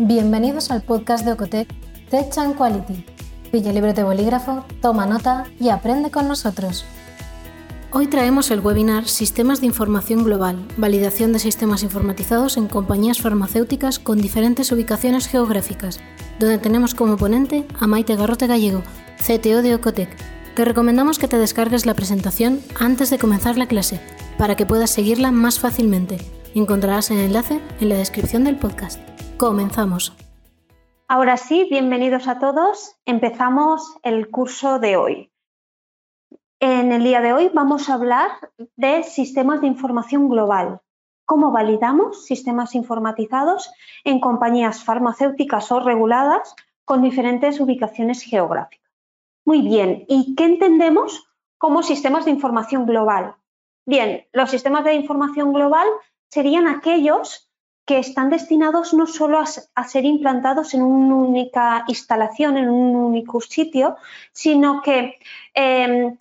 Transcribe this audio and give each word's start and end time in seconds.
Bienvenidos 0.00 0.70
al 0.70 0.82
podcast 0.82 1.24
de 1.24 1.32
Ocotec 1.32 1.66
Tech 2.08 2.38
and 2.38 2.54
Quality. 2.54 3.04
Pilla 3.50 3.72
libre 3.72 3.94
de 3.94 4.04
bolígrafo, 4.04 4.64
toma 4.80 5.06
nota 5.06 5.42
y 5.58 5.70
aprende 5.70 6.12
con 6.12 6.28
nosotros. 6.28 6.84
Hoy 7.90 8.06
traemos 8.06 8.52
el 8.52 8.60
webinar 8.60 9.08
Sistemas 9.08 9.60
de 9.60 9.66
Información 9.66 10.22
Global, 10.22 10.64
validación 10.76 11.32
de 11.32 11.40
sistemas 11.40 11.82
informatizados 11.82 12.56
en 12.58 12.68
compañías 12.68 13.20
farmacéuticas 13.20 13.98
con 13.98 14.20
diferentes 14.20 14.70
ubicaciones 14.70 15.26
geográficas, 15.26 15.98
donde 16.38 16.58
tenemos 16.58 16.94
como 16.94 17.16
ponente 17.16 17.66
a 17.80 17.88
Maite 17.88 18.14
Garrote 18.14 18.46
Gallego, 18.46 18.84
CTO 19.16 19.62
de 19.62 19.74
Ocotec. 19.74 20.10
Te 20.54 20.64
recomendamos 20.64 21.18
que 21.18 21.26
te 21.26 21.38
descargues 21.38 21.86
la 21.86 21.94
presentación 21.94 22.60
antes 22.78 23.10
de 23.10 23.18
comenzar 23.18 23.58
la 23.58 23.66
clase, 23.66 23.98
para 24.38 24.54
que 24.54 24.64
puedas 24.64 24.90
seguirla 24.90 25.32
más 25.32 25.58
fácilmente. 25.58 26.18
Encontrarás 26.54 27.10
el 27.10 27.18
enlace 27.18 27.60
en 27.80 27.88
la 27.88 27.96
descripción 27.96 28.44
del 28.44 28.54
podcast. 28.54 29.00
Comenzamos. 29.38 30.12
Ahora 31.06 31.36
sí, 31.36 31.68
bienvenidos 31.70 32.26
a 32.26 32.40
todos. 32.40 32.96
Empezamos 33.06 33.96
el 34.02 34.30
curso 34.30 34.80
de 34.80 34.96
hoy. 34.96 35.30
En 36.58 36.90
el 36.90 37.04
día 37.04 37.20
de 37.20 37.32
hoy 37.32 37.48
vamos 37.54 37.88
a 37.88 37.94
hablar 37.94 38.32
de 38.74 39.04
sistemas 39.04 39.60
de 39.60 39.68
información 39.68 40.28
global. 40.28 40.80
¿Cómo 41.24 41.52
validamos 41.52 42.26
sistemas 42.26 42.74
informatizados 42.74 43.70
en 44.02 44.18
compañías 44.18 44.82
farmacéuticas 44.82 45.70
o 45.70 45.78
reguladas 45.78 46.56
con 46.84 47.02
diferentes 47.02 47.60
ubicaciones 47.60 48.22
geográficas? 48.22 48.90
Muy 49.44 49.62
bien, 49.62 50.04
¿y 50.08 50.34
qué 50.34 50.46
entendemos 50.46 51.28
como 51.58 51.84
sistemas 51.84 52.24
de 52.24 52.32
información 52.32 52.86
global? 52.86 53.36
Bien, 53.86 54.26
los 54.32 54.50
sistemas 54.50 54.82
de 54.82 54.94
información 54.94 55.52
global 55.52 55.86
serían 56.28 56.66
aquellos 56.66 57.47
que 57.88 57.98
están 57.98 58.28
destinados 58.28 58.92
no 58.92 59.06
solo 59.06 59.40
a, 59.40 59.84
ser 59.84 60.04
implantados 60.04 60.74
en 60.74 60.82
una 60.82 61.14
única 61.14 61.84
instalación, 61.88 62.58
en 62.58 62.68
un 62.68 62.94
único 62.94 63.40
sitio, 63.40 63.96
sino 64.30 64.82
que 64.82 65.18
em, 65.54 66.18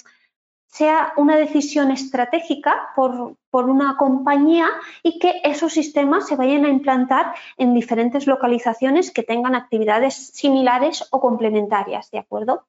sea 0.68 1.12
una 1.18 1.36
decisión 1.36 1.92
estratégica 1.92 2.94
por, 2.96 3.36
una 3.52 3.98
compañía 3.98 4.70
y 5.04 5.20
que 5.20 5.42
esos 5.44 5.74
sistemas 5.74 6.28
se 6.28 6.38
vayan 6.38 6.64
a 6.64 6.70
implantar 6.70 7.34
en 7.58 7.74
diferentes 7.74 8.28
localizaciones 8.28 9.12
que 9.12 9.24
tengan 9.24 9.56
actividades 9.56 10.14
similares 10.14 11.06
o 11.10 11.20
complementarias, 11.20 12.12
¿de 12.12 12.20
acuerdo? 12.20 12.66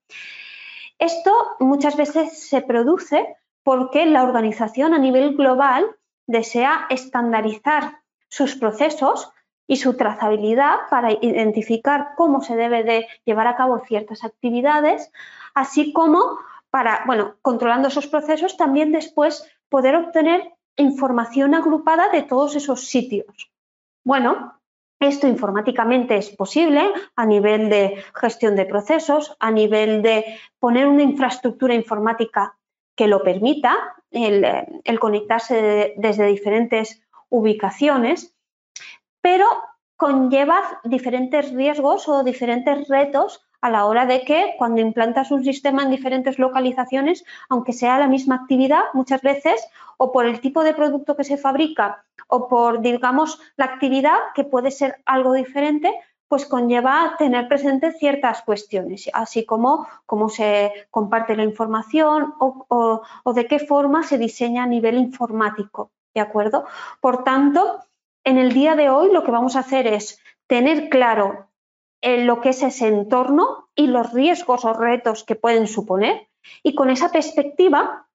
Esto 0.98 1.30
muchas 1.60 1.96
veces 1.96 2.48
se 2.48 2.62
produce 2.62 3.36
porque 3.62 4.06
la 4.06 4.24
organización 4.24 4.92
a 4.92 4.98
nivel 4.98 5.36
global 5.36 5.84
desea 6.26 6.86
estandarizar 6.88 7.98
sus 8.28 8.56
procesos 8.56 9.30
y 9.66 9.76
su 9.76 9.96
trazabilidad 9.96 10.76
para 10.90 11.12
identificar 11.12 12.10
cómo 12.16 12.40
se 12.40 12.56
debe 12.56 12.84
de 12.84 13.06
llevar 13.24 13.46
a 13.46 13.56
cabo 13.56 13.80
ciertas 13.86 14.24
actividades, 14.24 15.12
así 15.54 15.92
como 15.92 16.38
para, 16.70 17.02
bueno, 17.06 17.36
controlando 17.42 17.88
esos 17.88 18.06
procesos, 18.06 18.56
también 18.56 18.92
después 18.92 19.46
poder 19.68 19.96
obtener 19.96 20.52
información 20.76 21.54
agrupada 21.54 22.08
de 22.08 22.22
todos 22.22 22.56
esos 22.56 22.86
sitios. 22.86 23.50
Bueno, 24.04 24.58
esto 25.00 25.28
informáticamente 25.28 26.16
es 26.16 26.30
posible 26.30 26.92
a 27.14 27.26
nivel 27.26 27.68
de 27.68 28.02
gestión 28.14 28.56
de 28.56 28.64
procesos, 28.64 29.36
a 29.38 29.50
nivel 29.50 30.02
de 30.02 30.24
poner 30.58 30.86
una 30.86 31.02
infraestructura 31.02 31.74
informática 31.74 32.56
que 32.96 33.06
lo 33.06 33.22
permita, 33.22 33.76
el, 34.10 34.98
conectarse 34.98 35.94
desde 35.96 36.26
diferentes 36.26 37.00
ubicaciones, 37.30 38.34
pero 39.20 39.46
conlleva 39.96 40.80
diferentes 40.84 41.52
riesgos 41.52 42.08
o 42.08 42.22
diferentes 42.22 42.88
retos 42.88 43.44
a 43.60 43.70
la 43.70 43.86
hora 43.86 44.06
de 44.06 44.22
que 44.22 44.54
cuando 44.56 44.80
implantas 44.80 45.30
un 45.30 45.44
sistema 45.44 45.82
en 45.82 45.90
diferentes 45.90 46.38
localizaciones, 46.38 47.24
aunque 47.48 47.72
sea 47.72 47.98
la 47.98 48.06
misma 48.06 48.36
actividad, 48.36 48.82
muchas 48.94 49.22
veces 49.22 49.66
o 49.96 50.12
por 50.12 50.26
el 50.26 50.40
tipo 50.40 50.62
de 50.62 50.74
producto 50.74 51.16
que 51.16 51.24
se 51.24 51.36
fabrica 51.36 52.04
o 52.28 52.48
por, 52.48 52.80
digamos, 52.80 53.40
la 53.56 53.64
actividad, 53.64 54.18
que 54.34 54.44
puede 54.44 54.70
ser 54.70 55.02
algo 55.06 55.32
diferente, 55.32 55.92
pues 56.28 56.44
conlleva 56.44 57.16
tener 57.18 57.48
presente 57.48 57.90
ciertas 57.92 58.42
cuestiones, 58.42 59.10
así 59.14 59.44
como 59.46 59.88
cómo 60.04 60.28
se 60.28 60.72
comparte 60.90 61.34
la 61.34 61.42
información 61.42 62.34
o, 62.38 63.02
o 63.24 63.32
de 63.32 63.46
qué 63.46 63.58
forma 63.58 64.02
se 64.02 64.18
diseña 64.18 64.64
a 64.64 64.66
nivel 64.66 64.98
informático, 64.98 65.90
¿de 66.14 66.20
acuerdo? 66.20 66.66
Por 67.00 67.24
tanto, 67.24 67.80
en 68.24 68.38
el 68.38 68.52
día 68.52 68.74
de 68.74 68.90
hoy 68.90 69.12
lo 69.12 69.24
que 69.24 69.30
vamos 69.30 69.56
a 69.56 69.60
hacer 69.60 69.86
es 69.86 70.20
tener 70.46 70.88
claro 70.88 71.48
en 72.00 72.26
lo 72.26 72.40
que 72.40 72.50
es 72.50 72.62
ese 72.62 72.88
entorno 72.88 73.68
y 73.74 73.86
los 73.86 74.12
riesgos 74.12 74.64
o 74.64 74.72
retos 74.72 75.24
que 75.24 75.34
pueden 75.34 75.66
suponer 75.66 76.28
y 76.62 76.74
con 76.74 76.90
esa 76.90 77.10
perspectiva 77.10 78.06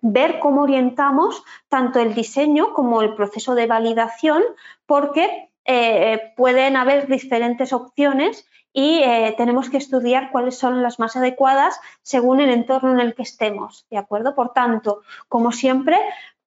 ver 0.00 0.40
cómo 0.40 0.62
orientamos 0.62 1.42
tanto 1.68 2.00
el 2.00 2.14
diseño 2.14 2.74
como 2.74 3.02
el 3.02 3.14
proceso 3.14 3.54
de 3.54 3.66
validación 3.66 4.42
porque 4.86 5.50
eh, 5.64 6.32
pueden 6.36 6.76
haber 6.76 7.06
diferentes 7.06 7.72
opciones 7.72 8.46
y 8.72 9.02
eh, 9.02 9.34
tenemos 9.36 9.68
que 9.68 9.76
estudiar 9.76 10.30
cuáles 10.32 10.56
son 10.56 10.82
las 10.82 10.98
más 10.98 11.14
adecuadas 11.14 11.78
según 12.02 12.40
el 12.40 12.50
entorno 12.50 12.92
en 12.92 13.00
el 13.00 13.14
que 13.14 13.22
estemos, 13.22 13.86
¿de 13.90 13.98
acuerdo? 13.98 14.34
Por 14.34 14.52
tanto, 14.52 15.02
como 15.28 15.52
siempre, 15.52 15.98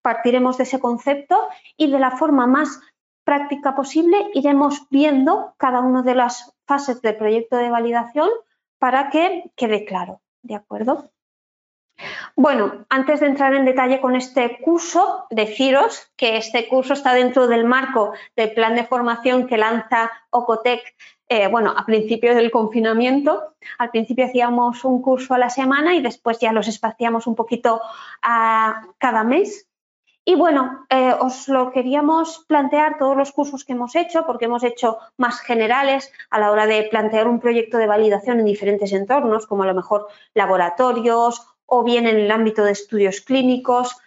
partiremos 0.05 0.57
de 0.57 0.65
ese 0.65 0.79
concepto 0.79 1.35
y 1.77 1.89
de 1.89 1.97
la 1.97 2.11
forma 2.11 2.45
más 2.45 2.79
práctica 3.23 3.73
posible 3.73 4.29
iremos 4.35 4.87
viendo 4.91 5.55
cada 5.57 5.79
una 5.79 6.03
de 6.03 6.13
las 6.13 6.53
fases 6.67 7.01
del 7.01 7.17
proyecto 7.17 7.57
de 7.57 7.71
validación 7.71 8.29
para 8.77 9.09
que 9.09 9.49
quede 9.55 9.83
claro, 9.83 10.21
¿de 10.43 10.53
acuerdo? 10.53 11.09
Bueno, 12.35 12.85
antes 12.89 13.21
de 13.21 13.25
entrar 13.25 13.55
en 13.55 13.65
detalle 13.65 13.99
con 13.99 14.15
este 14.15 14.59
curso, 14.61 15.25
deciros 15.31 16.11
que 16.15 16.37
este 16.37 16.67
curso 16.67 16.93
está 16.93 17.15
dentro 17.15 17.47
del 17.47 17.65
marco 17.65 18.13
del 18.35 18.53
plan 18.53 18.75
de 18.75 18.85
formación 18.85 19.47
que 19.47 19.57
lanza 19.57 20.11
Ocotec, 20.29 20.83
eh, 21.29 21.47
bueno, 21.47 21.73
a 21.75 21.83
principios 21.83 22.35
del 22.35 22.51
confinamiento. 22.51 23.55
Al 23.79 23.89
principio 23.89 24.25
hacíamos 24.25 24.85
un 24.85 25.01
curso 25.01 25.33
a 25.33 25.39
la 25.39 25.49
semana 25.49 25.95
y 25.95 26.01
después 26.03 26.37
ya 26.37 26.51
los 26.51 26.67
espaciamos 26.67 27.25
un 27.25 27.33
poquito 27.33 27.81
a 28.21 28.83
cada 28.99 29.23
mes. 29.23 29.67
Y 30.27 30.33
bueno, 30.33 30.87
eh, 30.89 31.13
os 31.19 31.47
lo 31.47 31.71
queríamos 31.71 32.45
plantear 32.47 32.97
todos 32.97 33.15
los 33.15 33.31
cursos 33.31 33.63
que 33.63 33.73
hemos 33.73 33.95
hecho, 33.95 34.25
porque 34.25 34.45
hemos 34.45 34.63
hecho 34.63 34.97
más 35.17 35.39
generales 35.39 36.11
a 36.31 36.39
la 36.39 36.49
hora 36.49 36.65
de 36.65 36.87
plantear 36.89 37.27
un 37.27 37.39
proyecto 37.39 37.77
de 37.77 37.85
validación 37.85 38.39
en 38.39 38.45
diferentes 38.45 38.91
entornos, 38.91 39.45
como 39.45 39.61
a 39.61 39.67
lo 39.67 39.75
mejor 39.75 40.07
laboratorios 40.33 41.45
o 41.67 41.83
bien 41.83 42.07
en 42.07 42.17
el 42.17 42.31
ámbito 42.31 42.63
de 42.63 42.71
estudios 42.71 43.21
clínicos, 43.21 43.97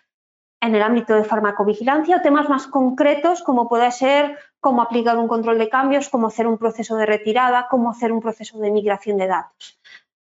en 0.60 0.74
el 0.74 0.82
ámbito 0.82 1.14
de 1.14 1.22
farmacovigilancia 1.22 2.16
o 2.16 2.20
temas 2.20 2.48
más 2.48 2.66
concretos 2.66 3.42
como 3.42 3.68
puede 3.68 3.92
ser 3.92 4.36
cómo 4.58 4.82
aplicar 4.82 5.16
un 5.18 5.28
control 5.28 5.58
de 5.58 5.68
cambios, 5.68 6.08
cómo 6.08 6.26
hacer 6.26 6.48
un 6.48 6.58
proceso 6.58 6.96
de 6.96 7.06
retirada, 7.06 7.68
cómo 7.70 7.90
hacer 7.90 8.10
un 8.10 8.20
proceso 8.20 8.58
de 8.58 8.72
migración 8.72 9.18
de 9.18 9.28
datos. 9.28 9.78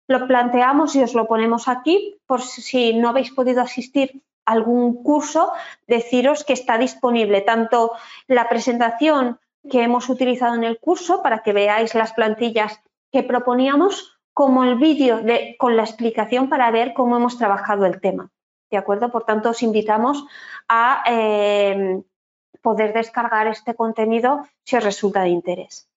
Lo 0.08 0.28
planteamos 0.28 0.94
y 0.96 1.04
os 1.04 1.14
lo 1.14 1.26
ponemos 1.26 1.70
aquí 1.70 2.20
por 2.28 2.42
si 2.42 2.94
no 2.94 3.10
habéis 3.10 3.32
podido 3.32 3.62
asistir 3.62 4.22
algún 4.46 5.04
curso, 5.04 5.52
deciros 5.88 6.44
que 6.44 6.54
está 6.54 6.78
disponible 6.78 7.42
tanto 7.42 7.92
la 8.28 8.48
presentación 8.48 9.40
que 9.70 9.84
hemos 9.84 10.10
utilizado 10.10 10.56
en 10.56 10.64
el 10.64 10.80
curso 10.80 11.22
para 11.24 11.40
que 11.40 11.54
veáis 11.54 11.96
las 11.96 12.14
plantillas 12.14 12.82
que 13.12 13.24
proponíamos, 13.24 14.20
como 14.34 14.64
el 14.66 14.76
vídeo 14.76 15.22
con 15.58 15.78
la 15.78 15.84
explicación 15.84 16.50
para 16.50 16.70
ver 16.70 16.94
cómo 16.94 17.16
hemos 17.16 17.38
trabajado 17.38 17.86
el 17.86 18.02
tema. 18.02 18.32
¿De 18.70 18.78
acuerdo? 18.78 19.10
Por 19.10 19.24
tanto, 19.24 19.52
os 19.52 19.64
invitamos 19.64 20.26
a 20.68 21.04
eh, 21.08 22.02
poder 22.62 22.94
descargar 22.94 23.48
este 23.48 23.74
contenido 23.76 24.46
si 24.66 24.76
os 24.76 24.84
resulta 24.84 25.22
de 25.22 25.30
interés. 25.30 25.88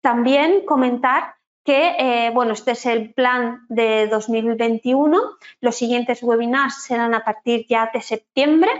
También 0.00 0.64
comentar 0.64 1.34
que, 1.64 1.96
eh, 1.98 2.30
bueno, 2.30 2.52
este 2.52 2.72
es 2.72 2.86
el 2.86 3.12
plan 3.12 3.66
de 3.68 4.06
2021. 4.08 5.20
Los 5.60 5.76
siguientes 5.76 6.22
webinars 6.22 6.82
serán 6.82 7.14
a 7.14 7.24
partir 7.24 7.66
ya 7.68 7.90
de 7.92 8.00
septiembre 8.00 8.70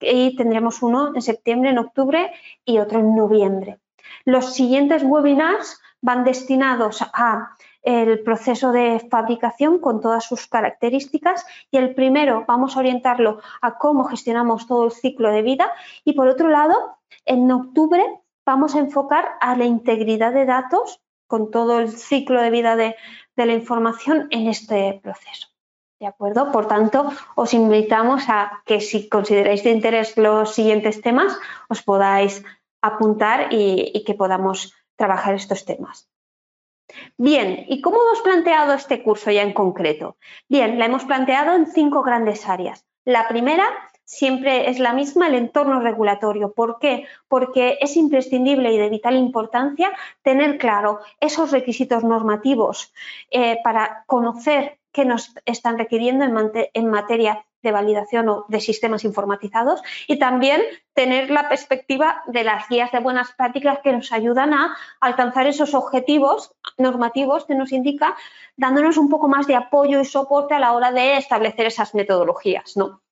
y 0.00 0.36
tendremos 0.36 0.82
uno 0.82 1.14
en 1.14 1.22
septiembre, 1.22 1.70
en 1.70 1.78
octubre 1.78 2.32
y 2.64 2.78
otro 2.78 3.00
en 3.00 3.14
noviembre. 3.14 3.78
Los 4.24 4.54
siguientes 4.54 5.02
webinars 5.02 5.80
van 6.00 6.24
destinados 6.24 7.02
a 7.02 7.56
el 7.82 8.20
proceso 8.24 8.72
de 8.72 9.06
fabricación 9.08 9.78
con 9.78 10.00
todas 10.00 10.24
sus 10.24 10.48
características 10.48 11.46
y 11.70 11.76
el 11.76 11.94
primero 11.94 12.44
vamos 12.46 12.76
a 12.76 12.80
orientarlo 12.80 13.40
a 13.62 13.78
cómo 13.78 14.04
gestionamos 14.04 14.66
todo 14.66 14.86
el 14.86 14.90
ciclo 14.90 15.30
de 15.30 15.42
vida 15.42 15.70
y 16.04 16.14
por 16.14 16.26
otro 16.26 16.48
lado, 16.48 16.98
en 17.24 17.50
octubre 17.50 18.04
vamos 18.44 18.74
a 18.74 18.80
enfocar 18.80 19.36
a 19.40 19.54
la 19.54 19.66
integridad 19.66 20.32
de 20.32 20.46
datos 20.46 21.00
con 21.26 21.50
todo 21.50 21.80
el 21.80 21.90
ciclo 21.90 22.40
de 22.40 22.50
vida 22.50 22.76
de, 22.76 22.96
la 23.36 23.52
información 23.52 24.28
en 24.30 24.48
este 24.48 24.98
proceso. 25.02 25.48
¿De 26.00 26.06
acuerdo? 26.06 26.52
Por 26.52 26.68
tanto, 26.68 27.10
os 27.34 27.54
invitamos 27.54 28.24
a 28.28 28.62
que 28.64 28.80
si 28.80 29.08
consideráis 29.08 29.64
de 29.64 29.70
interés 29.70 30.16
los 30.16 30.54
siguientes 30.54 31.00
temas, 31.00 31.38
os 31.68 31.82
podáis 31.82 32.44
apuntar 32.82 33.48
y, 33.50 34.04
que 34.04 34.14
podamos 34.14 34.74
trabajar 34.96 35.34
estos 35.34 35.64
temas. 35.64 36.08
Bien, 37.16 37.66
¿y 37.68 37.80
cómo 37.80 37.98
hemos 38.02 38.22
planteado 38.22 38.74
este 38.74 39.02
curso 39.02 39.30
ya 39.30 39.42
en 39.42 39.52
concreto? 39.52 40.16
Bien, 40.48 40.78
la 40.78 40.86
hemos 40.86 41.04
planteado 41.04 41.54
en 41.54 41.66
cinco 41.66 42.02
grandes 42.02 42.48
áreas. 42.48 42.86
La 43.04 43.26
primera 43.28 43.66
siempre 44.06 44.70
es 44.70 44.78
la 44.78 44.94
misma, 44.94 45.26
el 45.26 45.34
entorno 45.34 45.80
regulatorio. 45.80 46.52
¿Por 46.52 46.78
qué? 46.78 47.06
Porque 47.28 47.76
es 47.82 47.96
imprescindible 47.96 48.72
y 48.72 48.78
de 48.78 48.88
vital 48.88 49.16
importancia 49.16 49.92
tener 50.22 50.56
claro 50.56 51.00
esos 51.20 51.50
requisitos 51.50 52.02
normativos 52.02 52.94
eh, 53.30 53.58
para 53.62 54.04
conocer 54.06 54.78
qué 54.92 55.04
nos 55.04 55.34
están 55.44 55.76
requiriendo 55.76 56.24
en 56.24 56.90
materia 56.90 57.44
de 57.62 57.72
validación 57.72 58.28
o 58.28 58.46
de 58.48 58.60
sistemas 58.60 59.04
informatizados 59.04 59.82
y 60.06 60.18
también 60.18 60.62
tener 60.94 61.30
la 61.30 61.48
perspectiva 61.48 62.22
de 62.26 62.44
las 62.44 62.68
guías 62.68 62.92
de 62.92 63.00
buenas 63.00 63.32
prácticas 63.32 63.80
que 63.82 63.92
nos 63.92 64.12
ayudan 64.12 64.54
a 64.54 64.76
alcanzar 65.00 65.46
esos 65.46 65.74
objetivos 65.74 66.54
normativos 66.78 67.44
que 67.44 67.56
nos 67.56 67.72
indica, 67.72 68.16
dándonos 68.56 68.96
un 68.96 69.08
poco 69.08 69.28
más 69.28 69.46
de 69.46 69.56
apoyo 69.56 70.00
y 70.00 70.04
soporte 70.04 70.54
a 70.54 70.60
la 70.60 70.72
hora 70.72 70.92
de 70.92 71.16
establecer 71.16 71.66
esas 71.66 71.94
metodologías. 71.94 72.76
¿no? 72.76 73.02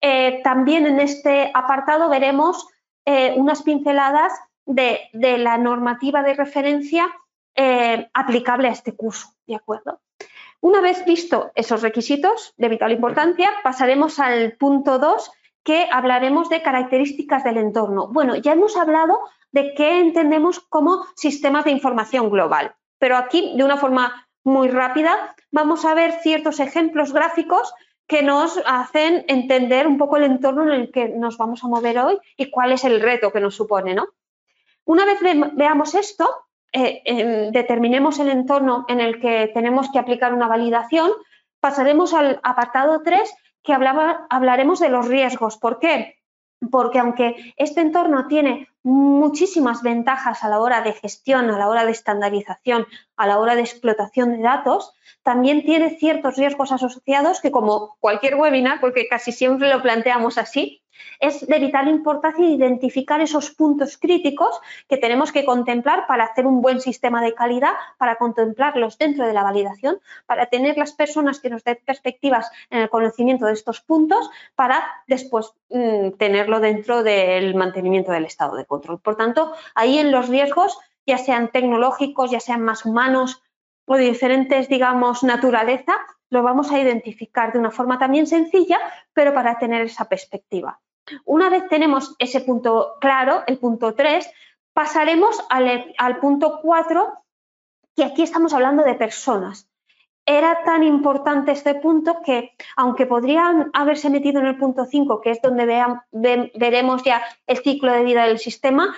Eh, 0.00 0.40
también 0.44 0.86
en 0.86 1.00
este 1.00 1.50
apartado 1.54 2.08
veremos 2.08 2.66
eh, 3.04 3.34
unas 3.36 3.62
pinceladas 3.62 4.32
de, 4.66 5.08
la 5.12 5.58
normativa 5.58 6.22
de 6.22 6.34
referencia 6.34 7.08
eh, 7.54 8.08
aplicable 8.12 8.68
a 8.68 8.72
este 8.72 8.94
curso, 8.94 9.28
¿de 9.46 9.56
acuerdo? 9.56 10.00
Una 10.60 10.80
vez 10.80 11.04
visto 11.04 11.50
esos 11.54 11.82
requisitos 11.82 12.54
de 12.56 12.68
vital 12.68 12.92
importancia, 12.92 13.48
pasaremos 13.62 14.18
al 14.18 14.52
punto 14.52 14.98
2, 14.98 15.30
que 15.62 15.88
hablaremos 15.90 16.48
de 16.48 16.62
características 16.62 17.44
del 17.44 17.58
entorno. 17.58 18.08
Bueno, 18.08 18.36
ya 18.36 18.52
hemos 18.52 18.76
hablado 18.76 19.20
de 19.52 19.74
qué 19.74 20.00
entendemos 20.00 20.60
como 20.60 21.06
sistemas 21.14 21.64
de 21.64 21.70
información 21.70 22.30
global, 22.30 22.74
pero 22.98 23.16
aquí, 23.16 23.54
de 23.56 23.64
una 23.64 23.76
forma 23.76 24.28
muy 24.44 24.68
rápida, 24.68 25.34
vamos 25.50 25.84
a 25.84 25.94
ver 25.94 26.12
ciertos 26.22 26.60
ejemplos 26.60 27.12
gráficos 27.12 27.72
que 28.08 28.22
nos 28.22 28.60
hacen 28.64 29.24
entender 29.28 29.86
un 29.86 29.98
poco 29.98 30.16
el 30.16 30.24
entorno 30.24 30.62
en 30.62 30.80
el 30.80 30.90
que 30.90 31.10
nos 31.10 31.36
vamos 31.36 31.62
a 31.62 31.68
mover 31.68 31.98
hoy 31.98 32.18
y 32.36 32.50
cuál 32.50 32.72
es 32.72 32.84
el 32.84 33.00
reto 33.00 33.30
que 33.30 33.40
nos 33.40 33.54
supone. 33.54 33.94
¿no? 33.94 34.08
Una 34.84 35.04
vez 35.04 35.20
veamos 35.52 35.94
esto, 35.94 36.26
eh, 36.72 37.50
determinemos 37.52 38.18
el 38.18 38.30
entorno 38.30 38.86
en 38.88 39.00
el 39.00 39.20
que 39.20 39.50
tenemos 39.52 39.90
que 39.92 39.98
aplicar 39.98 40.32
una 40.32 40.48
validación, 40.48 41.10
pasaremos 41.60 42.14
al 42.14 42.40
apartado 42.42 43.02
3 43.02 43.30
que 43.62 43.74
hablaremos 43.74 44.80
de 44.80 44.88
los 44.88 45.06
riesgos. 45.06 45.58
¿Por 45.58 45.78
qué? 45.78 46.17
Porque 46.70 46.98
aunque 46.98 47.54
este 47.56 47.80
entorno 47.80 48.26
tiene 48.26 48.68
muchísimas 48.82 49.82
ventajas 49.82 50.42
a 50.42 50.48
la 50.48 50.60
hora 50.60 50.80
de 50.82 50.92
gestión, 50.92 51.50
a 51.50 51.58
la 51.58 51.68
hora 51.68 51.84
de 51.84 51.92
estandarización, 51.92 52.86
a 53.16 53.26
la 53.26 53.38
hora 53.38 53.54
de 53.54 53.60
explotación 53.60 54.32
de 54.32 54.42
datos, 54.42 54.92
también 55.22 55.64
tiene 55.64 55.98
ciertos 55.98 56.36
riesgos 56.36 56.72
asociados 56.72 57.40
que 57.40 57.50
como 57.50 57.96
cualquier 58.00 58.36
webinar, 58.36 58.80
porque 58.80 59.06
casi 59.08 59.30
siempre 59.30 59.68
lo 59.68 59.82
planteamos 59.82 60.38
así, 60.38 60.82
es 61.20 61.46
de 61.46 61.58
vital 61.58 61.88
importancia 61.88 62.44
identificar 62.44 63.20
esos 63.20 63.50
puntos 63.50 63.96
críticos 63.96 64.60
que 64.88 64.96
tenemos 64.96 65.32
que 65.32 65.44
contemplar 65.44 66.06
para 66.06 66.24
hacer 66.24 66.46
un 66.46 66.60
buen 66.60 66.80
sistema 66.80 67.22
de 67.22 67.34
calidad, 67.34 67.72
para 67.98 68.16
contemplarlos 68.16 68.98
dentro 68.98 69.26
de 69.26 69.32
la 69.32 69.42
validación, 69.42 70.00
para 70.26 70.46
tener 70.46 70.76
las 70.76 70.92
personas 70.92 71.40
que 71.40 71.50
nos 71.50 71.64
den 71.64 71.78
perspectivas 71.84 72.50
en 72.70 72.80
el 72.80 72.88
conocimiento 72.88 73.46
de 73.46 73.52
estos 73.52 73.80
puntos, 73.80 74.30
para 74.54 74.84
después 75.06 75.52
mm, 75.70 76.12
tenerlo 76.18 76.60
dentro 76.60 77.02
del 77.02 77.54
mantenimiento 77.54 78.12
del 78.12 78.24
estado 78.24 78.56
de 78.56 78.66
control. 78.66 79.00
Por 79.00 79.16
tanto, 79.16 79.52
ahí 79.74 79.98
en 79.98 80.12
los 80.12 80.28
riesgos, 80.28 80.78
ya 81.06 81.18
sean 81.18 81.50
tecnológicos, 81.50 82.30
ya 82.30 82.40
sean 82.40 82.62
más 82.62 82.84
humanos 82.84 83.42
o 83.86 83.96
de 83.96 84.04
diferentes, 84.04 84.68
digamos, 84.68 85.22
naturaleza, 85.22 85.94
lo 86.30 86.42
vamos 86.42 86.70
a 86.70 86.78
identificar 86.78 87.52
de 87.52 87.58
una 87.58 87.70
forma 87.70 87.98
también 87.98 88.26
sencilla, 88.26 88.78
pero 89.14 89.32
para 89.32 89.58
tener 89.58 89.82
esa 89.82 90.08
perspectiva. 90.08 90.80
Una 91.24 91.48
vez 91.50 91.68
tenemos 91.68 92.14
ese 92.18 92.40
punto 92.40 92.96
claro, 93.00 93.42
el 93.46 93.58
punto 93.58 93.94
3, 93.94 94.28
pasaremos 94.72 95.44
al, 95.50 96.18
punto 96.20 96.60
4, 96.62 97.24
que 97.96 98.04
aquí 98.04 98.22
estamos 98.22 98.52
hablando 98.52 98.84
de 98.84 98.94
personas. 98.94 99.68
Era 100.24 100.62
tan 100.64 100.82
importante 100.82 101.52
este 101.52 101.74
punto 101.74 102.20
que, 102.22 102.52
aunque 102.76 103.06
podrían 103.06 103.70
haberse 103.72 104.10
metido 104.10 104.40
en 104.40 104.46
el 104.46 104.58
punto 104.58 104.84
5, 104.84 105.20
que 105.20 105.30
es 105.30 105.42
donde 105.42 105.66
veremos 106.54 107.02
ya 107.02 107.22
el 107.46 107.56
ciclo 107.58 107.92
de 107.92 108.04
vida 108.04 108.26
del 108.26 108.38
sistema, 108.38 108.94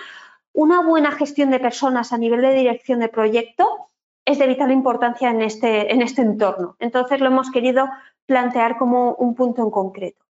una 0.53 0.81
buena 0.81 1.11
gestión 1.11 1.49
de 1.51 1.59
personas 1.59 2.11
a 2.11 2.17
nivel 2.17 2.41
de 2.41 2.53
dirección 2.53 2.99
de 2.99 3.07
proyecto 3.07 3.89
es 4.25 4.37
de 4.37 4.47
vital 4.47 4.71
importancia 4.71 5.29
en 5.29 5.41
este, 5.41 5.91
en 5.91 6.01
este 6.01 6.21
entorno. 6.21 6.75
Entonces 6.79 7.19
lo 7.19 7.27
hemos 7.27 7.49
querido 7.51 7.89
plantear 8.25 8.77
como 8.77 9.15
un 9.15 9.35
punto 9.35 9.63
en 9.63 9.71
concreto. 9.71 10.23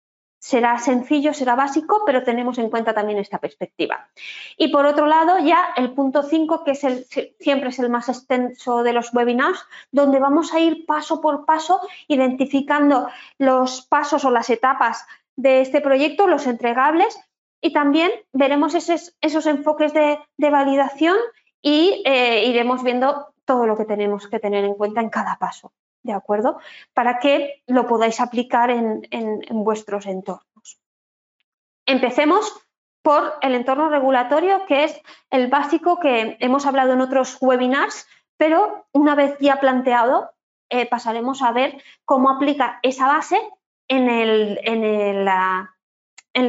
Será 0.43 0.79
sencillo, 0.79 1.35
será 1.35 1.53
básico, 1.55 2.01
pero 2.03 2.23
tenemos 2.23 2.57
en 2.57 2.71
cuenta 2.71 2.95
también 2.95 3.19
esta 3.19 3.37
perspectiva. 3.37 4.09
Y 4.57 4.69
por 4.69 4.87
otro 4.87 5.05
lado, 5.05 5.37
ya 5.37 5.69
el 5.77 5.93
punto 5.93 6.23
5, 6.23 6.63
que 6.63 6.71
es 6.71 6.83
el, 6.83 7.05
siempre 7.39 7.69
es 7.69 7.77
el 7.77 7.91
más 7.91 8.09
extenso 8.09 8.81
de 8.81 8.91
los 8.91 9.13
webinars, 9.13 9.63
donde 9.91 10.17
vamos 10.17 10.51
a 10.51 10.59
ir 10.59 10.87
paso 10.87 11.21
por 11.21 11.45
paso 11.45 11.79
identificando 12.07 13.07
los 13.37 13.83
pasos 13.83 14.25
o 14.25 14.31
las 14.31 14.49
etapas 14.49 15.05
de 15.35 15.61
este 15.61 15.79
proyecto, 15.79 16.25
los 16.25 16.47
entregables, 16.47 17.19
y 17.61 17.71
también 17.71 18.09
veremos 18.33 18.73
esos, 18.73 19.15
esos 19.21 19.45
enfoques 19.45 19.93
de, 19.93 20.17
validación 20.37 21.17
y 21.61 22.01
eh, 22.03 22.45
iremos 22.47 22.81
viendo 22.81 23.27
todo 23.45 23.67
lo 23.67 23.77
que 23.77 23.85
tenemos 23.85 24.27
que 24.27 24.39
tener 24.39 24.65
en 24.65 24.73
cuenta 24.73 25.01
en 25.01 25.11
cada 25.11 25.37
paso. 25.37 25.71
¿De 26.03 26.13
acuerdo? 26.13 26.59
Para 26.93 27.19
que 27.19 27.63
lo 27.67 27.87
podáis 27.87 28.19
aplicar 28.19 28.69
en, 28.71 29.01
vuestros 29.49 30.05
entornos. 30.05 30.79
Empecemos 31.85 32.53
por 33.01 33.33
el 33.41 33.55
entorno 33.55 33.89
regulatorio, 33.89 34.65
que 34.65 34.83
es 34.83 35.01
el 35.29 35.47
básico 35.47 35.99
que 35.99 36.37
hemos 36.39 36.65
hablado 36.65 36.93
en 36.93 37.01
otros 37.01 37.37
webinars, 37.41 38.07
pero 38.37 38.87
una 38.91 39.15
vez 39.15 39.37
ya 39.39 39.59
planteado, 39.59 40.31
eh, 40.69 40.85
pasaremos 40.85 41.41
a 41.41 41.51
ver 41.51 41.81
cómo 42.05 42.29
aplica 42.29 42.79
esa 42.83 43.07
base 43.07 43.37
en, 43.87 44.09
en, 44.09 45.25
la, 45.25 45.75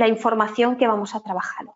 información 0.08 0.76
que 0.76 0.87
vamos 0.87 1.14
a 1.14 1.20
trabajar. 1.20 1.66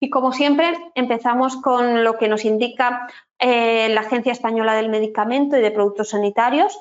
Y 0.00 0.10
como 0.10 0.32
siempre, 0.32 0.76
empezamos 0.94 1.56
con 1.56 2.02
lo 2.02 2.16
que 2.16 2.28
nos 2.28 2.44
indica 2.44 3.06
eh, 3.38 3.88
la 3.90 4.00
Agencia 4.00 4.32
Española 4.32 4.74
del 4.74 4.88
Medicamento 4.88 5.56
y 5.56 5.60
de 5.60 5.70
Productos 5.70 6.10
Sanitarios, 6.10 6.78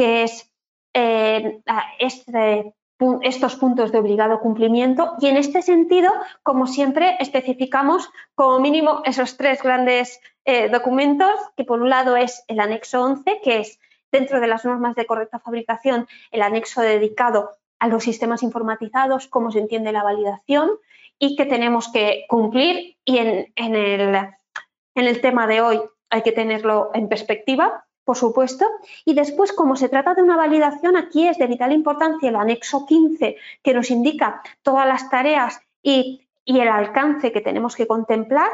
que 0.00 0.22
es 0.22 0.50
eh, 0.94 1.60
este, 1.98 2.72
estos 3.20 3.56
puntos 3.56 3.92
de 3.92 3.98
obligado 3.98 4.40
cumplimiento. 4.40 5.12
Y 5.20 5.26
en 5.26 5.36
este 5.36 5.60
sentido, 5.60 6.10
como 6.42 6.66
siempre, 6.66 7.16
especificamos 7.20 8.08
como 8.34 8.60
mínimo 8.60 9.02
esos 9.04 9.36
tres 9.36 9.62
grandes 9.62 10.18
eh, 10.46 10.70
documentos, 10.70 11.38
que 11.54 11.64
por 11.64 11.82
un 11.82 11.90
lado 11.90 12.16
es 12.16 12.44
el 12.48 12.60
anexo 12.60 13.02
11, 13.02 13.42
que 13.44 13.58
es 13.58 13.78
dentro 14.10 14.40
de 14.40 14.46
las 14.46 14.64
normas 14.64 14.94
de 14.94 15.04
correcta 15.04 15.38
fabricación 15.38 16.08
el 16.30 16.40
anexo 16.40 16.80
dedicado 16.80 17.50
a 17.78 17.86
los 17.86 18.02
sistemas 18.02 18.42
informatizados, 18.42 19.28
cómo 19.28 19.52
se 19.52 19.58
entiende 19.58 19.92
la 19.92 20.02
validación 20.02 20.70
y 21.18 21.36
que 21.36 21.44
tenemos 21.44 21.92
que 21.92 22.24
cumplir. 22.26 22.96
Y 23.04 23.18
en, 23.18 23.52
el, 23.54 24.16
en 24.94 25.04
el 25.04 25.20
tema 25.20 25.46
de 25.46 25.60
hoy 25.60 25.78
hay 26.08 26.22
que 26.22 26.32
tenerlo 26.32 26.90
en 26.94 27.10
perspectiva 27.10 27.84
por 28.10 28.16
supuesto. 28.16 28.66
Y 29.04 29.14
después, 29.14 29.52
como 29.52 29.76
se 29.76 29.88
trata 29.88 30.14
de 30.14 30.22
una 30.24 30.36
validación, 30.36 30.96
aquí 30.96 31.28
es 31.28 31.38
de 31.38 31.46
vital 31.46 31.70
importancia 31.70 32.28
el 32.28 32.34
anexo 32.34 32.84
15, 32.84 33.36
que 33.62 33.72
nos 33.72 33.88
indica 33.92 34.42
todas 34.62 34.84
las 34.84 35.08
tareas 35.08 35.60
y, 35.80 36.26
el 36.44 36.66
alcance 36.66 37.30
que 37.30 37.40
tenemos 37.40 37.76
que 37.76 37.86
contemplar 37.86 38.50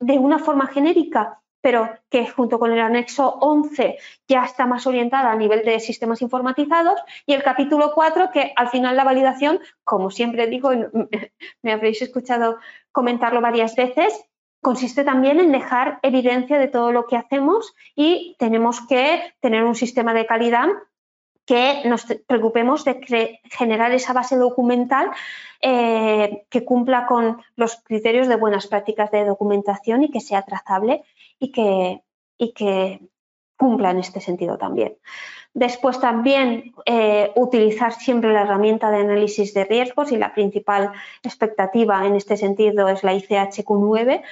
de 0.00 0.18
una 0.18 0.40
forma 0.40 0.66
genérica, 0.66 1.40
pero 1.60 1.88
que 2.10 2.26
junto 2.26 2.58
con 2.58 2.72
el 2.72 2.80
anexo 2.80 3.38
11 3.40 3.96
ya 4.26 4.44
está 4.44 4.66
más 4.66 4.88
orientada 4.88 5.30
a 5.30 5.36
nivel 5.36 5.64
de 5.64 5.78
sistemas 5.78 6.20
informatizados, 6.20 6.98
y 7.26 7.34
el 7.34 7.44
capítulo 7.44 7.92
4, 7.94 8.32
que 8.32 8.52
al 8.56 8.70
final 8.70 8.96
la 8.96 9.04
validación, 9.04 9.60
como 9.84 10.10
siempre 10.10 10.48
digo, 10.48 10.70
me 11.62 11.72
habréis 11.72 12.02
escuchado 12.02 12.58
comentarlo 12.90 13.40
varias 13.40 13.76
veces, 13.76 14.26
consiste 14.66 15.04
también 15.04 15.38
en 15.38 15.52
dejar 15.52 16.00
evidencia 16.02 16.58
de 16.58 16.66
todo 16.66 16.90
lo 16.90 17.06
que 17.06 17.16
hacemos 17.16 17.72
y 17.94 18.34
tenemos 18.36 18.80
que 18.80 19.22
tener 19.38 19.62
un 19.62 19.76
sistema 19.76 20.12
de 20.12 20.26
calidad 20.26 20.66
que 21.44 21.82
nos 21.84 22.04
preocupemos 22.26 22.84
de 22.84 23.38
generar 23.44 23.92
esa 23.92 24.12
base 24.12 24.36
documental 24.36 25.12
eh, 25.62 26.46
que 26.50 26.64
cumpla 26.64 27.06
con 27.06 27.40
los 27.54 27.76
criterios 27.76 28.26
de 28.26 28.34
buenas 28.34 28.66
prácticas 28.66 29.12
de 29.12 29.24
documentación 29.24 30.02
y 30.02 30.10
que 30.10 30.20
sea 30.20 30.42
trazable 30.42 31.04
y 31.38 31.52
que, 31.52 32.02
y 32.36 32.52
que 32.52 33.00
cumpla 33.56 33.92
en 33.92 33.98
este 33.98 34.20
sentido 34.20 34.58
también. 34.58 34.96
Después 35.54 36.00
también 36.00 36.74
eh, 36.86 37.30
utilizar 37.36 37.92
siempre 37.92 38.32
la 38.32 38.42
herramienta 38.42 38.90
de 38.90 38.98
análisis 38.98 39.54
de 39.54 39.64
riesgos 39.64 40.10
y 40.10 40.16
la 40.16 40.34
principal 40.34 40.90
expectativa 41.22 42.04
en 42.04 42.16
este 42.16 42.36
sentido 42.36 42.88
es 42.88 43.04
la 43.04 43.14
ICHQ9 43.14 44.22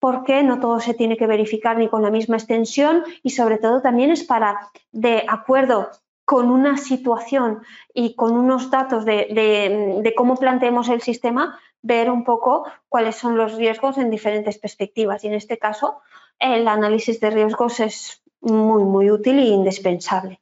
porque 0.00 0.42
no 0.42 0.58
todo 0.58 0.80
se 0.80 0.94
tiene 0.94 1.16
que 1.16 1.26
verificar 1.26 1.76
ni 1.76 1.88
con 1.88 2.02
la 2.02 2.10
misma 2.10 2.36
extensión 2.36 3.04
y 3.22 3.30
sobre 3.30 3.58
todo 3.58 3.82
también 3.82 4.10
es 4.10 4.24
para, 4.24 4.58
de 4.90 5.24
acuerdo 5.28 5.90
con 6.24 6.50
una 6.50 6.76
situación 6.78 7.62
y 7.92 8.14
con 8.14 8.32
unos 8.32 8.70
datos 8.70 9.04
de, 9.04 10.14
cómo 10.16 10.36
planteemos 10.36 10.88
el 10.88 11.02
sistema, 11.02 11.58
ver 11.82 12.10
un 12.10 12.24
poco 12.24 12.66
cuáles 12.88 13.16
son 13.16 13.36
los 13.36 13.56
riesgos 13.56 13.98
en 13.98 14.10
diferentes 14.10 14.56
perspectivas. 14.58 15.24
Y 15.24 15.26
en 15.26 15.34
este 15.34 15.58
caso, 15.58 16.00
el 16.38 16.68
análisis 16.68 17.20
de 17.20 17.30
riesgos 17.30 17.80
es 17.80 18.22
muy, 18.40 18.84
muy 18.84 19.10
útil 19.10 19.38
e 19.38 19.46
indispensable. 19.46 20.40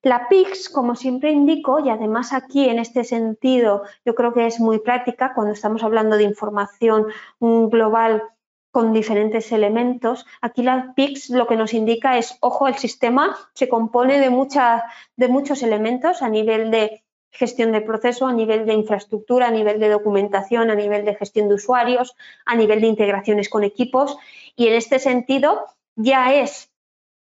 La 0.00 0.28
PIX, 0.28 0.70
como 0.70 0.96
siempre 0.96 1.30
indico, 1.30 1.78
y 1.78 1.90
además 1.90 2.32
aquí 2.32 2.68
en 2.68 2.78
este 2.78 3.04
sentido 3.04 3.82
yo 4.04 4.14
creo 4.14 4.32
que 4.32 4.46
es 4.46 4.58
muy 4.60 4.78
práctica 4.78 5.34
cuando 5.34 5.52
estamos 5.52 5.84
hablando 5.84 6.16
de 6.16 6.24
información 6.24 7.06
global 7.38 8.22
con 8.72 8.92
diferentes 8.92 9.52
elementos. 9.52 10.26
Aquí 10.40 10.62
la 10.62 10.94
PIX 10.96 11.30
lo 11.30 11.46
que 11.46 11.56
nos 11.56 11.74
indica 11.74 12.18
es, 12.18 12.36
ojo, 12.40 12.66
el 12.66 12.74
sistema 12.76 13.36
se 13.54 13.68
compone 13.68 14.18
de, 14.18 14.30
de 15.16 15.28
muchos 15.28 15.62
elementos 15.62 16.22
a 16.22 16.28
nivel 16.28 16.70
de 16.72 17.04
gestión 17.30 17.70
de 17.72 17.82
proceso, 17.82 18.26
a 18.26 18.32
nivel 18.32 18.66
de 18.66 18.72
infraestructura, 18.74 19.48
a 19.48 19.50
nivel 19.50 19.78
de 19.78 19.90
documentación, 19.90 20.70
a 20.70 20.74
nivel 20.74 21.04
de 21.04 21.14
gestión 21.14 21.48
de 21.48 21.54
usuarios, 21.54 22.16
a 22.44 22.56
nivel 22.56 22.80
de 22.80 22.88
integraciones 22.88 23.48
con 23.48 23.62
equipos 23.62 24.16
y 24.56 24.68
en 24.68 24.74
este 24.74 24.98
sentido 24.98 25.66
ya 25.94 26.34
es 26.34 26.70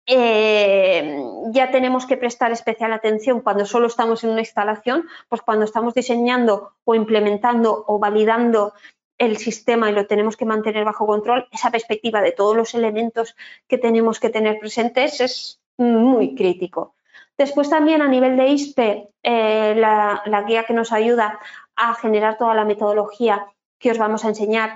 eh, 0.07 1.23
ya 1.53 1.71
tenemos 1.71 2.07
que 2.07 2.17
prestar 2.17 2.51
especial 2.51 2.93
atención 2.93 3.41
cuando 3.41 3.65
solo 3.67 3.87
estamos 3.87 4.25
en 4.25 4.31
una 4.31 4.41
instalación, 4.41 5.07
pues 5.29 5.43
cuando 5.43 5.65
estamos 5.65 5.95
diseñando 5.95 6.73
o 6.85 6.97
implementando 6.97 7.85
o 7.87 7.99
validando 8.01 8.73
el 9.21 9.37
sistema 9.37 9.91
y 9.91 9.93
lo 9.93 10.07
tenemos 10.07 10.37
que 10.39 10.47
mantener 10.47 10.85
bajo 10.85 11.07
control, 11.07 11.47
esa 11.53 11.71
perspectiva 11.71 12.23
de 12.23 12.33
todos 12.33 12.57
los 12.57 12.75
elementos 12.75 13.37
que 13.69 13.77
tenemos 13.77 14.19
que 14.19 14.31
tener 14.31 14.59
presentes 14.59 15.21
es 15.21 15.61
muy 15.77 16.35
crítico. 16.35 16.95
Después 17.37 17.69
también 17.69 18.01
a 18.01 18.09
nivel 18.09 18.39
de 18.39 18.49
ISPE, 18.49 19.11
eh, 19.23 19.75
la, 19.77 20.45
guía 20.49 20.65
que 20.65 20.73
nos 20.73 20.91
ayuda 20.91 21.39
a 21.77 21.95
generar 21.95 22.39
toda 22.39 22.55
la 22.55 22.65
metodología 22.65 23.47
que 23.79 23.91
os 23.91 23.99
vamos 23.99 24.25
a 24.25 24.29
enseñar, 24.29 24.75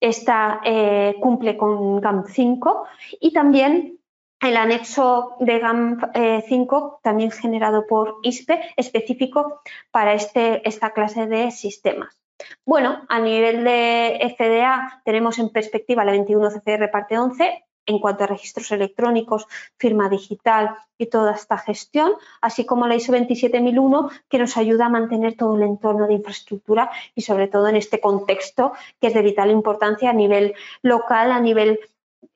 esta 0.00 0.60
eh, 0.64 1.14
cumple 1.20 1.56
con 1.56 2.00
GAMP 2.00 2.26
5 2.26 2.86
y 3.20 3.32
también 3.32 4.00
el 4.40 4.56
anexo 4.56 5.36
de 5.38 5.58
GAMP 5.60 6.04
5, 6.48 6.88
eh, 6.96 7.00
también 7.02 7.30
generado 7.30 7.86
por 7.86 8.16
ISPE, 8.22 8.72
específico 8.76 9.60
para 9.92 10.14
este, 10.14 10.66
esta 10.68 10.92
clase 10.92 11.26
de 11.26 11.52
sistemas. 11.52 12.20
Bueno, 12.64 13.04
a 13.08 13.18
nivel 13.20 13.64
de 13.64 14.34
FDA 14.36 15.02
tenemos 15.04 15.38
en 15.38 15.50
perspectiva 15.50 16.04
la 16.04 16.12
21 16.12 16.50
CCR 16.50 16.90
parte 16.90 17.18
11 17.18 17.64
en 17.86 17.98
cuanto 17.98 18.24
a 18.24 18.26
registros 18.26 18.70
electrónicos, 18.72 19.46
firma 19.76 20.08
digital 20.08 20.76
y 20.96 21.06
toda 21.06 21.32
esta 21.32 21.58
gestión, 21.58 22.12
así 22.40 22.64
como 22.64 22.86
la 22.86 22.94
ISO 22.94 23.12
27001 23.12 24.10
que 24.28 24.38
nos 24.38 24.56
ayuda 24.56 24.86
a 24.86 24.90
mantener 24.90 25.34
todo 25.34 25.56
el 25.56 25.62
entorno 25.62 26.06
de 26.06 26.14
infraestructura 26.14 26.90
y 27.14 27.22
sobre 27.22 27.48
todo 27.48 27.68
en 27.68 27.76
este 27.76 28.00
contexto 28.00 28.72
que 29.00 29.08
es 29.08 29.14
de 29.14 29.22
vital 29.22 29.50
importancia 29.50 30.10
a 30.10 30.14
nivel 30.14 30.54
local, 30.82 31.32
a 31.32 31.40
nivel 31.40 31.80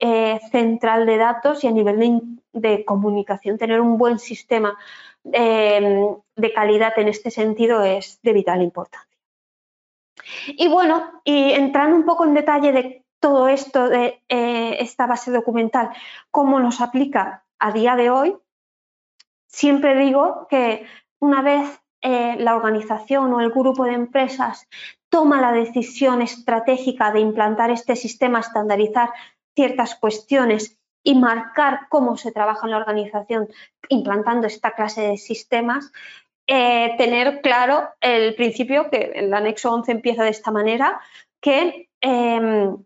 eh, 0.01 0.41
central 0.51 1.07
de 1.07 1.19
datos 1.19 1.63
y 1.63 1.69
a 1.69 1.71
nivel 1.71 2.39
de, 2.53 2.85
comunicación. 2.85 3.59
Tener 3.59 3.81
un 3.81 3.99
buen 3.99 4.19
sistema 4.19 4.77
eh, 5.33 6.17
de 6.37 6.53
calidad 6.53 6.99
en 6.99 7.09
este 7.09 7.31
sentido 7.31 7.83
es 7.85 8.19
de 8.23 8.33
vital 8.33 8.63
importancia. 8.63 9.14
Y 10.49 10.69
bueno, 10.69 11.21
y 11.25 11.53
entrando 11.53 11.97
un 11.97 12.05
poco 12.05 12.25
en 12.25 12.35
detalle 12.35 12.73
de 12.73 13.05
todo 13.21 13.49
esto, 13.49 13.89
de 13.89 14.23
eh, 14.29 14.77
esta 14.81 15.07
base 15.07 15.31
documental, 15.31 15.91
cómo 16.31 16.61
nos 16.61 16.81
aplica 16.81 17.45
a 17.59 17.73
día 17.73 17.97
de 17.97 18.11
hoy, 18.11 18.37
siempre 19.47 19.97
digo 19.97 20.47
que 20.51 20.87
una 21.21 21.41
vez 21.41 21.81
eh, 22.03 22.37
la 22.39 22.55
organización 22.55 23.33
o 23.33 23.41
el 23.41 23.51
grupo 23.51 23.85
de 23.85 23.95
empresas 23.95 24.69
toma 25.09 25.41
la 25.41 25.53
decisión 25.53 26.21
estratégica 26.21 27.13
de 27.13 27.21
implantar 27.21 27.71
este 27.71 27.97
sistema, 27.97 28.41
estandarizar 28.41 29.11
ciertas 29.55 29.95
cuestiones 29.95 30.79
y 31.03 31.15
marcar 31.15 31.87
cómo 31.89 32.17
se 32.17 32.33
trabaja 32.33 32.67
en 32.67 32.73
la 32.73 32.79
organización 32.79 33.49
implantando 33.89 34.47
esta 34.47 34.73
clase 34.73 35.03
de 35.03 35.17
sistemas, 35.17 35.93
eh, 36.47 36.95
tener 36.99 37.41
claro 37.41 37.89
el 38.01 38.35
principio, 38.35 38.91
que 38.91 39.13
el 39.15 39.33
anexo 39.33 39.73
11 39.73 39.93
empieza 39.93 40.25
de 40.25 40.31
esta 40.31 40.51
manera, 40.51 41.01
que 41.41 41.89
em, 42.01 42.77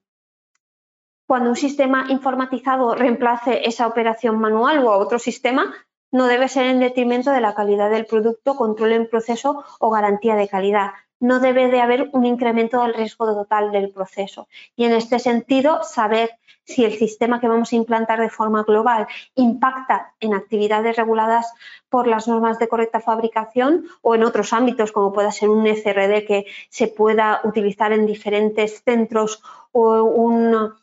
cuando 1.26 1.50
un 1.50 1.56
sistema 1.56 2.06
informatizado 2.08 2.94
reemplace 2.94 3.68
esa 3.68 3.86
operación 3.86 4.38
manual 4.38 4.84
o 4.84 4.90
a 4.90 4.98
otro 4.98 5.18
sistema, 5.18 5.74
no 6.10 6.26
debe 6.26 6.48
ser 6.48 6.66
en 6.66 6.80
detrimento 6.80 7.30
de 7.30 7.40
la 7.40 7.54
calidad 7.54 7.90
del 7.90 8.06
producto, 8.06 8.56
control 8.56 8.92
en 8.92 9.08
proceso 9.08 9.64
o 9.78 9.90
garantía 9.90 10.36
de 10.36 10.48
calidad. 10.48 10.92
No 11.20 11.40
debe 11.40 11.68
de 11.68 11.80
haber 11.80 12.10
un 12.12 12.24
incremento 12.24 12.82
del 12.82 12.94
riesgo 12.94 13.26
total 13.26 13.72
del 13.72 13.90
proceso. 13.90 14.48
Y 14.76 14.84
en 14.84 14.92
este 14.92 15.18
sentido, 15.18 15.82
saber 15.82 16.30
si 16.68 16.84
el 16.84 16.98
sistema 16.98 17.40
que 17.40 17.48
vamos 17.48 17.72
a 17.72 17.76
implantar 17.76 18.20
de 18.20 18.28
forma 18.28 18.62
global 18.62 19.06
impacta 19.34 20.12
en 20.20 20.34
actividades 20.34 20.96
reguladas 20.96 21.50
por 21.88 22.06
las 22.06 22.28
normas 22.28 22.58
de 22.58 22.68
correcta 22.68 23.00
fabricación 23.00 23.86
o 24.02 24.14
en 24.14 24.22
otros 24.22 24.52
ámbitos, 24.52 24.92
como 24.92 25.12
pueda 25.12 25.32
ser 25.32 25.48
un 25.48 25.66
ECRD 25.66 26.26
que 26.26 26.44
se 26.68 26.88
pueda 26.88 27.40
utilizar 27.44 27.92
en 27.92 28.04
diferentes 28.04 28.82
centros 28.84 29.42
o 29.72 30.02
un, 30.02 30.74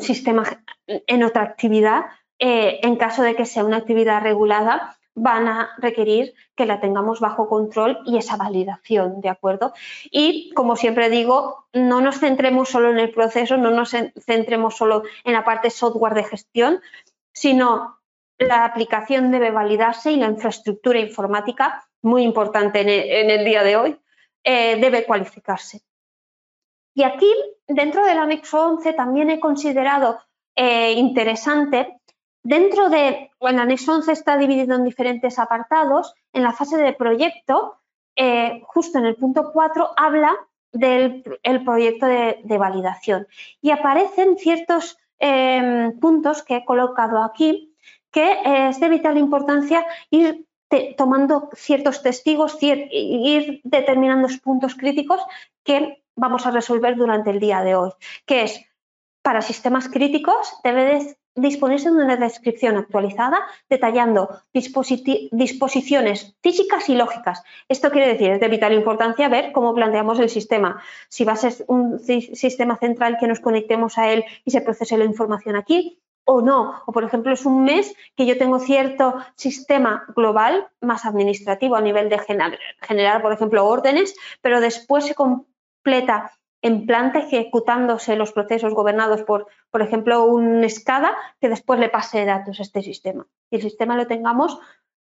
sistema 0.00 0.44
en 0.86 1.22
otra 1.22 1.42
actividad, 1.42 2.06
eh, 2.40 2.80
en 2.82 2.96
caso 2.96 3.22
de 3.22 3.36
que 3.36 3.46
sea 3.46 3.64
una 3.64 3.78
actividad 3.78 4.22
regulada, 4.22 4.96
van 5.14 5.48
a 5.48 5.70
requerir 5.78 6.34
que 6.54 6.66
la 6.66 6.80
tengamos 6.80 7.20
bajo 7.20 7.48
control 7.48 8.00
y 8.04 8.18
esa 8.18 8.36
validación, 8.36 9.20
¿de 9.20 9.28
acuerdo? 9.28 9.72
Y 10.10 10.52
como 10.54 10.76
siempre 10.76 11.08
digo, 11.08 11.66
no 11.72 12.00
nos 12.00 12.18
centremos 12.18 12.68
solo 12.68 12.90
en 12.90 12.98
el 12.98 13.10
proceso, 13.10 13.56
no 13.56 13.70
nos 13.70 13.94
centremos 14.24 14.76
solo 14.76 15.04
en 15.24 15.32
la 15.32 15.44
parte 15.44 15.70
software 15.70 16.14
de 16.14 16.24
gestión, 16.24 16.80
sino 17.32 18.00
la 18.38 18.64
aplicación 18.64 19.30
debe 19.30 19.50
validarse 19.50 20.12
y 20.12 20.16
la 20.16 20.26
infraestructura 20.26 20.98
informática, 20.98 21.88
muy 22.02 22.22
importante 22.22 22.80
en 22.80 23.30
el, 23.30 23.44
día 23.44 23.62
de 23.62 23.76
hoy, 23.76 23.98
eh, 24.42 24.76
debe 24.80 25.04
cualificarse. 25.04 25.80
Y 26.94 27.02
aquí, 27.02 27.32
dentro 27.66 28.04
del 28.04 28.18
anexo 28.18 28.66
11, 28.66 28.92
también 28.92 29.30
he 29.30 29.40
considerado 29.40 30.20
eh, 30.54 30.92
interesante 30.92 32.00
Dentro 32.44 32.90
de, 32.90 33.30
el 33.40 33.58
anexo 33.58 33.94
11 33.94 34.12
está 34.12 34.36
dividido 34.36 34.76
en 34.76 34.84
diferentes 34.84 35.38
apartados. 35.38 36.14
En 36.32 36.42
la 36.42 36.52
fase 36.52 36.76
de 36.76 36.92
proyecto, 36.92 37.78
eh, 38.16 38.60
justo 38.66 38.98
en 38.98 39.06
el 39.06 39.16
punto 39.16 39.50
4, 39.50 39.92
habla 39.96 40.36
del 40.70 41.22
proyecto 41.64 42.06
de, 42.06 42.58
validación 42.58 43.26
y 43.62 43.70
aparecen 43.70 44.36
ciertos 44.36 44.98
em, 45.20 45.98
puntos 46.00 46.42
que 46.42 46.56
he 46.56 46.64
colocado 46.64 47.22
aquí 47.22 47.74
que 48.10 48.68
es 48.68 48.78
de 48.78 48.88
vital 48.88 49.18
importancia 49.18 49.84
ir 50.10 50.46
tomando 50.96 51.50
ciertos 51.54 52.02
testigos, 52.02 52.56
ir 52.60 53.60
determinando 53.64 54.28
los 54.28 54.38
puntos 54.38 54.74
críticos 54.74 55.20
que 55.64 56.02
vamos 56.14 56.46
a 56.46 56.50
resolver 56.50 56.96
durante 56.96 57.30
el 57.30 57.40
día 57.40 57.62
de 57.62 57.74
hoy, 57.74 57.90
que 58.24 58.42
es 58.42 58.64
para 59.22 59.42
sistemas 59.42 59.88
críticos 59.88 60.54
debe 60.62 61.16
disponerse 61.34 61.90
de 61.90 61.96
una 61.96 62.16
descripción 62.16 62.76
actualizada 62.76 63.38
detallando 63.68 64.28
disposiciones 64.52 66.36
físicas 66.40 66.88
y 66.88 66.94
lógicas. 66.94 67.42
Esto 67.68 67.90
quiere 67.90 68.08
decir, 68.08 68.30
es 68.30 68.40
de 68.40 68.48
vital 68.48 68.72
importancia 68.72 69.28
ver 69.28 69.52
cómo 69.52 69.74
planteamos 69.74 70.20
el 70.20 70.28
sistema. 70.28 70.82
Si 71.08 71.24
va 71.24 71.32
a 71.32 71.36
ser 71.36 71.54
un 71.66 71.98
sistema 71.98 72.76
central 72.76 73.16
que 73.18 73.26
nos 73.26 73.40
conectemos 73.40 73.98
a 73.98 74.10
él 74.12 74.24
y 74.44 74.50
se 74.50 74.60
procese 74.60 74.96
la 74.96 75.04
información 75.04 75.56
aquí 75.56 76.00
o 76.24 76.40
no. 76.40 76.82
O, 76.86 76.92
por 76.92 77.04
ejemplo, 77.04 77.32
es 77.32 77.44
un 77.44 77.64
mes 77.64 77.94
que 78.16 78.26
yo 78.26 78.38
tengo 78.38 78.58
cierto 78.58 79.14
sistema 79.34 80.06
global 80.16 80.68
más 80.80 81.04
administrativo 81.04 81.76
a 81.76 81.82
nivel 81.82 82.08
de 82.08 82.18
generar, 82.80 83.22
por 83.22 83.32
ejemplo, 83.32 83.66
órdenes, 83.66 84.14
pero 84.40 84.60
después 84.60 85.04
se 85.04 85.14
completa 85.14 86.32
en 86.64 86.86
planta 86.86 87.18
ejecutándose 87.18 88.16
los 88.16 88.32
procesos 88.32 88.72
gobernados 88.72 89.22
por, 89.22 89.48
por 89.70 89.82
ejemplo, 89.82 90.24
un 90.24 90.66
SCADA 90.66 91.14
que 91.38 91.50
después 91.50 91.78
le 91.78 91.90
pase 91.90 92.24
datos 92.24 92.58
a 92.58 92.62
este 92.62 92.80
sistema. 92.80 93.26
Y 93.50 93.56
el 93.56 93.62
sistema 93.62 93.96
lo 93.96 94.06
tengamos 94.06 94.58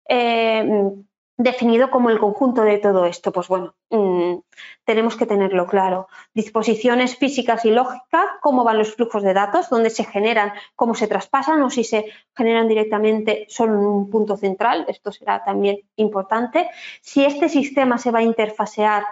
eh, 0.09 0.91
definido 1.37 1.89
como 1.89 2.11
el 2.11 2.19
conjunto 2.19 2.63
de 2.63 2.79
todo 2.79 3.07
esto. 3.07 3.31
Pues 3.31 3.47
bueno, 3.47 3.77
mm, 3.91 4.39
tenemos 4.85 5.15
que 5.15 5.25
tenerlo 5.25 5.69
claro. 5.69 6.09
Disposiciones 6.35 7.17
físicas 7.17 7.65
y 7.65 7.71
lógicas, 7.71 8.27
cómo 8.41 8.65
van 8.65 8.79
los 8.79 8.97
flujos 8.97 9.23
de 9.23 9.33
datos, 9.33 9.71
dónde 9.71 9.91
se 9.91 10.03
generan, 10.03 10.53
cómo 10.75 10.97
se 10.97 11.07
traspasan 11.07 11.63
o 11.63 11.71
si 11.71 11.85
se 11.85 12.07
generan 12.35 12.67
directamente 12.67 13.47
solo 13.49 13.75
en 13.75 13.87
un 13.87 14.11
punto 14.11 14.37
central. 14.37 14.85
Esto 14.89 15.13
será 15.13 15.45
también 15.45 15.79
importante. 15.95 16.69
Si 17.01 17.25
este 17.25 17.49
sistema 17.49 17.99
se 17.99 18.11
va 18.11 18.19
a 18.19 18.23
interfasear 18.23 19.05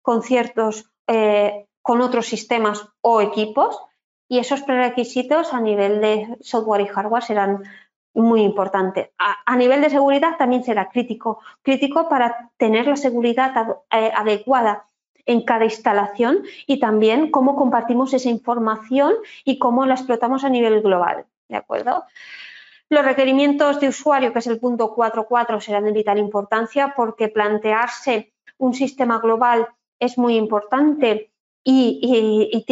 con 0.00 0.22
ciertos 0.22 0.90
eh, 1.06 1.67
con 1.88 2.02
otros 2.02 2.26
sistemas 2.26 2.86
o 3.00 3.22
equipos 3.22 3.80
y 4.28 4.40
esos 4.40 4.60
prerequisitos 4.60 5.54
a 5.54 5.60
nivel 5.62 6.02
de 6.02 6.36
software 6.42 6.82
y 6.82 6.86
hardware 6.86 7.22
serán 7.22 7.62
muy 8.12 8.42
importantes. 8.42 9.08
A, 9.16 9.56
nivel 9.56 9.80
de 9.80 9.88
seguridad 9.88 10.36
también 10.36 10.62
será 10.62 10.90
crítico, 10.90 11.40
crítico 11.62 12.06
para 12.10 12.50
tener 12.58 12.86
la 12.86 12.96
seguridad 12.96 13.78
eh, 13.90 14.12
adecuada 14.14 14.84
en 15.24 15.46
cada 15.46 15.64
instalación 15.64 16.42
y 16.66 16.78
también 16.78 17.30
cómo 17.30 17.56
compartimos 17.56 18.12
esa 18.12 18.28
información 18.28 19.14
y 19.46 19.58
cómo 19.58 19.86
la 19.86 19.94
explotamos 19.94 20.44
a 20.44 20.50
nivel 20.50 20.82
global. 20.82 21.24
¿De 21.48 21.56
acuerdo? 21.56 22.04
Los 22.90 23.02
requerimientos 23.02 23.80
de 23.80 23.88
usuario, 23.88 24.34
que 24.34 24.40
es 24.40 24.46
el 24.46 24.60
punto 24.60 24.94
4.4, 24.94 25.58
serán 25.60 25.84
de 25.84 25.92
vital 25.92 26.18
importancia 26.18 26.92
porque 26.94 27.28
plantearse 27.28 28.34
un 28.58 28.74
sistema 28.74 29.20
global 29.20 29.68
es 29.98 30.18
muy 30.18 30.36
importante 30.36 31.30
y, 31.70 32.64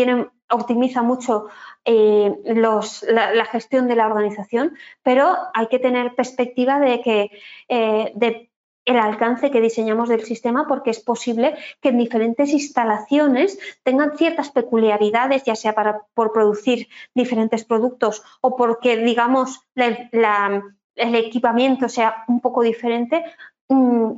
optimiza 0.48 1.02
mucho 1.02 1.48
eh, 1.84 2.32
la, 2.44 3.44
gestión 3.46 3.88
de 3.88 3.96
la 3.96 4.06
organización, 4.06 4.76
pero 5.02 5.36
hay 5.54 5.66
que 5.66 5.78
tener 5.78 6.14
perspectiva 6.14 6.78
de 6.78 7.00
que 7.00 7.30
eh, 7.68 8.48
el 8.84 8.96
alcance 8.98 9.50
que 9.50 9.60
diseñamos 9.60 10.08
del 10.08 10.24
sistema 10.24 10.66
porque 10.68 10.90
es 10.90 11.00
posible 11.00 11.56
que 11.80 11.88
en 11.88 11.98
diferentes 11.98 12.52
instalaciones 12.52 13.58
tengan 13.82 14.16
ciertas 14.16 14.50
peculiaridades, 14.50 15.42
ya 15.44 15.56
sea 15.56 15.74
para, 15.74 16.02
por 16.14 16.32
producir 16.32 16.88
diferentes 17.12 17.64
productos 17.64 18.22
o 18.40 18.56
porque, 18.56 18.96
digamos, 18.96 19.60
el 19.74 21.14
equipamiento 21.14 21.88
sea 21.88 22.24
un 22.28 22.40
poco 22.40 22.62
diferente 22.62 23.24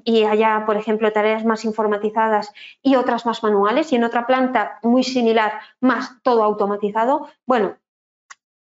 y 0.04 0.24
haya, 0.24 0.64
por 0.66 0.76
ejemplo, 0.76 1.12
tareas 1.12 1.44
más 1.44 1.64
informatizadas 1.64 2.52
y 2.82 2.96
otras 2.96 3.26
más 3.26 3.42
manuales 3.42 3.92
y 3.92 3.96
en 3.96 4.04
otra 4.04 4.26
planta 4.26 4.78
muy 4.82 5.04
similar, 5.04 5.60
más 5.80 6.22
todo 6.22 6.42
automatizado, 6.42 7.28
bueno, 7.46 7.76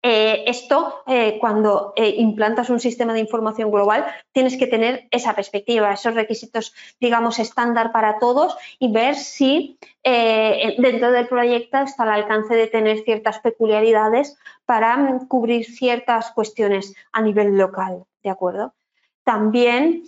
eh, 0.08 0.44
esto, 0.46 1.02
eh, 1.08 1.36
cuando 1.40 1.92
eh, 1.96 2.14
implantas 2.18 2.70
un 2.70 2.78
sistema 2.78 3.12
de 3.12 3.18
información 3.18 3.72
global, 3.72 4.06
tienes 4.30 4.56
que 4.56 4.68
tener 4.68 5.08
esa 5.10 5.34
perspectiva, 5.34 5.92
esos 5.92 6.14
requisitos, 6.14 6.72
digamos, 7.00 7.40
estándar 7.40 7.90
para 7.90 8.20
todos 8.20 8.56
y 8.78 8.92
ver 8.92 9.16
si 9.16 9.80
dentro 10.04 11.10
del 11.10 11.26
proyecto 11.26 11.78
está 11.78 12.04
al 12.04 12.10
alcance 12.10 12.54
de 12.54 12.68
tener 12.68 13.00
ciertas 13.00 13.40
peculiaridades 13.40 14.38
para 14.64 14.96
mm, 14.96 15.26
cubrir 15.26 15.64
ciertas 15.64 16.30
cuestiones 16.30 16.94
a 17.10 17.20
nivel 17.20 17.58
local, 17.58 18.04
¿de 18.22 18.30
acuerdo? 18.30 18.74
También 19.24 20.04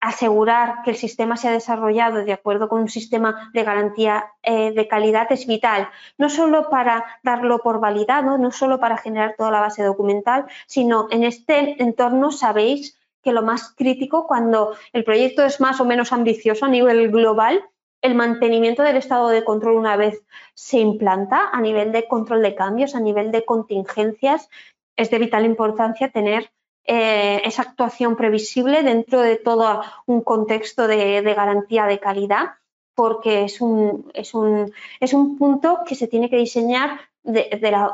asegurar 0.00 0.82
que 0.82 0.90
el 0.90 0.96
sistema 0.96 1.36
se 1.36 1.48
ha 1.48 1.52
desarrollado 1.52 2.24
de 2.24 2.32
acuerdo 2.32 2.68
con 2.68 2.80
un 2.80 2.88
sistema 2.88 3.50
de 3.52 3.64
garantía 3.64 4.32
eh, 4.42 4.72
de 4.72 4.88
calidad 4.88 5.30
es 5.30 5.46
vital, 5.46 5.88
no 6.16 6.30
solo 6.30 6.70
para 6.70 7.04
darlo 7.22 7.58
por 7.58 7.80
validado, 7.80 8.38
no 8.38 8.50
solo 8.50 8.80
para 8.80 8.96
generar 8.96 9.34
toda 9.36 9.50
la 9.50 9.60
base 9.60 9.82
documental, 9.82 10.46
sino 10.66 11.08
en 11.10 11.24
este 11.24 11.82
entorno 11.82 12.32
sabéis 12.32 12.98
que 13.22 13.32
lo 13.32 13.42
más 13.42 13.74
crítico 13.76 14.26
cuando 14.26 14.74
el 14.94 15.04
proyecto 15.04 15.44
es 15.44 15.60
más 15.60 15.80
o 15.80 15.84
menos 15.84 16.12
ambicioso 16.12 16.64
a 16.64 16.70
nivel 16.70 17.10
global, 17.10 17.62
el 18.00 18.14
mantenimiento 18.14 18.82
del 18.82 18.96
estado 18.96 19.28
de 19.28 19.44
control 19.44 19.76
una 19.76 19.96
vez 19.96 20.22
se 20.54 20.78
implanta 20.78 21.50
a 21.52 21.60
nivel 21.60 21.92
de 21.92 22.08
control 22.08 22.40
de 22.40 22.54
cambios, 22.54 22.94
a 22.94 23.00
nivel 23.00 23.30
de 23.30 23.44
contingencias, 23.44 24.48
es 24.96 25.10
de 25.10 25.18
vital 25.18 25.44
importancia 25.44 26.10
tener 26.10 26.50
eh, 26.84 27.42
esa 27.44 27.62
actuación 27.62 28.16
previsible 28.16 28.82
dentro 28.82 29.20
de 29.20 29.36
todo 29.36 29.82
un 30.06 30.22
contexto 30.22 30.86
de, 30.86 31.22
garantía 31.22 31.86
de 31.86 32.00
calidad, 32.00 32.54
porque 32.94 33.44
es 33.44 33.60
un, 33.60 34.10
es, 34.14 34.34
un, 34.34 34.72
es 34.98 35.12
un, 35.12 35.38
punto 35.38 35.80
que 35.86 35.94
se 35.94 36.08
tiene 36.08 36.28
que 36.30 36.36
diseñar 36.36 37.00
de, 37.22 37.48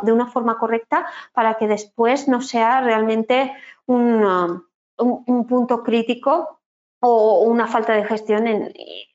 una 0.05 0.27
forma 0.27 0.59
correcta 0.59 1.07
para 1.33 1.55
que 1.55 1.69
después 1.69 2.29
no 2.29 2.41
sea 2.41 2.81
realmente 2.81 3.53
un, 3.87 4.65
un, 4.97 5.47
punto 5.47 5.83
crítico 5.83 6.61
o 7.01 7.41
una 7.41 7.67
falta 7.67 7.93
de 7.93 8.05
gestión 8.05 8.73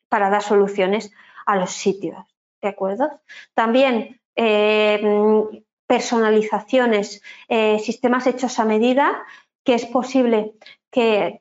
para 0.10 0.29
dar 0.29 0.43
soluciones 0.43 1.12
a 1.45 1.55
los 1.55 1.71
sitios. 1.71 2.25
¿De 2.62 2.67
acuerdo? 2.67 3.10
También 3.55 4.21
eh, 4.36 5.63
personalizaciones, 5.88 7.21
eh, 7.49 7.79
sistemas 7.79 8.25
hechos 8.27 8.60
a 8.60 8.65
medida 8.65 9.25
que 9.63 9.76
es 9.76 9.86
posible 9.86 10.54
que, 10.91 11.39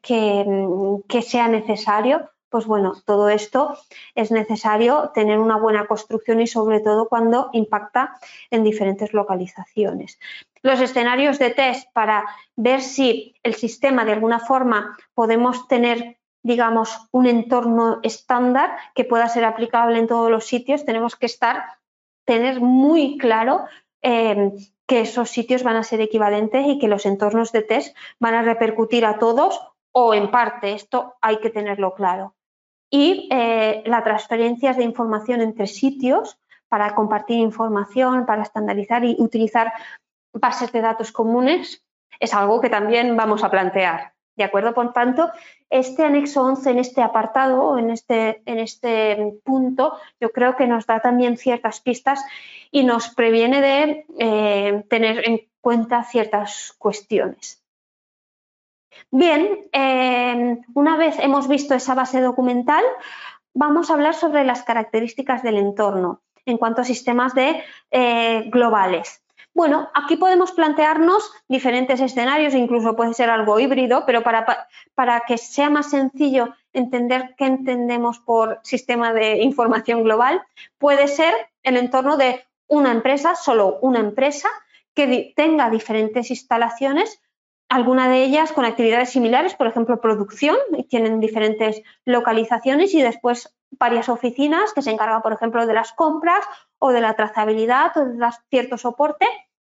sea 1.23 1.49
necesario, 1.49 2.31
pues 2.49 2.67
bueno, 2.67 2.95
todo 3.05 3.29
esto 3.29 3.77
es 4.15 4.31
necesario 4.31 5.11
tener 5.15 5.39
una 5.39 5.57
buena 5.57 5.87
construcción 5.87 6.41
y 6.41 6.47
sobre 6.47 6.81
todo 6.81 7.09
cuando 7.09 7.51
impacta 7.53 8.17
en 8.51 8.65
diferentes 8.65 9.13
localizaciones. 9.13 10.19
Los 10.63 10.81
escenarios 10.81 11.39
de 11.39 11.51
test 11.51 11.89
para 11.93 12.25
ver 12.57 12.83
si 12.83 13.35
el 13.43 13.55
sistema 13.55 14.05
de 14.05 14.13
alguna 14.13 14.41
forma 14.41 14.97
podemos 15.15 15.69
tener 15.69 16.17
digamos, 16.43 17.07
un 17.13 17.27
entorno 17.27 18.01
estándar 18.03 18.75
que 18.95 19.05
pueda 19.05 19.29
ser 19.29 19.45
aplicable 19.45 19.99
en 19.99 20.07
todos 20.07 20.31
los 20.31 20.47
sitios, 20.47 20.87
tenemos 20.87 21.15
que 21.15 21.27
estar, 21.27 21.65
tener 22.25 22.61
muy 22.61 23.19
claro 23.19 23.67
eh, 24.03 24.53
que 24.91 25.03
esos 25.03 25.31
sitios 25.31 25.63
van 25.63 25.77
a 25.77 25.85
ser 25.85 26.01
equivalentes 26.01 26.67
y 26.67 26.81
que 26.81 26.89
los 26.89 27.07
entornos 27.07 27.53
de 27.53 27.63
test 27.63 27.97
van 28.19 28.35
a 28.35 28.43
repercutir 28.43 29.07
a 29.07 29.21
todos 29.21 29.61
o 29.93 30.15
en 30.15 30.33
parte. 30.33 30.73
Esto 30.73 31.15
hay 31.21 31.39
que 31.39 31.49
tenerlo 31.49 31.95
claro. 31.95 32.35
Y 32.91 33.29
eh, 33.31 33.85
la 33.87 34.03
transferencia 34.03 34.73
de 34.73 34.83
información 34.83 35.43
entre 35.43 35.69
sitios 35.69 36.41
para 36.69 36.93
compartir 36.97 37.39
información, 37.39 38.27
para 38.27 38.43
estandarizar 38.43 39.05
y 39.05 39.15
utilizar 39.21 39.73
bases 40.33 40.73
de 40.73 40.81
datos 40.81 41.13
comunes 41.13 41.85
es 42.19 42.35
algo 42.35 42.61
que 42.61 42.69
también 42.69 43.17
vamos 43.17 43.45
a 43.45 43.51
plantear. 43.53 44.15
¿De 44.37 44.45
acuerdo? 44.45 44.73
Por 44.73 44.93
tanto, 44.93 45.31
este 45.69 46.05
anexo 46.05 46.43
11 46.43 46.71
en 46.71 46.79
este 46.79 47.03
apartado, 47.03 47.79
en 47.79 47.91
este, 47.91 48.43
en 48.47 48.59
este 48.59 49.39
punto, 49.45 49.99
yo 50.21 50.31
creo 50.31 50.57
que 50.57 50.67
nos 50.67 50.87
da 50.87 51.01
también 51.01 51.37
ciertas 51.37 51.81
pistas 51.81 52.25
y 52.71 52.85
nos 52.85 53.15
previene 53.15 53.61
de 53.61 54.07
eh, 54.19 54.85
tener 54.89 55.29
en 55.29 55.43
cuenta 55.61 56.05
ciertas 56.05 56.75
cuestiones. 56.79 57.63
Bien, 59.11 59.69
eh, 59.73 60.59
una 60.75 60.97
vez 60.97 61.19
hemos 61.19 61.49
visto 61.49 61.75
esa 61.75 61.95
base 61.95 62.21
documental, 62.21 62.85
vamos 63.55 63.91
a 63.91 63.95
hablar 63.95 64.15
sobre 64.15 64.45
las 64.45 64.63
características 64.63 65.43
del 65.43 65.59
entorno 65.59 66.23
en 66.47 66.59
cuanto 66.59 66.81
a 66.81 66.85
sistemas 66.85 67.35
de, 67.35 67.63
eh, 67.91 68.45
globales. 68.51 69.23
Bueno, 69.53 69.91
aquí 69.95 70.17
podemos 70.17 70.53
plantearnos 70.53 71.33
diferentes 71.49 72.01
escenarios, 72.01 72.55
incluso 72.55 72.95
puede 72.95 73.15
ser 73.15 73.31
algo 73.31 73.59
híbrido, 73.59 74.05
pero 74.07 74.23
para, 74.23 74.69
para 74.95 75.21
que 75.27 75.39
sea 75.39 75.69
más 75.69 75.91
sencillo 75.91 76.55
entender 76.73 77.35
qué 77.37 77.47
entendemos 77.47 78.21
por 78.21 78.61
sistema 78.63 79.13
de 79.13 79.43
información 79.43 80.05
global, 80.05 80.43
puede 80.79 81.09
ser 81.09 81.35
el 81.65 81.77
entorno 81.77 82.17
de 82.17 82.45
una 82.69 82.93
empresa, 82.93 83.35
solo 83.35 83.79
una 83.83 83.99
empresa, 83.99 84.49
que 84.95 85.33
tenga 85.35 85.69
diferentes 85.71 86.31
instalaciones, 86.31 87.21
alguna 87.71 88.09
de 88.09 88.25
ellas 88.25 88.53
con 88.53 88.65
actividades 88.65 89.11
similares, 89.11 89.55
por 89.55 89.69
ejemplo, 89.69 90.01
producción, 90.01 90.57
tienen 90.89 91.21
diferentes 91.21 91.83
localizaciones 92.05 92.93
y 92.95 93.01
después 93.01 93.55
varias 93.71 94.09
oficinas 94.09 94.73
que 94.75 94.83
se 94.83 94.91
encargan, 94.91 95.23
por 95.23 95.33
ejemplo, 95.33 95.65
de 95.67 95.73
las 95.73 95.93
compras 95.93 96.45
o 96.81 96.91
de 96.91 97.01
la 97.01 97.15
trazabilidad 97.15 97.97
o 97.97 98.05
de 98.05 98.19
dar 98.19 98.35
cierto 98.51 98.77
soporte 98.77 99.27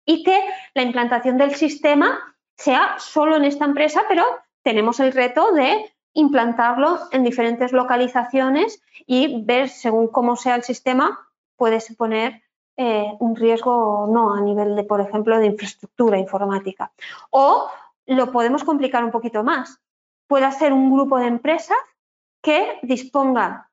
y 0.06 0.24
que 0.24 0.40
la 0.76 0.84
implantación 0.84 1.38
del 1.38 1.56
sistema 1.56 2.36
sea 2.56 2.96
solo 3.00 3.36
en 3.36 3.46
esta 3.46 3.66
empresa, 3.66 4.04
pero 4.08 4.24
tenemos 4.62 5.00
el 5.00 5.12
reto 5.12 5.52
de 5.52 5.92
implantarlo 6.14 7.00
en 7.12 7.24
diferentes 7.24 7.72
localizaciones 7.72 8.82
y 9.08 9.44
ver 9.44 9.70
según 9.70 10.08
cómo 10.08 10.36
sea 10.36 10.56
el 10.56 10.64
sistema 10.64 11.28
puede 11.56 11.82
suponer 11.82 12.44
eh, 12.76 13.12
un 13.20 13.36
riesgo 13.36 13.76
o 13.76 14.08
no 14.08 14.36
a 14.36 14.42
nivel 14.42 14.76
de, 14.76 14.84
por 14.84 15.02
ejemplo, 15.02 15.40
de 15.40 15.48
infraestructura 15.48 16.20
informática. 16.20 16.92
O 17.32 17.68
lo 18.08 18.32
podemos 18.32 18.64
complicar 18.64 19.04
un 19.04 19.12
poquito 19.12 19.44
más. 19.44 19.80
Puede 20.28 20.52
ser 20.54 20.74
un 20.74 20.92
grupo 20.92 21.18
de 21.20 21.28
empresas 21.28 21.78
que 22.42 22.80
disponga 22.82 23.70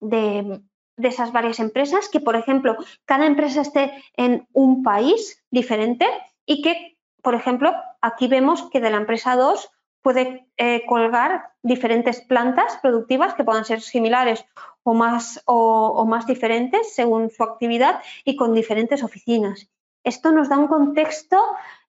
de, 0.00 0.60
de 0.96 1.08
esas 1.08 1.32
varias 1.32 1.60
empresas, 1.60 2.08
que, 2.08 2.20
por 2.20 2.36
ejemplo, 2.36 2.76
cada 3.04 3.26
empresa 3.26 3.60
esté 3.60 3.92
en 4.16 4.48
un 4.52 4.82
país 4.82 5.42
diferente 5.50 6.06
y 6.46 6.62
que, 6.62 6.98
por 7.22 7.34
ejemplo, 7.34 7.72
aquí 8.00 8.28
vemos 8.28 8.68
que 8.70 8.80
de 8.80 8.90
la 8.90 8.98
empresa 8.98 9.36
2 9.36 9.70
puede 10.04 10.46
eh, 10.58 10.84
colgar 10.86 11.54
diferentes 11.62 12.20
plantas 12.20 12.76
productivas 12.82 13.32
que 13.32 13.42
puedan 13.42 13.64
ser 13.64 13.80
similares 13.80 14.44
o 14.82 14.92
más, 14.92 15.42
o, 15.46 16.04
más 16.04 16.26
diferentes 16.26 16.94
según 16.94 17.30
su 17.30 17.42
actividad 17.42 18.02
y 18.22 18.36
con 18.36 18.52
diferentes 18.52 19.02
oficinas. 19.02 19.70
Esto 20.04 20.30
nos 20.30 20.50
da 20.50 20.58
un 20.58 20.68
contexto 20.68 21.38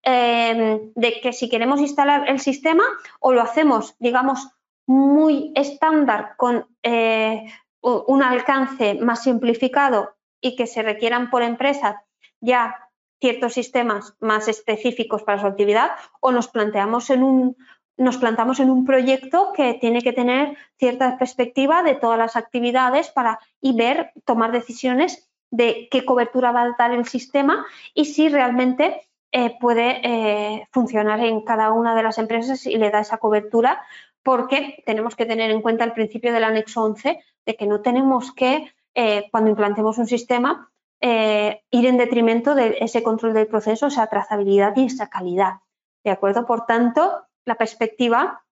em, 0.06 0.92
de 0.96 1.20
que 1.20 1.34
si 1.34 1.50
queremos 1.50 1.82
instalar 1.82 2.30
el 2.30 2.40
sistema 2.40 2.84
o 3.20 3.34
lo 3.34 3.42
hacemos, 3.42 3.96
digamos, 4.00 4.48
muy 4.88 5.52
estándar 5.56 6.36
con 6.38 6.68
eh, 6.84 7.44
un 7.82 8.24
alcance 8.24 8.96
más 8.96 9.24
simplificado 9.24 10.16
y 10.42 10.56
que 10.56 10.68
se 10.68 10.84
requieran 10.84 11.30
por 11.30 11.44
empresa 11.44 12.04
ya 12.40 12.76
ciertos 13.20 13.54
sistemas 13.54 14.16
más 14.20 14.48
específicos 14.48 15.24
para 15.24 15.40
su 15.40 15.48
actividad 15.48 15.92
o 16.20 16.32
nos 16.32 16.48
planteamos 16.48 17.10
en 17.10 17.24
un, 17.24 17.58
nos 17.98 18.18
plantamos 18.18 18.60
en 18.60 18.70
un 18.70 18.86
proyecto 18.86 19.54
que 19.54 19.76
tiene 19.76 20.02
que 20.02 20.14
tener 20.14 20.58
cierta 20.78 21.18
perspectiva 21.18 21.84
de 21.84 21.96
todas 21.96 22.18
las 22.18 22.36
actividades 22.36 23.10
para 23.10 23.40
y 23.62 23.76
ver, 23.76 24.12
tomar 24.26 24.52
decisiones 24.52 25.30
de 25.52 25.88
qué 25.90 26.06
cobertura 26.06 26.52
va 26.52 26.64
a 26.64 26.76
dar 26.78 26.92
el 26.92 27.06
sistema 27.06 27.66
y 27.94 28.06
si 28.06 28.30
realmente 28.30 29.08
eh, 29.38 29.58
puede 29.60 30.00
eh, 30.02 30.66
funcionar 30.72 31.20
en 31.20 31.42
cada 31.42 31.74
una 31.74 31.94
de 31.94 32.04
las 32.04 32.18
empresas 32.20 32.66
y 32.66 32.78
le 32.78 32.90
da 32.90 33.02
esa 33.02 33.18
cobertura, 33.18 33.86
porque 34.24 34.82
tenemos 34.86 35.18
que 35.18 35.26
tener 35.26 35.52
en 35.52 35.62
cuenta 35.62 35.84
el 35.84 35.92
principio 35.92 36.32
del 36.32 36.46
anexo 36.46 36.82
11 36.86 37.20
de 37.46 37.56
que 37.58 37.68
no 37.68 37.82
tenemos 37.82 38.32
que, 38.32 38.74
eh, 38.94 39.28
cuando 39.32 39.50
implantemos 39.50 39.98
un 39.98 40.08
sistema, 40.08 40.72
ir 41.02 41.86
en 41.86 41.98
detrimento 41.98 42.56
de 42.56 42.78
ese 42.80 43.04
control 43.04 43.34
del 43.34 43.48
proceso, 43.48 43.88
esa 43.88 44.08
trazabilidad 44.08 44.74
y 44.78 44.86
esa 44.86 45.10
calidad. 45.10 45.56
¿De 46.02 46.12
acuerdo? 46.12 46.46
Por 46.46 46.66
tanto, 46.66 47.28
la 47.44 47.56
perspectiva 47.56 48.46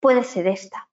puede 0.00 0.24
ser 0.24 0.46
esta. 0.46 0.88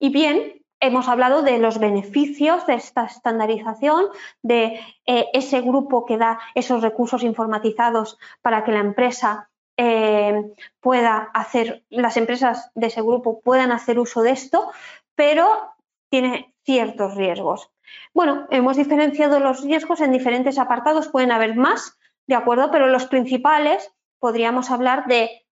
Y 0.00 0.10
bien, 0.10 0.65
hemos 0.86 1.08
hablado 1.08 1.42
de 1.42 1.58
los 1.58 1.78
beneficios 1.78 2.66
de 2.66 2.74
esta 2.74 3.04
estandarización, 3.04 4.06
de 4.42 4.80
eh, 5.06 5.26
ese 5.32 5.60
grupo 5.60 6.04
que 6.04 6.16
da 6.16 6.38
esos 6.54 6.82
recursos 6.82 7.22
informatizados 7.22 8.18
para 8.42 8.64
que 8.64 8.72
la 8.72 8.80
empresa 8.80 9.50
eh, 9.76 10.54
pueda 10.80 11.30
hacer, 11.34 11.84
las 11.90 12.16
empresas 12.16 12.70
de 12.74 12.86
ese 12.86 13.02
grupo 13.02 13.40
puedan 13.40 13.72
hacer 13.72 13.98
uso 13.98 14.22
de 14.22 14.30
esto, 14.30 14.70
pero 15.14 15.74
tiene 16.08 16.54
ciertos 16.64 17.14
riesgos. 17.14 17.70
Bueno, 18.14 18.46
hemos 18.50 18.76
diferenciado 18.76 19.38
los 19.40 19.62
riesgos 19.62 20.00
en 20.00 20.12
diferentes 20.12 20.58
apartados, 20.58 21.08
pueden 21.08 21.32
haber 21.32 21.56
más, 21.56 21.98
¿de 22.26 22.34
acuerdo? 22.34 22.70
Pero 22.70 22.86
los 22.86 23.06
principales 23.06 23.92
podríamos 24.18 24.70
hablar 24.70 25.06
de 25.06 25.46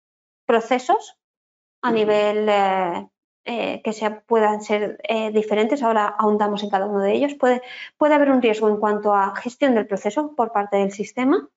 procesos 0.47 1.19
a 1.83 1.91
nivel 1.91 2.49
eh, 2.49 3.09
eh, 3.45 3.83
que 3.83 3.93
puedan 4.27 4.63
ser 4.63 4.99
eh, 5.03 5.31
diferentes, 5.33 5.83
ahora 5.83 6.07
ahondamos 6.07 6.63
en 6.63 6.71
cada 6.71 6.87
uno 6.87 7.01
de 7.01 7.13
ellos. 7.13 7.35
Puede, 7.35 7.63
puede 7.97 8.15
haber 8.15 8.31
un 8.31 8.43
riesgo 8.43 8.69
en 8.69 8.77
cuanto 8.77 9.15
a 9.15 9.35
gestión 9.37 9.75
del 9.75 9.87
proceso 9.87 10.35
por 10.35 10.53
parte 10.53 10.77
del 10.77 10.93
sistema, 10.93 11.49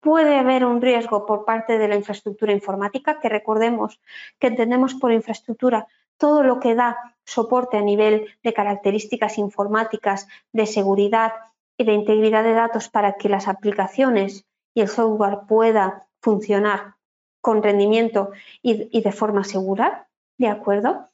puede 0.00 0.36
haber 0.36 0.64
un 0.64 0.82
riesgo 0.82 1.26
por 1.26 1.44
parte 1.44 1.78
de 1.78 1.88
la 1.88 1.94
infraestructura 1.94 2.52
informática, 2.52 3.20
que 3.20 3.28
recordemos 3.28 4.00
que 4.40 4.48
entendemos 4.48 4.94
por 4.94 5.12
infraestructura 5.12 5.86
todo 6.18 6.42
lo 6.42 6.60
que 6.60 6.74
da 6.74 7.16
soporte 7.24 7.76
a 7.76 7.82
nivel 7.82 8.26
de 8.42 8.52
características 8.52 9.38
informáticas, 9.38 10.26
de 10.52 10.66
seguridad 10.66 11.32
y 11.76 11.84
de 11.84 11.94
integridad 11.94 12.42
de 12.42 12.52
datos 12.52 12.88
para 12.88 13.14
que 13.14 13.28
las 13.28 13.48
aplicaciones 13.48 14.44
y 14.74 14.80
el 14.80 14.88
software 14.88 15.40
pueda 15.48 16.08
funcionar 16.20 16.96
con 17.40 17.62
rendimiento 17.62 18.30
y, 18.62 19.00
de 19.00 19.12
forma 19.12 19.44
segura, 19.44 20.08
¿de 20.38 20.48
acuerdo? 20.48 21.08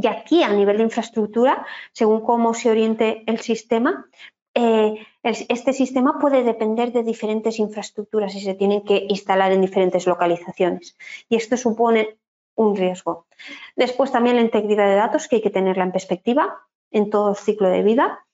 Y 0.00 0.06
aquí, 0.06 0.44
a 0.44 0.52
nivel 0.52 0.76
de 0.76 0.84
infraestructura, 0.84 1.66
según 1.92 2.20
cómo 2.20 2.54
se 2.54 2.70
oriente 2.70 3.24
el 3.26 3.40
sistema, 3.40 4.06
eh, 4.54 4.94
este 5.24 5.72
sistema 5.72 6.18
puede 6.20 6.44
depender 6.44 6.92
de 6.92 7.02
diferentes 7.02 7.58
infraestructuras 7.58 8.32
y 8.36 8.40
se 8.40 8.54
tienen 8.54 8.84
que 8.84 9.06
instalar 9.08 9.50
en 9.50 9.60
diferentes 9.60 10.06
localizaciones. 10.06 10.96
Y 11.28 11.34
esto 11.34 11.56
supone 11.56 12.16
un 12.54 12.76
riesgo. 12.76 13.26
Después 13.74 14.12
también 14.12 14.36
la 14.36 14.42
integridad 14.42 14.86
de 14.86 14.94
datos, 14.94 15.26
que 15.26 15.36
hay 15.36 15.42
que 15.42 15.50
tenerla 15.50 15.82
en 15.84 15.92
perspectiva 15.92 16.60
en 16.92 17.10
todo 17.10 17.30
el 17.30 17.36
ciclo 17.36 17.68
de 17.68 17.82
vida 17.82 18.24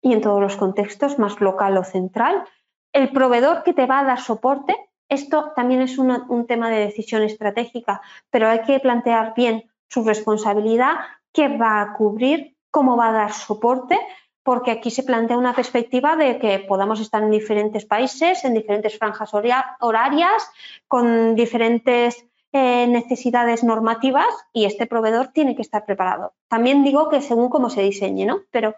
y 0.00 0.12
en 0.12 0.20
todos 0.22 0.40
los 0.40 0.56
contextos, 0.56 1.20
más 1.20 1.40
local 1.40 1.76
o 1.78 1.84
central. 1.84 2.44
El 2.92 3.12
proveedor 3.12 3.62
que 3.62 3.74
te 3.74 3.86
va 3.86 4.00
a 4.00 4.04
dar 4.04 4.20
soporte 4.20 4.74
esto 5.12 5.52
también 5.54 5.82
es 5.82 5.98
un 5.98 6.46
tema 6.46 6.70
de 6.70 6.78
decisión 6.78 7.22
estratégica, 7.22 8.00
pero 8.30 8.48
hay 8.48 8.62
que 8.62 8.80
plantear 8.80 9.34
bien 9.36 9.70
su 9.92 10.02
responsabilidad, 10.04 10.94
qué 11.32 11.48
va 11.48 11.82
a 11.82 11.92
cubrir, 11.92 12.56
cómo 12.70 12.96
va 12.96 13.08
a 13.08 13.12
dar 13.12 13.32
soporte, 13.32 13.98
porque 14.42 14.70
aquí 14.70 14.90
se 14.90 15.02
plantea 15.02 15.36
una 15.36 15.54
perspectiva 15.54 16.16
de 16.16 16.38
que 16.38 16.60
podamos 16.60 16.98
estar 17.00 17.22
en 17.22 17.30
diferentes 17.30 17.84
países, 17.84 18.44
en 18.44 18.54
diferentes 18.54 18.98
franjas 18.98 19.32
horarias, 19.80 20.50
con 20.88 21.34
diferentes 21.34 22.24
eh, 22.52 22.86
necesidades 22.86 23.62
normativas 23.64 24.26
y 24.52 24.64
este 24.64 24.86
proveedor 24.86 25.28
tiene 25.28 25.54
que 25.54 25.62
estar 25.62 25.84
preparado. 25.84 26.32
También 26.48 26.84
digo 26.84 27.10
que 27.10 27.20
según 27.20 27.50
cómo 27.50 27.68
se 27.68 27.82
diseñe, 27.82 28.24
¿no? 28.24 28.40
Pero, 28.50 28.74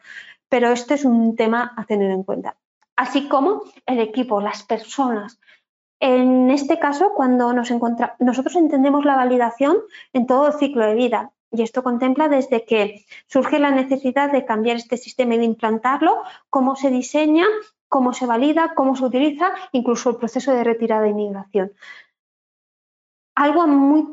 pero 0.48 0.72
este 0.72 0.94
es 0.94 1.04
un 1.04 1.36
tema 1.36 1.72
a 1.76 1.84
tener 1.84 2.10
en 2.10 2.24
cuenta. 2.24 2.56
Así 2.96 3.28
como 3.28 3.62
el 3.86 4.00
equipo, 4.00 4.40
las 4.40 4.64
personas, 4.64 5.40
en 6.00 6.50
este 6.50 6.78
caso, 6.78 7.12
cuando 7.14 7.52
nos 7.52 7.70
encontramos, 7.70 8.16
nosotros 8.18 8.56
entendemos 8.56 9.04
la 9.04 9.16
validación 9.16 9.78
en 10.12 10.26
todo 10.26 10.48
el 10.48 10.54
ciclo 10.54 10.84
de 10.86 10.94
vida 10.94 11.32
y 11.50 11.62
esto 11.62 11.82
contempla 11.82 12.28
desde 12.28 12.64
que 12.64 13.04
surge 13.26 13.58
la 13.58 13.70
necesidad 13.70 14.32
de 14.32 14.44
cambiar 14.44 14.76
este 14.76 14.96
sistema 14.96 15.34
y 15.34 15.38
de 15.38 15.44
implantarlo, 15.44 16.22
cómo 16.50 16.74
se 16.74 16.90
diseña, 16.90 17.44
cómo 17.88 18.12
se 18.12 18.26
valida, 18.26 18.72
cómo 18.74 18.96
se 18.96 19.04
utiliza, 19.04 19.52
incluso 19.72 20.10
el 20.10 20.16
proceso 20.16 20.52
de 20.52 20.64
retirada 20.64 21.06
y 21.08 21.14
migración. 21.14 21.72
Algo 23.36 23.64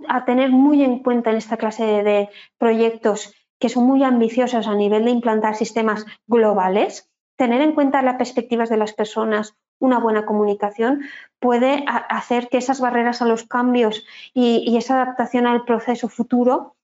a 0.07 0.25
tener 0.25 0.51
muy 0.51 0.83
en 0.83 0.99
cuenta 0.99 1.31
en 1.31 1.37
esta 1.37 1.57
clase 1.57 1.83
de 2.03 2.29
proyectos 2.57 3.33
que 3.59 3.69
son 3.69 3.85
muy 3.85 4.03
ambiciosos 4.03 4.67
a 4.67 4.75
nivel 4.75 5.05
de 5.05 5.11
implantar 5.11 5.55
sistemas 5.55 6.05
globales, 6.27 7.11
tener 7.37 7.61
en 7.61 7.73
cuenta 7.73 8.01
las 8.01 8.17
perspectivas 8.17 8.69
de 8.69 8.77
las 8.77 8.93
personas, 8.93 9.55
una 9.81 9.99
buena 9.99 10.25
comunicación 10.25 11.01
puede 11.39 11.83
hacer 11.87 12.47
que 12.47 12.59
esas 12.59 12.79
barreras 12.79 13.21
a 13.21 13.25
los 13.25 13.43
cambios 13.43 14.05
y, 14.33 14.77
esa 14.77 15.01
adaptación 15.01 15.47
al 15.47 15.65
proceso 15.65 16.07
futuro 16.07 16.75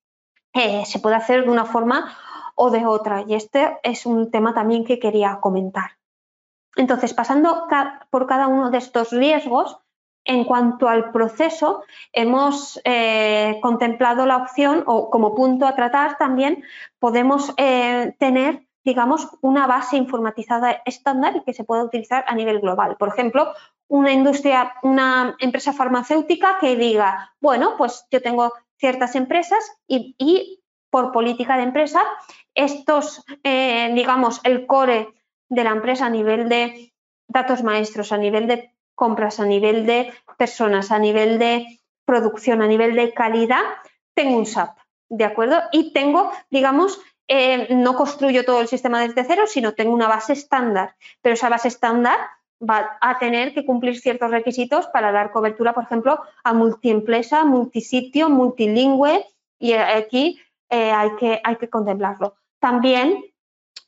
eh, 0.54 0.84
se 0.86 1.00
pueda 1.00 1.18
hacer 1.18 1.44
de 1.44 1.52
una 1.52 1.66
forma 1.66 2.18
o 2.56 2.72
de 2.72 2.86
otra. 2.86 3.24
Y 3.28 3.36
este 3.36 3.78
es 3.84 4.06
un 4.06 4.32
tema 4.32 4.54
también 4.54 4.84
que 4.84 5.00
quería 5.00 5.40
comentar. 5.40 5.92
Entonces, 6.76 7.14
pasando 7.14 7.68
por 8.10 8.28
cada 8.28 8.48
uno 8.48 8.72
de 8.72 8.80
estos 8.80 9.12
riesgos, 9.12 9.78
en 10.26 10.44
cuanto 10.44 10.90
al 10.90 11.12
proceso, 11.12 11.84
hemos 12.12 12.82
eh, 12.84 13.60
contemplado 13.62 14.26
la 14.26 14.38
opción 14.38 14.84
o 14.86 15.10
como 15.10 15.34
punto 15.34 15.66
a 15.66 15.76
tratar 15.76 16.18
también 16.18 16.64
podemos 17.00 17.54
eh, 17.58 18.14
tener 18.20 18.67
digamos, 18.88 19.28
una 19.42 19.68
base 19.68 19.98
informatizada 19.98 20.82
estándar 20.86 21.44
que 21.44 21.52
se 21.52 21.66
pueda 21.66 21.84
utilizar 21.84 22.24
a 22.26 22.34
nivel 22.34 22.62
global. 22.62 22.96
Por 22.96 23.10
ejemplo, 23.10 23.54
una 23.90 24.14
industria, 24.14 24.76
una 24.82 25.36
empresa 25.40 25.74
farmacéutica 25.74 26.58
que 26.62 26.78
diga, 26.78 27.36
bueno, 27.42 27.76
pues 27.78 28.06
yo 28.10 28.22
tengo 28.22 28.54
ciertas 28.78 29.16
empresas 29.16 29.60
y, 29.90 30.64
por 30.90 31.12
política 31.12 31.58
de 31.58 31.64
empresa, 31.64 32.02
estos, 32.56 33.26
eh, 33.44 33.92
digamos, 33.94 34.40
el 34.46 34.66
core 34.66 35.10
de 35.50 35.66
la 35.66 35.72
empresa 35.72 36.06
a 36.06 36.10
nivel 36.10 36.48
de 36.48 36.94
datos 37.28 37.64
maestros, 37.64 38.14
a 38.14 38.18
nivel 38.18 38.48
de 38.48 38.74
compras, 38.96 39.42
a 39.42 39.46
nivel 39.46 39.86
de 39.86 40.14
personas, 40.38 40.94
a 40.94 41.00
nivel 41.00 41.40
de 41.40 41.82
producción, 42.06 42.62
a 42.62 42.68
nivel 42.68 42.96
de 42.96 43.14
calidad, 43.14 43.64
tengo 44.14 44.38
un 44.38 44.46
SAP, 44.46 44.78
¿de 45.10 45.26
acuerdo? 45.26 45.62
Y 45.74 45.92
tengo, 45.92 46.32
digamos, 46.50 47.02
eh, 47.28 47.68
no 47.76 47.96
construyo 47.96 48.46
todo 48.46 48.62
el 48.62 48.68
sistema 48.68 49.02
desde 49.02 49.24
cero, 49.24 49.44
sino 49.48 49.74
tengo 49.74 49.94
una 49.94 50.08
base 50.08 50.34
estándar, 50.34 50.96
pero 51.22 51.34
esa 51.34 51.50
base 51.50 51.68
estándar 51.68 52.18
va 52.62 52.98
a 53.02 53.20
tener 53.20 53.54
que 53.54 53.66
cumplir 53.66 54.00
ciertos 54.00 54.32
requisitos 54.32 54.88
para 54.88 55.12
dar 55.12 55.32
cobertura, 55.32 55.74
por 55.74 55.84
ejemplo, 55.84 56.20
a 56.44 56.54
multiempresa, 56.54 57.46
multisitio, 57.46 58.30
multilingüe, 58.30 59.26
y 59.60 59.74
aquí 59.74 60.40
eh, 60.70 60.92
hay, 60.92 61.16
que, 61.18 61.42
hay 61.44 61.56
que 61.58 61.70
contemplarlo. 61.70 62.36
También 62.60 63.24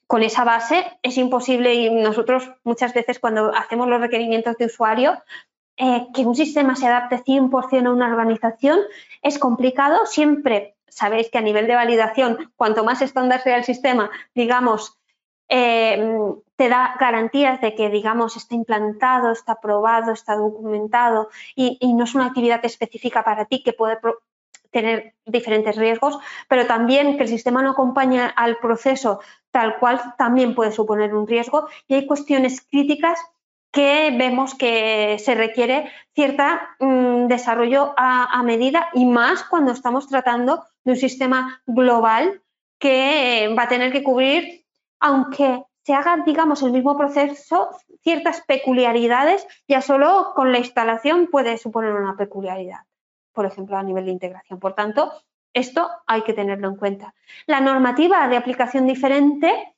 con 0.08 0.24
esa 0.24 0.44
base 0.44 0.86
es 1.04 1.18
imposible 1.18 1.76
y 1.76 1.90
nosotros 1.90 2.52
muchas 2.64 2.94
veces 2.94 3.20
cuando 3.20 3.54
hacemos 3.56 3.88
los 3.88 4.02
requerimientos 4.02 4.58
de 4.58 4.66
usuario, 4.66 5.22
eh, 5.78 6.08
que 6.14 6.26
un 6.26 6.36
sistema 6.36 6.76
se 6.76 6.88
adapte 6.88 7.24
100% 7.24 7.88
a 7.88 7.92
una 7.92 8.08
organización 8.08 8.80
es 9.22 9.40
complicado. 9.40 10.06
Siempre 10.06 10.76
sabéis 10.92 11.30
que 11.30 11.38
a 11.38 11.42
nivel 11.42 11.68
de 11.68 11.76
validación, 11.76 12.52
cuanto 12.56 12.84
más 12.84 13.02
estándar 13.02 13.42
sea 13.42 13.58
el 13.58 13.64
sistema, 13.64 14.10
digamos, 14.34 15.00
eh, 15.50 16.18
te 16.56 16.70
da 16.70 16.96
garantías 17.00 17.60
de 17.62 17.74
que, 17.74 17.90
digamos, 17.90 18.38
está 18.38 18.54
implantado, 18.54 19.32
está 19.32 19.54
aprobado, 19.54 20.12
está 20.12 20.36
documentado 20.36 21.30
y, 21.56 21.80
no 21.94 22.04
es 22.04 22.14
una 22.16 22.28
actividad 22.28 22.64
específica 22.64 23.24
para 23.24 23.46
ti 23.46 23.64
que 23.64 23.74
puede 23.74 23.98
tener 24.70 25.16
diferentes 25.26 25.76
riesgos, 25.76 26.20
pero 26.48 26.68
también 26.68 27.18
que 27.18 27.24
el 27.24 27.30
sistema 27.30 27.64
no 27.64 27.72
acompaña 27.72 28.28
al 28.28 28.58
proceso 28.58 29.22
tal 29.52 29.80
cual 29.80 30.00
también 30.18 30.54
puede 30.54 30.72
suponer 30.72 31.16
un 31.16 31.28
riesgo. 31.28 31.68
Y 31.88 31.96
hay 31.96 32.06
cuestiones 32.06 32.62
críticas 32.62 33.20
que 33.72 34.16
vemos 34.18 34.56
que 34.56 35.18
se 35.20 35.36
requiere 35.36 35.92
cierto 36.14 36.44
mm, 36.80 37.28
desarrollo 37.28 37.94
a, 37.98 38.42
medida 38.44 38.90
y 38.94 39.06
más 39.06 39.44
cuando 39.44 39.72
estamos 39.72 40.08
tratando 40.08 40.66
de 40.90 40.94
un 40.94 41.00
sistema 41.00 41.62
global 41.68 42.42
que 42.80 43.54
va 43.58 43.64
a 43.64 43.68
tener 43.68 43.92
que 43.92 44.04
cubrir, 44.04 44.66
aunque 45.00 45.64
se 45.84 45.94
haga, 45.94 46.18
digamos, 46.26 46.64
el 46.64 46.72
mismo 46.72 46.98
proceso, 46.98 47.70
ciertas 48.02 48.42
peculiaridades, 48.42 49.46
ya 49.68 49.82
solo 49.82 50.34
con 50.36 50.52
la 50.52 50.58
instalación 50.58 51.28
puede 51.28 51.58
suponer 51.58 51.94
una 51.94 52.18
peculiaridad, 52.18 52.80
por 53.34 53.46
ejemplo, 53.46 53.78
a 53.78 53.84
nivel 53.84 54.06
de 54.06 54.12
integración. 54.12 54.60
Por 54.60 54.74
tanto, 54.74 55.12
esto 55.54 55.90
hay 56.08 56.24
que 56.24 56.34
tenerlo 56.34 56.68
en 56.68 56.76
cuenta. 56.76 57.14
La 57.46 57.62
normativa 57.62 58.28
de 58.28 58.38
aplicación 58.38 58.88
diferente 58.88 59.76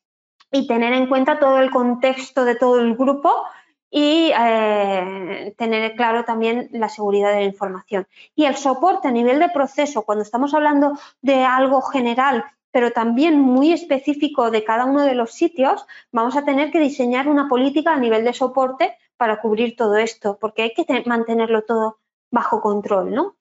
y 0.52 0.68
tener 0.68 0.94
en 0.94 1.08
cuenta 1.08 1.40
todo 1.40 1.60
el 1.60 1.72
contexto 1.72 2.46
de 2.46 2.56
todo 2.56 2.80
el 2.80 2.96
grupo 2.96 3.44
y 3.92 4.32
eh, 4.32 5.54
tener 5.58 5.96
claro 5.96 6.24
también 6.24 6.70
la 6.72 6.88
seguridad 6.88 7.34
de 7.34 7.42
la 7.42 7.46
información. 7.46 8.08
Y 8.34 8.46
el 8.46 8.56
soporte 8.56 9.10
a 9.10 9.12
nivel 9.12 9.40
de 9.40 9.50
proceso, 9.50 10.04
cuando 10.04 10.24
estamos 10.24 10.54
hablando 10.54 10.98
de 11.22 11.44
algo 11.44 11.82
general, 11.82 12.46
pero 12.72 12.92
también 12.92 13.40
muy 13.40 13.74
específico 13.74 14.50
de 14.50 14.64
cada 14.64 14.86
uno 14.86 15.04
de 15.04 15.14
los 15.14 15.34
sitios, 15.34 15.86
vamos 16.12 16.38
a 16.38 16.46
tener 16.46 16.72
que 16.72 16.80
diseñar 16.80 17.28
una 17.28 17.50
política 17.50 17.94
a 17.94 18.00
nivel 18.00 18.24
de 18.24 18.34
soporte 18.34 18.98
para 19.18 19.42
cubrir 19.42 19.76
todo 19.76 19.98
esto, 19.98 20.38
porque 20.40 20.64
hay 20.64 20.74
que 20.74 21.04
mantenerlo 21.06 21.64
todo 21.64 22.00
bajo 22.32 22.62
control, 22.62 23.14
¿no? 23.14 23.36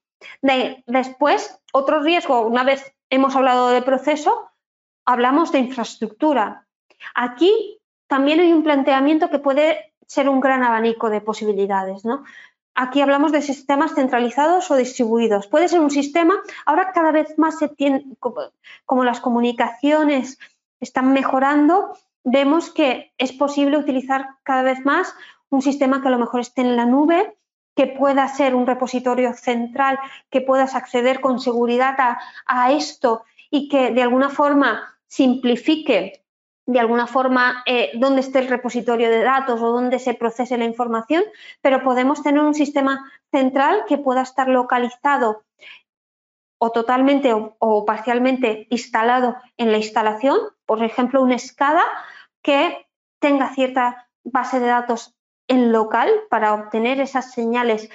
después, 0.87 1.59
otro 1.73 2.01
riesgo, 2.01 2.43
una 2.43 2.63
vez 2.63 2.93
hemos 3.09 3.35
hablado 3.37 3.69
de 3.69 3.81
proceso, 3.81 4.51
hablamos 5.07 5.53
de 5.53 5.61
infraestructura. 5.61 6.67
Aquí 7.15 7.81
también 8.07 8.41
hay 8.41 8.53
un 8.53 8.63
planteamiento 8.63 9.31
que 9.31 9.39
puede 9.39 9.90
ser 10.11 10.29
un 10.29 10.41
gran 10.41 10.65
abanico 10.65 11.09
de 11.09 11.21
posibilidades. 11.21 12.05
¿no? 12.05 12.25
Aquí 12.75 13.01
hablamos 13.01 13.31
de 13.31 13.43
sistemas 13.43 13.95
centralizados 13.95 14.69
o 14.73 14.75
distribuidos. 14.75 15.47
Puede 15.47 15.69
ser 15.69 15.79
un 15.79 15.91
sistema, 15.93 16.35
ahora 16.67 16.91
cada 16.93 17.13
vez 17.13 17.39
más 17.39 17.61
se 17.61 17.69
tiene, 17.69 18.05
como 18.19 19.05
las 19.05 19.21
comunicaciones 19.21 20.41
están 20.81 21.13
mejorando, 21.13 21.97
vemos 22.25 22.71
que 22.71 23.13
es 23.19 23.33
posible 23.33 23.79
utilizar 23.79 24.31
cada 24.43 24.63
vez 24.63 24.85
más 24.85 25.15
un 25.49 25.63
sistema 25.63 26.03
que 26.03 26.09
a 26.09 26.11
lo 26.11 26.19
mejor 26.19 26.41
esté 26.41 26.63
en 26.63 26.75
la 26.75 26.87
nube, 26.87 27.37
que 27.77 27.87
pueda 27.87 28.27
ser 28.27 28.57
un 28.57 28.67
repositorio 28.67 29.33
central, 29.35 30.01
que 30.29 30.41
puedas 30.41 30.75
acceder 30.75 31.21
con 31.21 31.39
seguridad 31.39 31.95
a, 32.01 32.19
a 32.47 32.73
esto 32.73 33.23
y 33.49 33.69
que 33.69 33.93
de 33.93 34.03
alguna 34.03 34.29
forma 34.29 34.99
simplifique 35.07 36.20
de 36.73 36.79
alguna 36.79 37.09
forma 37.09 37.65
eh, 37.67 37.91
dónde 37.95 38.21
esté 38.21 38.39
el 38.39 38.49
repositorio 38.49 39.11
de 39.11 39.23
datos 39.23 39.61
o 39.61 39.73
dónde 39.73 39.99
se 39.99 40.15
procese 40.15 40.57
la 40.57 40.65
información, 40.65 41.25
pero 41.61 41.83
podemos 41.83 42.23
tener 42.23 42.43
un 42.43 42.55
sistema 42.55 43.11
central 43.33 43.85
que 43.89 43.99
pueda 43.99 44.23
estar 44.23 44.49
localizado 44.49 45.43
o 46.59 46.71
totalmente 46.71 47.33
o, 47.35 47.85
parcialmente 47.85 48.69
instalado 48.71 49.37
en 49.57 49.73
la 49.73 49.79
instalación, 49.79 50.39
por 50.65 50.85
ejemplo, 50.85 51.23
un 51.23 51.37
SCADA 51.37 51.83
que 52.43 52.87
tenga 53.19 53.53
cierta 53.55 54.09
base 54.23 54.61
de 54.61 54.67
datos 54.67 55.17
en 55.49 55.73
local 55.73 56.09
para 56.29 56.55
obtener 56.55 57.01
esas 57.01 57.33
señales 57.33 57.89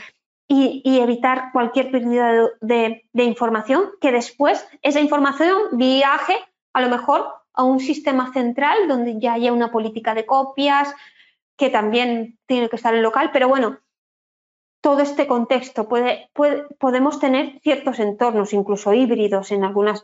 y, 0.47 0.99
evitar 0.99 1.51
cualquier 1.53 1.91
pérdida 1.91 2.49
de 2.59 3.23
información, 3.23 3.91
que 4.01 4.11
después 4.11 4.67
esa 4.81 4.99
información 4.99 5.57
viaje 5.73 6.35
a 6.73 6.81
lo 6.81 6.89
mejor 6.89 7.44
a 7.55 7.63
un 7.63 7.79
sistema 7.79 8.31
central 8.33 8.87
donde 8.87 9.19
ya 9.19 9.33
haya 9.33 9.53
una 9.53 9.71
política 9.71 10.13
de 10.13 10.25
copias, 10.25 10.93
que 11.57 11.69
también 11.69 12.37
tiene 12.45 12.69
que 12.69 12.75
estar 12.75 12.93
en 12.93 13.01
local, 13.01 13.29
pero 13.31 13.47
bueno, 13.47 13.79
todo 14.81 14.99
este 14.99 15.25
contexto 15.25 15.87
podemos 16.77 17.19
tener 17.19 17.59
ciertos 17.61 17.99
entornos, 17.99 18.53
incluso 18.53 18.93
híbridos 18.93 19.51
en 19.51 19.63
algunas, 19.63 20.03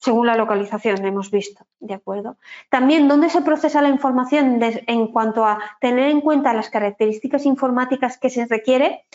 según 0.00 0.26
la 0.26 0.36
localización, 0.36 1.06
hemos 1.06 1.30
visto, 1.30 1.66
¿de 1.80 1.94
acuerdo? 1.94 2.36
También, 2.68 3.08
¿dónde 3.08 3.30
se 3.30 3.40
procesa 3.40 3.80
la 3.80 3.88
información 3.88 4.60
en 4.62 5.06
cuanto 5.12 5.46
a 5.46 5.58
tener 5.80 6.10
en 6.10 6.20
cuenta 6.20 6.52
las 6.52 6.68
características 6.68 7.46
informáticas 7.46 8.18
que 8.18 8.28
se 8.28 8.44
requiere? 8.44 9.06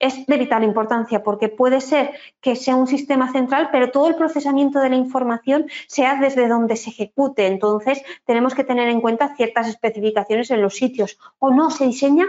Es 0.00 0.26
de 0.26 0.36
vital 0.38 0.64
importancia 0.64 1.22
porque 1.22 1.48
puede 1.48 1.80
ser 1.80 2.12
que 2.40 2.56
sea 2.56 2.74
un 2.74 2.88
sistema 2.88 3.30
central, 3.30 3.68
pero 3.70 3.90
todo 3.90 4.08
el 4.08 4.16
procesamiento 4.16 4.80
de 4.80 4.90
la 4.90 4.96
información 4.96 5.66
sea 5.86 6.16
desde 6.16 6.48
donde 6.48 6.74
se 6.76 6.90
ejecute. 6.90 7.46
Entonces, 7.46 8.02
tenemos 8.24 8.54
que 8.54 8.64
tener 8.64 8.88
en 8.88 9.00
cuenta 9.00 9.36
ciertas 9.36 9.68
especificaciones 9.68 10.50
en 10.50 10.62
los 10.62 10.74
sitios 10.74 11.18
o 11.38 11.50
no 11.50 11.70
se 11.70 11.84
diseña 11.84 12.26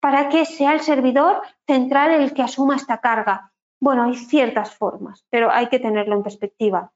para 0.00 0.28
que 0.28 0.46
sea 0.46 0.72
el 0.72 0.80
servidor 0.80 1.42
central 1.66 2.12
el 2.12 2.32
que 2.32 2.42
asuma 2.42 2.76
esta 2.76 3.00
carga. 3.00 3.52
Bueno, 3.80 4.04
hay 4.04 4.14
ciertas 4.14 4.74
formas, 4.74 5.24
pero 5.28 5.50
hay 5.50 5.68
que 5.68 5.80
tenerlo 5.80 6.16
en 6.16 6.22
perspectiva. 6.22 6.92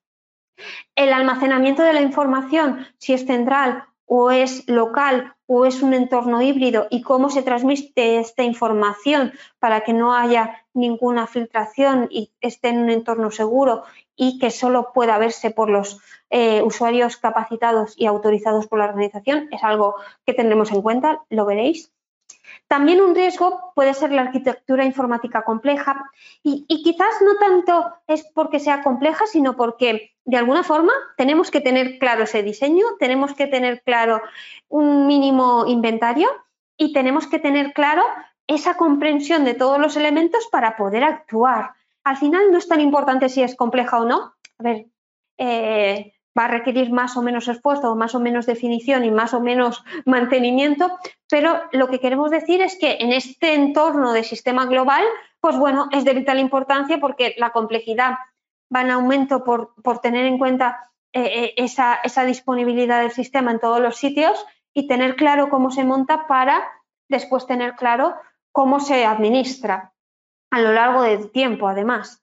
El 0.94 1.12
almacenamiento 1.12 1.82
de 1.82 1.94
la 1.94 2.00
información, 2.00 2.87
si 2.98 3.12
es 3.12 3.26
central 3.26 3.85
o 4.14 4.31
es 4.31 4.68
local 4.68 5.35
o 5.46 5.64
es 5.64 5.83
un 5.83 5.94
entorno 5.94 6.42
híbrido 6.42 6.87
y 6.90 7.01
cómo 7.01 7.31
se 7.31 7.42
transmite 7.42 8.18
esta 8.18 8.42
información 8.42 9.33
para 9.59 9.85
que 9.85 9.94
no 9.94 10.14
haya 10.14 10.66
ninguna 10.75 11.27
filtración 11.27 12.09
y 12.11 12.31
esté 12.42 12.68
en 12.68 12.81
un 12.81 12.90
entorno 12.90 13.31
seguro 13.31 13.85
y 14.14 14.38
que 14.38 14.51
solo 14.51 14.92
pueda 14.92 15.16
verse 15.16 15.51
por 15.51 15.70
los 15.70 15.98
eh, 16.29 16.61
usuarios 16.61 17.16
capacitados 17.16 17.94
y 17.96 18.05
autorizados 18.05 18.66
por 18.66 18.81
la 18.81 18.85
organización 18.85 19.48
es 19.51 19.64
algo 19.64 19.94
que 20.27 20.35
tendremos 20.35 20.70
en 20.72 20.83
cuenta, 20.83 21.22
lo 21.31 21.46
veréis. 21.46 21.90
También 22.68 23.01
un 23.01 23.14
riesgo 23.14 23.72
puede 23.75 23.94
ser 23.94 24.12
la 24.12 24.22
arquitectura 24.22 24.85
informática 24.85 25.42
compleja 25.42 26.05
y, 26.42 26.66
quizás 26.83 27.14
no 27.22 27.37
tanto 27.37 27.94
es 28.07 28.25
porque 28.35 28.59
sea 28.61 28.83
compleja, 28.83 29.27
sino 29.27 29.57
porque 29.57 30.12
de 30.24 30.37
alguna 30.37 30.62
forma 30.62 30.92
tenemos 31.16 31.50
que 31.50 31.61
tener 31.61 31.98
claro 31.98 32.24
ese 32.24 32.42
diseño, 32.42 32.85
tenemos 32.98 33.35
que 33.35 33.46
tener 33.46 33.82
claro 33.82 34.22
un 34.68 35.06
mínimo 35.06 35.64
inventario 35.66 36.28
y 36.76 36.92
tenemos 36.92 37.26
que 37.26 37.38
tener 37.38 37.72
claro 37.72 38.02
esa 38.46 38.76
comprensión 38.76 39.44
de 39.44 39.54
todos 39.54 39.78
los 39.78 39.96
elementos 39.96 40.48
para 40.50 40.76
poder 40.76 41.04
actuar. 41.04 41.72
Al 42.04 42.16
final 42.16 42.50
no 42.50 42.58
es 42.58 42.68
tan 42.68 42.80
importante 42.80 43.28
si 43.28 43.42
es 43.42 43.54
compleja 43.56 44.00
o 44.00 44.04
no. 44.04 44.35
A 44.58 44.62
ver, 44.62 44.87
eh, 45.38 46.14
va 46.38 46.46
a 46.46 46.48
requerir 46.48 46.90
más 46.90 47.16
o 47.16 47.22
menos 47.22 47.48
esfuerzo, 47.48 47.94
más 47.94 48.14
o 48.14 48.20
menos 48.20 48.46
definición 48.46 49.04
y 49.04 49.11
más 49.11 49.35
o 49.35 49.40
menos 49.40 49.85
mantenimiento, 50.04 50.98
pero 51.28 51.62
lo 51.72 51.88
que 51.88 52.00
queremos 52.00 52.30
decir 52.30 52.62
es 52.62 52.78
que 52.78 52.98
en 53.00 53.12
este 53.12 53.54
entorno 53.54 54.12
de 54.12 54.24
sistema 54.24 54.66
global, 54.66 55.04
pues 55.40 55.58
bueno, 55.58 55.88
es 55.92 56.04
de 56.04 56.14
vital 56.14 56.38
importancia 56.38 56.98
porque 56.98 57.35
la 57.37 57.50
complejidad 57.50 58.14
va 58.74 58.82
en 58.82 58.90
aumento 58.90 59.44
por, 59.44 59.74
tener 60.00 60.26
en 60.26 60.38
cuenta 60.38 60.90
eh, 61.12 61.22
eh, 61.22 61.54
esa, 61.56 61.94
esa 62.04 62.24
disponibilidad 62.24 63.00
del 63.00 63.11
sistema 63.11 63.50
en 63.50 63.61
todos 63.61 63.80
los 63.80 63.96
sitios 63.96 64.44
y 64.74 64.87
tener 64.87 65.16
claro 65.16 65.50
cómo 65.50 65.70
se 65.70 65.85
monta 65.85 66.26
para 66.26 66.62
después 67.08 67.46
tener 67.46 67.74
claro 67.74 68.14
cómo 68.50 68.80
se 68.80 69.04
administra 69.04 69.92
a 70.50 70.61
lo 70.61 70.72
largo 70.72 71.02
del 71.02 71.30
tiempo, 71.30 71.68
además. 71.68 72.22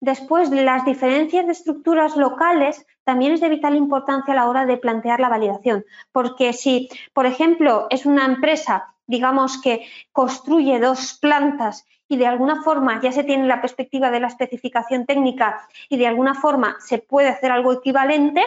Después, 0.00 0.50
las 0.50 0.84
diferencias 0.84 1.46
de 1.46 1.52
estructuras 1.52 2.16
locales 2.16 2.86
también 3.04 3.32
es 3.32 3.40
de 3.40 3.50
vital 3.50 3.76
importancia 3.76 4.32
a 4.32 4.36
la 4.36 4.48
hora 4.48 4.64
de 4.64 4.78
plantear 4.78 5.20
la 5.20 5.28
validación, 5.28 5.84
porque 6.10 6.52
si, 6.52 6.88
por 7.12 7.26
ejemplo, 7.26 7.86
es 7.90 8.06
una 8.06 8.24
empresa, 8.24 8.94
digamos, 9.06 9.60
que 9.60 9.86
construye 10.12 10.80
dos 10.80 11.18
plantas 11.20 11.86
y 12.10 12.16
de 12.16 12.26
alguna 12.26 12.60
forma 12.62 13.00
ya 13.00 13.12
se 13.12 13.22
tiene 13.22 13.46
la 13.46 13.60
perspectiva 13.60 14.10
de 14.10 14.18
la 14.18 14.26
especificación 14.26 15.06
técnica 15.06 15.68
y 15.88 15.96
de 15.96 16.08
alguna 16.08 16.34
forma 16.34 16.76
se 16.80 16.98
puede 16.98 17.28
hacer 17.28 17.52
algo 17.52 17.72
equivalente, 17.72 18.42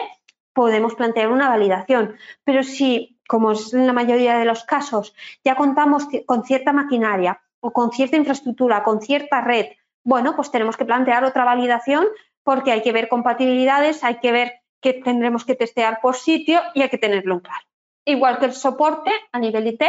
podemos 0.52 0.94
plantear 0.94 1.32
una 1.32 1.48
validación. 1.48 2.14
Pero 2.44 2.62
si, 2.62 3.18
como 3.26 3.52
es 3.52 3.72
en 3.72 3.86
la 3.86 3.94
mayoría 3.94 4.36
de 4.36 4.44
los 4.44 4.64
casos, 4.64 5.14
ya 5.42 5.56
contamos 5.56 6.06
con 6.26 6.44
cierta 6.44 6.74
maquinaria 6.74 7.40
o 7.60 7.72
con 7.72 7.90
cierta 7.90 8.18
infraestructura, 8.18 8.84
con 8.84 9.00
cierta 9.00 9.40
red, 9.40 9.68
bueno, 10.04 10.36
pues 10.36 10.50
tenemos 10.50 10.76
que 10.76 10.84
plantear 10.84 11.24
otra 11.24 11.44
validación 11.44 12.04
porque 12.42 12.70
hay 12.70 12.82
que 12.82 12.92
ver 12.92 13.08
compatibilidades, 13.08 14.04
hay 14.04 14.16
que 14.16 14.30
ver 14.30 14.52
que 14.82 14.92
tendremos 14.92 15.46
que 15.46 15.54
testear 15.54 16.02
por 16.02 16.16
sitio 16.16 16.60
y 16.74 16.82
hay 16.82 16.90
que 16.90 16.98
tenerlo 16.98 17.36
en 17.36 17.40
claro. 17.40 17.64
Igual 18.04 18.38
que 18.38 18.44
el 18.44 18.52
soporte 18.52 19.10
a 19.32 19.38
nivel 19.38 19.66
IT 19.66 19.82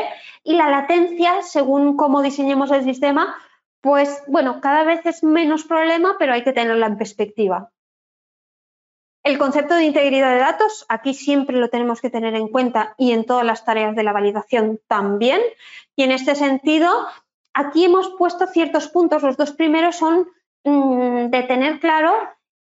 y 0.45 0.55
la 0.55 0.69
latencia, 0.69 1.41
según 1.41 1.97
cómo 1.97 2.21
diseñemos 2.21 2.71
el 2.71 2.85
sistema, 2.85 3.35
pues 3.85 4.23
bueno, 4.25 4.61
cada 4.61 4.83
vez 4.83 5.05
es 5.05 5.23
menos 5.23 5.63
problema, 5.63 6.15
pero 6.17 6.33
hay 6.33 6.43
que 6.43 6.53
tenerla 6.53 6.87
en 6.87 6.97
perspectiva. 6.97 7.69
El 9.23 9.37
concepto 9.37 9.75
de 9.75 9.83
integridad 9.83 10.33
de 10.33 10.39
datos, 10.39 10.87
aquí 10.89 11.13
siempre 11.13 11.57
lo 11.57 11.69
tenemos 11.69 12.01
que 12.01 12.09
tener 12.09 12.33
en 12.33 12.47
cuenta 12.47 12.95
y 12.97 13.11
en 13.11 13.25
todas 13.25 13.45
las 13.45 13.63
tareas 13.63 13.95
de 13.95 14.01
la 14.01 14.11
validación 14.11 14.79
también. 14.87 15.39
Y 15.95 16.01
en 16.01 16.11
este 16.11 16.33
sentido, 16.33 16.89
Aquí 17.57 17.85
hemos 17.85 18.09
puesto 18.17 18.47
ciertos 18.47 18.89
puntos, 18.89 19.23
los 19.23 19.37
dos 19.37 19.53
primeros 19.53 19.95
son 19.95 20.27
mm, 20.65 21.27
de 21.27 21.43
tener 21.43 21.79
claro 21.79 22.13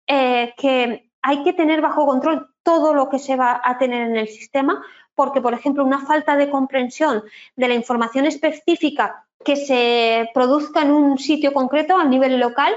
eh, 0.07 0.55
que 0.57 1.11
hay 1.21 1.43
que 1.43 1.53
tener 1.53 1.81
bajo 1.81 2.07
control 2.07 2.55
todo 2.63 2.95
lo 2.95 3.09
que 3.09 3.19
se 3.19 3.35
va 3.35 3.61
a 3.65 3.77
tener 3.77 4.03
en 4.03 4.17
el 4.17 4.29
sistema, 4.29 4.85
porque, 5.17 5.41
por 5.41 5.53
ejemplo, 5.53 5.85
una 5.85 6.07
falta 6.07 6.37
de 6.37 6.49
comprensión 6.49 7.25
de 7.57 7.69
la 7.69 7.75
información 7.75 8.25
específica 8.27 9.27
que 9.45 9.57
se 9.57 10.31
produzca 10.35 10.83
en 10.83 10.91
un 10.91 11.19
sitio 11.19 11.53
concreto 11.53 11.97
a 11.97 12.05
nivel 12.05 12.39
local 12.39 12.75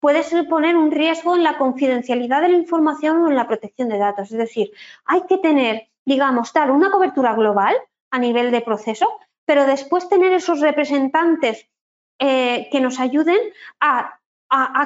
puede 0.00 0.22
suponer 0.22 0.76
un 0.76 0.90
riesgo 0.90 1.36
en 1.36 1.44
la 1.44 1.58
confidencialidad 1.58 2.40
de 2.42 2.48
la 2.48 2.56
información 2.56 3.18
o 3.18 3.28
en 3.28 3.36
la 3.36 3.46
protección 3.46 3.88
de 3.88 3.98
datos. 3.98 4.32
Es 4.32 4.38
decir, 4.38 4.72
hay 5.04 5.22
que 5.28 5.38
tener 5.38 5.90
digamos, 6.04 6.52
dar 6.52 6.70
una 6.70 6.90
cobertura 6.90 7.34
global 7.34 7.74
a 8.10 8.18
nivel 8.18 8.50
de 8.50 8.60
proceso, 8.60 9.06
pero 9.44 9.66
después 9.66 10.08
tener 10.08 10.32
esos 10.32 10.60
representantes 10.60 11.68
eh, 12.18 12.68
que 12.70 12.80
nos 12.80 12.98
ayuden 13.00 13.38
a, 13.80 14.16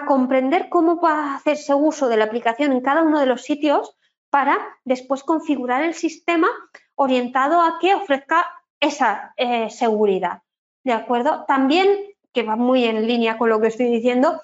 comprender 0.06 0.68
cómo 0.68 1.00
va 1.00 1.32
a 1.32 1.36
hacerse 1.36 1.72
uso 1.72 2.08
de 2.08 2.18
la 2.18 2.24
aplicación 2.24 2.72
en 2.72 2.82
cada 2.82 3.02
uno 3.02 3.18
de 3.18 3.24
los 3.24 3.42
sitios 3.42 3.96
para 4.28 4.58
después 4.84 5.22
configurar 5.22 5.82
el 5.82 5.94
sistema 5.94 6.48
orientado 6.96 7.62
a 7.62 7.78
que 7.80 7.94
ofrezca 7.94 8.46
esa 8.78 9.32
eh, 9.38 9.70
seguridad. 9.70 10.42
¿De 10.84 10.92
acuerdo? 10.92 11.44
También, 11.48 11.88
que 12.32 12.42
va 12.42 12.56
muy 12.56 12.84
en 12.84 13.06
línea 13.06 13.38
con 13.38 13.48
lo 13.48 13.60
que 13.60 13.68
estoy 13.68 13.86
diciendo, 13.86 14.40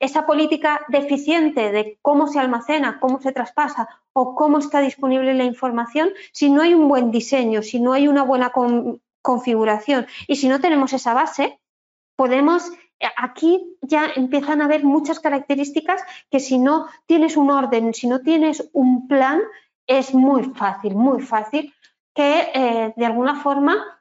esa 0.00 0.26
política 0.26 0.80
deficiente 0.88 1.70
de 1.70 1.98
cómo 2.02 2.26
se 2.26 2.40
almacena, 2.40 2.98
cómo 3.00 3.20
se 3.20 3.32
traspasa 3.32 3.88
o 4.12 4.34
cómo 4.34 4.58
está 4.58 4.80
disponible 4.80 5.32
la 5.34 5.44
información, 5.44 6.10
si 6.32 6.50
no 6.50 6.62
hay 6.62 6.74
un 6.74 6.88
buen 6.88 7.10
diseño, 7.10 7.62
si 7.62 7.80
no 7.80 7.92
hay 7.92 8.08
una 8.08 8.24
buena 8.24 8.52
configuración 9.22 10.06
y 10.26 10.36
si 10.36 10.48
no 10.48 10.60
tenemos 10.60 10.92
esa 10.92 11.14
base, 11.14 11.60
podemos, 12.16 12.68
eh, 12.98 13.06
aquí 13.16 13.76
ya 13.80 14.10
empiezan 14.16 14.60
a 14.60 14.64
haber 14.64 14.84
muchas 14.84 15.20
características 15.20 16.02
que 16.30 16.40
si 16.40 16.58
no 16.58 16.88
tienes 17.06 17.36
un 17.36 17.50
orden, 17.50 17.94
si 17.94 18.08
no 18.08 18.20
tienes 18.20 18.68
un 18.72 19.06
plan, 19.06 19.40
es 19.86 20.14
muy 20.14 20.44
fácil, 20.44 20.96
muy 20.96 21.22
fácil 21.22 21.72
que 22.12 22.50
eh, 22.54 22.94
de 22.96 23.06
alguna 23.06 23.40
forma 23.42 23.95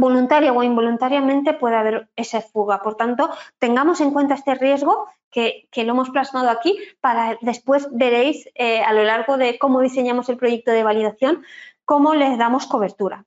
voluntaria 0.00 0.52
o 0.52 0.62
involuntariamente 0.62 1.54
puede 1.54 1.76
haber 1.76 2.08
esa 2.16 2.40
fuga. 2.40 2.82
Por 2.82 2.96
tanto, 2.96 3.30
tengamos 3.58 4.00
en 4.00 4.12
cuenta 4.12 4.34
este 4.34 4.54
riesgo 4.54 5.08
que, 5.30 5.68
lo 5.74 5.92
hemos 5.92 6.10
plasmado 6.10 6.50
aquí 6.50 6.78
para 7.00 7.36
después 7.42 7.88
veréis 7.92 8.48
eh, 8.54 8.82
a 8.82 8.92
lo 8.92 9.04
largo 9.04 9.36
de 9.36 9.58
cómo 9.58 9.80
diseñamos 9.80 10.28
el 10.28 10.38
proyecto 10.38 10.70
de 10.70 10.82
validación, 10.82 11.44
cómo 11.84 12.14
les 12.14 12.38
damos 12.38 12.66
cobertura. 12.66 13.24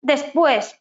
Después, 0.00 0.80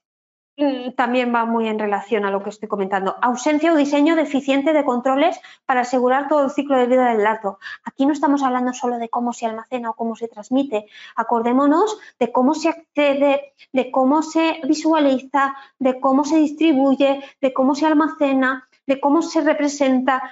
también 0.95 1.33
va 1.35 1.45
muy 1.45 1.67
en 1.67 1.79
relación 1.79 2.25
a 2.25 2.31
lo 2.31 2.41
que 2.41 2.49
estoy 2.49 2.69
comentando. 2.69 3.17
Ausencia 3.21 3.73
o 3.73 3.75
diseño 3.75 4.15
deficiente 4.15 4.71
de 4.71 4.85
controles 4.85 5.39
para 5.65 5.81
asegurar 5.81 6.29
todo 6.29 6.45
el 6.45 6.51
ciclo 6.51 6.77
de 6.77 6.87
vida 6.87 7.09
del 7.09 7.23
dato. 7.23 7.59
Aquí 7.83 8.05
no 8.05 8.13
estamos 8.13 8.41
hablando 8.41 8.71
solo 8.73 8.97
de 8.97 9.09
cómo 9.09 9.33
se 9.33 9.45
almacena 9.45 9.89
o 9.89 9.93
cómo 9.93 10.15
se 10.15 10.27
transmite. 10.27 10.85
Acordémonos 11.15 11.97
de 12.19 12.31
cómo 12.31 12.53
se 12.53 12.69
accede, 12.69 13.53
de 13.73 13.91
cómo 13.91 14.21
se 14.21 14.61
visualiza, 14.63 15.55
de 15.79 15.99
cómo 15.99 16.23
se 16.23 16.37
distribuye, 16.37 17.21
de 17.41 17.53
cómo 17.53 17.75
se 17.75 17.85
almacena, 17.85 18.67
de 18.87 18.99
cómo 19.01 19.21
se 19.21 19.41
representa. 19.41 20.23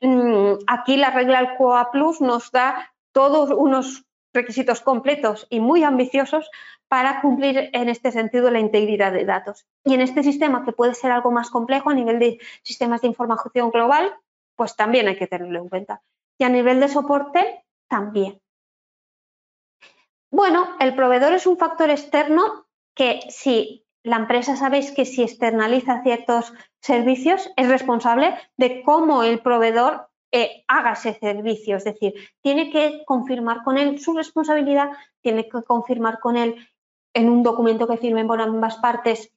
Eh, 0.00 0.06
mm, 0.06 0.64
aquí 0.68 0.96
la 0.96 1.10
regla 1.10 1.56
COA 1.56 1.90
Plus 1.90 2.20
nos 2.20 2.52
da 2.52 2.92
todos 3.12 3.50
unos 3.50 4.04
requisitos 4.34 4.80
completos 4.80 5.46
y 5.48 5.60
muy 5.60 5.84
ambiciosos 5.84 6.50
para 6.88 7.22
cumplir 7.22 7.70
en 7.72 7.88
este 7.88 8.12
sentido 8.12 8.50
la 8.50 8.58
integridad 8.58 9.12
de 9.12 9.24
datos. 9.24 9.66
Y 9.84 9.94
en 9.94 10.00
este 10.00 10.22
sistema, 10.22 10.64
que 10.64 10.72
puede 10.72 10.94
ser 10.94 11.12
algo 11.12 11.30
más 11.30 11.48
complejo 11.50 11.90
a 11.90 11.94
nivel 11.94 12.18
de 12.18 12.38
sistemas 12.62 13.00
de 13.00 13.08
información 13.08 13.70
global, 13.70 14.14
pues 14.56 14.76
también 14.76 15.08
hay 15.08 15.16
que 15.16 15.26
tenerlo 15.26 15.60
en 15.60 15.68
cuenta. 15.68 16.02
Y 16.38 16.44
a 16.44 16.48
nivel 16.48 16.80
de 16.80 16.88
soporte, 16.88 17.64
también. 17.88 18.40
Bueno, 20.30 20.68
el 20.80 20.96
proveedor 20.96 21.32
es 21.32 21.46
un 21.46 21.56
factor 21.56 21.90
externo 21.90 22.66
que 22.94 23.20
si 23.28 23.84
la 24.02 24.16
empresa 24.16 24.56
sabéis 24.56 24.90
que 24.90 25.04
si 25.04 25.22
externaliza 25.22 26.02
ciertos 26.02 26.52
servicios 26.80 27.50
es 27.56 27.68
responsable 27.68 28.36
de 28.56 28.82
cómo 28.82 29.22
el 29.22 29.40
proveedor 29.40 30.08
eh, 30.36 30.64
haga 30.66 30.94
ese 30.94 31.14
servicio. 31.14 31.76
Es 31.76 31.84
decir, 31.84 32.12
tiene 32.42 32.68
que 32.68 33.04
confirmar 33.06 33.62
con 33.62 33.78
él 33.78 34.00
su 34.00 34.14
responsabilidad, 34.14 34.90
tiene 35.20 35.48
que 35.48 35.62
confirmar 35.62 36.18
con 36.18 36.36
él 36.36 36.56
en 37.14 37.28
un 37.28 37.44
documento 37.44 37.86
que 37.86 37.98
firmen 37.98 38.26
por 38.26 38.40
ambas 38.40 38.76
partes 38.78 39.30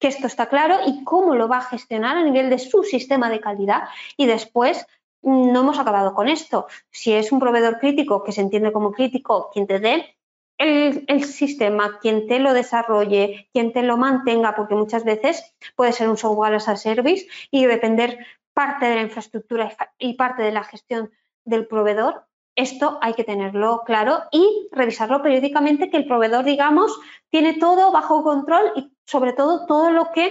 que 0.00 0.08
esto 0.08 0.26
está 0.26 0.46
claro 0.46 0.78
y 0.84 1.04
cómo 1.04 1.36
lo 1.36 1.46
va 1.46 1.58
a 1.58 1.70
gestionar 1.72 2.16
a 2.16 2.24
nivel 2.24 2.50
de 2.50 2.58
su 2.58 2.82
sistema 2.82 3.30
de 3.30 3.38
calidad. 3.38 3.84
Y 4.16 4.26
después 4.26 4.84
no 5.22 5.60
hemos 5.60 5.78
acabado 5.78 6.14
con 6.14 6.26
esto. 6.26 6.66
Si 6.90 7.12
es 7.12 7.30
un 7.30 7.38
proveedor 7.38 7.78
crítico, 7.78 8.24
que 8.24 8.32
se 8.32 8.40
entiende 8.40 8.72
como 8.72 8.90
crítico, 8.90 9.50
quien 9.52 9.68
te 9.68 9.78
dé 9.78 10.16
el, 10.58 11.04
el, 11.06 11.24
sistema, 11.24 12.00
quien 12.00 12.26
te 12.26 12.40
lo 12.40 12.54
desarrolle, 12.54 13.48
quien 13.52 13.72
te 13.72 13.84
lo 13.84 13.96
mantenga, 13.96 14.56
porque 14.56 14.74
muchas 14.74 15.04
veces 15.04 15.54
puede 15.76 15.92
ser 15.92 16.08
un 16.08 16.16
software 16.16 16.54
as 16.54 16.68
a 16.68 16.76
service 16.76 17.28
y 17.52 17.66
depender 17.66 18.18
parte 18.60 18.84
de 18.84 18.96
la 18.96 19.00
infraestructura 19.00 19.74
y 19.98 20.12
parte 20.14 20.42
de 20.42 20.52
la 20.52 20.62
gestión 20.64 21.10
del 21.46 21.66
proveedor, 21.66 22.26
esto 22.54 22.98
hay 23.00 23.14
que 23.14 23.24
tenerlo 23.24 23.84
claro 23.86 24.24
y 24.32 24.68
revisarlo 24.70 25.22
periódicamente, 25.22 25.88
que 25.88 25.96
el 25.96 26.06
proveedor, 26.06 26.44
digamos, 26.44 26.94
tiene 27.30 27.54
todo 27.54 27.90
bajo 27.90 28.22
control 28.22 28.70
y 28.76 28.92
sobre 29.06 29.32
todo 29.32 29.64
todo 29.64 29.90
lo 29.90 30.12
que 30.12 30.26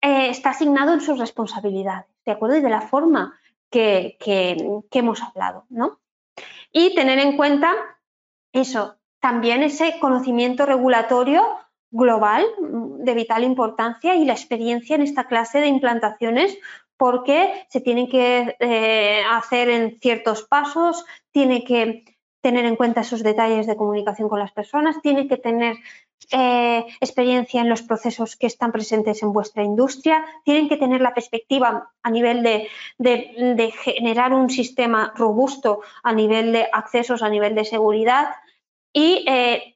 eh, 0.00 0.28
está 0.28 0.50
asignado 0.50 0.92
en 0.92 1.00
sus 1.00 1.20
responsabilidades, 1.20 2.08
¿de 2.24 2.32
acuerdo? 2.32 2.56
Y 2.56 2.62
de 2.62 2.68
la 2.68 2.80
forma 2.80 3.38
que, 3.70 4.16
que 4.18 4.98
hemos 4.98 5.22
hablado, 5.22 5.66
¿no? 5.68 6.00
Y 6.72 6.96
tener 6.96 7.20
en 7.20 7.36
cuenta 7.36 7.72
eso, 8.52 8.96
también 9.20 9.62
ese 9.62 10.00
conocimiento 10.00 10.66
regulatorio 10.66 11.46
global 11.92 12.44
de 12.58 13.14
vital 13.14 13.44
importancia 13.44 14.16
y 14.16 14.24
la 14.24 14.32
experiencia 14.32 14.96
en 14.96 15.02
esta 15.02 15.28
clase 15.28 15.60
de 15.60 15.68
implantaciones 15.68 16.58
porque 16.96 17.66
se 17.68 17.80
tienen 17.80 18.08
que 18.08 18.56
eh, 18.60 19.22
hacer 19.30 19.68
en 19.68 19.98
ciertos 20.00 20.42
pasos, 20.42 21.04
tiene 21.32 21.64
que 21.64 22.04
tener 22.40 22.64
en 22.64 22.76
cuenta 22.76 23.00
esos 23.00 23.22
detalles 23.22 23.66
de 23.66 23.76
comunicación 23.76 24.28
con 24.28 24.38
las 24.38 24.52
personas, 24.52 25.00
tiene 25.02 25.28
que 25.28 25.36
tener 25.36 25.76
eh, 26.30 26.86
experiencia 27.00 27.60
en 27.60 27.68
los 27.68 27.82
procesos 27.82 28.36
que 28.36 28.46
están 28.46 28.72
presentes 28.72 29.22
en 29.22 29.32
vuestra 29.32 29.62
industria, 29.62 30.24
tienen 30.44 30.68
que 30.68 30.76
tener 30.76 31.00
la 31.00 31.14
perspectiva 31.14 31.92
a 32.02 32.10
nivel 32.10 32.42
de 32.42 33.70
generar 33.82 34.32
un 34.32 34.48
sistema 34.48 35.12
robusto 35.16 35.80
a 36.02 36.12
nivel 36.12 36.52
de 36.52 36.66
accesos, 36.72 37.22
a 37.22 37.28
nivel 37.28 37.54
de 37.54 37.64
seguridad 37.64 38.28
y 38.96 39.26
eh, 39.28 39.75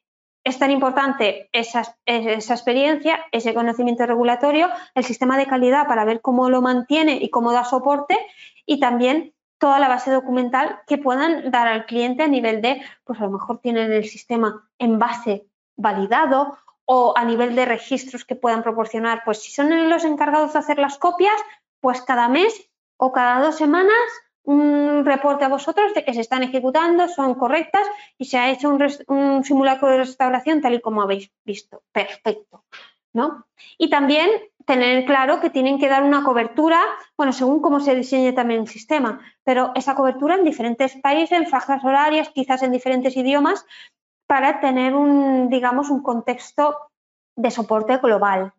es 0.51 0.59
tan 0.59 0.71
importante 0.71 1.49
esa, 1.53 1.97
experiencia, 2.05 3.21
ese 3.33 3.55
conocimiento 3.55 4.05
regulatorio, 4.05 4.69
el 4.95 5.05
sistema 5.05 5.39
de 5.39 5.47
calidad 5.47 5.87
para 5.87 6.05
ver 6.05 6.21
cómo 6.21 6.51
lo 6.51 6.61
mantiene 6.61 7.19
y 7.21 7.31
cómo 7.31 7.53
da 7.53 7.65
soporte 7.65 8.19
y 8.67 8.81
también 8.81 9.33
toda 9.59 9.79
la 9.79 9.89
base 9.89 10.11
documental 10.11 10.81
que 10.87 10.99
puedan 10.99 11.51
dar 11.51 11.69
al 11.69 11.87
cliente 11.87 12.23
a 12.23 12.29
nivel 12.29 12.63
de, 12.63 12.83
pues 13.05 13.21
a 13.21 13.25
lo 13.25 13.31
mejor 13.31 13.61
tienen 13.61 13.93
el 13.93 14.05
sistema 14.05 14.69
en 14.79 14.99
base 14.99 15.47
validado 15.77 16.59
o 16.85 17.15
a 17.17 17.25
nivel 17.25 17.55
de 17.55 17.67
registros 17.67 18.25
que 18.25 18.37
puedan 18.37 18.63
proporcionar, 18.63 19.23
pues 19.25 19.43
si 19.43 19.53
son 19.53 19.89
los 19.89 20.05
encargados 20.05 20.53
de 20.53 20.59
hacer 20.59 20.79
las 20.79 20.99
copias, 20.99 21.41
pues 21.81 22.03
cada 22.03 22.29
mes 22.29 22.69
o 22.97 23.13
cada 23.13 23.41
dos 23.41 23.57
semanas 23.57 23.95
un 24.51 25.05
reporte 25.05 25.45
a 25.45 25.49
vosotros 25.49 25.95
de 25.95 26.05
que 26.05 26.13
se 26.13 26.21
están 26.21 26.43
ejecutando, 26.43 27.07
son 27.09 27.35
correctas 27.35 27.87
y 28.19 28.25
se 28.25 28.37
ha 28.37 28.51
hecho 28.51 28.69
un, 28.69 29.45
simulacro 29.45 29.89
de 29.89 29.99
restauración 29.99 30.61
tal 30.61 30.75
y 30.75 30.81
como 30.81 31.03
habéis 31.03 31.31
visto. 31.45 31.83
Perfecto. 31.93 32.65
¿no? 33.13 33.47
Y 33.79 33.91
también 33.91 34.29
tener 34.67 35.05
claro 35.05 35.41
que 35.41 35.51
tienen 35.51 35.79
que 35.79 35.89
dar 35.89 36.03
una 36.03 36.25
cobertura, 36.25 36.81
bueno, 37.17 37.33
según 37.33 37.61
cómo 37.61 37.81
se 37.81 37.95
diseñe 37.95 38.33
también 38.33 38.63
el 38.63 38.69
sistema, 38.69 39.21
pero 39.45 39.73
esa 39.75 39.95
cobertura 39.95 40.35
en 40.35 40.45
diferentes 40.45 40.97
países, 40.97 41.39
en 41.39 41.47
franjas 41.47 41.85
horarias, 41.85 42.31
quizás 42.31 42.63
en 42.63 42.73
diferentes 42.73 43.17
idiomas, 43.17 43.65
para 44.27 44.61
tener 44.61 44.95
un, 44.95 45.49
digamos, 45.49 45.91
un 45.91 46.03
contexto 46.03 46.77
de 47.37 47.51
soporte 47.51 47.97
global. 47.99 48.53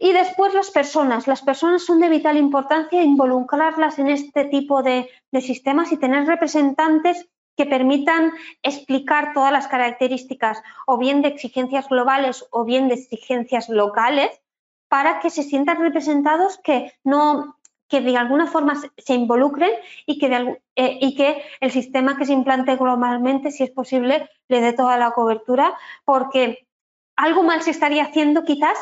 Y 0.00 0.12
después 0.12 0.54
las 0.54 0.70
personas. 0.70 1.26
Las 1.26 1.42
personas 1.42 1.84
son 1.84 1.98
de 1.98 2.08
vital 2.08 2.36
importancia 2.36 3.02
involucrarlas 3.02 3.98
en 3.98 4.08
este 4.08 4.44
tipo 4.44 4.82
de, 4.82 5.10
sistemas 5.40 5.90
y 5.90 5.96
tener 5.96 6.26
representantes 6.26 7.28
que 7.56 7.66
permitan 7.66 8.32
explicar 8.62 9.32
todas 9.34 9.50
las 9.50 9.66
características 9.66 10.62
o 10.86 10.98
bien 10.98 11.22
de 11.22 11.28
exigencias 11.28 11.88
globales 11.88 12.46
o 12.50 12.64
bien 12.64 12.86
de 12.86 12.94
exigencias 12.94 13.68
locales 13.68 14.30
para 14.88 15.18
que 15.18 15.30
se 15.30 15.42
sientan 15.42 15.80
representados 15.80 16.58
que 16.62 16.92
no 17.02 17.56
que 17.88 18.00
de 18.02 18.16
alguna 18.18 18.46
forma 18.46 18.74
se 18.98 19.14
involucren 19.14 19.70
y 20.04 20.18
que, 20.18 20.58
eh, 20.76 20.98
y 21.00 21.16
que 21.16 21.42
el 21.60 21.70
sistema 21.70 22.18
que 22.18 22.26
se 22.26 22.34
implante 22.34 22.76
globalmente, 22.76 23.50
si 23.50 23.64
es 23.64 23.70
posible, 23.70 24.28
le 24.46 24.60
dé 24.60 24.74
toda 24.74 24.98
la 24.98 25.12
cobertura, 25.12 25.74
porque 26.04 26.68
algo 27.16 27.42
mal 27.42 27.62
se 27.62 27.70
estaría 27.70 28.04
haciendo 28.04 28.44
quizás 28.44 28.78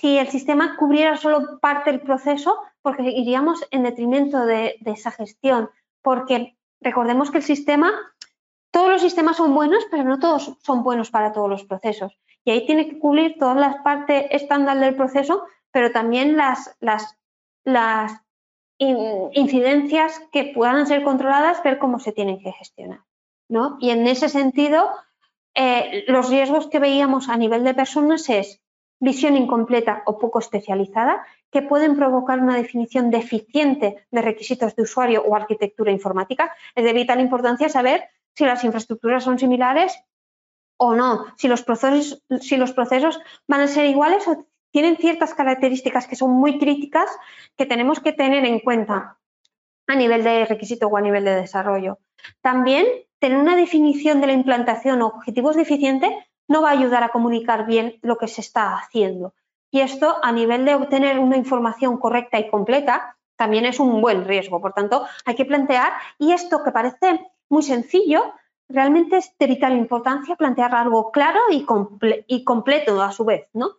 si 0.00 0.16
el 0.16 0.28
sistema 0.28 0.76
cubriera 0.76 1.18
solo 1.18 1.60
parte 1.60 1.90
del 1.90 2.00
proceso, 2.00 2.56
porque 2.80 3.02
iríamos 3.02 3.62
en 3.70 3.82
detrimento 3.82 4.46
de, 4.46 4.76
esa 4.86 5.10
gestión, 5.10 5.68
porque 6.00 6.56
recordemos 6.80 7.30
que 7.30 7.38
el 7.38 7.44
sistema, 7.44 7.92
todos 8.70 8.88
los 8.88 9.02
sistemas 9.02 9.36
son 9.36 9.54
buenos, 9.54 9.84
pero 9.90 10.04
no 10.04 10.18
todos 10.18 10.56
son 10.62 10.82
buenos 10.82 11.10
para 11.10 11.32
todos 11.32 11.50
los 11.50 11.64
procesos. 11.64 12.18
Y 12.46 12.50
ahí 12.50 12.64
tiene 12.64 12.88
que 12.88 12.98
cubrir 12.98 13.36
todas 13.38 13.58
las 13.58 13.76
partes 13.82 14.24
estándar 14.30 14.78
del 14.78 14.96
proceso, 14.96 15.44
pero 15.70 15.92
también 15.92 16.38
las, 16.38 16.74
incidencias 18.78 20.18
que 20.32 20.44
puedan 20.54 20.86
ser 20.86 21.04
controladas, 21.04 21.62
ver 21.62 21.78
cómo 21.78 21.98
se 21.98 22.12
tienen 22.12 22.40
que 22.40 22.52
gestionar. 22.52 23.00
¿no? 23.50 23.76
Y 23.80 23.90
en 23.90 24.06
ese 24.06 24.30
sentido, 24.30 24.90
eh, 25.54 26.04
los 26.08 26.30
riesgos 26.30 26.68
que 26.68 26.78
veíamos 26.78 27.28
a 27.28 27.36
nivel 27.36 27.64
de 27.64 27.74
personas 27.74 28.30
es 28.30 28.62
visión 29.00 29.36
incompleta 29.36 30.02
o 30.06 30.18
poco 30.18 30.38
especializada, 30.38 31.26
que 31.50 31.62
pueden 31.62 31.96
provocar 31.96 32.38
una 32.38 32.56
definición 32.56 33.10
deficiente 33.10 34.06
de 34.10 34.22
requisitos 34.22 34.76
de 34.76 34.82
usuario 34.82 35.24
o 35.24 35.34
arquitectura 35.34 35.90
informática. 35.90 36.54
Es 36.74 36.84
de 36.84 36.92
vital 36.92 37.20
importancia 37.20 37.68
saber 37.68 38.04
si 38.34 38.44
las 38.44 38.62
infraestructuras 38.62 39.24
son 39.24 39.38
similares 39.38 39.98
o 40.76 40.94
no, 40.94 41.26
si 41.36 41.48
los 41.48 41.62
procesos, 41.62 42.22
si 42.40 42.56
los 42.56 42.72
procesos 42.72 43.20
van 43.48 43.62
a 43.62 43.68
ser 43.68 43.86
iguales 43.86 44.26
o 44.28 44.46
tienen 44.70 44.96
ciertas 44.96 45.34
características 45.34 46.06
que 46.06 46.16
son 46.16 46.30
muy 46.30 46.58
críticas 46.58 47.10
que 47.56 47.66
tenemos 47.66 48.00
que 48.00 48.12
tener 48.12 48.44
en 48.44 48.60
cuenta 48.60 49.18
a 49.86 49.96
nivel 49.96 50.22
de 50.22 50.46
requisito 50.46 50.86
o 50.86 50.96
a 50.96 51.00
nivel 51.00 51.24
de 51.24 51.34
desarrollo. 51.34 51.98
También 52.40 52.86
tener 53.18 53.38
una 53.38 53.56
definición 53.56 54.20
de 54.20 54.28
la 54.28 54.32
implantación 54.32 55.02
o 55.02 55.08
objetivos 55.08 55.56
deficientes 55.56 56.10
no 56.50 56.62
va 56.62 56.70
a 56.70 56.72
ayudar 56.72 57.04
a 57.04 57.10
comunicar 57.10 57.64
bien 57.64 57.98
lo 58.02 58.18
que 58.18 58.26
se 58.26 58.40
está 58.40 58.74
haciendo. 58.74 59.34
Y 59.70 59.80
esto 59.80 60.16
a 60.20 60.32
nivel 60.32 60.64
de 60.64 60.74
obtener 60.74 61.20
una 61.20 61.36
información 61.36 61.96
correcta 61.96 62.40
y 62.40 62.50
completa 62.50 63.16
también 63.36 63.64
es 63.66 63.78
un 63.78 64.00
buen 64.00 64.24
riesgo. 64.24 64.60
Por 64.60 64.72
tanto, 64.72 65.06
hay 65.24 65.36
que 65.36 65.44
plantear, 65.44 65.92
y 66.18 66.32
esto 66.32 66.64
que 66.64 66.72
parece 66.72 67.30
muy 67.48 67.62
sencillo, 67.62 68.34
realmente 68.68 69.18
es 69.18 69.32
de 69.38 69.46
vital 69.46 69.76
importancia 69.76 70.34
plantear 70.34 70.74
algo 70.74 71.12
claro 71.12 71.40
y, 71.50 71.64
y 72.26 72.42
completo 72.42 73.00
a 73.00 73.12
su 73.12 73.24
vez, 73.24 73.46
¿no? 73.52 73.76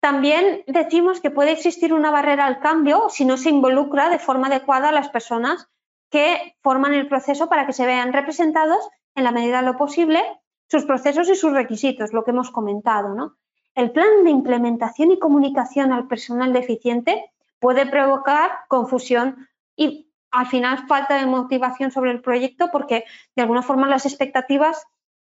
También 0.00 0.64
decimos 0.66 1.20
que 1.20 1.30
puede 1.30 1.52
existir 1.52 1.94
una 1.94 2.10
barrera 2.10 2.44
al 2.44 2.60
cambio 2.60 3.08
si 3.08 3.24
no 3.24 3.38
se 3.38 3.48
involucra 3.48 4.10
de 4.10 4.18
forma 4.18 4.48
adecuada 4.48 4.90
a 4.90 4.92
las 4.92 5.08
personas 5.08 5.68
que 6.10 6.54
forman 6.62 6.92
el 6.92 7.08
proceso 7.08 7.48
para 7.48 7.66
que 7.66 7.72
se 7.72 7.86
vean 7.86 8.12
representados 8.12 8.88
en 9.14 9.24
la 9.24 9.32
medida 9.32 9.60
de 9.60 9.66
lo 9.66 9.76
posible 9.76 10.22
sus 10.70 10.84
procesos 10.84 11.28
y 11.28 11.34
sus 11.34 11.52
requisitos, 11.52 12.12
lo 12.12 12.24
que 12.24 12.30
hemos 12.30 12.50
comentado. 12.50 13.14
¿no? 13.14 13.36
El 13.74 13.90
plan 13.90 14.24
de 14.24 14.30
implementación 14.30 15.10
y 15.10 15.18
comunicación 15.18 15.92
al 15.92 16.06
personal 16.06 16.52
deficiente 16.52 17.30
puede 17.58 17.86
provocar 17.86 18.50
confusión 18.68 19.48
y 19.76 20.12
al 20.30 20.46
final 20.46 20.86
falta 20.86 21.16
de 21.18 21.26
motivación 21.26 21.90
sobre 21.90 22.10
el 22.10 22.20
proyecto 22.20 22.68
porque 22.70 23.04
de 23.34 23.42
alguna 23.42 23.62
forma 23.62 23.88
las 23.88 24.04
expectativas 24.04 24.86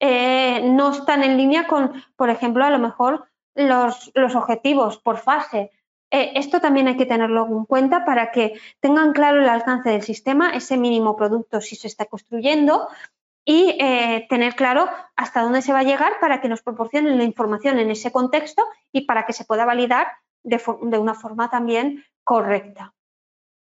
eh, 0.01 0.61
no 0.65 0.91
están 0.91 1.23
en 1.23 1.37
línea 1.37 1.67
con, 1.67 1.93
por 2.17 2.29
ejemplo, 2.29 2.65
a 2.65 2.71
lo 2.71 2.79
mejor 2.79 3.29
los, 3.55 4.11
objetivos 4.15 4.99
por 4.99 5.19
fase. 5.19 5.71
Eh, 6.11 6.33
esto 6.35 6.61
también 6.61 6.89
hay 6.89 6.97
que 6.97 7.07
tenerlo 7.07 7.47
en 7.47 7.65
cuenta 7.65 8.05
para 8.05 8.33
que 8.33 8.55
tengan 8.81 9.13
claro 9.13 9.41
el 9.41 9.49
alcance 9.49 9.91
del 9.91 10.03
sistema, 10.03 10.51
ese 10.51 10.77
mínimo 10.77 11.17
producto 11.17 11.61
si 11.61 11.77
se 11.77 11.87
está 11.87 12.05
construyendo 12.05 12.89
y 13.45 13.77
eh, 13.81 14.27
tener 14.29 14.55
claro 14.55 14.89
hasta 15.17 15.43
dónde 15.43 15.63
se 15.63 15.73
va 15.73 15.81
a 15.81 15.85
llegar 15.85 16.13
para 16.21 16.41
que 16.41 16.49
nos 16.49 16.63
proporcionen 16.63 17.19
la 17.19 17.25
información 17.25 17.79
en 17.79 17.91
ese 17.91 18.13
contexto 18.13 18.63
y 18.93 19.03
para 19.03 19.27
que 19.27 19.33
se 19.33 19.45
pueda 19.45 19.65
validar 19.65 20.09
de, 20.43 20.61
una 20.99 21.15
forma 21.15 21.51
también 21.51 22.05
correcta. 22.25 22.95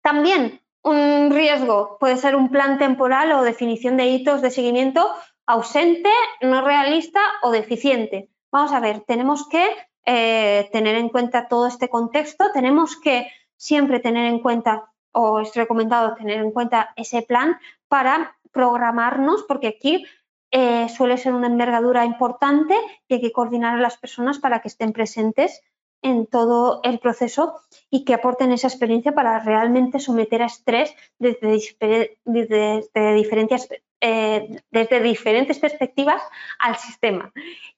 También 0.03 0.61
un 0.83 1.31
riesgo 1.31 1.99
puede 2.01 2.17
ser 2.17 2.35
un 2.35 2.49
plan 2.49 2.79
temporal 2.79 3.33
o 3.33 3.43
definición 3.43 3.97
de 3.97 4.07
hitos 4.07 4.43
de 4.43 4.51
seguimiento 4.51 5.07
ausente, 5.47 6.11
no 6.41 6.63
realista 6.63 7.21
o 7.43 7.51
deficiente. 7.51 8.31
Vamos 8.51 8.73
a 8.73 8.81
ver, 8.81 9.01
tenemos 9.01 9.49
que 9.49 9.69
eh, 10.07 10.69
tener 10.73 10.97
en 10.97 11.11
cuenta 11.11 11.49
todo 11.49 11.67
este 11.67 11.89
contexto, 11.89 12.51
tenemos 12.53 12.97
que 12.97 13.31
siempre 13.57 14.01
tener 14.01 14.27
en 14.27 14.41
cuenta, 14.41 14.91
o 15.13 15.41
es 15.41 15.55
recomendado 15.55 16.15
tener 16.15 16.39
en 16.39 16.51
cuenta 16.51 16.93
ese 16.97 17.23
plan 17.23 17.59
para 17.89 18.37
programarnos, 18.53 19.45
porque 19.45 19.69
aquí 19.69 20.05
eh, 20.51 20.89
suele 20.89 21.17
ser 21.17 21.33
una 21.33 21.47
envergadura 21.47 22.05
importante 22.05 22.75
y 23.07 23.15
hay 23.15 23.21
que 23.21 23.33
coordinar 23.33 23.77
a 23.77 23.81
las 23.81 23.97
personas 23.99 24.39
para 24.39 24.61
que 24.61 24.69
estén 24.69 24.93
presentes 24.93 25.63
en 26.03 26.27
todo 26.27 26.81
el 26.83 26.99
proceso 26.99 27.61
y 27.91 28.05
que 28.05 28.15
aporten 28.15 28.53
esa 28.53 28.69
experiencia 28.69 29.13
para 29.13 29.39
realmente 29.41 30.01
someter 30.01 30.43
a 30.43 30.47
estrés 30.47 30.95
desde, 31.19 32.19
desde 32.25 33.15
diferentes 33.15 33.69
eh, 34.01 34.63
desde 34.71 35.01
diferentes 35.01 35.59
perspectivas 35.59 36.23
al 36.59 36.77
sistema. 36.77 37.31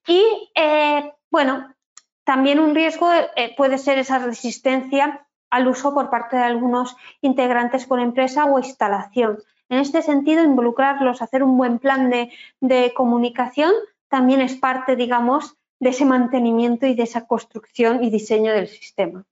Y 0.06 0.22
eh, 0.54 1.12
bueno, 1.30 1.74
también 2.22 2.60
un 2.60 2.76
riesgo 2.76 3.10
puede 3.56 3.76
ser 3.76 3.98
esa 3.98 4.20
resistencia 4.20 5.26
al 5.50 5.66
uso 5.66 5.92
por 5.92 6.08
parte 6.08 6.36
de 6.36 6.44
algunos 6.44 6.96
integrantes 7.20 7.86
por 7.86 8.00
empresa 8.00 8.46
o 8.46 8.58
instalación. 8.58 9.42
En 9.72 9.78
este 9.78 10.02
sentido, 10.02 10.44
involucrarlos, 10.44 11.22
hacer 11.22 11.42
un 11.42 11.56
buen 11.56 11.78
plan 11.78 12.10
de, 12.10 12.92
comunicación 12.94 13.72
también 14.08 14.42
es 14.42 14.54
parte, 14.54 14.96
digamos, 14.96 15.56
de 15.80 15.88
ese 15.88 16.04
mantenimiento 16.04 16.84
y 16.84 16.94
de 16.94 17.04
esa 17.04 17.26
construcción 17.26 18.04
y 18.04 18.10
diseño 18.10 18.52
del 18.52 18.68
sistema. 18.68 19.24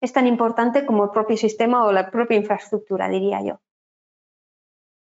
Es 0.00 0.14
tan 0.14 0.26
importante 0.26 0.86
como 0.86 1.04
el 1.04 1.10
propio 1.10 1.36
sistema 1.36 1.84
o 1.84 1.92
la 1.92 2.10
propia 2.10 2.38
infraestructura, 2.38 3.10
diría 3.10 3.42
yo. 3.42 3.60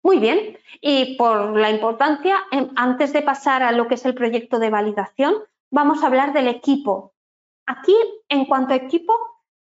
Muy 0.05 0.20
bien, 0.20 0.57
y 0.80 1.16
por 1.16 1.57
la 1.57 1.68
importancia, 1.68 2.36
em, 2.53 2.70
antes 2.76 3.12
de 3.12 3.22
pasar 3.22 3.64
a 3.64 3.72
lo 3.72 3.88
que 3.88 3.96
es 3.96 4.05
el 4.05 4.14
proyecto 4.14 4.61
de 4.61 4.70
validación, 4.70 5.34
vamos 5.72 6.05
a 6.05 6.07
hablar 6.07 6.32
del 6.32 6.46
equipo. 6.46 7.14
Aquí, 7.66 7.96
en 8.28 8.44
cuanto 8.44 8.74
a 8.74 8.76
equipo, 8.76 9.12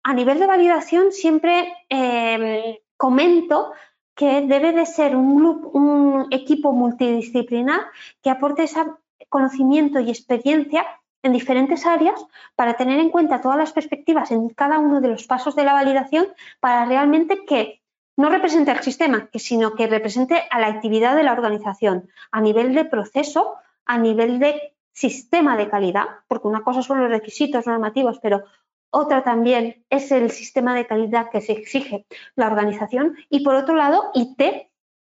a 0.03 0.13
nivel 0.13 0.37
de 0.37 0.47
validación 0.47 1.13
siempre 1.13 1.73
em, 1.87 2.75
comento 2.97 3.71
que 4.17 4.41
debe 4.41 4.73
de 4.73 4.85
ser 4.87 5.15
un, 5.15 5.69
un 5.73 6.27
equipo 6.31 6.73
multidisciplinar 6.73 7.81
que 8.21 8.31
aporte 8.31 8.63
ese 8.63 8.81
conocimiento 9.29 9.99
y 9.99 10.09
experiencia 10.09 10.85
en 11.21 11.33
diferentes 11.33 11.85
áreas 11.85 12.25
para 12.55 12.73
tener 12.73 12.99
en 12.99 13.11
cuenta 13.11 13.41
todas 13.41 13.59
las 13.59 13.73
perspectivas 13.73 14.31
en 14.31 14.49
cada 14.49 14.79
uno 14.79 15.01
de 15.01 15.09
los 15.09 15.27
pasos 15.27 15.55
de 15.55 15.63
la 15.63 15.73
validación 15.73 16.25
para 16.59 16.85
realmente 16.85 17.45
que 17.45 17.83
no 18.17 18.29
represente 18.29 18.71
al 18.71 18.81
sistema, 18.81 19.29
sino 19.35 19.75
que 19.75 19.85
represente 19.85 20.43
a 20.49 20.59
la 20.59 20.67
actividad 20.67 21.15
de 21.15 21.23
la 21.23 21.33
organización 21.33 22.09
a 22.31 22.41
nivel 22.41 22.73
de 22.73 22.85
proceso, 22.85 23.57
a 23.85 23.99
nivel 23.99 24.39
de 24.39 24.73
sistema 24.93 25.55
de 25.55 25.69
calidad, 25.69 26.07
porque 26.27 26.47
una 26.47 26.63
cosa 26.63 26.81
son 26.81 26.99
los 26.99 27.11
requisitos 27.11 27.67
normativos, 27.67 28.17
pero 28.19 28.45
otra 28.89 29.23
también 29.23 29.85
es 29.89 30.11
el 30.11 30.31
sistema 30.31 30.75
de 30.75 30.87
calidad 30.87 31.29
que 31.29 31.41
se 31.41 31.53
exige 31.53 32.05
la 32.35 32.47
organización 32.47 33.15
y 33.29 33.43
por 33.43 33.55
otro 33.55 33.75
lado 33.75 34.11
IT 34.13 34.41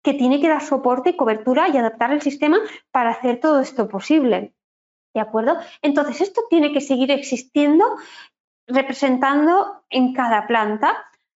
que 0.03 0.13
tiene 0.13 0.39
que 0.39 0.49
dar 0.49 0.61
soporte 0.61 1.17
cobertura 1.17 1.67
y 1.69 1.77
adaptar 1.77 2.11
el 2.11 2.21
sistema 2.21 2.59
para 2.91 3.11
hacer 3.11 3.39
todo 3.39 3.59
esto 3.59 3.87
posible. 3.87 4.53
¿De 5.13 5.21
acuerdo? 5.21 5.57
Entonces, 5.81 6.21
esto 6.21 6.41
tiene 6.49 6.71
que 6.71 6.79
seguir 6.81 7.11
existiendo 7.11 7.85
representando 8.67 9.83
en 9.89 10.13
cada 10.13 10.47
planta. 10.47 10.95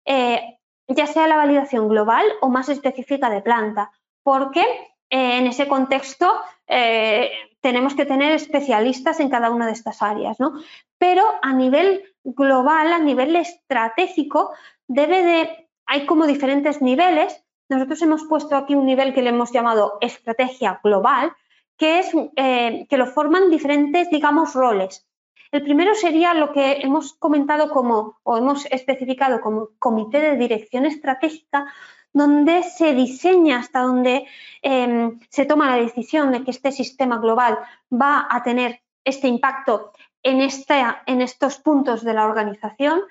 Eh, 0.05 0.57
ya 0.87 1.05
sea 1.05 1.27
la 1.27 1.37
validación 1.37 1.89
global 1.89 2.25
o 2.41 2.49
más 2.49 2.69
específica 2.69 3.29
de 3.29 3.41
planta, 3.41 3.91
porque 4.23 4.61
eh, 5.09 5.37
en 5.37 5.47
ese 5.47 5.67
contexto 5.67 6.29
eh, 6.67 7.29
tenemos 7.61 7.95
que 7.95 8.05
tener 8.05 8.31
especialistas 8.31 9.19
en 9.19 9.29
cada 9.29 9.49
una 9.49 9.65
de 9.65 9.73
estas 9.73 10.01
áreas, 10.01 10.39
¿no? 10.39 10.53
Pero 10.97 11.23
a 11.41 11.53
nivel 11.53 12.03
global, 12.35 12.91
a 12.91 12.99
nivel 12.99 13.35
estratégico, 13.35 14.51
debe 14.87 15.23
de, 15.23 15.69
hay 15.85 16.05
como 16.05 16.27
diferentes 16.27 16.81
niveles. 16.81 17.43
Nosotros 17.69 18.01
hemos 18.01 18.23
puesto 18.25 18.55
aquí 18.55 18.75
un 18.75 18.85
nivel 18.85 19.13
que 19.13 19.21
le 19.21 19.29
hemos 19.29 19.51
llamado 19.51 19.97
estrategia 20.01 20.79
global, 20.83 21.33
que 21.77 21.99
es 21.99 22.11
eh, 22.35 22.85
que 22.89 22.97
lo 22.97 23.07
forman 23.07 23.49
diferentes, 23.49 24.09
digamos, 24.09 24.53
roles. 24.53 25.07
El 25.51 25.63
primero 25.63 25.95
sería 25.95 26.33
lo 26.33 26.51
que 26.51 26.79
hemos 26.81 27.13
comentado 27.13 27.69
como 27.69 28.19
o 28.23 28.37
hemos 28.37 28.65
especificado 28.65 29.39
como 29.39 29.69
comité 29.79 30.19
de 30.19 30.35
dirección 30.35 30.85
estratégica, 30.85 31.65
donde 32.11 32.63
se 32.63 32.93
diseña 32.93 33.59
hasta 33.59 33.81
donde 33.81 34.25
em, 34.61 35.19
se 35.29 35.45
toma 35.45 35.67
la 35.67 35.81
decisión 35.81 36.31
de 36.31 36.43
que 36.43 36.51
este 36.51 36.71
sistema 36.71 37.19
global 37.19 37.59
va 37.91 38.27
a 38.29 38.43
tener 38.43 38.81
este 39.05 39.27
impacto 39.27 39.93
en, 40.27 41.21
estos 41.21 41.57
puntos 41.59 42.03
de 42.03 42.13
la 42.13 42.25
organización. 42.25 43.01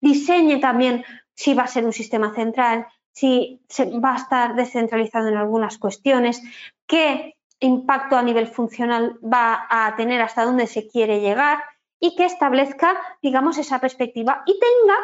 Diseñe 0.00 0.60
también 0.60 1.04
si 1.34 1.54
va 1.54 1.64
a 1.64 1.68
ser 1.68 1.84
un 1.84 1.92
sistema 1.92 2.34
central, 2.34 2.86
si 3.12 3.60
va 4.02 4.14
a 4.14 4.16
estar 4.16 4.54
descentralizado 4.54 5.28
en 5.28 5.36
algunas 5.36 5.78
cuestiones, 5.78 6.42
qué 6.86 7.36
impacto 7.60 8.16
a 8.16 8.22
nivel 8.22 8.48
funcional 8.48 9.18
va 9.22 9.66
a 9.68 9.94
tener 9.96 10.20
hasta 10.20 10.44
dónde 10.44 10.66
se 10.66 10.88
quiere 10.88 11.20
llegar 11.20 11.62
y 12.00 12.16
que 12.16 12.24
establezca, 12.24 12.96
digamos, 13.22 13.58
esa 13.58 13.78
perspectiva 13.78 14.42
y 14.46 14.58
tenga 14.58 14.96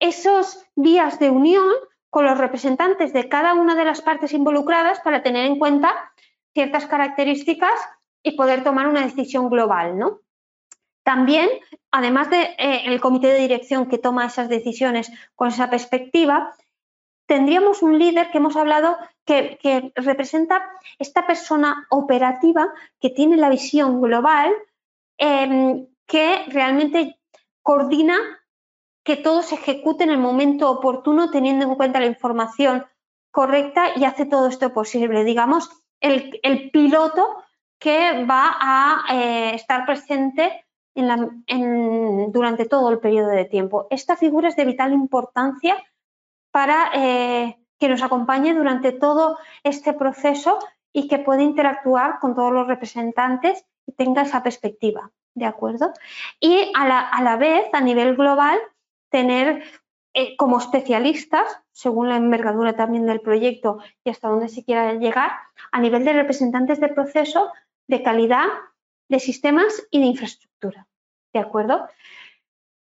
esos 0.00 0.64
días 0.74 1.18
de 1.20 1.30
unión 1.30 1.68
con 2.10 2.24
los 2.24 2.36
representantes 2.36 3.12
de 3.12 3.28
cada 3.28 3.54
una 3.54 3.74
de 3.74 3.84
las 3.84 4.02
partes 4.02 4.32
involucradas 4.32 5.00
para 5.00 5.22
tener 5.22 5.46
en 5.46 5.58
cuenta 5.58 6.12
ciertas 6.52 6.86
características 6.86 7.72
y 8.22 8.32
poder 8.32 8.64
tomar 8.64 8.86
una 8.86 9.02
decisión 9.02 9.48
global, 9.48 9.98
¿no? 9.98 10.20
También, 11.02 11.48
además 11.90 12.30
del 12.30 12.42
de, 12.56 12.94
eh, 12.94 13.00
comité 13.00 13.28
de 13.28 13.40
dirección 13.40 13.88
que 13.88 13.98
toma 13.98 14.26
esas 14.26 14.48
decisiones 14.48 15.10
con 15.34 15.48
esa 15.48 15.68
perspectiva, 15.68 16.54
tendríamos 17.26 17.82
un 17.82 17.98
líder 17.98 18.30
que 18.30 18.38
hemos 18.38 18.56
hablado 18.56 18.96
que, 19.24 19.92
representa 19.94 20.62
esta 20.98 21.26
persona 21.26 21.86
operativa 21.90 22.68
que 23.00 23.10
tiene 23.10 23.36
la 23.36 23.48
visión 23.48 24.00
global, 24.00 24.52
em, 25.18 25.86
que 26.06 26.44
realmente 26.48 27.18
coordina 27.62 28.16
que 29.04 29.16
todo 29.16 29.42
se 29.42 29.56
ejecute 29.56 30.04
en 30.04 30.10
el 30.10 30.18
momento 30.18 30.70
oportuno 30.70 31.30
teniendo 31.30 31.64
en 31.64 31.74
cuenta 31.74 32.00
la 32.00 32.06
información 32.06 32.86
correcta 33.30 33.96
y 33.96 34.04
hace 34.04 34.26
todo 34.26 34.46
esto 34.48 34.72
posible. 34.72 35.24
Digamos, 35.24 35.70
el, 36.00 36.70
piloto 36.70 37.42
que 37.78 38.24
va 38.24 38.56
a 38.60 39.04
eh, 39.14 39.54
estar 39.54 39.84
presente 39.86 40.64
durante 40.94 42.66
todo 42.66 42.90
el 42.90 42.98
periodo 42.98 43.28
de 43.28 43.44
tiempo. 43.44 43.86
Esta 43.90 44.16
figura 44.16 44.48
es 44.48 44.56
de 44.56 44.64
vital 44.64 44.92
importancia 44.92 45.76
para 46.50 46.90
eh, 46.94 47.58
que 47.78 47.88
nos 47.88 48.02
acompañe 48.02 48.54
durante 48.54 48.92
todo 48.92 49.38
este 49.64 49.92
proceso 49.94 50.58
y 50.92 51.08
que 51.08 51.18
pueda 51.18 51.42
interactuar 51.42 52.18
con 52.20 52.34
todos 52.34 52.52
los 52.52 52.66
representantes 52.66 53.64
y 53.86 53.92
tenga 53.92 54.22
esa 54.22 54.42
perspectiva, 54.42 55.10
¿de 55.34 55.46
acuerdo? 55.46 55.92
Y 56.38 56.70
a 56.74 56.86
la, 56.86 57.00
a 57.00 57.22
la 57.22 57.36
vez, 57.36 57.64
a 57.72 57.80
nivel 57.80 58.14
global, 58.14 58.58
tener 59.08 59.64
eh, 60.14 60.36
como 60.36 60.58
especialistas, 60.58 61.58
según 61.72 62.10
la 62.10 62.16
envergadura 62.16 62.76
también 62.76 63.06
del 63.06 63.22
proyecto 63.22 63.78
y 64.04 64.10
hasta 64.10 64.28
dónde 64.28 64.48
se 64.48 64.62
quiera 64.62 64.92
llegar, 64.92 65.32
a 65.70 65.80
nivel 65.80 66.04
de 66.04 66.12
representantes 66.12 66.80
de 66.80 66.88
proceso, 66.88 67.50
de 67.88 68.02
calidad, 68.02 68.46
de 69.08 69.20
sistemas 69.20 69.86
y 69.90 70.00
de 70.00 70.06
infraestructura. 70.06 70.86
¿De 71.32 71.40
acuerdo? 71.40 71.86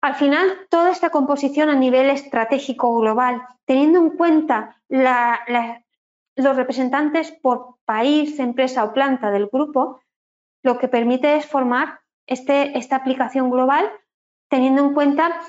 Al 0.01 0.15
final, 0.15 0.67
toda 0.71 0.91
esta 0.91 1.11
composición 1.11 1.71
a 1.71 1.75
nivel 1.75 2.09
estratégico 2.11 2.99
global, 2.99 3.43
teniendo 3.65 3.99
en 3.99 4.11
cuenta 4.11 4.81
los 4.89 6.57
representantes 6.57 7.33
por 7.33 7.77
país, 7.85 8.39
empresa 8.39 8.85
o 8.85 8.93
planta 8.93 9.31
del 9.31 9.49
grupo, 9.49 10.01
lo 10.63 10.79
que 10.79 10.89
permite 10.89 11.37
es 11.37 11.47
formar 11.47 12.01
este, 12.27 12.79
esta 12.79 12.97
aplicación 12.97 13.51
global 13.51 13.91
teniendo 14.49 14.83
en 14.83 14.95
cuenta, 14.95 15.41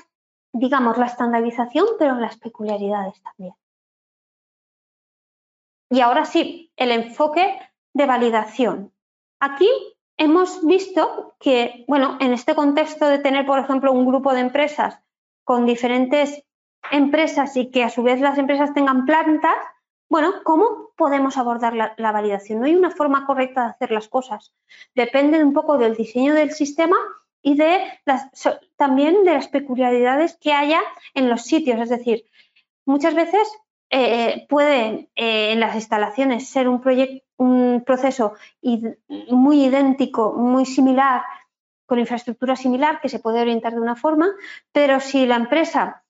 digamos, 0.52 0.98
la 0.98 1.06
estandarización, 1.06 1.86
pero 1.98 2.16
las 2.16 2.36
peculiaridades 2.38 3.20
también. 3.22 3.54
Y 5.90 6.00
ahora 6.00 6.24
sí, 6.24 6.72
el 6.76 6.92
enfoque 6.92 7.58
de 7.94 8.06
validación. 8.06 8.92
Aquí 9.40 9.68
hemos 10.20 10.64
visto 10.66 11.34
que, 11.40 11.84
bueno, 11.88 12.18
en 12.20 12.34
este 12.34 12.54
contexto 12.54 13.08
de 13.08 13.18
tener, 13.18 13.46
por 13.46 13.58
ejemplo, 13.58 13.90
un 13.90 14.06
grupo 14.06 14.34
de 14.34 14.40
empresas 14.40 15.00
con 15.44 15.64
diferentes 15.64 16.44
empresas 16.92 17.56
y 17.56 17.70
que 17.70 17.82
a 17.82 17.88
su 17.88 18.02
vez 18.02 18.20
las 18.20 18.36
empresas 18.36 18.74
tengan 18.74 19.06
plantas, 19.06 19.56
bueno, 20.10 20.34
¿cómo 20.44 20.90
podemos 20.94 21.38
abordar 21.38 21.74
la, 21.74 22.12
validación? 22.12 22.60
No 22.60 22.66
hay 22.66 22.74
una 22.74 22.90
forma 22.90 23.24
correcta 23.24 23.62
de 23.62 23.70
hacer 23.70 23.92
las 23.92 24.08
cosas. 24.08 24.52
Depende 24.94 25.42
un 25.42 25.54
poco 25.54 25.78
del 25.78 25.96
diseño 25.96 26.34
del 26.34 26.52
sistema 26.52 26.96
y 27.40 27.56
de 27.56 27.80
también 28.76 29.24
de 29.24 29.32
las 29.32 29.48
peculiaridades 29.48 30.36
que 30.36 30.52
haya 30.52 30.82
en 31.14 31.30
los 31.30 31.42
sitios. 31.42 31.80
Es 31.80 31.88
decir, 31.88 32.26
muchas 32.84 33.14
veces 33.14 33.48
eh, 33.88 34.46
puede 34.50 35.08
eh, 35.16 35.52
en 35.52 35.60
las 35.60 35.74
instalaciones 35.74 36.46
ser 36.46 36.68
un, 36.68 36.82
un 37.40 37.82
proceso 37.86 38.34
muy 39.30 39.64
idéntico, 39.64 40.34
muy 40.34 40.66
similar, 40.66 41.22
con 41.86 41.98
infraestructura 41.98 42.54
similar, 42.54 43.00
que 43.00 43.08
se 43.08 43.18
puede 43.18 43.40
orientar 43.40 43.72
de 43.72 43.80
una 43.80 43.96
forma, 43.96 44.28
pero 44.72 45.00
si 45.00 45.26
la 45.26 45.36
empresa 45.36 46.04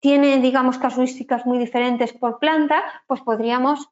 tiene, 0.00 0.38
digamos, 0.38 0.78
casuísticas 0.78 1.46
muy 1.46 1.58
diferentes 1.58 2.12
por 2.12 2.38
planta, 2.38 2.80
pues 3.08 3.20
podríamos 3.22 3.88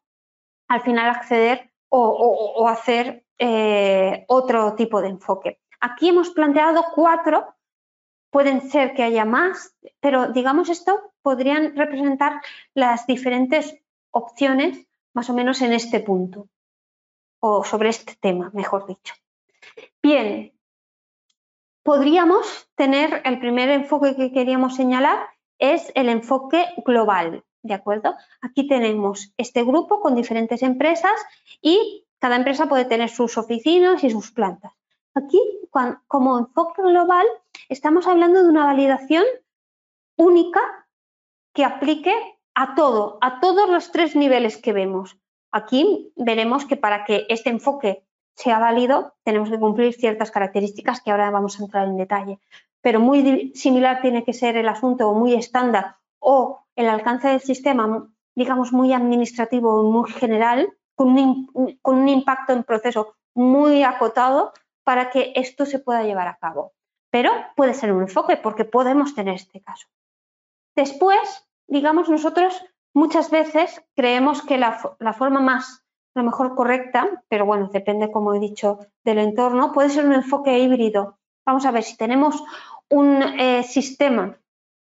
al 0.68 0.82
final 0.82 1.10
acceder 1.10 1.72
o, 1.88 2.68
hacer 2.68 3.24
eh, 3.38 4.24
otro 4.28 4.74
tipo 4.76 5.02
de 5.02 5.08
enfoque. 5.08 5.60
Aquí 5.80 6.10
hemos 6.10 6.30
planteado 6.30 6.84
cuatro 6.94 7.52
pueden 8.30 8.70
ser 8.70 8.94
que 8.94 9.02
haya 9.02 9.24
más, 9.24 9.74
pero 9.98 10.28
digamos 10.28 10.68
esto 10.68 11.12
podrían 11.20 11.74
representar 11.74 12.40
las 12.74 13.08
diferentes 13.08 13.76
opciones 14.12 14.86
más 15.14 15.28
o 15.30 15.34
menos 15.34 15.62
en 15.62 15.72
este 15.72 15.98
punto 15.98 16.48
o 17.40 17.64
sobre 17.64 17.88
este 17.88 18.16
tema, 18.20 18.50
mejor 18.52 18.86
dicho. 18.86 19.14
Bien, 20.02 20.52
podríamos 21.82 22.68
tener 22.74 23.22
el 23.24 23.40
primer 23.40 23.70
enfoque 23.70 24.16
que 24.16 24.32
queríamos 24.32 24.76
señalar 24.76 25.28
es 25.58 25.92
el 25.94 26.08
enfoque 26.08 26.66
global, 26.86 27.44
¿de 27.62 27.74
acuerdo? 27.74 28.14
Aquí 28.40 28.66
tenemos 28.66 29.32
este 29.36 29.62
grupo 29.62 30.00
con 30.00 30.14
diferentes 30.14 30.62
empresas 30.62 31.12
y 31.60 32.06
cada 32.18 32.36
empresa 32.36 32.68
puede 32.68 32.86
tener 32.86 33.10
sus 33.10 33.36
oficinas 33.36 34.02
y 34.04 34.10
sus 34.10 34.30
plantas. 34.30 34.72
Aquí, 35.14 35.40
como 36.06 36.38
enfoque 36.38 36.82
global, 36.82 37.26
estamos 37.68 38.06
hablando 38.06 38.42
de 38.42 38.48
una 38.48 38.64
validación 38.64 39.24
única 40.16 40.60
que 41.52 41.64
aplique 41.64 42.14
a 42.54 42.74
todo, 42.74 43.18
a 43.20 43.40
todos 43.40 43.68
los 43.68 43.90
tres 43.90 44.16
niveles 44.16 44.56
que 44.56 44.72
vemos. 44.72 45.16
Aquí 45.52 46.12
veremos 46.16 46.64
que 46.64 46.76
para 46.76 47.04
que 47.04 47.26
este 47.28 47.50
enfoque 47.50 48.04
sea 48.34 48.58
válido 48.58 49.14
tenemos 49.24 49.50
que 49.50 49.58
cumplir 49.58 49.94
ciertas 49.94 50.30
características 50.30 51.00
que 51.00 51.10
ahora 51.10 51.30
vamos 51.30 51.58
a 51.58 51.64
entrar 51.64 51.86
en 51.86 51.96
detalle. 51.96 52.38
Pero 52.80 53.00
muy 53.00 53.52
similar 53.54 54.00
tiene 54.00 54.24
que 54.24 54.32
ser 54.32 54.56
el 54.56 54.68
asunto 54.68 55.08
o 55.08 55.14
muy 55.14 55.34
estándar 55.34 55.96
o 56.18 56.60
el 56.76 56.88
alcance 56.88 57.28
del 57.28 57.40
sistema, 57.40 58.08
digamos, 58.34 58.72
muy 58.72 58.92
administrativo 58.92 59.80
o 59.80 59.90
muy 59.90 60.10
general, 60.10 60.72
con 60.94 61.18
un, 61.18 61.78
con 61.82 61.98
un 61.98 62.08
impacto 62.08 62.52
en 62.52 62.64
proceso 62.64 63.14
muy 63.34 63.82
acotado 63.82 64.52
para 64.84 65.10
que 65.10 65.32
esto 65.36 65.66
se 65.66 65.78
pueda 65.78 66.04
llevar 66.04 66.28
a 66.28 66.36
cabo. 66.36 66.72
Pero 67.10 67.32
puede 67.56 67.74
ser 67.74 67.92
un 67.92 68.02
enfoque 68.02 68.36
porque 68.36 68.64
podemos 68.64 69.14
tener 69.14 69.34
este 69.34 69.60
caso. 69.60 69.88
Después, 70.76 71.48
digamos, 71.66 72.08
nosotros 72.08 72.64
muchas 72.94 73.30
veces 73.30 73.82
creemos 73.94 74.42
que 74.42 74.58
la, 74.58 74.72
forma 74.72 75.40
más, 75.40 75.84
a 76.14 76.20
lo 76.20 76.24
mejor 76.24 76.54
correcta, 76.54 77.22
pero 77.28 77.46
bueno, 77.46 77.68
depende, 77.72 78.10
como 78.10 78.34
he 78.34 78.40
dicho, 78.40 78.78
del 79.04 79.18
entorno, 79.18 79.72
puede 79.72 79.90
ser 79.90 80.06
un 80.06 80.12
enfoque 80.12 80.58
híbrido. 80.58 81.18
Vamos 81.46 81.66
a 81.66 81.70
ver 81.70 81.82
si 81.82 81.96
tenemos 81.96 82.42
un 82.88 83.22
eh, 83.22 83.62
sistema 83.62 84.38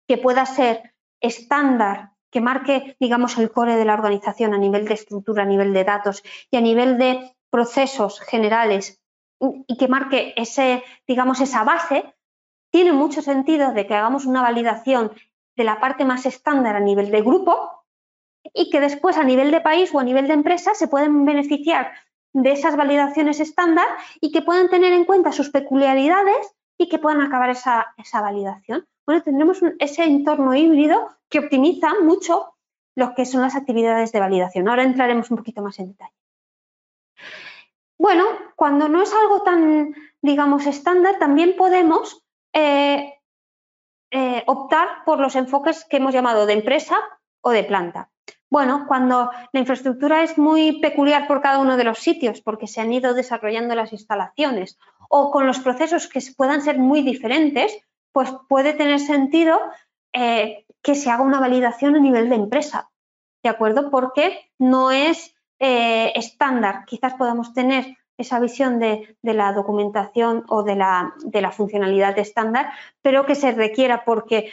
que 0.06 0.18
pueda 0.18 0.46
ser 0.46 0.94
estándar, 1.20 2.12
que 2.30 2.40
marque, 2.40 2.96
digamos, 3.00 3.38
el 3.38 3.50
core 3.50 3.76
de 3.76 3.84
la 3.84 3.94
organización 3.94 4.54
a 4.54 4.58
nivel 4.58 4.86
de 4.86 4.94
estructura, 4.94 5.42
a 5.42 5.46
nivel 5.46 5.72
de 5.72 5.84
datos 5.84 6.22
y 6.50 6.56
a 6.56 6.60
nivel 6.60 6.98
de 6.98 7.34
procesos 7.50 8.20
generales 8.20 9.00
y 9.40 9.76
que 9.76 9.88
marque 9.88 10.34
ese, 10.36 10.82
digamos, 11.06 11.40
esa 11.40 11.64
base, 11.64 12.14
tiene 12.70 12.92
mucho 12.92 13.22
sentido 13.22 13.72
de 13.72 13.86
que 13.86 13.94
hagamos 13.94 14.26
una 14.26 14.42
validación 14.42 15.12
de 15.56 15.64
la 15.64 15.80
parte 15.80 16.04
más 16.04 16.26
estándar 16.26 16.76
a 16.76 16.80
nivel 16.80 17.10
de 17.10 17.22
grupo 17.22 17.75
y 18.52 18.70
que 18.70 18.80
después 18.80 19.16
a 19.16 19.24
nivel 19.24 19.50
de 19.50 19.60
país 19.60 19.94
o 19.94 20.00
a 20.00 20.04
nivel 20.04 20.26
de 20.26 20.34
empresa 20.34 20.74
se 20.74 20.88
pueden 20.88 21.24
beneficiar 21.24 21.92
de 22.32 22.52
esas 22.52 22.76
validaciones 22.76 23.40
estándar 23.40 23.86
y 24.20 24.30
que 24.30 24.42
puedan 24.42 24.68
tener 24.68 24.92
en 24.92 25.04
cuenta 25.04 25.32
sus 25.32 25.50
peculiaridades 25.50 26.54
y 26.78 26.88
que 26.88 26.98
puedan 26.98 27.22
acabar 27.22 27.50
esa, 27.50 27.94
esa 27.96 28.20
validación. 28.20 28.86
Bueno, 29.06 29.22
tendremos 29.22 29.60
ese 29.78 30.04
entorno 30.04 30.54
híbrido 30.54 31.08
que 31.30 31.38
optimiza 31.38 31.94
mucho 32.02 32.54
lo 32.94 33.14
que 33.14 33.24
son 33.24 33.42
las 33.42 33.56
actividades 33.56 34.12
de 34.12 34.20
validación. 34.20 34.68
Ahora 34.68 34.82
entraremos 34.82 35.30
un 35.30 35.38
poquito 35.38 35.62
más 35.62 35.78
en 35.78 35.88
detalle. 35.88 36.14
Bueno, 37.98 38.24
cuando 38.56 38.88
no 38.88 39.02
es 39.02 39.12
algo 39.14 39.42
tan, 39.42 39.94
digamos, 40.20 40.66
estándar, 40.66 41.18
también 41.18 41.56
podemos 41.56 42.22
eh, 42.52 43.14
eh, 44.10 44.42
optar 44.46 45.04
por 45.04 45.20
los 45.20 45.36
enfoques 45.36 45.84
que 45.84 45.96
hemos 45.96 46.12
llamado 46.12 46.46
de 46.46 46.54
empresa 46.54 46.96
o 47.40 47.50
de 47.50 47.64
planta. 47.64 48.10
Bueno, 48.48 48.84
cuando 48.86 49.30
la 49.52 49.60
infraestructura 49.60 50.22
es 50.22 50.38
muy 50.38 50.80
peculiar 50.80 51.26
por 51.26 51.40
cada 51.40 51.58
uno 51.58 51.76
de 51.76 51.84
los 51.84 51.98
sitios, 51.98 52.40
porque 52.40 52.66
se 52.66 52.80
han 52.80 52.92
ido 52.92 53.12
desarrollando 53.12 53.74
las 53.74 53.92
instalaciones, 53.92 54.78
o 55.08 55.30
con 55.30 55.46
los 55.46 55.58
procesos 55.58 56.08
que 56.08 56.20
puedan 56.36 56.62
ser 56.62 56.78
muy 56.78 57.02
diferentes, 57.02 57.76
pues 58.12 58.30
puede 58.48 58.72
tener 58.72 59.00
sentido 59.00 59.58
eh, 60.12 60.64
que 60.82 60.94
se 60.94 61.10
haga 61.10 61.22
una 61.22 61.40
validación 61.40 61.96
a 61.96 62.00
nivel 62.00 62.28
de 62.28 62.36
empresa, 62.36 62.88
¿de 63.42 63.50
acuerdo? 63.50 63.90
Porque 63.90 64.50
no 64.58 64.90
es 64.90 65.34
eh, 65.58 66.12
estándar. 66.14 66.84
Quizás 66.86 67.14
podamos 67.14 67.52
tener 67.52 67.96
esa 68.18 68.40
visión 68.40 68.78
de, 68.78 69.16
la 69.22 69.52
documentación 69.52 70.44
o 70.48 70.62
de 70.62 70.76
la, 70.76 71.14
de 71.24 71.50
funcionalidad 71.50 72.18
estándar, 72.18 72.72
pero 73.02 73.26
que 73.26 73.34
se 73.34 73.52
requiera 73.52 74.04
porque, 74.04 74.52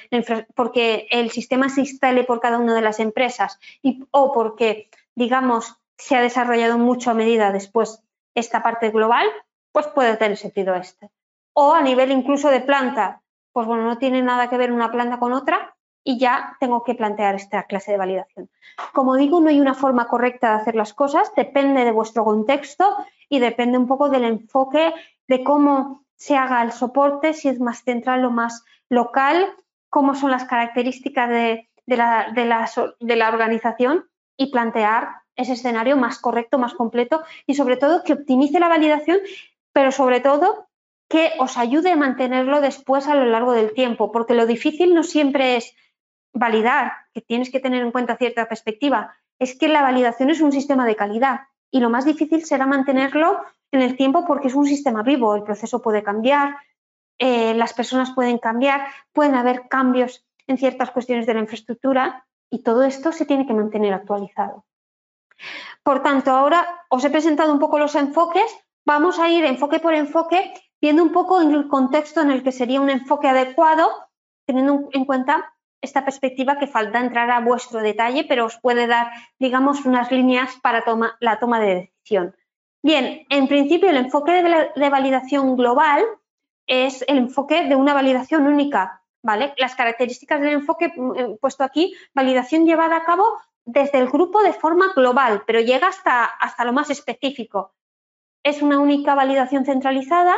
porque 0.56 1.08
el 1.12 1.32
sistema 1.32 1.70
se 1.70 1.82
instale 1.82 2.24
por 2.24 2.40
cada 2.40 2.60
una 2.60 2.76
de 2.76 2.82
las 2.82 3.00
empresas 3.00 3.60
y, 3.82 4.04
o 4.12 4.32
porque, 4.34 4.90
digamos, 5.16 5.78
se 5.98 6.16
ha 6.16 6.22
desarrollado 6.22 6.78
mucho 6.78 7.12
a 7.12 7.14
medida 7.14 7.52
después 7.52 8.04
esta 8.36 8.64
parte 8.64 8.90
global, 8.90 9.28
pues 9.72 9.88
puede 9.88 10.18
tener 10.18 10.38
sentido 10.38 10.76
este. 10.76 11.10
O 11.54 11.74
a 11.74 11.82
nivel 11.82 12.12
incluso 12.12 12.50
de 12.50 12.62
planta, 12.62 13.22
pues 13.52 13.68
bueno, 13.68 13.84
no 13.84 13.98
tiene 13.98 14.22
nada 14.22 14.50
que 14.50 14.58
ver 14.58 14.72
una 14.72 14.92
planta 14.92 15.20
con 15.20 15.34
otra, 15.34 15.76
y 16.04 16.20
ya 16.20 16.58
tengo 16.60 16.84
que 16.84 16.96
plantear 16.96 17.36
esta 17.36 17.64
clase 17.64 17.92
de 17.92 17.98
validación. 17.98 18.50
Como 18.94 19.16
digo, 19.16 19.40
no 19.40 19.50
hay 19.50 19.62
una 19.62 19.74
forma 19.74 20.08
correcta 20.08 20.50
de 20.50 20.62
hacer 20.62 20.76
las 20.76 20.94
cosas, 20.94 21.32
depende 21.36 21.86
de 21.86 21.92
vuestro 21.92 22.26
contexto 22.26 22.86
y 23.34 23.40
depende 23.40 23.80
un 23.80 23.88
poco 23.88 24.10
del 24.10 24.26
enfoque 24.26 24.94
de 25.28 25.44
cómo 25.44 26.06
se 26.16 26.38
haga 26.38 26.62
el 26.62 26.72
soporte, 26.72 27.34
si 27.34 27.50
es 27.50 27.60
más 27.60 27.84
central 27.84 28.24
o 28.26 28.30
más 28.30 28.64
local, 28.90 29.56
cómo 29.90 30.14
son 30.14 30.30
las 30.30 30.46
características 30.46 31.30
de, 31.30 31.68
la, 31.88 33.30
organización 33.30 34.06
y 34.38 34.52
plantear 34.52 35.08
ese 35.36 35.54
escenario 35.54 35.98
más 35.98 36.20
correcto, 36.20 36.60
más 36.60 36.76
completo 36.76 37.24
y 37.48 37.56
sobre 37.56 37.76
todo 37.76 38.04
que 38.04 38.14
optimice 38.14 38.60
la 38.60 38.68
validación, 38.68 39.18
pero 39.72 39.92
sobre 39.92 40.20
todo 40.20 40.68
que 41.10 41.32
os 41.40 41.58
ayude 41.58 41.92
a 41.92 41.96
mantenerlo 41.96 42.62
después 42.62 43.08
a 43.08 43.16
lo 43.16 43.26
largo 43.26 43.54
del 43.54 43.74
tiempo, 43.74 44.12
porque 44.12 44.36
lo 44.36 44.46
difícil 44.46 44.94
no 44.94 45.02
siempre 45.02 45.56
es 45.56 45.76
validar, 46.34 46.92
que 47.16 47.22
tienes 47.22 47.50
que 47.50 47.60
tener 47.60 47.82
en 47.82 47.92
cuenta 47.92 48.16
cierta 48.16 48.48
perspectiva, 48.48 49.16
es 49.40 49.58
que 49.58 49.70
la 49.70 49.82
validación 49.82 50.30
es 50.30 50.40
un 50.40 50.52
sistema 50.52 50.86
de 50.86 50.96
calidad 50.96 51.40
y 51.74 51.80
lo 51.80 51.90
más 51.90 52.06
difícil 52.06 52.46
será 52.46 52.68
mantenerlo 52.68 53.44
en 53.72 53.82
el 53.82 53.98
tiempo 53.98 54.26
porque 54.28 54.48
es 54.48 54.54
un 54.54 54.68
sistema 54.68 55.02
vivo, 55.02 55.36
el 55.36 55.42
proceso 55.42 55.82
puede 55.82 56.04
cambiar, 56.04 56.56
eh, 57.18 57.56
las 57.56 57.74
personas 57.74 58.12
pueden 58.12 58.38
cambiar, 58.38 58.86
pueden 59.12 59.34
haber 59.34 59.68
cambios 59.68 60.24
en 60.46 60.60
ciertas 60.60 60.92
cuestiones 60.92 61.26
de 61.26 61.34
la 61.34 61.40
infraestructura 61.40 62.28
y 62.52 62.62
todo 62.62 62.84
esto 62.84 63.12
se 63.12 63.26
tiene 63.26 63.48
que 63.48 63.56
mantener 63.56 63.92
actualizado. 63.92 64.66
Por 65.82 66.04
tanto, 66.04 66.30
ahora 66.30 66.86
os 66.90 67.04
he 67.04 67.10
presentado 67.10 67.52
un 67.52 67.60
poco 67.60 67.80
los 67.80 67.96
enfoques, 67.96 68.56
vamos 68.86 69.18
a 69.18 69.30
ir 69.30 69.44
enfoque 69.44 69.80
por 69.80 69.96
enfoque, 69.96 70.54
viendo 70.80 71.02
un 71.02 71.12
poco 71.12 71.42
el 71.42 71.68
contexto 71.68 72.22
en 72.22 72.30
el 72.30 72.44
que 72.44 72.52
sería 72.52 72.82
un 72.82 72.92
enfoque 72.92 73.30
adecuado, 73.30 73.90
teniendo 74.46 74.90
en 74.92 75.06
cuenta 75.06 75.53
esta 75.84 76.06
perspectiva 76.06 76.58
que 76.58 76.66
falta 76.66 77.00
entrar 77.00 77.30
a 77.30 77.42
vuestro 77.42 77.82
detalle, 77.82 78.24
pero 78.24 78.46
os 78.46 78.58
puede 78.58 78.88
dar, 78.88 79.12
digamos, 79.38 79.86
unas 79.86 80.12
líneas 80.12 80.58
para 80.64 80.84
la 81.20 81.40
toma 81.40 81.60
de 81.60 81.76
decisión. 81.76 82.36
Bien, 82.82 83.26
en 83.30 83.48
principio 83.48 83.90
el 83.90 83.98
enfoque 83.98 84.32
de, 84.32 84.90
validación 84.90 85.56
global 85.56 86.04
es 86.68 87.04
el 87.08 87.18
enfoque 87.18 87.66
de 87.68 87.76
una 87.76 87.94
validación 87.94 88.48
única, 88.48 89.04
¿vale? 89.22 89.54
Las 89.58 89.76
características 89.76 90.40
del 90.40 90.54
enfoque 90.54 90.92
mm, 90.96 91.38
puesto 91.40 91.64
aquí, 91.66 91.94
validación 92.14 92.66
llevada 92.66 92.98
a 92.98 93.04
cabo 93.04 93.26
desde 93.66 94.00
el 94.00 94.08
grupo 94.08 94.42
de 94.42 94.54
forma 94.54 94.94
global, 94.96 95.44
pero 95.46 95.60
llega 95.60 95.88
hasta, 95.88 96.24
hasta 96.24 96.66
lo 96.66 96.72
más 96.72 96.90
específico. 96.90 97.74
Es 98.42 98.62
una 98.62 98.80
única 98.80 99.16
validación 99.16 99.66
centralizada 99.66 100.36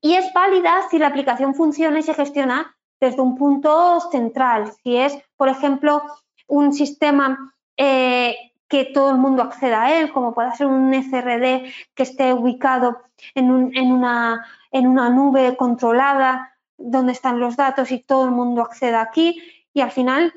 y 0.00 0.14
es 0.14 0.32
válida 0.32 0.88
si 0.90 0.98
la 0.98 1.08
aplicación 1.08 1.54
funciona 1.54 1.98
y 1.98 2.02
se 2.02 2.14
gestiona 2.14 2.76
desde 3.00 3.20
un 3.20 3.36
punto 3.36 4.00
central. 4.10 4.72
Si 4.82 4.96
es, 4.96 5.18
por 5.36 5.48
ejemplo, 5.48 6.02
un 6.46 6.72
sistema 6.72 7.54
eh, 7.76 8.36
que 8.68 8.84
todo 8.84 9.10
el 9.10 9.18
mundo 9.18 9.42
acceda 9.42 9.82
a 9.82 10.00
él, 10.00 10.12
como 10.12 10.34
puede 10.34 10.52
ser 10.56 10.66
un 10.66 10.92
SRD 10.92 11.72
que 11.94 12.02
esté 12.02 12.32
ubicado 12.32 13.02
en, 13.34 13.50
una, 13.50 14.46
en 14.70 14.86
una 14.86 15.08
nube 15.10 15.56
controlada 15.56 16.52
donde 16.76 17.12
están 17.12 17.40
los 17.40 17.56
datos 17.56 17.90
y 17.90 18.00
todo 18.00 18.24
el 18.24 18.32
mundo 18.32 18.62
acceda 18.62 19.00
aquí 19.00 19.40
y 19.72 19.80
al 19.80 19.90
final, 19.90 20.32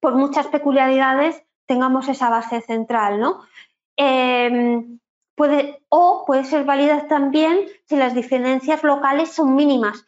por 0.00 0.14
muchas 0.14 0.46
peculiaridades, 0.46 1.42
tengamos 1.66 2.08
esa 2.08 2.30
base 2.30 2.60
central, 2.60 3.20
¿no? 3.20 3.40
Em, 3.96 4.98
puede, 5.34 5.82
o 5.88 6.24
puede 6.26 6.44
ser 6.44 6.64
válida 6.64 7.06
también 7.06 7.66
si 7.86 7.96
las 7.96 8.14
diferencias 8.14 8.82
locales 8.82 9.32
son 9.32 9.54
mínimas 9.54 10.06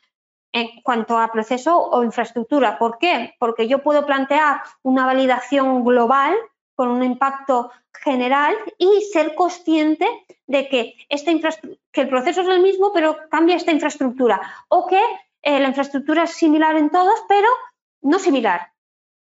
en 0.55 0.81
cuanto 0.83 1.19
a 1.19 1.33
proceso 1.33 1.77
o 1.77 2.05
infraestructura. 2.05 2.79
¿Por 2.79 2.99
qué? 2.99 3.35
Porque 3.41 3.67
yo 3.67 3.83
puedo 3.83 4.07
plantear 4.07 4.63
una 4.83 5.05
validación 5.05 5.85
global 5.85 6.33
con 6.77 6.91
un 6.91 7.03
impacto 7.03 7.73
general 7.93 8.55
y 8.79 9.03
ser 9.13 9.35
consciente 9.35 10.07
de 10.47 10.69
que, 10.69 10.95
que 11.93 12.01
el 12.01 12.09
proceso 12.09 12.43
es 12.43 12.49
el 12.49 12.61
mismo, 12.61 12.93
pero 12.93 13.17
cambia 13.31 13.57
esta 13.57 13.73
infraestructura. 13.73 14.41
O 14.69 14.87
que 14.87 15.01
eh, 15.43 15.59
la 15.59 15.69
infraestructura 15.69 16.23
es 16.23 16.31
similar 16.31 16.77
en 16.77 16.89
todos, 16.91 17.21
pero 17.29 17.49
no 18.03 18.21
similar, 18.21 18.73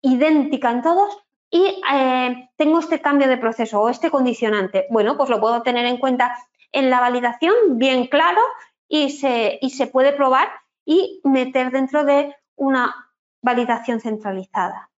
idéntica 0.02 0.72
en 0.72 0.82
todos 0.82 1.16
y 1.52 1.80
eh, 1.94 2.50
tengo 2.56 2.80
este 2.80 3.02
cambio 3.02 3.28
de 3.28 3.38
proceso 3.38 3.82
o 3.82 3.90
este 3.90 4.10
condicionante. 4.10 4.88
Bueno, 4.90 5.16
pues 5.16 5.30
lo 5.30 5.40
puedo 5.40 5.62
tener 5.62 5.86
en 5.86 5.98
cuenta 5.98 6.36
en 6.72 6.90
la 6.90 7.00
validación, 7.00 7.54
bien 7.78 8.08
claro, 8.08 8.42
y 8.88 9.12
se, 9.12 9.60
y 9.62 9.70
se 9.70 9.86
puede 9.86 10.12
probar 10.12 10.50
y 10.90 11.22
meter 11.24 11.70
dentro 11.70 12.04
de 12.04 12.36
una 12.56 13.14
validación 13.44 14.00
centralizada. 14.00 14.90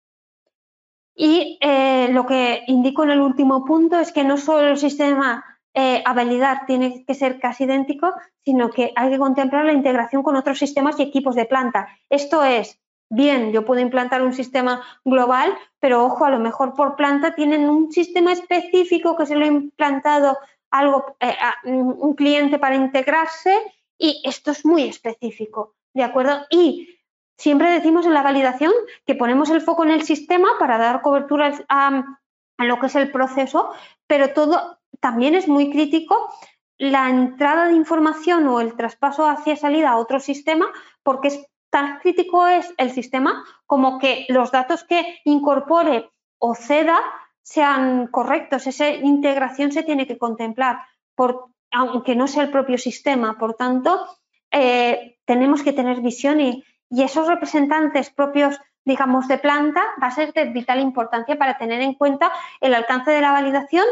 Y 1.14 1.58
eh, 1.60 2.08
lo 2.14 2.26
que 2.26 2.64
indico 2.68 3.04
en 3.04 3.12
el 3.12 3.20
último 3.20 3.66
punto 3.66 4.00
es 4.00 4.14
que 4.14 4.24
no 4.24 4.38
solo 4.38 4.70
el 4.70 4.78
sistema 4.78 5.44
eh, 5.74 6.02
a 6.06 6.14
validar 6.14 6.66
tiene 6.66 7.04
que 7.06 7.14
ser 7.14 7.42
casi 7.42 7.66
idéntico, 7.66 8.14
sino 8.40 8.70
que 8.70 8.94
hay 8.96 9.10
que 9.10 9.20
contemplar 9.20 9.66
la 9.66 9.74
integración 9.74 10.24
con 10.24 10.38
otros 10.38 10.58
sistemas 10.60 10.98
y 10.98 11.04
equipos 11.04 11.36
de 11.36 11.44
planta. 11.44 11.90
Esto 12.10 12.42
es, 12.46 12.80
bien, 13.10 13.52
yo 13.52 13.66
puedo 13.66 13.82
implantar 13.82 14.22
un 14.22 14.34
sistema 14.34 14.82
global, 15.04 15.54
pero 15.82 16.06
ojo, 16.06 16.24
a 16.24 16.30
lo 16.30 16.40
mejor 16.40 16.74
por 16.74 16.96
planta 16.96 17.36
tienen 17.36 17.70
un 17.70 17.92
sistema 17.92 18.32
específico 18.32 19.18
que 19.18 19.26
se 19.26 19.36
lo 19.36 19.44
ha 19.44 19.50
implantado 19.50 20.38
algo, 20.70 21.18
eh, 21.20 21.36
un 21.66 22.14
cliente 22.16 22.60
para 22.60 22.76
integrarse 22.76 23.54
y 23.98 24.20
esto 24.24 24.50
es 24.50 24.66
muy 24.66 24.84
específico. 24.84 25.76
¿De 25.94 26.04
acuerdo? 26.04 26.46
Y 26.50 27.00
siempre 27.38 27.72
decimos 27.72 28.06
en 28.06 28.14
la 28.14 28.22
validación 28.24 28.72
que 29.06 29.16
ponemos 29.16 29.50
el 29.50 29.62
foco 29.62 29.84
en 29.84 29.92
el 29.92 30.04
sistema 30.04 30.50
para 30.60 30.78
dar 30.78 31.02
cobertura 31.02 31.54
a, 31.70 32.18
lo 32.60 32.80
que 32.80 32.86
es 32.86 32.96
el 32.96 33.12
proceso, 33.12 33.72
pero 34.06 34.34
todo 34.34 34.80
también 35.00 35.34
es 35.34 35.48
muy 35.48 35.72
crítico 35.72 36.32
la 36.78 37.10
entrada 37.10 37.68
de 37.68 37.74
información 37.74 38.48
o 38.48 38.60
el 38.60 38.76
traspaso 38.76 39.28
hacia 39.28 39.56
salida 39.56 39.92
a 39.92 39.98
otro 39.98 40.20
sistema, 40.20 40.68
porque 41.04 41.30
es 41.30 41.46
tan 41.72 42.00
crítico 42.00 42.48
es 42.48 42.72
el 42.78 42.92
sistema 42.92 43.44
como 43.66 43.98
que 43.98 44.26
los 44.30 44.52
datos 44.52 44.84
que 44.84 45.20
incorpore 45.26 46.12
o 46.38 46.54
ceda 46.54 47.00
sean 47.42 48.08
correctos. 48.08 48.68
Esa 48.68 48.90
integración 48.90 49.72
se 49.72 49.84
tiene 49.84 50.06
que 50.06 50.18
contemplar, 50.18 50.82
por, 51.16 51.48
aunque 51.72 52.16
no 52.16 52.28
sea 52.28 52.44
el 52.44 52.52
propio 52.52 52.78
sistema. 52.78 53.38
Por 53.38 53.56
tanto, 53.56 54.06
eh, 54.52 55.18
tenemos 55.32 55.64
que 55.64 55.72
tener 55.72 56.02
visión 56.02 56.42
y, 56.42 56.66
esos 56.90 57.26
representantes 57.26 58.10
propios, 58.10 58.60
digamos, 58.84 59.30
de 59.30 59.38
planta 59.38 59.82
va 60.04 60.08
a 60.08 60.12
ser 60.12 60.34
de 60.34 60.44
vital 60.50 60.82
importancia 60.82 61.38
para 61.38 61.58
tener 61.58 61.80
en 61.80 61.94
cuenta 61.94 62.34
el 62.60 62.74
alcance 62.74 63.12
de 63.12 63.22
la 63.22 63.32
validación, 63.32 63.86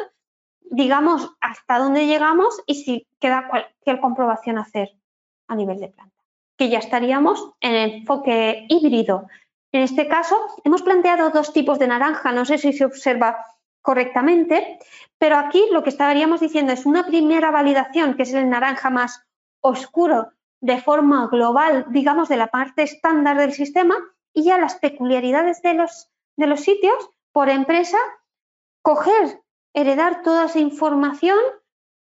digamos, 0.69 1.31
hasta 1.39 1.79
dónde 1.79 2.07
llegamos 2.07 2.61
y 2.65 2.75
si 2.83 3.07
queda 3.21 3.47
cualquier 3.47 4.01
comprobación 4.01 4.57
hacer 4.57 4.89
a 5.47 5.55
nivel 5.55 5.79
de 5.79 5.87
planta. 5.87 6.13
Que 6.57 6.67
ya 6.67 6.79
estaríamos 6.79 7.53
en 7.61 7.73
el 7.73 7.91
enfoque 7.99 8.65
híbrido. 8.67 9.27
En 9.71 9.83
este 9.83 10.09
caso, 10.09 10.35
hemos 10.65 10.81
planteado 10.81 11.29
dos 11.29 11.53
tipos 11.53 11.79
de 11.79 11.87
naranja, 11.87 12.33
no 12.33 12.43
sé 12.43 12.57
si 12.57 12.73
se 12.73 12.83
observa 12.83 13.45
correctamente, 13.81 14.77
pero 15.17 15.37
aquí 15.37 15.63
lo 15.71 15.83
que 15.83 15.89
estaríamos 15.91 16.41
diciendo 16.41 16.73
es 16.73 16.85
una 16.85 17.05
primera 17.05 17.49
validación, 17.49 18.15
que 18.15 18.23
es 18.23 18.33
el 18.33 18.49
naranja 18.49 18.89
más 18.89 19.23
oscuro, 19.61 20.33
de 20.61 20.81
forma 20.81 21.27
global, 21.27 21.85
digamos, 21.89 22.29
de 22.29 22.37
la 22.37 22.47
parte 22.47 22.83
estándar 22.83 23.37
del 23.37 23.53
sistema 23.53 23.95
y 24.33 24.43
ya 24.43 24.57
las 24.57 24.75
peculiaridades 24.75 25.61
de 25.61 25.73
los, 25.73 26.09
de 26.35 26.47
los 26.47 26.61
sitios 26.61 27.09
por 27.31 27.49
empresa, 27.49 27.97
coger, 28.81 29.41
heredar 29.73 30.21
toda 30.21 30.45
esa 30.45 30.59
información, 30.59 31.39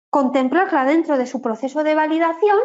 contemplarla 0.10 0.86
dentro 0.86 1.18
de 1.18 1.26
su 1.26 1.42
proceso 1.42 1.84
de 1.84 1.96
validación 1.96 2.58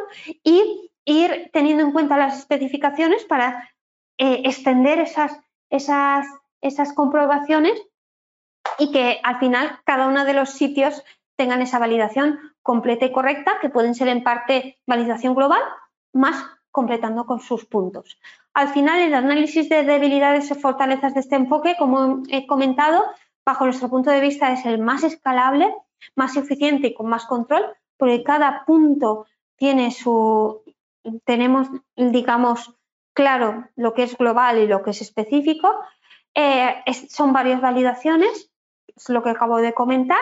y 0.43 0.91
ir 1.05 1.51
teniendo 1.53 1.83
en 1.83 1.93
cuenta 1.93 2.19
las 2.19 2.39
especificaciones 2.39 3.25
para 3.25 3.71
eh, 4.19 4.43
extender 4.45 4.99
esas, 5.01 5.41
esas, 5.71 6.27
esas 6.61 6.93
comprobaciones 6.93 7.81
y 8.79 8.93
que 8.93 9.21
al 9.23 9.39
final 9.39 9.81
cada 9.85 10.09
uno 10.09 10.25
de 10.27 10.35
los 10.35 10.51
sitios 10.51 11.03
tengan 11.37 11.63
esa 11.63 11.79
validación 11.79 12.39
completa 12.69 13.07
y 13.07 13.13
correcta, 13.13 13.53
que 13.63 13.71
pueden 13.71 13.95
ser 13.95 14.09
en 14.09 14.23
parte 14.23 14.79
validación 14.87 15.35
global, 15.35 15.63
más 16.13 16.37
completando 16.71 17.25
con 17.25 17.41
sus 17.41 17.65
puntos. 17.65 18.21
Al 18.53 18.69
final, 18.69 19.01
el 19.01 19.15
análisis 19.15 19.71
de 19.71 19.85
debilidades 19.85 20.51
y 20.51 20.55
fortalezas 20.55 21.15
de 21.15 21.21
este 21.21 21.37
enfoque, 21.37 21.77
como 21.79 22.23
he 22.29 22.47
comentado, 22.47 23.03
bajo 23.43 23.65
nuestro 23.65 23.89
punto 23.89 24.11
de 24.11 24.21
vista 24.21 24.53
es 24.53 24.67
el 24.67 24.79
más 24.81 25.03
escalable, 25.03 25.75
más 26.15 26.37
eficiente 26.37 26.89
y 26.89 26.95
con 26.95 27.09
más 27.09 27.25
control, 27.25 27.65
porque 27.97 28.23
cada 28.23 28.67
punto 28.67 29.25
tiene 29.57 29.91
su, 29.91 30.61
tenemos, 31.25 31.69
digamos, 31.97 32.75
claro 33.15 33.65
lo 33.77 33.95
que 33.95 34.03
es 34.03 34.19
global 34.19 34.59
y 34.59 34.67
lo 34.67 34.83
que 34.83 34.91
es 34.91 35.01
específico. 35.01 35.75
Eh, 36.35 36.85
son 37.09 37.33
varias 37.33 37.63
validaciones, 37.63 38.51
es 38.95 39.09
lo 39.09 39.23
que 39.23 39.31
acabo 39.31 39.57
de 39.57 39.73
comentar, 39.73 40.21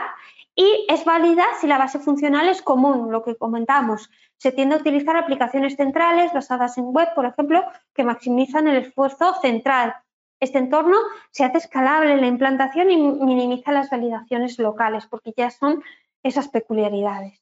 y 0.56 0.86
es 0.88 1.04
válida 1.04 1.44
si 1.60 1.66
la 1.66 1.76
base 1.76 1.98
funcional 1.98 2.48
es 2.48 2.62
común, 2.62 3.12
lo 3.12 3.22
que 3.22 3.36
comentamos. 3.36 4.10
Se 4.38 4.52
tiende 4.52 4.74
a 4.74 4.78
utilizar 4.78 5.14
aplicaciones 5.16 5.76
centrales 5.76 6.32
basadas 6.32 6.78
en 6.78 6.86
web, 6.86 7.08
por 7.14 7.26
ejemplo, 7.26 7.62
que 7.94 8.04
maximizan 8.04 8.66
el 8.66 8.78
esfuerzo 8.78 9.34
central. 9.42 9.94
Este 10.40 10.58
entorno 10.58 10.96
se 11.30 11.44
hace 11.44 11.58
escalable 11.58 12.16
la 12.16 12.26
implantación 12.26 12.90
y 12.90 12.96
minimiza 12.96 13.70
las 13.70 13.90
validaciones 13.90 14.58
locales 14.58 15.06
porque 15.06 15.34
ya 15.36 15.50
son 15.50 15.84
esas 16.22 16.48
peculiaridades. 16.48 17.38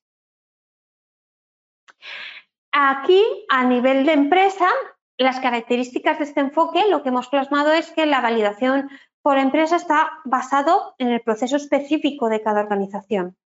Aquí, 2.73 3.23
a 3.49 3.65
nivel 3.65 4.05
de 4.07 4.13
empresa, 4.13 4.69
las 5.17 5.39
características 5.39 6.19
de 6.19 6.25
este 6.25 6.41
enfoque, 6.41 6.83
lo 6.91 7.05
que 7.05 7.11
hemos 7.11 7.29
plasmado 7.29 7.73
es 7.73 7.93
que 7.93 8.07
la 8.07 8.21
validación 8.21 8.91
por 9.25 9.39
empresa 9.39 9.77
está 9.77 10.21
basado 10.27 10.95
en 10.99 11.09
el 11.09 11.23
proceso 11.23 11.57
específico 11.57 12.29
de 12.29 12.43
cada 12.43 12.61
organización. 12.61 13.39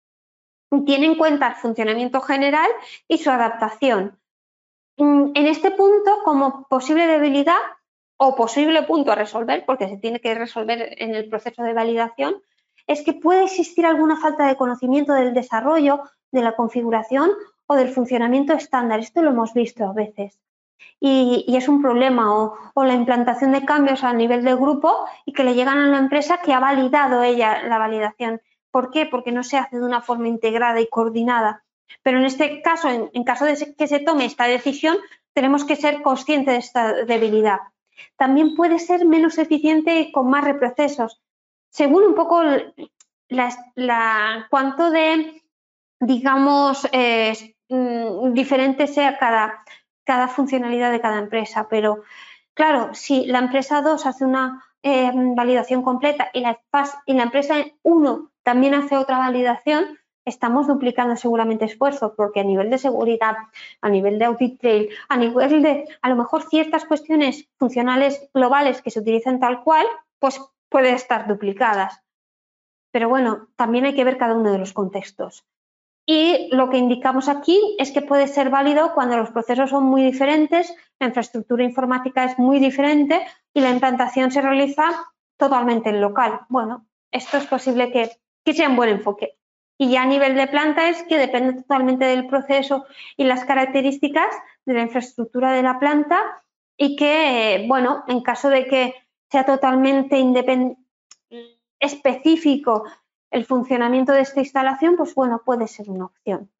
Tiene 0.84 1.06
en 1.06 1.14
cuenta 1.14 1.50
el 1.50 1.54
funcionamiento 1.54 2.20
general 2.20 2.68
y 3.06 3.18
su 3.18 3.30
adaptación. 3.30 4.18
Mm, 4.96 5.30
en 5.34 5.46
este 5.46 5.70
punto, 5.70 6.18
como 6.24 6.66
posible 6.66 7.06
debilidad 7.06 7.60
o 8.16 8.34
posible 8.34 8.82
punto 8.82 9.12
a 9.12 9.14
resolver, 9.14 9.64
porque 9.64 9.88
se 9.88 9.98
tiene 9.98 10.20
que 10.20 10.34
resolver 10.34 10.96
en 10.98 11.14
el 11.14 11.28
proceso 11.28 11.62
de 11.62 11.74
validación, 11.74 12.42
es 12.88 13.02
que 13.02 13.12
puede 13.12 13.44
existir 13.44 13.86
alguna 13.86 14.16
falta 14.16 14.48
de 14.48 14.56
conocimiento 14.56 15.12
del 15.12 15.32
desarrollo, 15.32 16.02
de 16.32 16.42
la 16.42 16.56
configuración 16.56 17.30
o 17.66 17.76
del 17.76 17.90
funcionamiento 17.90 18.52
estándar. 18.52 18.98
Esto 18.98 19.22
lo 19.22 19.30
hemos 19.30 19.54
visto 19.54 19.84
a 19.84 19.92
veces. 19.92 20.40
Y, 21.00 21.44
es 21.56 21.68
un 21.68 21.80
problema 21.80 22.34
o, 22.34 22.84
la 22.84 22.94
implantación 22.94 23.52
de 23.52 23.64
cambios 23.64 24.04
a 24.04 24.12
nivel 24.12 24.44
de 24.44 24.54
grupo 24.54 25.06
y 25.24 25.32
que 25.32 25.44
le 25.44 25.54
llegan 25.54 25.78
a 25.78 25.86
la 25.88 25.98
empresa 25.98 26.38
que 26.38 26.52
ha 26.52 26.60
validado 26.60 27.22
ella 27.22 27.62
la 27.62 27.78
validación. 27.78 28.40
¿Por 28.70 28.90
qué? 28.90 29.06
Porque 29.06 29.32
no 29.32 29.42
se 29.42 29.58
hace 29.58 29.78
de 29.78 29.84
una 29.84 30.00
forma 30.00 30.28
integrada 30.28 30.80
y 30.80 30.88
coordinada. 30.88 31.64
Pero 32.02 32.18
en 32.18 32.24
este 32.24 32.62
caso, 32.62 32.88
en, 32.88 33.24
caso 33.24 33.44
de 33.44 33.74
que 33.76 33.86
se 33.86 34.00
tome 34.00 34.24
esta 34.24 34.44
decisión, 34.44 34.96
tenemos 35.32 35.64
que 35.64 35.76
ser 35.76 36.02
conscientes 36.02 36.54
de 36.54 36.58
esta 36.58 36.92
debilidad. 37.04 37.58
También 38.16 38.54
puede 38.54 38.78
ser 38.78 39.06
menos 39.06 39.38
eficiente 39.38 40.10
con 40.12 40.28
más 40.30 40.44
reprocesos, 40.44 41.20
según 41.70 42.04
un 42.04 42.14
poco 42.14 42.42
la, 43.28 44.46
cuánto 44.50 44.90
de, 44.90 45.42
digamos, 46.00 46.88
eh, 46.92 47.54
mm, 47.68 48.32
diferente 48.32 48.86
sea 48.86 49.18
cada, 49.18 49.64
cada 50.09 50.26
funcionalidad 50.26 50.90
de 50.90 51.02
cada 51.02 51.18
empresa. 51.18 51.66
Pero 51.68 52.02
claro, 52.54 52.94
si 52.94 53.26
la 53.26 53.40
empresa 53.40 53.82
2 53.82 54.06
hace 54.06 54.24
una 54.24 54.64
eh, 54.82 55.12
validación 55.14 55.82
completa 55.82 56.30
y 56.32 56.40
la, 56.40 56.59
y 57.04 57.12
la 57.12 57.24
empresa 57.24 57.56
1 57.82 58.30
también 58.42 58.72
hace 58.72 58.96
otra 58.96 59.18
validación, 59.18 59.98
estamos 60.24 60.66
duplicando 60.66 61.14
seguramente 61.14 61.66
esfuerzo, 61.66 62.14
porque 62.16 62.40
a 62.40 62.44
nivel 62.44 62.70
de 62.70 62.78
seguridad, 62.78 63.36
a 63.82 63.88
nivel 63.90 64.18
de 64.18 64.24
audit 64.24 64.59
trail, 64.59 64.88
a 65.11 65.18
nivel 65.18 65.62
de, 65.62 65.84
a 66.00 66.09
lo 66.09 66.16
mejor 66.16 66.42
ciertas 66.44 66.86
cuestiones 66.86 67.46
funcionales 67.59 68.30
globales 68.32 68.80
que 68.80 68.90
se 68.90 69.00
utilizan 69.00 69.40
tal 69.40 69.62
cual, 69.62 69.86
pues 70.18 70.40
pueden 70.70 70.94
estar 70.94 71.28
duplicadas. 71.28 72.00
Pero 72.92 73.11
bueno, 73.11 73.48
también 73.56 73.84
hay 73.84 73.94
que 73.94 74.04
ver 74.04 74.16
cada 74.16 74.34
uno 74.34 74.52
de 74.52 74.59
los 74.59 74.72
contextos. 74.72 75.44
Y 76.11 76.48
lo 76.52 76.70
que 76.70 76.78
indicamos 76.78 77.28
aquí 77.28 77.76
es 77.78 77.92
que 77.92 78.00
puede 78.00 78.28
ser 78.28 78.48
válido 78.48 78.94
cuando 78.94 79.18
los 79.18 79.28
procesos 79.28 79.68
son 79.68 79.84
muy 79.84 80.02
diferentes, 80.02 80.74
la 80.98 81.09
infraestructura 81.09 81.62
informática 81.62 82.24
es 82.24 82.38
muy 82.38 82.61
diferente 82.61 83.20
y 83.52 83.61
la 83.61 83.68
implantación 83.68 84.30
se 84.30 84.40
realiza 84.40 84.84
totalmente 85.36 85.90
en 85.90 86.00
local. 86.00 86.40
Bueno, 86.48 86.86
esto 87.12 87.36
es 87.36 87.44
posible 87.44 87.92
que, 87.92 88.11
que 88.42 88.54
sea 88.54 88.70
un 88.70 88.76
buen 88.76 88.88
enfoque. 88.88 89.36
Y 89.76 89.90
ya 89.90 90.00
a 90.00 90.06
nivel 90.06 90.34
de 90.34 90.46
planta 90.46 90.88
es 90.88 91.02
que 91.02 91.18
depende 91.18 91.52
totalmente 91.52 92.06
del 92.06 92.26
proceso 92.26 92.86
y 93.18 93.24
las 93.24 93.44
características 93.44 94.34
de 94.64 94.72
la 94.72 94.80
infraestructura 94.80 95.52
de 95.52 95.62
la 95.62 95.78
planta 95.78 96.18
y 96.78 96.96
que, 96.96 97.66
bueno, 97.68 98.04
en 98.09 98.22
caso 98.22 98.48
de 98.48 98.66
que 98.66 98.94
sea 99.30 99.44
totalmente 99.44 100.18
específico 101.78 102.84
el 103.30 103.44
funcionamiento 103.44 104.12
de 104.12 104.20
esta 104.20 104.40
instalación, 104.40 104.96
pues 104.96 105.14
bueno, 105.14 105.42
puede 105.44 105.68
ser 105.68 105.90
una 105.90 106.06
opción. 106.06 106.50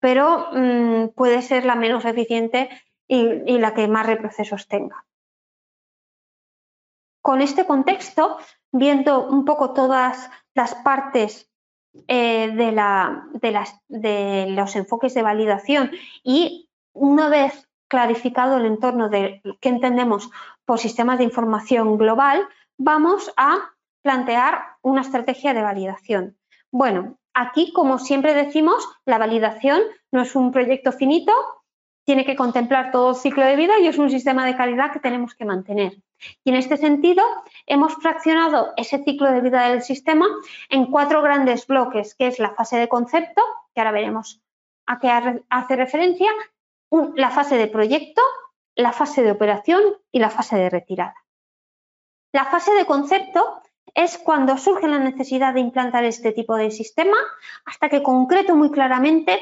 Pero 0.00 0.48
mm, 0.52 1.08
puede 1.14 1.42
ser 1.42 1.64
la 1.64 1.74
menos 1.74 2.04
eficiente 2.04 2.68
y 3.06 3.58
la 3.58 3.74
que 3.74 3.86
más 3.86 4.06
reprocesos 4.06 4.66
tenga. 4.66 5.04
Con 7.20 7.40
este 7.40 7.66
contexto, 7.66 8.38
viendo 8.72 9.26
un 9.28 9.44
poco 9.44 9.72
todas 9.72 10.30
las 10.54 10.74
partes 10.74 11.50
eh, 12.08 12.50
de, 13.88 14.46
los 14.48 14.76
enfoques 14.76 15.14
de 15.14 15.22
validación 15.22 15.92
y 16.24 16.68
una 16.92 17.28
vez 17.28 17.68
clarificado 17.88 18.56
el 18.56 18.66
entorno 18.66 19.08
de 19.08 19.40
qué 19.60 19.68
entendemos 19.68 20.30
por 20.64 20.80
sistemas 20.80 21.18
de 21.18 21.24
información 21.24 21.96
global, 21.96 22.48
vamos 22.76 23.32
a 23.36 23.73
plantear 24.04 24.76
una 24.82 25.00
estrategia 25.00 25.54
de 25.54 25.62
validación. 25.62 26.36
Bueno, 26.70 27.16
aquí, 27.32 27.72
como 27.72 27.98
siempre 27.98 28.34
decimos, 28.34 28.86
la 29.06 29.16
validación 29.16 29.80
no 30.12 30.20
es 30.20 30.36
un 30.36 30.52
proyecto 30.52 30.92
finito, 30.92 31.32
tiene 32.04 32.26
que 32.26 32.36
contemplar 32.36 32.92
todo 32.92 33.10
el 33.10 33.16
ciclo 33.16 33.46
de 33.46 33.56
vida 33.56 33.78
y 33.80 33.86
es 33.86 33.96
un 33.96 34.10
sistema 34.10 34.44
de 34.44 34.56
calidad 34.56 34.92
que 34.92 35.00
tenemos 35.00 35.34
que 35.34 35.46
mantener. 35.46 35.94
Y 36.44 36.50
en 36.50 36.56
este 36.56 36.76
sentido, 36.76 37.24
hemos 37.66 37.94
fraccionado 37.94 38.74
ese 38.76 39.02
ciclo 39.02 39.32
de 39.32 39.40
vida 39.40 39.70
del 39.70 39.82
sistema 39.82 40.26
en 40.68 40.90
cuatro 40.90 41.22
grandes 41.22 41.66
bloques, 41.66 42.14
que 42.14 42.26
es 42.26 42.38
la 42.38 42.54
fase 42.54 42.76
de 42.76 42.88
concepto, 42.88 43.40
que 43.74 43.80
ahora 43.80 43.92
veremos 43.92 44.42
a 44.86 44.98
qué 44.98 45.10
hace 45.48 45.76
referencia, 45.76 46.30
la 47.14 47.30
fase 47.30 47.56
de 47.56 47.68
proyecto, 47.68 48.20
la 48.74 48.92
fase 48.92 49.22
de 49.22 49.30
operación 49.30 49.82
y 50.12 50.18
la 50.18 50.28
fase 50.28 50.56
de 50.56 50.68
retirada. 50.68 51.16
La 52.32 52.44
fase 52.44 52.74
de 52.74 52.84
concepto 52.84 53.62
es 53.94 54.18
cuando 54.18 54.56
surge 54.56 54.88
la 54.88 54.98
necesidad 54.98 55.54
de 55.54 55.60
implantar 55.60 56.04
este 56.04 56.32
tipo 56.32 56.56
de 56.56 56.70
sistema 56.70 57.16
hasta 57.64 57.88
que 57.88 58.02
concreto 58.02 58.56
muy 58.56 58.70
claramente 58.70 59.40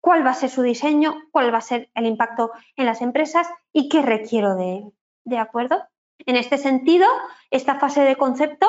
cuál 0.00 0.26
va 0.26 0.30
a 0.30 0.34
ser 0.34 0.50
su 0.50 0.62
diseño, 0.62 1.14
cuál 1.30 1.52
va 1.52 1.58
a 1.58 1.62
ser 1.62 1.90
el 1.94 2.06
impacto 2.06 2.50
en 2.76 2.86
las 2.86 3.00
empresas 3.00 3.48
y 3.72 3.88
qué 3.88 4.02
requiero 4.02 4.56
de 4.56 4.76
él. 4.78 4.92
¿De 5.24 5.38
acuerdo? 5.38 5.82
En 6.26 6.36
este 6.36 6.58
sentido, 6.58 7.06
esta 7.50 7.78
fase 7.78 8.02
de 8.02 8.16
concepto 8.16 8.68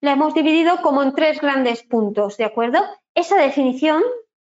la 0.00 0.12
hemos 0.12 0.34
dividido 0.34 0.82
como 0.82 1.02
en 1.02 1.14
tres 1.14 1.40
grandes 1.40 1.82
puntos, 1.82 2.36
¿de 2.36 2.44
acuerdo? 2.44 2.84
Esa 3.14 3.36
definición 3.36 4.02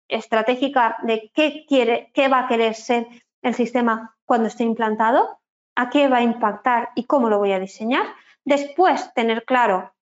estratégica 0.08 0.96
de 1.02 1.30
qué, 1.34 1.64
quiere, 1.66 2.10
qué 2.14 2.28
va 2.28 2.40
a 2.40 2.48
querer 2.48 2.74
ser 2.74 3.06
el 3.42 3.54
sistema 3.54 4.16
cuando 4.24 4.48
esté 4.48 4.64
implantado, 4.64 5.40
a 5.74 5.90
qué 5.90 6.08
va 6.08 6.18
a 6.18 6.22
impactar 6.22 6.90
y 6.94 7.04
cómo 7.04 7.30
lo 7.30 7.38
voy 7.38 7.52
a 7.52 7.60
diseñar. 7.60 8.04
Después, 8.48 9.12
tener 9.12 9.44
claro 9.44 9.92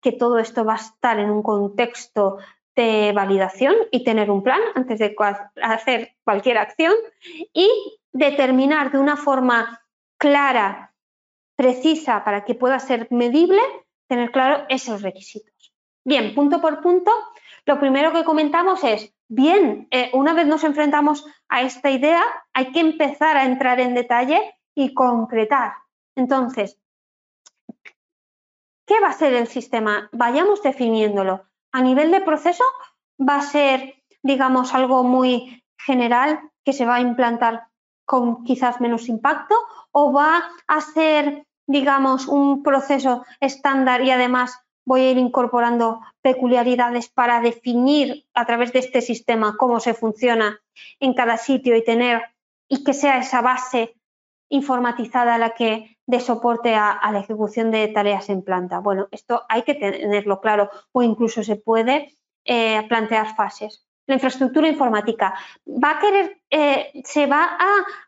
que 0.00 0.10
todo 0.10 0.38
esto 0.38 0.64
va 0.64 0.72
a 0.72 0.76
estar 0.76 1.18
en 1.18 1.30
un 1.30 1.42
contexto 1.42 2.38
de 2.74 3.12
validación 3.12 3.74
y 3.90 4.04
tener 4.04 4.30
un 4.30 4.42
plan 4.42 4.60
antes 4.74 4.98
de 4.98 5.14
hacer 5.62 6.16
cualquier 6.24 6.56
acción 6.56 6.94
y 7.52 7.68
determinar 8.10 8.90
de 8.90 8.96
una 8.98 9.18
forma 9.18 9.82
clara, 10.16 10.94
precisa, 11.56 12.24
para 12.24 12.46
que 12.46 12.54
pueda 12.54 12.78
ser 12.78 13.06
medible, 13.10 13.60
tener 14.08 14.30
claro 14.30 14.64
esos 14.70 15.02
requisitos. 15.02 15.74
Bien, 16.02 16.34
punto 16.34 16.62
por 16.62 16.80
punto, 16.80 17.10
lo 17.66 17.78
primero 17.78 18.14
que 18.14 18.24
comentamos 18.24 18.82
es, 18.82 19.12
bien, 19.28 19.88
eh, 19.90 20.08
una 20.14 20.32
vez 20.32 20.46
nos 20.46 20.64
enfrentamos 20.64 21.26
a 21.50 21.60
esta 21.60 21.90
idea, 21.90 22.24
hay 22.54 22.72
que 22.72 22.80
empezar 22.80 23.36
a 23.36 23.44
entrar 23.44 23.78
en 23.78 23.92
detalle 23.92 24.40
y 24.74 24.94
concretar. 24.94 25.74
Entonces, 26.16 26.80
¿qué 28.90 28.98
va 28.98 29.10
a 29.10 29.12
ser 29.12 29.34
el 29.34 29.46
sistema? 29.46 30.08
Vayamos 30.10 30.64
definiéndolo. 30.64 31.44
A 31.70 31.80
nivel 31.80 32.10
de 32.10 32.22
proceso 32.22 32.64
va 33.20 33.36
a 33.36 33.42
ser, 33.42 34.02
digamos, 34.20 34.74
algo 34.74 35.04
muy 35.04 35.62
general 35.78 36.40
que 36.64 36.72
se 36.72 36.84
va 36.84 36.96
a 36.96 37.00
implantar 37.00 37.68
con 38.04 38.42
quizás 38.42 38.80
menos 38.80 39.08
impacto 39.08 39.54
o 39.92 40.12
va 40.12 40.42
a 40.66 40.80
ser, 40.80 41.46
digamos, 41.68 42.26
un 42.26 42.64
proceso 42.64 43.24
estándar 43.38 44.02
y 44.02 44.10
además 44.10 44.58
voy 44.84 45.02
a 45.02 45.10
ir 45.12 45.18
incorporando 45.18 46.00
peculiaridades 46.20 47.08
para 47.08 47.40
definir 47.40 48.26
a 48.34 48.44
través 48.44 48.72
de 48.72 48.80
este 48.80 49.02
sistema 49.02 49.56
cómo 49.56 49.78
se 49.78 49.94
funciona 49.94 50.58
en 50.98 51.14
cada 51.14 51.36
sitio 51.36 51.76
y 51.76 51.84
tener 51.84 52.22
y 52.66 52.82
que 52.82 52.92
sea 52.92 53.18
esa 53.18 53.40
base 53.40 53.94
informatizada 54.50 55.38
la 55.38 55.50
que 55.50 55.96
dé 56.06 56.20
soporte 56.20 56.74
a, 56.74 57.00
la 57.12 57.20
ejecución 57.20 57.70
de 57.70 57.88
tareas 57.88 58.28
en 58.28 58.42
planta. 58.42 58.80
Bueno, 58.80 59.08
esto 59.12 59.44
hay 59.48 59.62
que 59.62 59.74
tenerlo 59.74 60.40
claro 60.40 60.68
o 60.92 61.02
incluso 61.02 61.42
se 61.42 61.56
puede 61.56 62.16
eh, 62.44 62.84
plantear 62.88 63.34
fases. 63.36 63.86
La 64.06 64.14
infraestructura 64.14 64.68
informática 64.68 65.34
va 65.66 65.92
a 65.92 65.98
querer, 66.00 66.42
eh, 66.50 66.90
se 67.04 67.26
va 67.26 67.56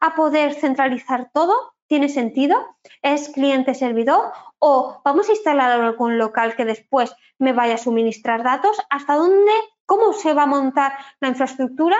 a, 0.01 0.15
poder 0.17 0.55
centralizar 0.55 1.31
todo, 1.33 1.75
tiene 1.87 2.09
sentido, 2.09 2.57
es 3.03 3.29
cliente-servidor 3.29 4.33
o 4.59 5.01
vamos 5.05 5.29
a 5.29 5.33
instalar 5.33 5.81
algún 5.81 6.19
local 6.19 6.57
que 6.57 6.65
después 6.65 7.15
me 7.39 7.53
vaya 7.53 7.75
a 7.75 7.79
suministrar 7.79 8.43
datos, 8.43 8.81
hasta 8.91 9.15
dónde, 9.15 9.53
cómo 9.87 10.13
se 10.13 10.35
va 10.35 10.43
a 10.43 10.47
montar 10.47 10.93
la 11.21 11.29
infraestructura 11.29 11.97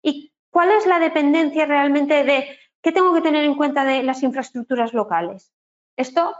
y 0.00 0.32
cuál 0.50 0.70
es 0.70 0.86
la 0.86 0.98
dependencia 0.98 1.66
realmente 1.66 2.24
de 2.24 2.46
¿Qué 2.82 2.92
tengo 2.92 3.14
que 3.14 3.20
tener 3.20 3.44
en 3.44 3.54
cuenta 3.54 3.84
de 3.84 4.02
las 4.02 4.22
infraestructuras 4.22 4.92
locales? 4.92 5.52
Esto 5.96 6.34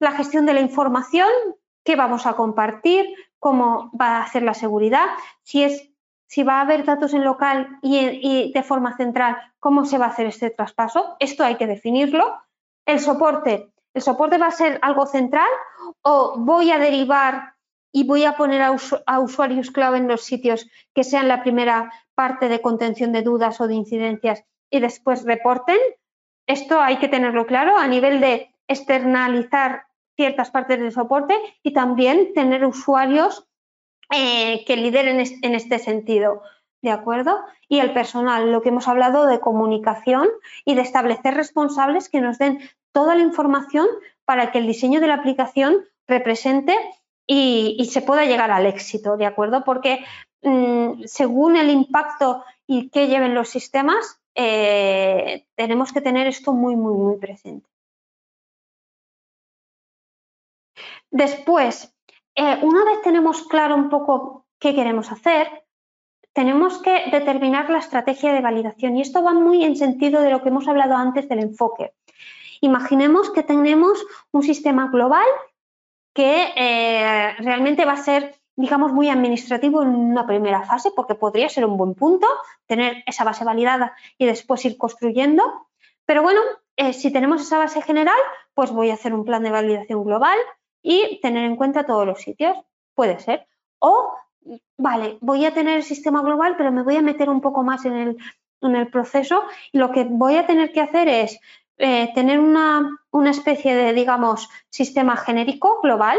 la 0.00 0.12
gestión 0.12 0.46
de 0.46 0.54
la 0.54 0.60
información, 0.60 1.28
qué 1.84 1.94
vamos 1.94 2.26
a 2.26 2.32
compartir, 2.32 3.06
cómo 3.38 3.90
va 3.98 4.16
a 4.16 4.22
hacer 4.22 4.42
la 4.42 4.54
seguridad, 4.54 5.06
si 5.42 5.62
es 5.62 5.90
si 6.26 6.44
va 6.44 6.58
a 6.58 6.60
haber 6.60 6.84
datos 6.84 7.12
en 7.12 7.24
local 7.24 7.80
y, 7.82 8.52
de 8.52 8.62
forma 8.62 8.96
central, 8.96 9.36
cómo 9.58 9.84
se 9.84 9.98
va 9.98 10.06
a 10.06 10.10
hacer 10.10 10.26
este 10.26 10.50
traspaso. 10.50 11.16
Esto 11.18 11.42
hay 11.42 11.56
que 11.56 11.66
definirlo. 11.66 12.38
El 12.86 13.00
soporte. 13.00 13.72
¿El 13.94 14.00
soporte 14.00 14.38
va 14.38 14.46
a 14.46 14.52
ser 14.52 14.78
algo 14.80 15.06
central 15.06 15.48
o 16.02 16.36
voy 16.38 16.70
a 16.70 16.78
derivar 16.78 17.54
y 17.90 18.06
voy 18.06 18.26
a 18.26 18.36
poner 18.36 18.62
a, 18.62 19.18
usuarios 19.18 19.72
clave 19.72 19.98
en 19.98 20.06
los 20.06 20.20
sitios 20.20 20.70
que 20.94 21.02
sean 21.02 21.26
la 21.26 21.42
primera 21.42 21.92
parte 22.14 22.48
de 22.48 22.62
contención 22.62 23.10
de 23.10 23.22
dudas 23.22 23.60
o 23.60 23.66
de 23.66 23.74
incidencias 23.74 24.44
y 24.70 24.80
después 24.80 25.24
reporten? 25.24 25.78
Esto 26.46 26.80
hay 26.80 26.98
que 26.98 27.08
tenerlo 27.08 27.46
claro 27.46 27.76
a 27.76 27.86
nivel 27.86 28.20
de 28.20 28.54
externalizar 28.68 29.84
ciertas 30.16 30.50
partes 30.50 30.78
del 30.78 30.92
soporte 30.92 31.34
y 31.62 31.72
también 31.72 32.32
tener 32.34 32.64
usuarios 32.64 33.46
eh, 34.10 34.64
que 34.64 34.76
lideren 34.76 35.24
en 35.42 35.54
este 35.54 35.78
sentido. 35.78 36.42
¿De 36.82 36.90
acuerdo? 36.90 37.38
Y 37.68 37.80
el 37.80 37.92
personal, 37.92 38.50
lo 38.50 38.62
que 38.62 38.70
hemos 38.70 38.88
hablado 38.88 39.26
de 39.26 39.38
comunicación 39.38 40.28
y 40.64 40.74
de 40.74 40.80
establecer 40.80 41.34
responsables 41.34 42.08
que 42.08 42.22
nos 42.22 42.38
den 42.38 42.58
toda 42.92 43.14
la 43.14 43.22
información 43.22 43.86
para 44.24 44.50
que 44.50 44.58
el 44.58 44.66
diseño 44.66 45.00
de 45.00 45.08
la 45.08 45.14
aplicación 45.14 45.84
represente 46.06 46.76
y, 47.26 47.88
se 47.90 48.02
pueda 48.02 48.24
llegar 48.24 48.50
al 48.50 48.66
éxito, 48.66 49.16
¿de 49.16 49.26
acuerdo? 49.26 49.62
Porque 49.62 50.04
mm, 50.42 51.02
según 51.04 51.56
el 51.56 51.70
impacto 51.70 52.44
y 52.66 52.90
qué 52.90 53.06
lleven 53.06 53.34
los 53.34 53.48
sistemas, 53.48 54.19
eh, 54.34 55.46
tenemos 55.54 55.92
que 55.92 56.00
tener 56.00 56.26
esto 56.26 56.52
muy, 56.52 56.76
muy, 56.76 56.94
muy 56.94 57.18
presente. 57.18 57.68
Después, 61.10 61.92
eh, 62.36 62.58
una 62.62 62.84
vez 62.84 63.02
tenemos 63.02 63.42
claro 63.48 63.74
un 63.74 63.88
poco 63.88 64.46
qué 64.58 64.74
queremos 64.74 65.10
hacer, 65.10 65.64
tenemos 66.32 66.80
que 66.80 67.10
determinar 67.10 67.68
la 67.70 67.78
estrategia 67.78 68.32
de 68.32 68.40
validación 68.40 68.96
y 68.96 69.02
esto 69.02 69.22
va 69.22 69.32
muy 69.32 69.64
en 69.64 69.76
sentido 69.76 70.20
de 70.20 70.30
lo 70.30 70.42
que 70.42 70.48
hemos 70.50 70.68
hablado 70.68 70.94
antes 70.94 71.28
del 71.28 71.40
enfoque. 71.40 71.92
Imaginemos 72.60 73.30
que 73.30 73.42
tenemos 73.42 74.04
un 74.32 74.42
sistema 74.42 74.88
global 74.88 75.26
que 76.14 76.52
eh, 76.54 77.34
realmente 77.38 77.84
va 77.84 77.92
a 77.92 77.96
ser, 77.96 78.39
digamos, 78.60 78.92
muy 78.92 79.08
administrativo 79.08 79.82
en 79.82 79.88
una 79.88 80.26
primera 80.26 80.62
fase, 80.64 80.90
porque 80.94 81.14
podría 81.14 81.48
ser 81.48 81.64
un 81.64 81.76
buen 81.76 81.94
punto 81.94 82.26
tener 82.66 83.02
esa 83.06 83.24
base 83.24 83.44
validada 83.44 83.94
y 84.18 84.26
después 84.26 84.64
ir 84.64 84.76
construyendo. 84.76 85.68
Pero 86.04 86.22
bueno, 86.22 86.40
eh, 86.76 86.92
si 86.92 87.12
tenemos 87.12 87.42
esa 87.42 87.58
base 87.58 87.82
general, 87.82 88.18
pues 88.54 88.70
voy 88.70 88.90
a 88.90 88.94
hacer 88.94 89.14
un 89.14 89.24
plan 89.24 89.42
de 89.42 89.50
validación 89.50 90.04
global 90.04 90.38
y 90.82 91.20
tener 91.20 91.44
en 91.44 91.56
cuenta 91.56 91.86
todos 91.86 92.06
los 92.06 92.20
sitios. 92.20 92.56
Puede 92.94 93.18
ser. 93.18 93.46
O, 93.78 94.14
vale, 94.76 95.18
voy 95.20 95.44
a 95.44 95.54
tener 95.54 95.76
el 95.76 95.82
sistema 95.82 96.22
global, 96.22 96.56
pero 96.56 96.72
me 96.72 96.82
voy 96.82 96.96
a 96.96 97.02
meter 97.02 97.30
un 97.30 97.40
poco 97.40 97.62
más 97.62 97.84
en 97.84 97.94
el, 97.94 98.16
en 98.60 98.76
el 98.76 98.88
proceso 98.88 99.44
y 99.72 99.78
lo 99.78 99.90
que 99.90 100.04
voy 100.04 100.36
a 100.36 100.46
tener 100.46 100.72
que 100.72 100.80
hacer 100.80 101.08
es 101.08 101.40
eh, 101.82 102.12
tener 102.14 102.38
una, 102.38 102.98
especie 103.30 103.74
de, 103.74 103.94
digamos, 103.94 104.50
sistema 104.68 105.16
genérico 105.16 105.80
global 105.82 106.18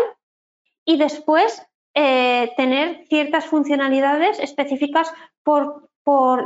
y 0.85 0.97
después 0.97 1.61
eh, 1.93 2.51
tener 2.55 3.05
ciertas 3.09 3.45
funcionalidades 3.45 4.39
específicas 4.39 5.11
por, 5.43 5.89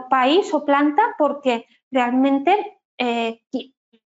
país 0.09 0.53
o 0.53 0.65
planta 0.65 1.15
porque 1.17 1.65
realmente 1.89 2.77
eh, 2.99 3.41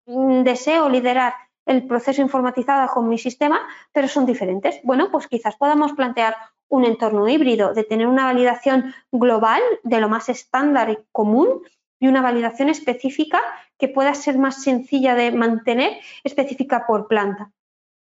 deseo 0.05 0.87
liderar 0.89 1.33
el 1.65 1.85
proceso 1.87 2.21
informatizado 2.21 2.87
con 2.93 3.09
mi 3.09 3.17
sistema, 3.17 3.59
pero 3.91 4.07
son 4.07 4.25
diferentes. 4.25 4.79
Bueno, 4.83 5.09
pues 5.11 5.27
quizás 5.27 5.55
podamos 5.55 5.93
plantear 5.93 6.35
un 6.69 6.85
entorno 6.85 7.27
híbrido, 7.27 7.73
de 7.73 7.83
tener 7.83 8.07
una 8.07 8.25
validación 8.25 8.93
global 9.11 9.61
de 9.83 9.99
lo 9.99 10.07
más 10.07 10.29
estándar 10.29 10.89
y 10.91 10.97
común 11.11 11.61
y 11.99 12.07
una 12.07 12.21
validación 12.21 12.69
específica 12.69 13.41
que 13.77 13.87
pueda 13.87 14.13
ser 14.13 14.37
más 14.37 14.63
sencilla 14.63 15.15
de 15.15 15.31
mantener, 15.31 15.97
específica 16.23 16.85
por 16.87 17.07
planta. 17.07 17.51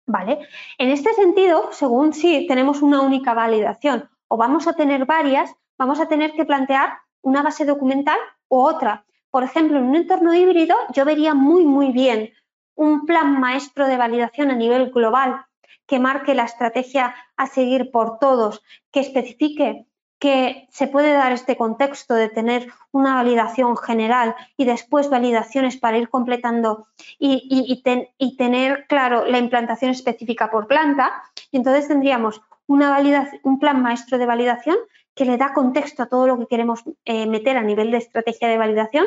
¿Vale? 0.09 0.39
En 0.77 0.89
este 0.89 1.13
sentido, 1.13 1.69
según 1.73 2.13
si 2.13 2.47
tenemos 2.47 2.81
una 2.81 3.01
única 3.01 3.33
validación 3.33 4.09
o 4.29 4.37
vamos 4.37 4.65
a 4.65 4.73
tener 4.73 5.05
varias, 5.05 5.53
vamos 5.77 5.99
a 5.99 6.07
tener 6.07 6.31
que 6.31 6.45
plantear 6.45 6.93
una 7.21 7.43
base 7.43 7.65
documental 7.65 8.17
u 8.47 8.59
otra. 8.59 9.05
Por 9.29 9.43
ejemplo, 9.43 9.77
en 9.77 9.83
un 9.83 9.95
entorno 9.97 10.33
híbrido 10.33 10.77
yo 10.93 11.03
vería 11.03 11.33
muy, 11.33 11.65
muy 11.65 11.91
bien 11.91 12.31
un 12.75 13.05
plan 13.05 13.37
maestro 13.41 13.85
de 13.85 13.97
validación 13.97 14.49
a 14.49 14.55
nivel 14.55 14.91
global 14.91 15.45
que 15.85 15.99
marque 15.99 16.35
la 16.35 16.45
estrategia 16.45 17.13
a 17.35 17.47
seguir 17.47 17.91
por 17.91 18.17
todos, 18.17 18.63
que 18.91 19.01
especifique 19.01 19.87
que 20.19 20.67
se 20.71 20.87
puede 20.87 21.13
dar 21.13 21.31
este 21.31 21.57
contexto 21.57 22.15
de 22.15 22.29
tener 22.29 22.71
una 22.91 23.15
validación 23.15 23.77
general 23.77 24.35
y 24.57 24.65
después 24.65 25.09
validaciones 25.09 25.77
para 25.77 25.97
ir 25.97 26.09
completando 26.09 26.87
y, 27.19 27.83
tener 28.37 28.85
claro 28.87 29.25
la 29.25 29.37
implantación 29.37 29.91
específica 29.91 30.49
por 30.49 30.67
planta. 30.67 31.23
Y 31.51 31.57
entonces 31.57 31.87
tendríamos 31.87 32.41
una 32.65 32.97
un 33.43 33.59
plan 33.59 33.81
maestro 33.81 34.17
de 34.17 34.25
validación 34.25 34.77
que 35.13 35.25
le 35.25 35.37
da 35.37 35.53
contexto 35.53 36.03
a 36.03 36.07
todo 36.07 36.27
lo 36.27 36.37
que 36.39 36.47
queremos 36.47 36.83
eh, 37.05 37.25
meter 37.27 37.57
a 37.57 37.63
nivel 37.63 37.91
de 37.91 37.97
estrategia 37.97 38.47
de 38.47 38.57
validación, 38.57 39.05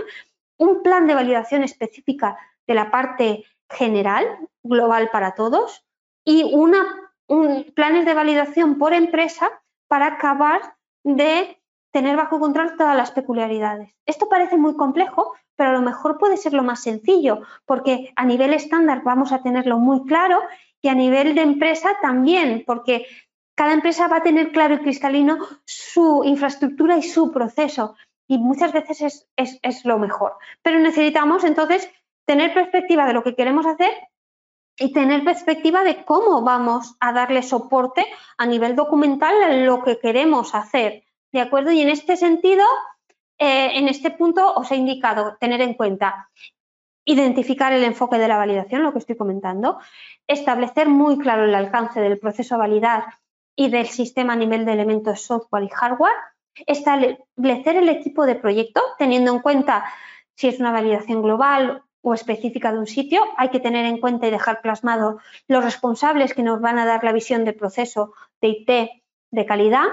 un 0.58 0.82
plan 0.82 1.06
de 1.06 1.14
validación 1.14 1.62
específica 1.62 2.36
de 2.66 2.74
la 2.74 2.90
parte 2.90 3.44
general, 3.68 4.26
global 4.62 5.08
para 5.10 5.34
todos, 5.34 5.84
y 6.24 6.42
una, 6.52 6.84
un, 7.28 7.64
planes 7.74 8.04
de 8.04 8.14
validación 8.14 8.78
por 8.78 8.92
empresa 8.92 9.48
para 9.88 10.06
acabar 10.06 10.74
de 11.04 11.60
tener 11.92 12.16
bajo 12.16 12.38
control 12.38 12.76
todas 12.76 12.96
las 12.96 13.10
peculiaridades. 13.10 13.94
Esto 14.06 14.28
parece 14.28 14.56
muy 14.56 14.76
complejo, 14.76 15.32
pero 15.56 15.70
a 15.70 15.74
lo 15.74 15.82
mejor 15.82 16.18
puede 16.18 16.36
ser 16.36 16.52
lo 16.52 16.62
más 16.62 16.82
sencillo, 16.82 17.42
porque 17.66 18.12
a 18.16 18.24
nivel 18.24 18.54
estándar 18.54 19.02
vamos 19.04 19.32
a 19.32 19.42
tenerlo 19.42 19.78
muy 19.78 20.04
claro 20.06 20.40
y 20.80 20.88
a 20.88 20.94
nivel 20.94 21.34
de 21.34 21.42
empresa 21.42 21.96
también, 22.00 22.64
porque 22.66 23.06
cada 23.54 23.74
empresa 23.74 24.08
va 24.08 24.18
a 24.18 24.22
tener 24.22 24.52
claro 24.52 24.74
y 24.74 24.78
cristalino 24.78 25.38
su 25.64 26.22
infraestructura 26.24 26.96
y 26.96 27.02
su 27.02 27.30
proceso 27.30 27.96
y 28.26 28.38
muchas 28.38 28.72
veces 28.72 29.26
es, 29.36 29.58
es 29.62 29.84
lo 29.84 29.98
mejor. 29.98 30.34
Pero 30.62 30.78
necesitamos 30.78 31.44
entonces 31.44 31.90
tener 32.24 32.54
perspectiva 32.54 33.04
de 33.06 33.12
lo 33.12 33.24
que 33.24 33.34
queremos 33.34 33.66
hacer 33.66 33.90
y 34.80 34.94
tener 34.94 35.22
perspectiva 35.24 35.84
de 35.84 36.04
cómo 36.06 36.40
vamos 36.40 36.96
a 37.00 37.12
darle 37.12 37.42
soporte 37.42 38.04
a 38.38 38.46
nivel 38.46 38.74
documental 38.74 39.40
a 39.42 39.54
lo 39.54 39.84
que 39.84 39.98
queremos 39.98 40.54
hacer. 40.54 41.04
¿De 41.30 41.40
acuerdo? 41.40 41.70
Y 41.70 41.82
en 41.82 41.90
este 41.90 42.16
sentido, 42.16 42.64
eh, 43.38 43.72
en 43.74 43.88
este 43.88 44.10
punto 44.10 44.54
os 44.54 44.72
he 44.72 44.76
indicado 44.76 45.36
tener 45.38 45.60
en 45.60 45.74
cuenta 45.74 46.30
identificar 47.04 47.74
el 47.74 47.84
enfoque 47.84 48.16
de 48.16 48.26
la 48.26 48.38
validación, 48.38 48.82
lo 48.82 48.92
que 48.92 49.00
estoy 49.00 49.16
comentando, 49.16 49.78
establecer 50.26 50.88
muy 50.88 51.18
claro 51.18 51.44
el 51.44 51.54
alcance 51.54 52.00
del 52.00 52.18
proceso 52.18 52.54
a 52.54 52.58
validar 52.58 53.04
y 53.54 53.68
del 53.68 53.86
sistema 53.86 54.32
a 54.32 54.36
nivel 54.36 54.64
de 54.64 54.72
elementos 54.72 55.20
software 55.20 55.64
y 55.64 55.68
hardware, 55.68 56.16
establecer 56.66 57.76
el 57.76 57.88
equipo 57.90 58.24
de 58.24 58.34
proyecto 58.34 58.80
teniendo 58.98 59.30
en 59.30 59.40
cuenta 59.40 59.84
si 60.36 60.48
es 60.48 60.58
una 60.58 60.72
validación 60.72 61.22
global 61.22 61.82
o 62.02 62.14
específica 62.14 62.72
de 62.72 62.78
un 62.78 62.86
sitio, 62.86 63.22
hay 63.36 63.50
que 63.50 63.60
tener 63.60 63.84
en 63.84 63.98
cuenta 63.98 64.26
y 64.26 64.30
dejar 64.30 64.62
plasmado 64.62 65.18
los 65.48 65.64
responsables 65.64 66.34
que 66.34 66.42
nos 66.42 66.60
van 66.60 66.78
a 66.78 66.86
dar 66.86 67.04
la 67.04 67.12
visión 67.12 67.44
del 67.44 67.54
proceso 67.54 68.12
de 68.40 68.48
IT 68.48 68.70
de 69.30 69.46
calidad, 69.46 69.86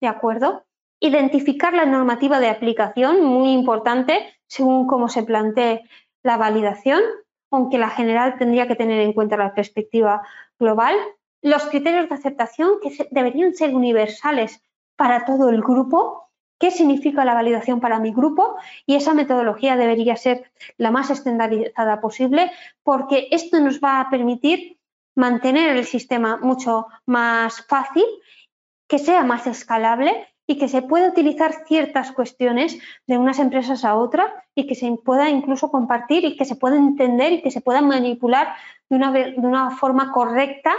¿de 0.00 0.08
acuerdo? 0.08 0.64
Identificar 1.00 1.74
la 1.74 1.86
normativa 1.86 2.40
de 2.40 2.48
aplicación, 2.48 3.24
muy 3.24 3.52
importante, 3.52 4.34
según 4.46 4.86
cómo 4.86 5.08
se 5.08 5.22
plantee 5.22 5.82
la 6.22 6.36
validación, 6.36 7.00
aunque 7.50 7.78
la 7.78 7.90
general 7.90 8.36
tendría 8.38 8.66
que 8.66 8.76
tener 8.76 9.00
en 9.00 9.12
cuenta 9.12 9.36
la 9.36 9.54
perspectiva 9.54 10.22
global. 10.58 10.94
Los 11.42 11.66
criterios 11.66 12.08
de 12.08 12.14
aceptación 12.14 12.80
que 12.82 13.08
deberían 13.10 13.54
ser 13.54 13.74
universales 13.74 14.62
para 14.96 15.24
todo 15.24 15.48
el 15.50 15.60
grupo, 15.60 16.27
qué 16.58 16.70
significa 16.70 17.24
la 17.24 17.34
validación 17.34 17.80
para 17.80 18.00
mi 18.00 18.12
grupo 18.12 18.56
y 18.86 18.96
esa 18.96 19.14
metodología 19.14 19.76
debería 19.76 20.16
ser 20.16 20.50
la 20.76 20.90
más 20.90 21.10
estandarizada 21.10 22.00
posible 22.00 22.50
porque 22.82 23.28
esto 23.30 23.60
nos 23.60 23.80
va 23.80 24.00
a 24.00 24.10
permitir 24.10 24.78
mantener 25.14 25.76
el 25.76 25.84
sistema 25.84 26.36
mucho 26.36 26.86
más 27.06 27.66
fácil, 27.66 28.04
que 28.86 28.98
sea 28.98 29.24
más 29.24 29.46
escalable 29.46 30.28
y 30.46 30.56
que 30.56 30.68
se 30.68 30.80
pueda 30.80 31.08
utilizar 31.08 31.66
ciertas 31.66 32.12
cuestiones 32.12 32.78
de 33.06 33.18
unas 33.18 33.38
empresas 33.38 33.84
a 33.84 33.96
otras 33.96 34.32
y 34.54 34.66
que 34.66 34.74
se 34.74 34.90
pueda 35.04 35.28
incluso 35.28 35.70
compartir 35.70 36.24
y 36.24 36.36
que 36.36 36.44
se 36.44 36.56
pueda 36.56 36.76
entender 36.76 37.32
y 37.32 37.42
que 37.42 37.50
se 37.50 37.60
pueda 37.60 37.82
manipular 37.82 38.54
de 38.88 38.96
una, 38.96 39.12
de 39.12 39.34
una 39.36 39.70
forma 39.72 40.10
correcta 40.12 40.72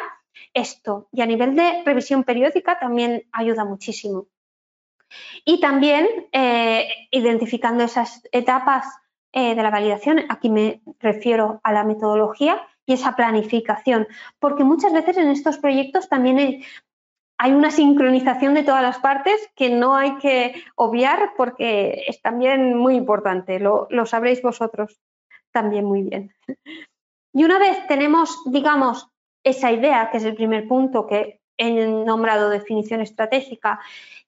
esto. 0.54 1.08
Y 1.12 1.22
a 1.22 1.26
nivel 1.26 1.56
de 1.56 1.84
revisión 1.86 2.24
periódica 2.24 2.80
también 2.80 3.24
ayuda 3.32 3.66
muchísimo. 3.66 4.28
Y 5.46 5.60
también 5.60 6.08
eh, 6.32 6.88
identificando 7.12 7.84
esas 7.84 8.22
etapas 8.32 8.86
eh, 9.32 9.56
de 9.56 9.64
la 9.64 9.70
validación, 9.70 10.22
aquí 10.30 10.50
me 10.50 10.82
refiero 11.00 11.60
a 11.64 11.72
la 11.72 11.84
metodología, 11.84 12.62
y 12.86 12.94
esa 12.94 13.16
planificación, 13.16 14.08
porque 14.40 14.64
muchas 14.64 14.92
veces 14.92 15.18
en 15.18 15.30
estos 15.30 15.60
proyectos 15.60 16.10
también 16.10 16.64
hay 17.38 17.52
una 17.52 17.70
sincronización 17.70 18.56
de 18.56 18.64
todas 18.64 18.82
las 18.82 18.98
partes 18.98 19.36
que 19.56 19.70
no 19.70 19.96
hay 19.96 20.18
que 20.18 20.64
obviar 20.76 21.34
porque 21.38 22.06
es 22.08 22.20
también 22.24 22.76
muy 22.76 22.96
importante, 22.96 23.60
lo, 23.60 23.86
lo 23.92 24.08
sabréis 24.08 24.42
vosotros 24.42 25.00
también 25.52 25.86
muy 25.86 26.02
bien. 26.02 26.34
Y 27.32 27.44
una 27.44 27.60
vez 27.60 27.86
tenemos, 27.88 28.42
digamos, 28.48 29.08
esa 29.44 29.72
idea, 29.72 30.10
que 30.10 30.18
es 30.18 30.24
el 30.24 30.36
primer 30.36 30.68
punto 30.68 31.06
que 31.06 31.42
he 31.58 31.88
nombrado 31.88 32.50
definición 32.50 33.02
estratégica, 33.02 33.80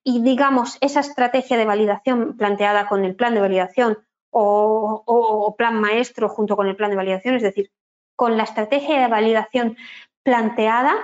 y 0.04 0.22
digamos, 0.24 0.78
esa 0.82 1.00
estrategia 1.02 1.58
de 1.58 1.66
validación 1.66 2.36
planteada 2.38 2.88
con 2.88 3.06
el 3.06 3.16
plan 3.16 3.34
de 3.34 3.42
validación 3.42 3.98
o, 4.32 5.56
plan 5.58 5.80
maestro 5.80 6.30
junto 6.30 6.56
con 6.56 6.68
el 6.68 6.76
plan 6.76 6.90
de 6.90 6.96
validación, 6.96 7.36
es 7.36 7.44
decir, 7.44 7.72
con 8.16 8.38
la 8.38 8.44
estrategia 8.44 9.02
de 9.02 9.08
validación 9.08 9.78
planteada, 10.24 10.96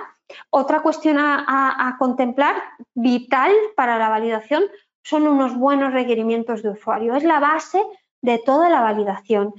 otra 0.50 0.80
cuestión 0.82 1.16
a, 1.18 1.96
contemplar, 1.98 2.56
vital 2.94 3.52
para 3.76 3.98
la 3.98 4.08
validación, 4.08 4.64
son 5.02 5.26
unos 5.26 5.56
buenos 5.56 5.92
requerimientos 5.92 6.62
de 6.62 6.70
usuario. 6.70 7.14
Es 7.14 7.24
la 7.24 7.40
base 7.40 7.82
de 8.20 8.38
toda 8.38 8.68
la 8.68 8.80
validación. 8.80 9.54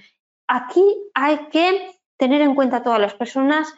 Aquí 0.47 0.83
hay 1.13 1.37
que 1.51 1.91
tener 2.17 2.41
en 2.41 2.55
cuenta 2.55 2.77
a 2.77 2.83
todas 2.83 2.99
las 2.99 3.13
personas, 3.13 3.73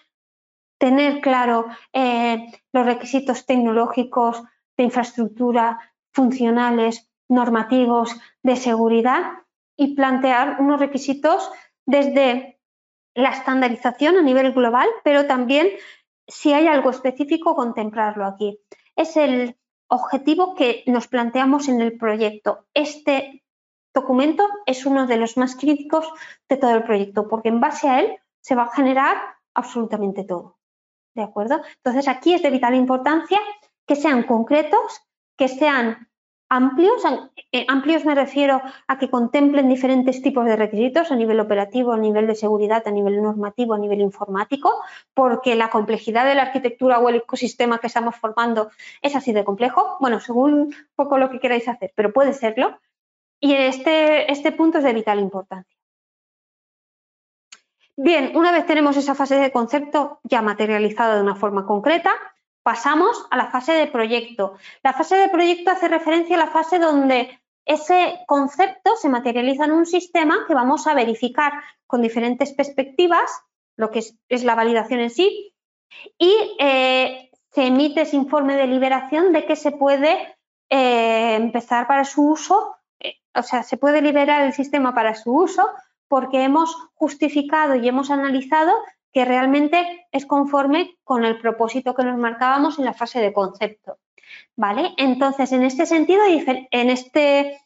tener 0.79 1.21
claro 1.21 1.67
eh, 1.93 2.51
los 2.73 2.85
requisitos 2.85 3.45
tecnológicos, 3.45 4.43
de 4.77 4.83
infraestructura, 4.83 5.79
funcionales, 6.13 7.09
normativos, 7.29 8.15
de 8.43 8.55
seguridad 8.55 9.21
y 9.77 9.95
plantear 9.95 10.57
unos 10.59 10.79
requisitos 10.79 11.49
desde 11.85 12.59
la 13.13 13.29
estandarización 13.31 14.17
a 14.17 14.21
nivel 14.21 14.53
global, 14.53 14.87
pero 15.03 15.25
también 15.27 15.67
si 16.27 16.53
hay 16.53 16.67
algo 16.67 16.89
específico, 16.89 17.55
contemplarlo 17.55 18.25
aquí. 18.25 18.59
Es 18.95 19.17
el 19.17 19.57
objetivo 19.87 20.55
que 20.55 20.83
nos 20.87 21.07
planteamos 21.07 21.67
en 21.67 21.81
el 21.81 21.97
proyecto. 21.97 22.67
Este 22.73 23.43
documento 23.93 24.47
es 24.65 24.85
uno 24.85 25.07
de 25.07 25.17
los 25.17 25.35
más 25.37 25.55
críticos 25.55 26.09
de 26.47 26.57
todo 26.57 26.71
el 26.71 26.83
proyecto, 26.83 27.27
porque 27.27 27.49
en 27.49 27.59
base 27.59 27.89
a 27.89 27.99
él 27.99 28.17
se 28.39 28.55
va 28.55 28.63
a 28.63 28.73
generar 28.73 29.17
absolutamente 29.53 30.23
todo. 30.23 30.57
¿De 31.13 31.23
acuerdo? 31.23 31.61
Entonces, 31.77 32.07
aquí 32.07 32.33
es 32.33 32.41
de 32.41 32.49
vital 32.49 32.73
importancia 32.75 33.39
que 33.91 33.97
sean 33.97 34.23
concretos, 34.23 35.01
que 35.35 35.49
sean 35.49 36.07
amplios. 36.47 37.03
Eh, 37.51 37.65
amplios 37.67 38.05
me 38.05 38.15
refiero 38.15 38.61
a 38.87 38.97
que 38.97 39.09
contemplen 39.09 39.67
diferentes 39.67 40.21
tipos 40.21 40.45
de 40.45 40.55
requisitos 40.55 41.11
a 41.11 41.17
nivel 41.17 41.41
operativo, 41.41 41.91
a 41.91 41.97
nivel 41.97 42.25
de 42.25 42.35
seguridad, 42.35 42.87
a 42.87 42.91
nivel 42.91 43.21
normativo, 43.21 43.73
a 43.73 43.77
nivel 43.77 43.99
informático, 43.99 44.71
porque 45.13 45.55
la 45.55 45.69
complejidad 45.69 46.25
de 46.25 46.35
la 46.35 46.43
arquitectura 46.43 46.99
o 46.99 47.09
el 47.09 47.17
ecosistema 47.17 47.79
que 47.79 47.87
estamos 47.87 48.15
formando 48.15 48.71
es 49.01 49.13
así 49.13 49.33
de 49.33 49.43
complejo. 49.43 49.97
Bueno, 49.99 50.21
según 50.21 50.73
poco 50.95 51.17
lo 51.17 51.29
que 51.29 51.41
queráis 51.41 51.67
hacer, 51.67 51.91
pero 51.93 52.13
puede 52.13 52.31
serlo. 52.31 52.79
Y 53.41 53.55
este, 53.55 54.31
este 54.31 54.53
punto 54.53 54.77
es 54.77 54.85
de 54.85 54.93
vital 54.93 55.19
importancia. 55.19 55.77
Bien, 57.97 58.37
una 58.37 58.53
vez 58.53 58.65
tenemos 58.65 58.95
esa 58.95 59.15
fase 59.15 59.35
de 59.35 59.51
concepto 59.51 60.21
ya 60.23 60.41
materializada 60.41 61.15
de 61.15 61.21
una 61.21 61.35
forma 61.35 61.65
concreta, 61.65 62.11
pasamos 62.63 63.25
a 63.31 63.37
la 63.37 63.47
fase 63.47 63.73
de 63.73 63.87
proyecto. 63.87 64.57
La 64.83 64.93
fase 64.93 65.15
de 65.15 65.29
proyecto 65.29 65.71
hace 65.71 65.87
referencia 65.87 66.35
a 66.35 66.45
la 66.45 66.51
fase 66.51 66.79
donde 66.79 67.39
ese 67.65 68.19
concepto 68.27 68.95
se 68.95 69.09
materializa 69.09 69.65
en 69.65 69.71
un 69.71 69.85
sistema 69.85 70.45
que 70.47 70.53
vamos 70.53 70.87
a 70.87 70.93
verificar 70.93 71.53
con 71.87 72.01
diferentes 72.01 72.53
perspectivas, 72.53 73.31
lo 73.77 73.91
que 73.91 73.99
es, 73.99 74.43
la 74.43 74.55
validación 74.55 74.99
en 74.99 75.09
sí, 75.09 75.53
y 76.17 76.55
eh, 76.59 77.31
se 77.51 77.67
emite 77.67 78.01
ese 78.01 78.15
informe 78.15 78.55
de 78.55 78.67
liberación 78.67 79.33
de 79.33 79.45
que 79.45 79.55
se 79.55 79.71
puede 79.71 80.35
eh, 80.69 81.35
empezar 81.35 81.87
para 81.87 82.05
su 82.05 82.29
uso, 82.29 82.75
eh, 82.99 83.15
o 83.35 83.43
sea, 83.43 83.63
se 83.63 83.77
puede 83.77 84.01
liberar 84.01 84.43
el 84.43 84.53
sistema 84.53 84.93
para 84.93 85.15
su 85.15 85.33
uso 85.33 85.67
porque 86.07 86.43
hemos 86.43 86.75
justificado 86.95 87.75
y 87.75 87.87
hemos 87.87 88.11
analizado 88.11 88.73
que 89.11 89.25
realmente 89.25 90.07
es 90.11 90.25
conforme 90.25 90.97
con 91.03 91.25
el 91.25 91.39
propósito 91.39 91.93
que 91.93 92.03
nos 92.03 92.17
marcábamos 92.17 92.79
en 92.79 92.85
la 92.85 92.93
fase 92.93 93.19
de 93.19 93.33
concepto. 93.33 93.97
¿Vale? 94.55 94.93
Entonces, 94.97 95.51
en 95.51 95.63
este 95.63 95.85
sentido, 95.85 96.23
en 96.25 96.89
este 96.89 97.59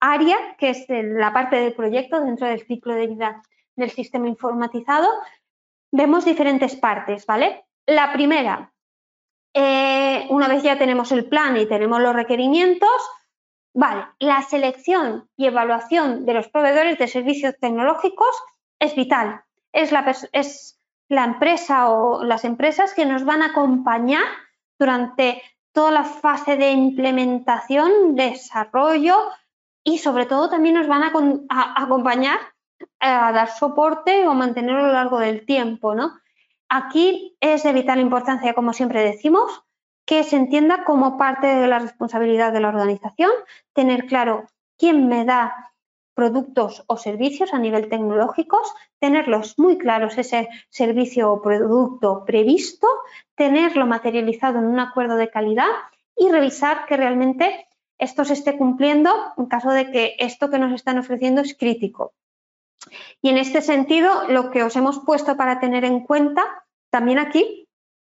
área, 0.00 0.36
que 0.58 0.70
es 0.70 0.84
la 0.88 1.32
parte 1.32 1.56
del 1.56 1.74
proyecto 1.74 2.20
dentro 2.20 2.46
del 2.46 2.66
ciclo 2.66 2.94
de 2.94 3.06
vida 3.06 3.42
del 3.76 3.90
sistema 3.90 4.28
informatizado, 4.28 5.08
vemos 5.90 6.24
diferentes 6.24 6.76
partes, 6.76 7.26
¿vale? 7.26 7.64
La 7.86 8.12
primera, 8.12 8.72
eh, 9.54 10.26
una 10.30 10.48
vez 10.48 10.62
ya 10.62 10.78
tenemos 10.78 11.12
el 11.12 11.26
plan 11.26 11.56
y 11.56 11.66
tenemos 11.66 12.00
los 12.00 12.14
requerimientos, 12.14 12.90
vale, 13.74 14.04
la 14.18 14.42
selección 14.42 15.28
y 15.36 15.46
evaluación 15.46 16.24
de 16.24 16.34
los 16.34 16.48
proveedores 16.48 16.98
de 16.98 17.08
servicios 17.08 17.54
tecnológicos 17.60 18.34
es 18.78 18.94
vital. 18.94 19.42
Es, 19.72 20.79
la 21.10 21.24
empresa 21.24 21.90
o 21.90 22.22
las 22.22 22.44
empresas 22.44 22.94
que 22.94 23.04
nos 23.04 23.24
van 23.24 23.42
a 23.42 23.46
acompañar 23.46 24.24
durante 24.78 25.42
toda 25.72 25.90
la 25.90 26.04
fase 26.04 26.56
de 26.56 26.70
implementación, 26.70 28.14
desarrollo 28.14 29.16
y 29.82 29.98
sobre 29.98 30.26
todo 30.26 30.48
también 30.48 30.76
nos 30.76 30.86
van 30.86 31.02
a, 31.02 31.12
acompañar 31.82 32.38
a 33.00 33.32
dar 33.32 33.50
soporte 33.50 34.28
o 34.28 34.34
mantenerlo 34.34 34.84
a 34.84 34.86
lo 34.86 34.92
largo 34.92 35.18
del 35.18 35.44
tiempo. 35.44 35.96
¿no? 35.96 36.12
Aquí 36.68 37.36
es 37.40 37.64
de 37.64 37.72
vital 37.72 37.98
importancia, 37.98 38.54
como 38.54 38.72
siempre 38.72 39.02
decimos, 39.02 39.64
que 40.06 40.22
se 40.22 40.36
entienda 40.36 40.84
como 40.84 41.18
parte 41.18 41.48
de 41.48 41.66
la 41.66 41.80
responsabilidad 41.80 42.52
de 42.52 42.60
la 42.60 42.68
organización, 42.68 43.32
tener 43.72 44.06
claro 44.06 44.44
quién 44.78 45.08
me 45.08 45.24
da 45.24 45.69
productos 46.20 46.84
o 46.86 46.98
servicios 46.98 47.54
a 47.54 47.58
nivel 47.58 47.88
tecnológicos, 47.88 48.74
tenerlos 48.98 49.58
muy 49.58 49.78
claros, 49.78 50.18
ese 50.18 50.50
servicio 50.68 51.32
o 51.32 51.40
producto 51.40 52.26
previsto, 52.26 52.86
tenerlo 53.34 53.86
materializado 53.86 54.58
en 54.58 54.66
un 54.66 54.80
acuerdo 54.80 55.16
de 55.16 55.30
calidad 55.30 55.72
y 56.14 56.28
revisar 56.28 56.84
que 56.84 56.98
realmente 56.98 57.68
esto 57.96 58.26
se 58.26 58.34
esté 58.34 58.58
cumpliendo 58.58 59.10
en 59.38 59.46
caso 59.46 59.70
de 59.70 59.90
que 59.90 60.16
esto 60.18 60.50
que 60.50 60.58
nos 60.58 60.74
están 60.74 60.98
ofreciendo 60.98 61.40
es 61.40 61.56
crítico. 61.56 62.12
Y 63.22 63.30
en 63.30 63.38
este 63.38 63.62
sentido, 63.62 64.28
lo 64.28 64.50
que 64.50 64.62
os 64.62 64.76
hemos 64.76 64.98
puesto 64.98 65.38
para 65.38 65.58
tener 65.58 65.86
en 65.86 66.00
cuenta 66.00 66.42
también 66.90 67.18
aquí, 67.18 67.66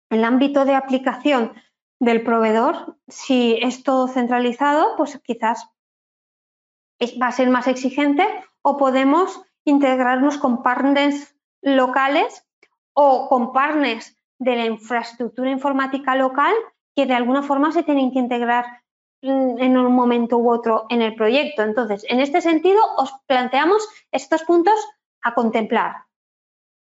en 0.09 0.19
el 0.19 0.25
ámbito 0.25 0.65
de 0.65 0.75
aplicación 0.75 1.53
del 2.01 2.23
proveedor, 2.23 2.97
si 3.07 3.57
es 3.61 3.83
todo 3.83 4.09
centralizado, 4.09 4.97
pues 4.97 5.17
quizás 5.23 5.69
va 7.21 7.27
a 7.27 7.31
ser 7.31 7.49
más 7.49 7.67
exigente 7.67 8.27
o 8.61 8.77
podemos 8.77 9.41
integrarnos 9.65 10.37
con 10.37 10.63
partners 10.63 11.35
locales 11.61 12.45
o 12.93 13.27
con 13.29 13.53
partners 13.53 14.17
de 14.39 14.55
la 14.55 14.65
infraestructura 14.65 15.51
informática 15.51 16.15
local 16.15 16.53
que 16.95 17.05
de 17.05 17.13
alguna 17.13 17.43
forma 17.43 17.71
se 17.71 17.83
tienen 17.83 18.11
que 18.11 18.19
integrar 18.19 18.65
en 19.21 19.77
un 19.77 19.93
momento 19.93 20.37
u 20.37 20.51
otro 20.51 20.87
en 20.89 21.01
el 21.01 21.15
proyecto. 21.15 21.61
Entonces, 21.61 22.03
en 22.09 22.19
este 22.19 22.41
sentido, 22.41 22.81
os 22.97 23.13
planteamos 23.27 23.87
estos 24.11 24.43
puntos 24.43 24.73
a 25.21 25.33
contemplar. 25.35 26.05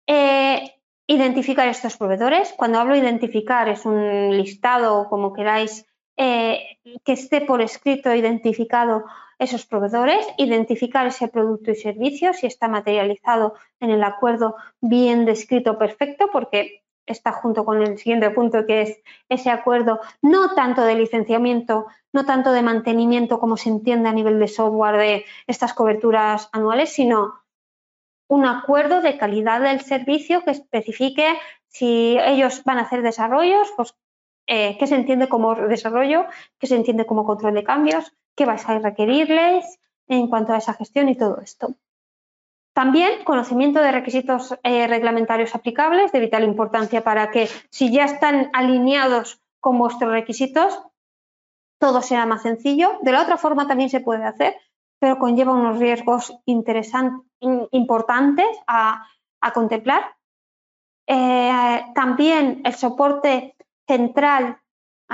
Eh, 0.06 0.74
identificar 1.06 1.68
estos 1.68 1.96
proveedores. 1.96 2.52
Cuando 2.56 2.80
hablo 2.80 2.94
de 2.94 3.00
identificar, 3.00 3.68
es 3.68 3.84
un 3.84 4.36
listado, 4.36 5.08
como 5.08 5.32
queráis, 5.32 5.86
eh, 6.16 6.78
que 7.04 7.12
esté 7.12 7.40
por 7.40 7.60
escrito 7.60 8.14
identificado 8.14 9.04
esos 9.38 9.66
proveedores, 9.66 10.26
identificar 10.38 11.06
ese 11.06 11.28
producto 11.28 11.70
y 11.70 11.76
servicio, 11.76 12.32
si 12.32 12.46
está 12.46 12.68
materializado 12.68 13.54
en 13.80 13.90
el 13.90 14.02
acuerdo 14.04 14.56
bien 14.80 15.24
descrito, 15.24 15.78
perfecto, 15.78 16.28
porque 16.32 16.84
está 17.06 17.32
junto 17.32 17.64
con 17.64 17.82
el 17.82 17.98
siguiente 17.98 18.30
punto 18.30 18.66
que 18.66 18.82
es 18.82 19.02
ese 19.28 19.50
acuerdo, 19.50 20.00
no 20.22 20.54
tanto 20.54 20.82
de 20.82 20.94
licenciamiento, 20.94 21.86
no 22.12 22.24
tanto 22.24 22.52
de 22.52 22.62
mantenimiento 22.62 23.38
como 23.40 23.56
se 23.56 23.68
entiende 23.68 24.08
a 24.08 24.12
nivel 24.12 24.38
de 24.38 24.48
software 24.48 24.96
de 24.96 25.24
estas 25.46 25.74
coberturas 25.74 26.48
anuales, 26.52 26.90
sino 26.92 27.44
un 28.28 28.46
acuerdo 28.46 29.02
de 29.02 29.18
calidad 29.18 29.60
del 29.60 29.80
servicio 29.80 30.42
que 30.44 30.52
especifique 30.52 31.38
si 31.68 32.16
ellos 32.18 32.64
van 32.64 32.78
a 32.78 32.82
hacer 32.82 33.02
desarrollos, 33.02 33.72
pues 33.76 33.94
eh, 34.46 34.76
qué 34.78 34.86
se 34.86 34.94
entiende 34.94 35.28
como 35.28 35.54
desarrollo, 35.54 36.26
qué 36.58 36.66
se 36.66 36.76
entiende 36.76 37.06
como 37.06 37.24
control 37.24 37.54
de 37.54 37.64
cambios, 37.64 38.12
qué 38.34 38.44
vais 38.44 38.68
a 38.68 38.78
requerirles 38.78 39.78
en 40.08 40.28
cuanto 40.28 40.52
a 40.52 40.58
esa 40.58 40.74
gestión 40.74 41.08
y 41.08 41.16
todo 41.16 41.40
esto. 41.40 41.74
También 42.74 43.24
conocimiento 43.24 43.80
de 43.80 43.92
requisitos 43.92 44.58
eh, 44.62 44.86
reglamentarios 44.88 45.54
aplicables 45.54 46.10
de 46.12 46.20
vital 46.20 46.44
importancia 46.44 47.02
para 47.04 47.30
que 47.30 47.48
si 47.70 47.92
ya 47.92 48.04
están 48.04 48.50
alineados 48.52 49.40
con 49.60 49.78
vuestros 49.78 50.10
requisitos, 50.10 50.78
todo 51.78 52.02
sea 52.02 52.26
más 52.26 52.42
sencillo. 52.42 52.98
De 53.02 53.12
la 53.12 53.22
otra 53.22 53.36
forma 53.36 53.68
también 53.68 53.90
se 53.90 54.00
puede 54.00 54.24
hacer, 54.24 54.56
pero 54.98 55.18
conlleva 55.18 55.52
unos 55.52 55.78
riesgos 55.78 56.36
importantes 57.70 58.46
a 58.66 59.06
contemplar 59.52 60.02
Eh, 61.06 61.84
también 61.94 62.62
el 62.64 62.74
soporte 62.74 63.56
central 63.86 64.58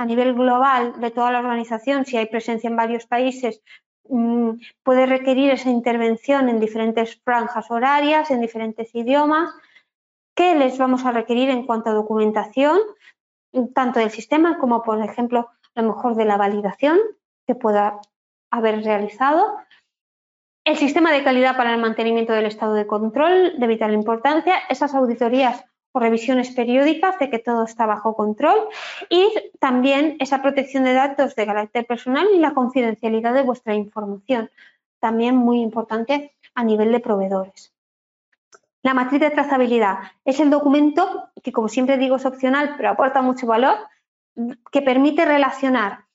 a 0.01 0.05
nivel 0.05 0.33
global 0.33 0.99
de 0.99 1.11
toda 1.11 1.31
la 1.31 1.39
organización, 1.39 2.05
si 2.05 2.17
hay 2.17 2.25
presencia 2.25 2.67
en 2.67 2.75
varios 2.75 3.05
países, 3.05 3.61
mm, 4.09 4.53
puede 4.81 5.05
requerir 5.05 5.51
esa 5.51 5.69
intervención 5.69 6.49
en 6.49 6.59
diferentes 6.59 7.21
franjas 7.23 7.69
horarias, 7.69 8.31
en 8.31 8.41
diferentes 8.41 8.95
idiomas. 8.95 9.53
¿Qué 10.35 10.55
les 10.55 10.79
vamos 10.79 11.05
a 11.05 11.11
requerir 11.11 11.51
en 11.51 11.67
cuanto 11.67 11.91
a 11.91 11.93
documentación, 11.93 12.79
tanto 13.75 13.99
del 13.99 14.09
sistema 14.09 14.57
como, 14.57 14.81
por 14.81 14.99
ejemplo, 15.03 15.49
a 15.75 15.81
lo 15.83 15.89
mejor 15.89 16.15
de 16.15 16.25
la 16.25 16.37
validación 16.37 16.97
que 17.45 17.53
pueda 17.53 17.99
haber 18.49 18.83
realizado? 18.83 19.55
El 20.65 20.77
sistema 20.77 21.11
de 21.11 21.23
calidad 21.23 21.55
para 21.55 21.75
el 21.75 21.79
mantenimiento 21.79 22.33
del 22.33 22.47
estado 22.47 22.73
de 22.73 22.87
control 22.87 23.59
de 23.59 23.67
vital 23.67 23.93
importancia, 23.93 24.55
esas 24.67 24.95
auditorías 24.95 25.63
revisiones 25.93 26.51
periódicas 26.51 27.19
de 27.19 27.29
que 27.29 27.39
todo 27.39 27.63
está 27.63 27.85
bajo 27.85 28.15
control 28.15 28.57
y 29.09 29.27
también 29.59 30.15
esa 30.19 30.41
protección 30.41 30.83
de 30.83 30.93
datos 30.93 31.35
de 31.35 31.45
carácter 31.45 31.85
personal 31.85 32.27
y 32.33 32.39
la 32.39 32.53
confidencialidad 32.53 33.33
de 33.33 33.43
vuestra 33.43 33.75
información, 33.75 34.49
también 34.99 35.35
muy 35.35 35.61
importante 35.61 36.33
a 36.55 36.63
nivel 36.63 36.91
de 36.91 36.99
proveedores. 36.99 37.73
La 38.83 38.93
matriz 38.93 39.21
de 39.21 39.29
trazabilidad 39.29 39.99
es 40.25 40.39
el 40.39 40.49
documento 40.49 41.29
que, 41.43 41.51
como 41.51 41.67
siempre 41.67 41.97
digo, 41.97 42.15
es 42.15 42.25
opcional, 42.25 42.75
pero 42.77 42.89
aporta 42.89 43.21
mucho 43.21 43.45
valor, 43.45 43.75
que 44.71 44.81
permite 44.81 45.25
relacionar 45.25 46.05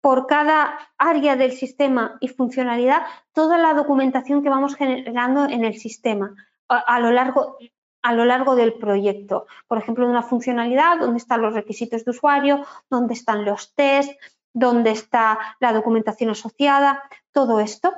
por 0.00 0.26
cada 0.26 0.78
área 0.98 1.36
del 1.36 1.52
sistema 1.52 2.18
y 2.20 2.28
funcionalidad 2.28 3.02
toda 3.32 3.56
la 3.56 3.72
documentación 3.74 4.42
que 4.42 4.50
vamos 4.50 4.76
generando 4.76 5.44
en 5.44 5.64
el 5.64 5.78
sistema 5.78 6.34
a, 6.68 7.00
lo 7.00 7.10
largo 7.10 7.56
a 8.02 8.12
lo 8.12 8.24
largo 8.24 8.56
del 8.56 8.74
proyecto. 8.74 9.46
Por 9.68 9.78
ejemplo, 9.78 10.08
una 10.08 10.22
funcionalidad, 10.22 10.98
dónde 10.98 11.18
están 11.18 11.42
los 11.42 11.54
requisitos 11.54 12.04
de 12.04 12.10
usuario, 12.10 12.66
dónde 12.90 13.14
están 13.14 13.44
los 13.44 13.74
tests, 13.74 14.16
dónde 14.52 14.90
está 14.90 15.38
la 15.60 15.72
documentación 15.72 16.30
asociada, 16.30 17.02
todo 17.32 17.60
esto. 17.60 17.92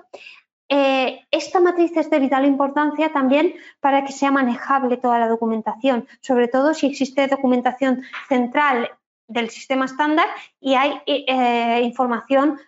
Eh, 0.69 1.21
esta 1.31 1.61
matriz 1.61 1.97
es 1.97 2.09
de 2.11 2.19
vital 2.19 2.45
importancia 2.45 3.13
también 3.13 3.55
para 3.81 4.05
que 4.05 4.13
sea 4.13 4.31
manejable 4.31 4.97
toda 4.97 5.19
la 5.19 5.29
documentación, 5.29 6.09
sobre 6.21 6.49
todo 6.49 6.73
si 6.73 6.87
existe 6.87 7.27
documentación 7.27 8.03
central 8.29 8.91
del 9.29 9.51
sistema 9.51 9.85
estándar 9.85 10.27
y 10.61 10.75
hay 10.75 11.01
eh, 11.07 11.83
información 11.83 12.59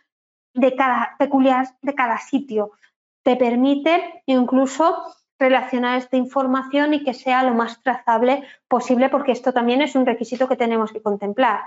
de 0.54 0.74
cada, 0.74 1.16
peculiar 1.18 1.68
de 1.82 1.94
cada 1.94 2.18
sitio. 2.18 2.72
Te 3.22 3.36
permite 3.36 4.22
incluso 4.26 5.02
relacionar 5.38 5.98
esta 5.98 6.16
información 6.16 6.94
y 6.94 7.04
que 7.04 7.14
sea 7.14 7.42
lo 7.42 7.54
más 7.54 7.82
trazable 7.82 8.42
posible, 8.68 9.08
porque 9.08 9.32
esto 9.32 9.52
también 9.52 9.82
es 9.82 9.94
un 9.94 10.06
requisito 10.06 10.48
que 10.48 10.56
tenemos 10.56 10.92
que 10.92 11.02
contemplar. 11.02 11.60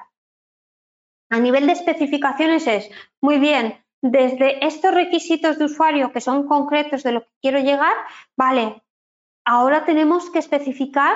A 1.29 1.39
nivel 1.39 1.67
de 1.67 1.73
especificaciones 1.73 2.65
es, 2.67 2.89
muy 3.21 3.37
bien, 3.37 3.77
desde 4.01 4.65
estos 4.65 4.93
requisitos 4.93 5.59
de 5.59 5.65
usuario 5.65 6.11
que 6.11 6.21
son 6.21 6.47
concretos 6.47 7.03
de 7.03 7.11
lo 7.11 7.21
que 7.21 7.31
quiero 7.41 7.59
llegar, 7.59 7.93
vale, 8.35 8.81
ahora 9.45 9.85
tenemos 9.85 10.29
que 10.31 10.39
especificar 10.39 11.15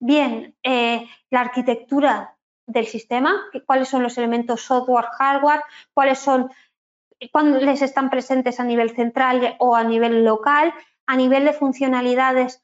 bien 0.00 0.54
eh, 0.62 1.06
la 1.30 1.40
arquitectura 1.40 2.36
del 2.66 2.86
sistema, 2.86 3.40
cuáles 3.66 3.88
son 3.88 4.02
los 4.02 4.18
elementos 4.18 4.62
software, 4.62 5.06
hardware, 5.18 5.62
cuáles 5.92 6.18
son, 6.18 6.50
cuáles 7.30 7.82
están 7.82 8.10
presentes 8.10 8.58
a 8.58 8.64
nivel 8.64 8.94
central 8.94 9.56
o 9.58 9.76
a 9.76 9.84
nivel 9.84 10.24
local, 10.24 10.74
a 11.06 11.16
nivel 11.16 11.44
de 11.44 11.52
funcionalidades, 11.52 12.62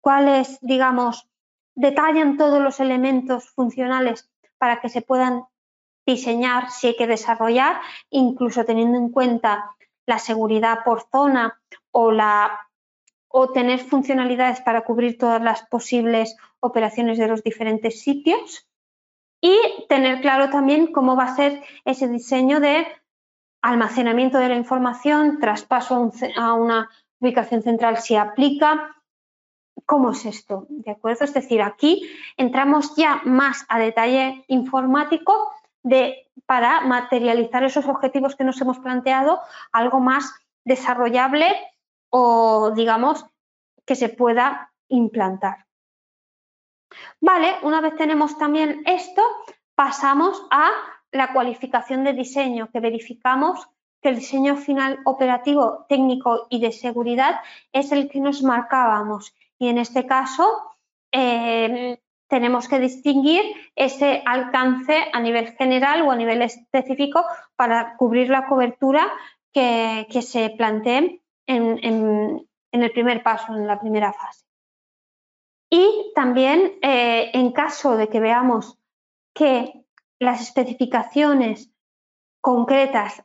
cuáles, 0.00 0.58
digamos, 0.60 1.28
detallan 1.74 2.36
todos 2.36 2.60
los 2.60 2.80
elementos 2.80 3.50
funcionales 3.50 4.30
para 4.58 4.80
que 4.80 4.88
se 4.88 5.02
puedan 5.02 5.44
diseñar 6.06 6.70
si 6.70 6.88
hay 6.88 6.96
que 6.96 7.06
desarrollar, 7.06 7.80
incluso 8.10 8.64
teniendo 8.64 8.98
en 8.98 9.10
cuenta 9.10 9.76
la 10.06 10.18
seguridad 10.18 10.78
por 10.84 11.06
zona 11.12 11.60
o, 11.92 12.10
la, 12.10 12.58
o 13.28 13.50
tener 13.52 13.80
funcionalidades 13.80 14.60
para 14.62 14.84
cubrir 14.84 15.18
todas 15.18 15.42
las 15.42 15.62
posibles 15.66 16.36
operaciones 16.60 17.18
de 17.18 17.28
los 17.28 17.42
diferentes 17.44 18.00
sitios. 18.00 18.66
Y 19.40 19.56
tener 19.88 20.20
claro 20.20 20.50
también 20.50 20.90
cómo 20.90 21.14
va 21.14 21.24
a 21.24 21.36
ser 21.36 21.62
ese 21.84 22.08
diseño 22.08 22.58
de 22.58 22.88
almacenamiento 23.62 24.38
de 24.38 24.48
la 24.48 24.56
información, 24.56 25.38
traspaso 25.38 26.10
a 26.36 26.54
una 26.54 26.90
ubicación 27.20 27.62
central 27.62 27.98
si 27.98 28.16
aplica. 28.16 28.96
¿Cómo 29.86 30.10
es 30.10 30.24
esto? 30.26 30.66
¿De 30.68 30.90
acuerdo? 30.90 31.24
Es 31.24 31.34
decir, 31.34 31.62
aquí 31.62 32.10
entramos 32.36 32.96
ya 32.96 33.22
más 33.24 33.64
a 33.68 33.78
detalle 33.78 34.44
informático 34.48 35.52
de, 35.82 36.28
para 36.46 36.80
materializar 36.82 37.64
esos 37.64 37.86
objetivos 37.86 38.36
que 38.36 38.44
nos 38.44 38.60
hemos 38.60 38.78
planteado, 38.78 39.40
algo 39.72 40.00
más 40.00 40.32
desarrollable 40.64 41.46
o, 42.10 42.72
digamos, 42.74 43.24
que 43.86 43.94
se 43.94 44.08
pueda 44.08 44.72
implantar. 44.88 45.66
Vale, 47.20 47.56
una 47.62 47.80
vez 47.80 47.96
tenemos 47.96 48.36
también 48.38 48.82
esto, 48.86 49.22
pasamos 49.74 50.46
a 50.50 50.70
la 51.12 51.32
cualificación 51.32 52.04
de 52.04 52.12
diseño, 52.12 52.70
que 52.70 52.80
verificamos 52.80 53.68
que 54.00 54.10
el 54.10 54.16
diseño 54.16 54.56
final 54.56 55.00
operativo, 55.04 55.86
técnico 55.88 56.46
y 56.50 56.60
de 56.60 56.72
seguridad 56.72 57.40
es 57.72 57.92
el 57.92 58.08
que 58.08 58.20
nos 58.20 58.42
marcábamos. 58.42 59.34
Y 59.58 59.68
en 59.68 59.78
este 59.78 60.06
caso 60.06 60.46
em, 61.10 61.96
tenemos 62.28 62.68
que 62.68 62.78
distinguir 62.78 63.42
ese 63.74 64.22
alcance 64.24 65.06
a 65.12 65.20
nivel 65.20 65.52
general 65.56 66.02
o 66.02 66.10
a 66.10 66.16
nivel 66.16 66.42
específico 66.42 67.24
para 67.56 67.96
cubrir 67.96 68.28
la 68.30 68.46
cobertura 68.46 69.10
que, 69.52 70.22
se 70.22 70.50
plantee 70.50 71.22
en, 71.46 72.46
el 72.70 72.92
primer 72.92 73.22
paso, 73.22 73.54
en 73.54 73.66
la 73.66 73.80
primera 73.80 74.12
fase. 74.12 74.44
Y 75.70 76.12
también 76.14 76.78
eh, 76.82 77.30
en 77.34 77.52
caso 77.52 77.96
de 77.96 78.08
que 78.08 78.20
veamos 78.20 78.78
que 79.34 79.84
las 80.18 80.40
especificaciones 80.40 81.70
concretas 82.40 83.24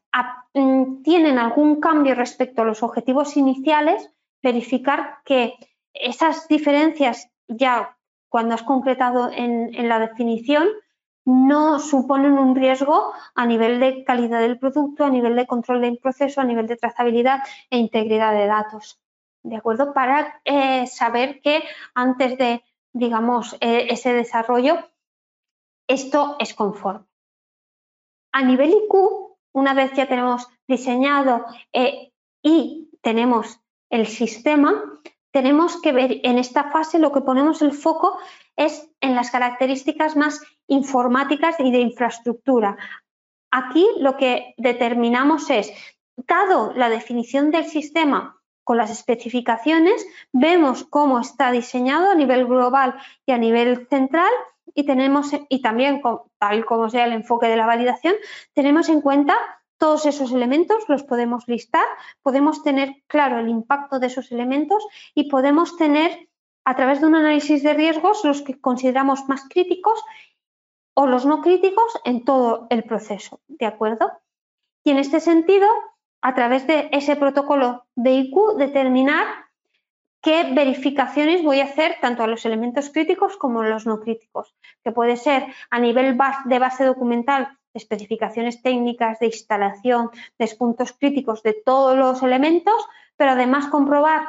tienen 0.53 1.39
algún 1.39 1.79
cambio 1.79 2.13
respecto 2.13 2.61
a 2.61 2.65
los 2.65 2.83
objetivos 2.83 3.37
iniciales, 3.37 4.11
verificar 4.41 5.19
que 5.25 5.55
esas 5.93 6.47
diferencias 6.47 7.29
ya 7.47 7.97
cuando 8.29 8.55
has 8.55 8.63
concretado 8.63 9.31
en, 9.31 9.87
la 9.87 9.99
definición 9.99 10.67
no 11.25 11.79
suponen 11.79 12.33
un 12.33 12.55
riesgo 12.55 13.13
a 13.35 13.45
nivel 13.45 13.79
de 13.79 14.03
calidad 14.03 14.41
del 14.41 14.59
producto, 14.59 15.05
a 15.05 15.09
nivel 15.09 15.35
de 15.35 15.47
control 15.47 15.81
del 15.81 15.97
proceso, 15.97 16.41
a 16.41 16.43
nivel 16.43 16.67
de 16.67 16.75
trazabilidad 16.75 17.43
e 17.69 17.77
integridad 17.77 18.33
de 18.33 18.47
datos. 18.47 18.99
¿De 19.41 19.55
acuerdo? 19.55 19.93
Para 19.93 20.41
eh, 20.45 20.85
saber 20.87 21.41
que 21.41 21.63
antes 21.93 22.37
de, 22.37 22.63
digamos, 22.91 23.55
eh, 23.61 23.87
ese 23.89 24.13
desarrollo, 24.13 24.89
esto 25.87 26.35
es 26.39 26.53
conforme. 26.53 27.05
A 28.31 28.41
nivel 28.41 28.71
IQ, 28.71 29.32
una 29.53 29.73
vez 29.73 29.93
ya 29.93 30.07
tenemos 30.07 30.47
diseñado 30.67 31.45
eh, 31.71 32.11
y 32.41 32.89
tenemos 33.01 33.59
el 33.89 34.07
sistema, 34.07 34.83
tenemos 35.31 35.81
que 35.81 35.91
ver 35.91 36.19
en 36.23 36.37
esta 36.37 36.71
fase 36.71 36.99
lo 36.99 37.11
que 37.11 37.21
ponemos 37.21 37.61
el 37.61 37.71
foco 37.71 38.17
es 38.55 38.89
en 39.01 39.15
las 39.15 39.31
características 39.31 40.15
más 40.15 40.41
informáticas 40.67 41.59
y 41.59 41.71
de 41.71 41.79
infraestructura. 41.79 42.77
Aquí 43.51 43.87
lo 43.99 44.17
que 44.17 44.53
determinamos 44.57 45.49
es, 45.49 45.71
dado 46.15 46.73
la 46.73 46.89
definición 46.89 47.51
del 47.51 47.65
sistema 47.65 48.39
con 48.63 48.77
las 48.77 48.89
especificaciones, 48.91 50.05
vemos 50.31 50.85
cómo 50.85 51.19
está 51.19 51.51
diseñado 51.51 52.11
a 52.11 52.15
nivel 52.15 52.45
global 52.45 52.95
y 53.25 53.31
a 53.31 53.37
nivel 53.37 53.87
central 53.89 54.31
y 54.73 54.85
tenemos 54.85 55.31
y 55.49 55.61
también 55.61 56.01
tal 56.39 56.65
como 56.65 56.89
sea 56.89 57.05
el 57.05 57.13
enfoque 57.13 57.47
de 57.47 57.57
la 57.57 57.65
validación, 57.65 58.15
tenemos 58.53 58.89
en 58.89 59.01
cuenta 59.01 59.35
todos 59.77 60.05
esos 60.05 60.31
elementos, 60.31 60.87
los 60.87 61.03
podemos 61.03 61.47
listar, 61.47 61.85
podemos 62.21 62.63
tener 62.63 63.03
claro 63.07 63.39
el 63.39 63.49
impacto 63.49 63.99
de 63.99 64.07
esos 64.07 64.31
elementos 64.31 64.85
y 65.13 65.29
podemos 65.29 65.75
tener 65.77 66.29
a 66.63 66.75
través 66.75 67.01
de 67.01 67.07
un 67.07 67.15
análisis 67.15 67.63
de 67.63 67.73
riesgos 67.73 68.23
los 68.23 68.41
que 68.41 68.59
consideramos 68.59 69.27
más 69.27 69.43
críticos 69.49 70.01
o 70.93 71.07
los 71.07 71.25
no 71.25 71.41
críticos 71.41 71.99
en 72.05 72.23
todo 72.23 72.67
el 72.69 72.83
proceso, 72.83 73.41
¿de 73.47 73.65
acuerdo? 73.65 74.11
Y 74.83 74.91
en 74.91 74.99
este 74.99 75.19
sentido, 75.19 75.67
a 76.21 76.33
través 76.33 76.67
de 76.67 76.89
ese 76.91 77.15
protocolo 77.15 77.85
de 77.95 78.11
IQ, 78.13 78.55
determinar 78.57 79.25
qué 80.23 80.53
verificaciones 80.53 81.43
voy 81.43 81.59
a 81.59 81.65
hacer 81.65 81.97
tanto 82.01 82.23
a 82.23 82.27
los 82.27 82.45
elementos 82.45 82.89
críticos 82.89 83.35
como 83.35 83.61
a 83.61 83.67
los 83.67 83.85
no 83.85 83.99
críticos, 83.99 84.55
que 84.83 84.91
puede 84.91 85.17
ser 85.17 85.45
a 85.69 85.79
nivel 85.79 86.17
de 86.45 86.59
base 86.59 86.85
documental, 86.85 87.59
especificaciones 87.73 88.61
técnicas 88.61 89.19
de 89.19 89.27
instalación, 89.27 90.09
de 90.39 90.47
puntos 90.57 90.93
críticos 90.93 91.43
de 91.43 91.53
todos 91.53 91.97
los 91.97 92.23
elementos, 92.23 92.87
pero 93.17 93.31
además 93.31 93.67
comprobar 93.67 94.27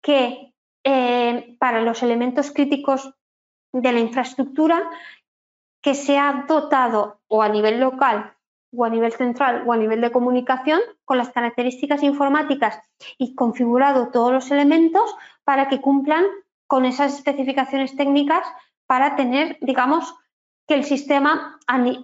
que 0.00 0.54
eh, 0.84 1.56
para 1.58 1.82
los 1.82 2.02
elementos 2.02 2.52
críticos 2.52 3.12
de 3.72 3.92
la 3.92 4.00
infraestructura 4.00 4.88
que 5.82 5.94
se 5.94 6.16
ha 6.16 6.44
dotado 6.46 7.20
o 7.26 7.42
a 7.42 7.48
nivel 7.48 7.80
local 7.80 8.34
o 8.76 8.84
a 8.84 8.90
nivel 8.90 9.12
central 9.12 9.64
o 9.66 9.72
a 9.72 9.76
nivel 9.76 10.00
de 10.00 10.12
comunicación 10.12 10.80
con 11.04 11.18
las 11.18 11.30
características 11.30 12.02
informáticas 12.02 12.80
y 13.18 13.34
configurado 13.34 14.10
todos 14.10 14.32
los 14.32 14.50
elementos 14.50 15.14
para 15.44 15.68
que 15.68 15.80
cumplan 15.80 16.24
con 16.66 16.84
esas 16.84 17.14
especificaciones 17.14 17.96
técnicas 17.96 18.46
para 18.86 19.16
tener, 19.16 19.58
digamos, 19.60 20.14
que 20.66 20.74
el 20.74 20.84
sistema 20.84 21.58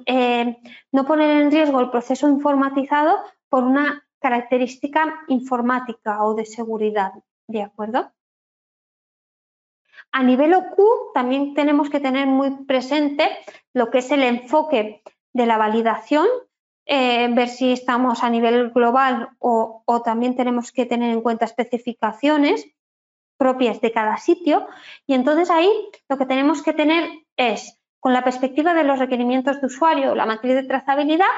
eh, 0.06 0.56
no 0.92 1.06
poner 1.06 1.42
en 1.42 1.50
riesgo 1.50 1.80
el 1.80 1.90
proceso 1.90 2.28
informatizado 2.28 3.16
por 3.48 3.64
una 3.64 4.06
característica 4.20 5.24
informática 5.28 6.24
o 6.24 6.34
de 6.34 6.44
seguridad, 6.44 7.12
¿de 7.46 7.62
acuerdo? 7.62 8.12
A 10.12 10.22
nivel 10.22 10.54
OQ 10.54 11.12
también 11.14 11.54
tenemos 11.54 11.88
que 11.88 12.00
tener 12.00 12.26
muy 12.26 12.64
presente 12.64 13.28
lo 13.72 13.90
que 13.90 13.98
es 13.98 14.10
el 14.10 14.22
enfoque 14.22 15.02
de 15.32 15.46
la 15.46 15.56
validación, 15.56 16.26
eh, 16.92 17.28
ver 17.32 17.48
si 17.48 17.70
estamos 17.70 18.24
a 18.24 18.30
nivel 18.30 18.70
global 18.70 19.28
o, 19.38 19.84
también 20.04 20.34
tenemos 20.34 20.72
que 20.72 20.86
tener 20.86 21.12
en 21.12 21.20
cuenta 21.20 21.44
especificaciones 21.44 22.66
propias 23.36 23.80
de 23.80 23.92
cada 23.92 24.16
sitio. 24.16 24.66
Y 25.06 25.14
entonces 25.14 25.50
ahí 25.50 25.70
lo 26.08 26.18
que 26.18 26.26
tenemos 26.26 26.64
que 26.64 26.72
tener 26.72 27.08
es, 27.36 27.80
con 28.00 28.12
la 28.12 28.24
perspectiva 28.24 28.74
de 28.74 28.82
los 28.82 28.98
requerimientos 28.98 29.60
de 29.60 29.68
usuario, 29.68 30.16
la 30.16 30.26
matriz 30.26 30.56
de 30.56 30.64
trazabilidad, 30.64 31.30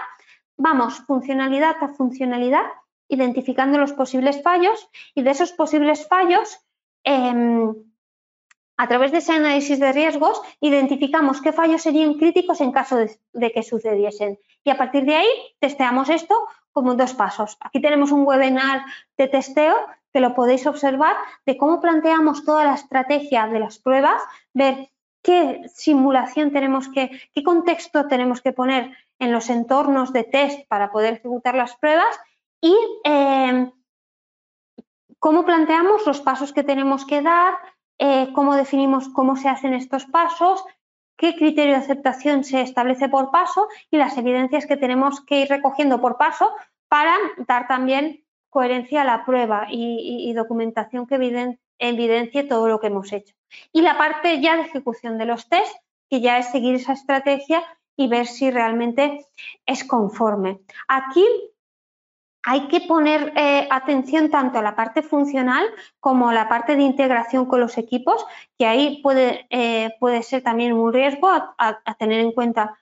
vamos 0.56 1.00
funcionalidad 1.00 1.76
a 1.82 1.88
funcionalidad, 1.88 2.64
identificando 3.08 3.76
los 3.76 3.92
posibles 3.92 4.42
fallos 4.42 4.88
y 5.14 5.20
de 5.20 5.32
esos 5.32 5.52
posibles 5.52 6.08
fallos 6.08 6.60
em, 7.04 7.74
a 8.78 8.88
través 8.88 9.12
de 9.12 9.18
ese 9.18 9.32
análisis 9.32 9.78
de 9.78 9.92
riesgos, 9.92 10.40
identificamos 10.60 11.42
qué 11.42 11.52
fallos 11.52 11.82
serían 11.82 12.14
críticos 12.14 12.60
en 12.60 12.72
caso 12.72 12.96
de, 12.96 13.52
que 13.52 13.62
sucediesen. 13.62 14.38
Y 14.64 14.70
a 14.70 14.76
partir 14.76 15.04
de 15.04 15.16
ahí, 15.16 15.28
testeamos 15.60 16.08
esto 16.08 16.34
como 16.72 16.94
dos 16.94 17.14
pasos. 17.14 17.56
Aquí 17.60 17.80
tenemos 17.80 18.12
un 18.12 18.26
webinar 18.26 18.84
de 19.16 19.28
testeo 19.28 19.76
que 20.12 20.20
lo 20.20 20.34
podéis 20.34 20.66
observar 20.66 21.16
de 21.46 21.56
cómo 21.56 21.80
planteamos 21.80 22.44
toda 22.44 22.64
la 22.64 22.74
estrategia 22.74 23.46
de 23.46 23.60
las 23.60 23.78
pruebas, 23.78 24.22
ver 24.52 24.90
qué 25.22 25.62
simulación 25.74 26.52
tenemos 26.52 26.88
que, 26.88 27.10
qué 27.34 27.42
contexto 27.42 28.06
tenemos 28.08 28.40
que 28.40 28.52
poner 28.52 28.96
en 29.18 29.32
los 29.32 29.48
entornos 29.50 30.12
de 30.12 30.24
test 30.24 30.66
para 30.68 30.90
poder 30.90 31.14
ejecutar 31.14 31.54
las 31.54 31.76
pruebas 31.76 32.18
y 32.60 32.76
eh, 33.04 33.70
cómo 35.18 35.44
planteamos 35.44 36.06
los 36.06 36.20
pasos 36.20 36.52
que 36.52 36.64
tenemos 36.64 37.06
que 37.06 37.22
dar, 37.22 37.54
eh, 37.98 38.32
cómo 38.34 38.56
definimos 38.56 39.08
cómo 39.10 39.36
se 39.36 39.48
hacen 39.48 39.74
estos 39.74 40.04
pasos, 40.06 40.64
qué 41.16 41.36
criterio 41.36 41.72
de 41.72 41.80
aceptación 41.80 42.44
se 42.44 42.60
establece 42.60 43.08
por 43.08 43.30
paso 43.30 43.68
y 43.90 43.96
las 43.96 44.16
evidencias 44.18 44.66
que 44.66 44.76
tenemos 44.76 45.20
que 45.24 45.40
ir 45.40 45.48
recogiendo 45.48 46.00
por 46.00 46.16
paso 46.16 46.50
para 46.88 47.14
dar 47.46 47.68
también 47.68 48.24
coherencia 48.50 49.02
a 49.02 49.04
la 49.04 49.24
prueba 49.24 49.66
y, 49.70 50.32
documentación 50.34 51.06
que 51.06 51.14
evidencie 51.78 52.44
todo 52.44 52.68
lo 52.68 52.80
que 52.80 52.88
hemos 52.88 53.12
hecho. 53.12 53.34
Y 53.72 53.80
la 53.80 53.96
parte 53.96 54.40
ya 54.40 54.56
de 54.56 54.62
ejecución 54.62 55.16
de 55.16 55.24
los 55.24 55.48
test, 55.48 55.74
que 56.10 56.20
ya 56.20 56.38
es 56.38 56.50
seguir 56.50 56.74
esa 56.74 56.92
estrategia 56.92 57.62
y 57.96 58.08
ver 58.08 58.26
si 58.26 58.50
realmente 58.50 59.24
es 59.64 59.84
conforme. 59.84 60.60
Aquí 60.88 61.24
hay 62.44 62.66
que 62.68 62.80
poner 62.80 63.32
eh, 63.36 63.68
atención 63.70 64.30
tanto 64.30 64.58
a 64.58 64.62
la 64.62 64.74
parte 64.74 65.02
funcional 65.02 65.64
como 66.00 66.28
a 66.28 66.34
la 66.34 66.48
parte 66.48 66.76
de 66.76 66.82
integración 66.82 67.46
con 67.46 67.60
los 67.60 67.78
equipos, 67.78 68.24
que 68.58 68.66
ahí 68.66 69.00
puede, 69.02 69.46
eh, 69.50 69.90
puede 70.00 70.22
ser 70.22 70.42
también 70.42 70.72
un 70.72 70.92
riesgo 70.92 71.28
a, 71.30 71.94
tener 71.98 72.20
en 72.20 72.32
cuenta 72.32 72.76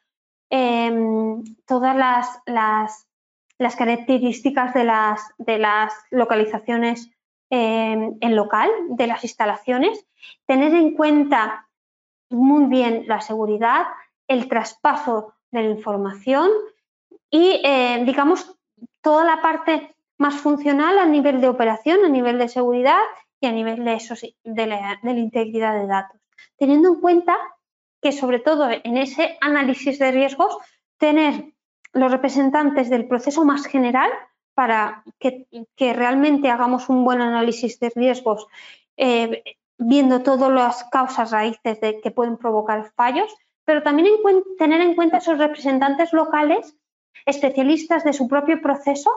em, 0.48 1.44
todas 1.66 1.94
las, 1.94 2.40
las, 2.46 3.76
características 3.76 4.72
de 4.72 4.84
las, 4.84 5.20
de 5.36 5.58
las 5.58 5.92
localizaciones 6.10 7.10
em, 7.50 8.16
en 8.20 8.36
local, 8.36 8.70
de 8.88 9.06
las 9.06 9.22
instalaciones, 9.24 10.06
tener 10.46 10.74
en 10.74 10.94
cuenta 10.94 11.68
muy 12.30 12.64
bien 12.66 13.04
la 13.06 13.20
seguridad, 13.20 13.86
el 14.26 14.48
traspaso 14.48 15.34
de 15.50 15.62
la 15.64 15.70
información 15.70 16.48
y, 17.30 17.60
eh, 17.64 18.02
digamos, 18.06 18.56
toda 19.02 19.24
la 19.24 19.42
parte 19.42 19.94
más 20.18 20.34
funcional 20.34 20.98
a 20.98 21.06
nivel 21.06 21.40
de 21.40 21.48
operación, 21.48 22.04
a 22.04 22.08
nivel 22.08 22.38
de 22.38 22.48
seguridad 22.48 23.00
y 23.40 23.46
a 23.46 23.52
nivel 23.52 23.84
de, 23.84 23.94
eso, 23.94 24.14
de, 24.44 24.66
la, 24.66 24.98
integridad 25.02 25.74
de 25.74 25.86
datos. 25.86 26.20
Teniendo 26.58 26.90
en 26.90 27.00
cuenta 27.00 27.36
que 28.02 28.12
sobre 28.12 28.38
todo 28.38 28.68
en 28.70 28.96
ese 28.96 29.38
análisis 29.40 29.98
de 29.98 30.12
riesgos, 30.12 30.56
tener 30.98 31.54
los 31.92 32.12
representantes 32.12 32.90
del 32.90 33.08
proceso 33.08 33.44
más 33.44 33.66
general 33.66 34.10
para 34.54 35.04
que, 35.18 35.46
realmente 35.94 36.50
hagamos 36.50 36.88
un 36.90 37.04
buen 37.04 37.22
análisis 37.22 37.80
de 37.80 37.90
riesgos, 37.94 38.46
eh, 38.96 39.42
viendo 39.78 40.22
todas 40.22 40.52
las 40.52 40.84
causas 40.84 41.30
raíces 41.30 41.78
que 42.02 42.10
pueden 42.10 42.36
provocar 42.36 42.92
fallos, 42.94 43.34
pero 43.64 43.82
también 43.82 44.08
tener 44.58 44.82
en 44.82 44.94
cuenta 44.94 45.18
esos 45.18 45.38
representantes 45.38 46.12
locales 46.12 46.76
especialistas 47.26 48.04
de 48.04 48.12
su 48.12 48.28
propio 48.28 48.60
proceso 48.60 49.10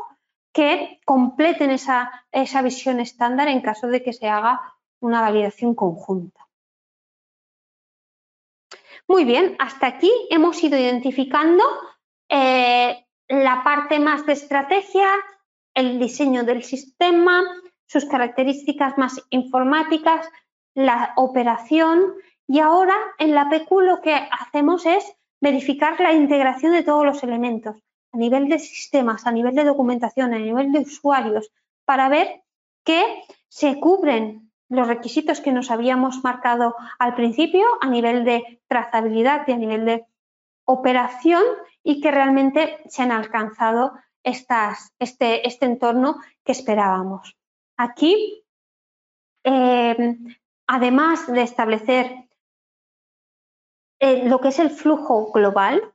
que 0.53 0.99
completen 1.03 1.71
esa, 1.71 2.11
visión 2.63 2.99
estándar 2.99 3.47
en 3.47 3.61
caso 3.61 3.87
de 3.87 4.03
que 4.03 4.13
se 4.13 4.27
haga 4.27 4.61
una 4.99 5.21
validación 5.21 5.73
conjunta. 5.73 6.47
Muy 9.07 9.25
bien, 9.25 9.55
hasta 9.59 9.87
aquí 9.87 10.11
hemos 10.29 10.63
ido 10.63 10.77
identificando 10.77 11.63
eh, 12.29 13.05
la 13.27 13.63
parte 13.63 13.99
más 13.99 14.25
de 14.25 14.33
estrategia, 14.33 15.07
el 15.73 15.99
diseño 15.99 16.43
del 16.43 16.63
sistema, 16.63 17.43
sus 17.87 18.05
características 18.05 18.97
más 18.97 19.21
informáticas, 19.29 20.29
la 20.75 21.13
operación 21.17 22.13
y 22.47 22.59
ahora 22.59 22.95
en 23.17 23.35
la 23.35 23.49
PQ 23.49 23.71
lo 23.81 24.01
que 24.01 24.13
hacemos 24.13 24.85
es 24.85 25.03
verificar 25.41 25.99
la 25.99 26.13
integración 26.13 26.71
de 26.71 26.83
todos 26.83 27.05
los 27.05 27.23
elementos 27.23 27.82
a 28.13 28.17
nivel 28.17 28.47
de 28.47 28.59
sistemas, 28.59 29.25
a 29.25 29.31
nivel 29.31 29.55
de 29.55 29.65
documentación, 29.65 30.33
a 30.33 30.39
nivel 30.39 30.71
de 30.71 30.79
usuarios, 30.79 31.51
para 31.83 32.09
ver 32.09 32.43
que 32.83 33.23
se 33.49 33.79
cubren 33.79 34.51
los 34.69 34.87
requisitos 34.87 35.41
que 35.41 35.51
nos 35.51 35.71
habíamos 35.71 36.23
marcado 36.23 36.75
al 36.99 37.15
principio 37.15 37.65
a 37.81 37.87
nivel 37.87 38.23
de 38.23 38.61
trazabilidad 38.67 39.47
y 39.47 39.51
a 39.51 39.57
nivel 39.57 39.85
de 39.85 40.05
operación 40.65 41.43
y 41.83 42.01
que 42.01 42.11
realmente 42.11 42.79
se 42.87 43.03
han 43.03 43.11
alcanzado 43.11 43.93
este, 44.23 45.47
este 45.47 45.65
entorno 45.65 46.17
que 46.43 46.53
esperábamos. 46.53 47.37
Aquí, 47.77 48.45
eh, 49.43 50.17
además 50.67 51.27
de 51.27 51.41
establecer 51.41 52.29
eh, 53.99 54.27
lo 54.27 54.39
que 54.39 54.49
es 54.49 54.59
el 54.59 54.69
flujo 54.69 55.31
global 55.31 55.92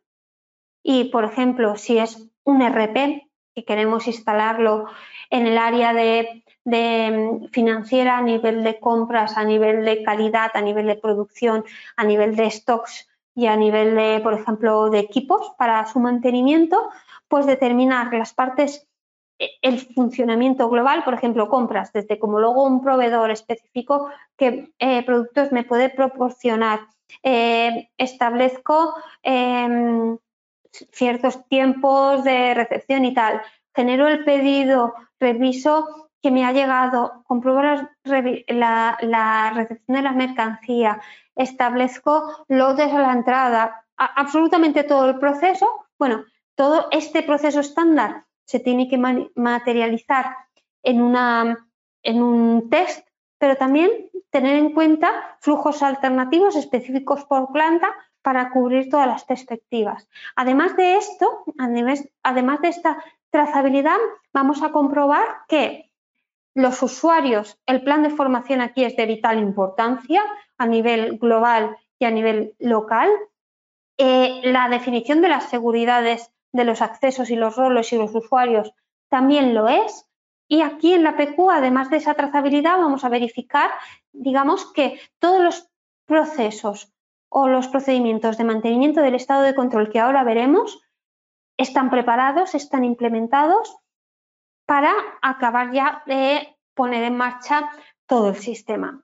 y, 0.83 1.05
por 1.05 1.25
ejemplo, 1.25 1.77
si 1.77 1.99
es 1.99 2.29
un 2.45 2.63
RP 2.63 3.29
y 3.55 3.63
queremos 3.65 4.07
instalarlo 4.07 4.87
en 5.31 5.47
el 5.47 5.59
área 5.59 5.93
de, 5.93 6.45
mm, 6.65 7.49
financiera 7.53 8.19
a 8.19 8.23
nivel 8.23 8.63
de 8.65 8.79
compras, 8.79 9.37
a 9.37 9.45
nivel 9.45 9.85
de 9.85 10.03
calidad, 10.03 10.51
a 10.55 10.61
nivel 10.61 10.87
de 10.87 10.97
producción, 10.97 11.65
a 11.97 12.05
nivel 12.05 12.37
de 12.37 12.51
stocks 12.51 13.09
y 13.35 13.47
a 13.47 13.57
nivel 13.57 13.95
de, 13.95 14.21
por 14.23 14.35
ejemplo, 14.35 14.91
de 14.91 15.01
equipos 15.01 15.53
para 15.59 15.87
su 15.87 16.01
mantenimiento, 16.01 16.91
pues 17.29 17.47
determinar 17.47 18.13
las 18.15 18.33
partes 18.33 18.89
e, 19.39 19.51
el 19.63 19.79
funcionamiento 19.81 20.69
global, 20.69 21.05
por 21.05 21.15
ejemplo, 21.15 21.49
compras, 21.49 21.93
desde 21.93 22.19
como 22.19 22.41
luego 22.41 22.65
un 22.65 22.83
proveedor 22.83 23.31
específico 23.31 24.11
que 24.37 24.73
eh, 24.79 25.05
productos 25.05 25.53
me 25.53 25.65
puede 25.65 25.91
proporcionar, 25.91 26.81
eh, 27.23 27.91
establezco 27.97 28.95
em, 29.23 30.19
ciertos 30.71 31.47
tiempos 31.49 32.25
de 32.25 32.55
recepción 32.55 33.05
y 33.05 33.15
tal, 33.15 33.43
genero 33.75 34.09
el 34.09 34.25
pedido, 34.25 34.95
reviso 35.21 36.09
que 36.23 36.31
me 36.31 36.45
ha 36.45 36.53
llegado, 36.53 37.23
compruebo 37.27 37.63
la, 37.63 39.53
recepción 39.55 39.97
de 39.97 40.03
la 40.03 40.13
mercancía, 40.13 41.01
establezco 41.37 42.45
lotes 42.49 42.93
a 42.93 43.01
la 43.01 43.13
entrada, 43.13 43.87
absolutamente 43.97 44.83
todo 44.83 45.09
el 45.09 45.19
proceso. 45.19 45.69
Bueno, 45.99 46.25
todo 46.57 46.89
este 46.91 47.23
proceso 47.23 47.61
estándar 47.61 48.25
se 48.45 48.59
tiene 48.59 48.89
que 48.89 48.99
materializar 48.99 50.37
en, 50.83 51.01
una, 51.01 51.69
en 52.03 52.23
un 52.23 52.69
test, 52.71 53.07
pero 53.39 53.57
también 53.57 53.91
tener 54.31 54.57
en 54.57 54.73
cuenta 54.73 55.37
flujos 55.41 55.83
alternativos 55.83 56.57
específicos 56.57 57.25
por 57.27 57.53
planta 57.53 57.95
para 58.29 58.51
cubrir 58.51 58.91
todas 58.91 59.07
las 59.07 59.25
perspectivas. 59.25 60.07
Además 60.37 60.77
de 60.77 60.97
esto, 60.97 61.45
además 62.23 62.61
de 62.61 62.69
esta 62.69 63.03
trazabilidad, 63.31 63.97
vamos 64.35 64.63
a 64.63 64.71
comprobar 64.71 65.25
que 65.49 65.91
los 66.55 66.83
usuarios, 66.83 67.59
el 67.65 67.83
plan 67.83 68.03
de 68.03 68.11
formación 68.11 68.61
aquí 68.61 68.85
es 68.85 68.95
de 68.97 69.07
vital 69.07 69.39
importancia 69.39 70.23
a 70.59 70.67
nivel 70.67 71.17
global 71.17 71.79
y 71.99 72.05
a 72.05 72.11
nivel 72.11 72.55
local. 72.59 73.09
Eh, 73.97 74.43
la 74.45 74.69
definición 74.69 75.23
de 75.23 75.29
las 75.29 75.49
seguridades 75.49 76.31
de 76.53 76.65
los 76.65 76.83
accesos 76.83 77.31
y 77.31 77.37
los 77.37 77.57
roles 77.57 77.91
y 77.95 77.97
los 77.97 78.15
usuarios 78.15 78.75
también 79.09 79.55
lo 79.55 79.69
es. 79.69 80.05
Y 80.49 80.61
aquí 80.61 80.93
en 80.93 81.03
la 81.03 81.17
PQ, 81.17 81.51
además 81.51 81.89
de 81.89 81.97
esa 81.97 82.13
trazabilidad, 82.13 82.77
vamos 82.77 83.05
a 83.05 83.09
verificar, 83.09 83.71
digamos, 84.13 84.71
que 84.75 85.01
todos 85.19 85.43
los 85.43 85.71
procesos 86.05 86.93
o 87.29 87.49
los 87.49 87.69
procedimientos 87.69 88.39
de 88.39 88.45
mantenimiento 88.45 89.01
del 89.01 89.15
estado 89.15 89.43
de 89.43 89.55
control 89.55 89.91
que 89.91 90.01
ahora 90.01 90.25
veremos 90.25 90.81
están 91.57 91.91
preparados, 91.91 92.55
están 92.55 92.85
implementados 92.85 93.77
para 94.67 94.93
acabar 95.23 95.73
ya 95.73 96.03
de 96.07 96.57
poner 96.75 97.05
en 97.05 97.17
marcha 97.17 97.71
todo 98.07 98.31
el 98.31 98.37
sistema. 98.37 99.03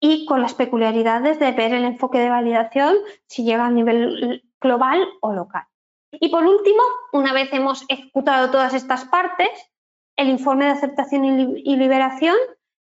Y 0.00 0.26
con 0.26 0.42
las 0.42 0.54
peculiaridades 0.54 1.38
de 1.38 1.52
ver 1.52 1.72
el 1.74 1.84
enfoque 1.84 2.18
de 2.18 2.28
validación 2.28 2.96
si 3.26 3.44
llega 3.44 3.66
a 3.66 3.70
nivel 3.70 4.42
global 4.60 5.06
o 5.20 5.32
local. 5.32 5.64
Y 6.10 6.28
por 6.28 6.44
último, 6.44 6.82
una 7.12 7.32
vez 7.32 7.52
hemos 7.52 7.84
ejecutado 7.88 8.50
todas 8.50 8.74
estas 8.74 9.04
partes, 9.04 9.48
el 10.16 10.28
informe 10.28 10.66
de 10.66 10.72
aceptación 10.72 11.24
y 11.24 11.76
liberación 11.76 12.36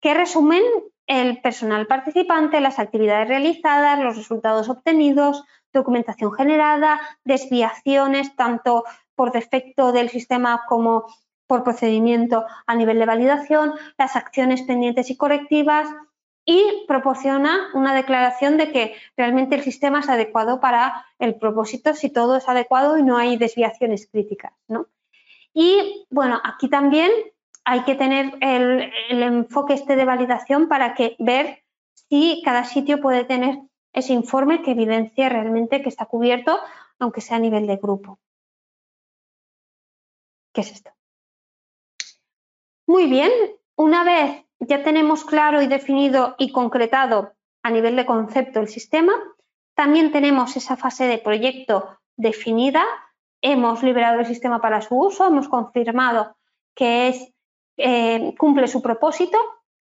que 0.02 0.14
resumen 0.14 0.64
el 1.08 1.42
personal 1.42 1.88
participante, 1.88 2.62
las 2.62 2.80
actividades 2.80 3.28
realizadas, 3.28 4.00
los 4.00 4.18
resultados 4.18 4.70
obtenidos, 4.70 5.44
documentación 5.74 6.32
generada, 6.32 7.00
desviaciones 7.24 8.36
tanto 8.36 8.84
por 9.16 9.32
defecto 9.32 9.92
del 9.92 10.10
sistema 10.10 10.64
como 10.68 11.06
por 11.48 11.64
procedimiento 11.64 12.46
a 12.66 12.76
nivel 12.76 13.00
de 13.00 13.06
validación, 13.06 13.74
las 13.98 14.16
acciones 14.16 14.62
pendientes 14.64 15.10
y 15.10 15.18
correctivas 15.18 15.88
y 16.46 16.86
proporciona 16.88 17.70
una 17.74 17.94
declaración 17.94 18.58
de 18.58 18.72
que 18.72 18.96
realmente 19.16 19.56
el 19.56 19.62
sistema 19.62 20.00
es 20.00 20.10
adecuado 20.10 20.60
para 20.60 21.06
el 21.20 21.36
propósito 21.36 21.94
si 21.94 22.10
todo 22.10 22.38
es 22.38 22.50
adecuado 22.50 22.98
y 22.98 23.04
no 23.04 23.18
hay 23.18 23.38
desviaciones 23.38 24.08
críticas. 24.12 24.54
Y 25.54 26.06
bueno, 26.10 26.42
aquí 26.44 26.70
también 26.70 27.12
hay 27.66 27.84
que 27.84 27.96
tener 27.96 28.34
el, 28.42 28.92
enfoque 29.10 29.74
este 29.74 29.96
de 29.96 30.06
validación 30.06 30.68
para 30.68 30.94
que 30.94 31.16
ver 31.20 31.64
si 31.94 32.42
cada 32.44 32.66
sitio 32.66 33.02
puede 33.02 33.24
tener 33.24 33.60
ese 33.94 34.14
informe 34.14 34.62
que 34.62 34.72
evidencie 34.72 35.30
realmente 35.30 35.82
que 35.82 35.90
está 35.90 36.06
cubierto, 36.06 36.60
aunque 37.00 37.22
sea 37.22 37.38
a 37.38 37.40
nivel 37.40 37.68
de 37.68 37.78
grupo. 37.78 38.20
¿Qué 40.54 40.62
es 40.62 40.72
esto? 40.72 40.92
Muy 42.86 43.08
bien, 43.08 43.32
una 43.76 44.04
vez 44.04 44.46
ya 44.60 44.84
tenemos 44.84 45.24
claro 45.24 45.62
y 45.62 45.68
definido 45.68 46.36
y 46.38 46.52
concretado 46.52 47.34
a 47.64 47.70
nivel 47.70 47.96
de 47.96 48.06
concepto 48.06 48.60
el 48.60 48.68
sistema, 48.68 49.14
también 49.74 50.12
tenemos 50.12 50.56
esa 50.58 50.76
fase 50.76 51.06
de 51.06 51.18
proyecto 51.18 51.98
definida, 52.18 52.84
hemos 53.42 53.82
liberado 53.84 54.20
el 54.20 54.26
sistema 54.26 54.62
para 54.62 54.82
su 54.82 54.96
uso, 54.96 55.26
hemos 55.26 55.48
confirmado 55.48 56.36
que 56.76 57.08
es 57.08 57.33
eh, 57.78 58.36
cumple 58.38 58.68
su 58.68 58.82
propósito, 58.82 59.38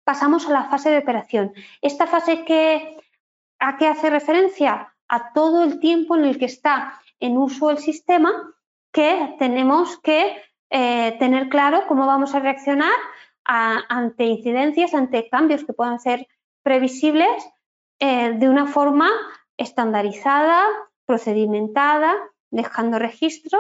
pasamos 0.04 0.48
a 0.48 0.52
la 0.52 0.70
fase 0.70 0.90
de 0.90 1.00
operación. 1.00 1.54
Esta 1.82 2.08
fase 2.08 2.46
que, 2.46 2.98
a 3.60 3.78
qué 3.78 3.88
hace 3.88 4.10
referencia 4.10 4.94
a 5.08 5.34
todo 5.34 5.64
el 5.64 5.80
tiempo 5.80 6.16
en 6.16 6.26
el 6.26 6.38
que 6.38 6.46
está 6.46 7.02
en 7.20 7.38
uso 7.38 7.70
el 7.70 7.78
sistema 7.78 8.32
que 8.92 9.36
tenemos 9.40 10.00
que 10.00 10.42
eh, 10.70 11.16
tener 11.20 11.50
claro 11.50 11.84
cómo 11.88 12.06
vamos 12.08 12.36
a 12.36 12.40
reaccionar 12.40 12.94
ante 13.46 14.24
incidencias, 14.24 14.94
ante 14.94 15.28
cambios 15.28 15.66
que 15.66 15.74
puedan 15.74 16.00
ser 16.00 16.28
previsibles 16.64 17.44
eh, 18.00 18.32
de 18.32 18.48
una 18.48 18.68
forma 18.68 19.10
estandarizada, 19.58 20.64
procedimentada, 21.06 22.16
dejando 22.52 23.00
registro 23.00 23.60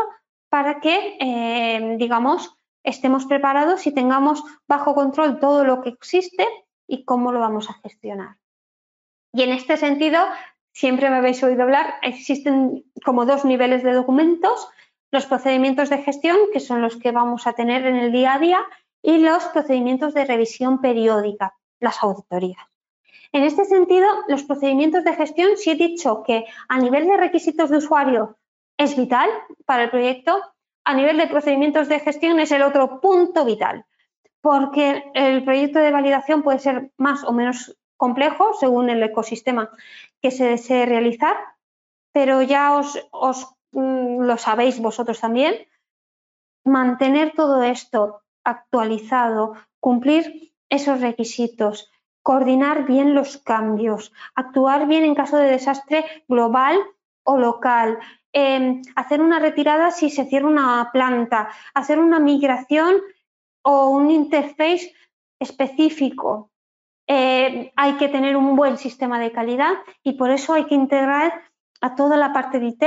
para 0.49 0.79
que, 0.79 1.95
digamos, 1.97 2.55
estemos 2.84 3.26
preparados 3.26 3.88
y 3.88 3.93
tengamos 3.93 4.43
bajo 4.68 4.93
control 4.93 5.39
todo 5.39 5.64
lo 5.64 5.81
que 5.81 5.89
existe 5.89 6.47
y 6.88 7.05
cómo 7.05 7.31
lo 7.31 7.39
vamos 7.39 7.69
a 7.69 7.73
gestionar. 7.73 8.38
Y 9.34 9.43
en 9.43 9.51
este 9.51 9.77
sentido, 9.77 10.19
siempre 10.73 11.10
me 11.10 11.18
habéis 11.18 11.41
oído 11.43 11.64
hablar, 11.64 11.95
existen 12.01 12.85
como 13.03 13.26
dos 13.26 13.45
niveles 13.45 13.84
de 13.84 13.93
documentos, 13.93 14.69
los 15.11 15.26
procedimientos 15.26 15.89
de 15.89 15.99
gestión, 15.99 16.38
que 16.51 16.60
son 16.60 16.81
los 16.81 16.97
que 16.97 17.11
vamos 17.11 17.47
a 17.47 17.53
tener 17.53 17.85
en 17.85 17.95
el 17.95 18.11
día 18.11 18.34
a 18.34 18.39
día, 18.39 18.60
y 19.01 19.18
los 19.18 19.43
procedimientos 19.45 20.14
de 20.14 20.26
revisión 20.26 20.81
periódica, 20.81 21.55
las 21.80 22.01
auditorías. 22.01 22.64
En 23.31 23.43
este 23.43 23.65
sentido, 23.65 24.07
los 24.27 24.43
procedimientos 24.43 25.03
de 25.03 25.15
gestión, 25.15 25.57
si 25.57 25.72
he 25.72 25.76
dicho 25.76 26.23
que 26.23 26.45
a 26.69 26.77
nivel 26.77 27.07
de 27.07 27.18
requisitos 27.18 27.69
de 27.69 27.77
usuario 27.77 28.38
es 28.77 28.95
vital 28.95 29.30
para 29.65 29.84
el 29.84 29.89
proyecto, 29.89 30.39
a 30.85 30.93
nivel 30.93 31.18
de 31.18 31.27
procedimientos 31.27 31.88
de 31.88 31.99
gestión 31.99 32.39
es 32.39 32.51
el 32.51 32.64
otro 32.64 32.99
punto 32.99 33.45
vital, 33.45 33.85
porque 34.41 35.11
el 35.14 35.43
proyecto 35.43 35.80
de 35.80 35.91
validación 35.91 36.43
puede 36.43 36.60
ser 36.60 36.91
más 36.97 37.23
o 37.23 37.31
menos 37.31 37.77
complejo 37.97 38.53
según 38.53 38.89
el 38.89 39.01
ecosistema 39.01 39.69
que 40.22 40.31
se 40.31 40.45
desee 40.45 40.85
realizar, 40.85 41.38
pero 42.11 42.41
ya 42.41 42.76
os, 42.76 43.55
mm, 43.72 44.22
lo 44.22 44.38
sabéis 44.38 44.80
vosotros 44.80 45.19
también, 45.19 45.55
mantener 46.65 47.34
todo 47.34 47.64
esto 47.64 48.22
actualizado, 48.43 49.53
cumplir 49.80 50.53
esos 50.69 51.01
requisitos, 51.01 51.91
coordinar 52.22 52.85
bien 52.85 53.15
los 53.15 53.38
cambios, 53.38 54.14
actuar 54.35 54.88
bien 54.88 55.03
en 55.03 55.15
caso 55.15 55.38
de 55.38 55.49
desastre 55.49 56.05
global 56.27 56.77
o 57.23 57.38
local, 57.38 57.99
Em, 58.35 58.81
hacer 58.95 59.22
una 59.22 59.38
retirada 59.38 59.91
si 59.91 60.10
se 60.10 60.26
cierra 60.26 60.47
una 60.47 60.89
planta, 60.91 61.49
hacer 61.76 61.99
una 61.99 62.19
migración 62.19 62.95
o 63.61 63.89
un 63.89 64.10
interface 64.10 64.91
específico. 65.39 66.49
Eh, 67.05 67.72
hay 67.76 67.93
que 67.97 68.10
tener 68.10 68.35
un 68.35 68.55
buen 68.55 68.77
sistema 68.77 69.19
de 69.19 69.31
calidad 69.31 69.73
y 70.01 70.14
por 70.14 70.31
eso 70.31 70.53
hay 70.53 70.65
que 70.65 70.73
integrar 70.73 71.43
a 71.80 71.93
toda 71.93 72.18
la 72.18 72.34
parte 72.34 72.60
de 72.60 72.68
IT 72.68 72.84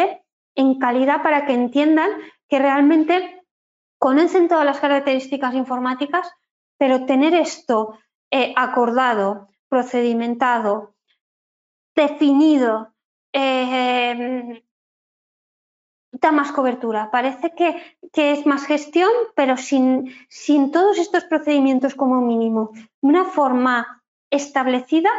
en 0.56 0.80
calidad 0.80 1.22
para 1.22 1.46
que 1.46 1.52
entiendan 1.52 2.10
que 2.48 2.58
realmente 2.58 3.44
conocen 3.98 4.48
todas 4.48 4.64
las 4.64 4.80
características 4.80 5.54
informáticas, 5.54 6.28
pero 6.76 7.06
tener 7.06 7.34
esto 7.34 7.96
eh, 8.32 8.52
acordado, 8.56 9.48
procedimentado, 9.68 10.96
definido, 11.94 12.94
eh, 13.32 14.64
da 16.20 16.32
más 16.32 16.52
cobertura. 16.52 17.10
Parece 17.10 17.52
que, 17.54 17.98
es 18.12 18.46
más 18.46 18.66
gestión, 18.66 19.10
pero 19.34 19.56
sin, 19.56 20.14
sin, 20.28 20.70
todos 20.70 20.98
estos 20.98 21.24
procedimientos 21.24 21.94
como 21.94 22.20
mínimo, 22.20 22.70
una 23.00 23.24
forma 23.24 24.02
establecida, 24.30 25.10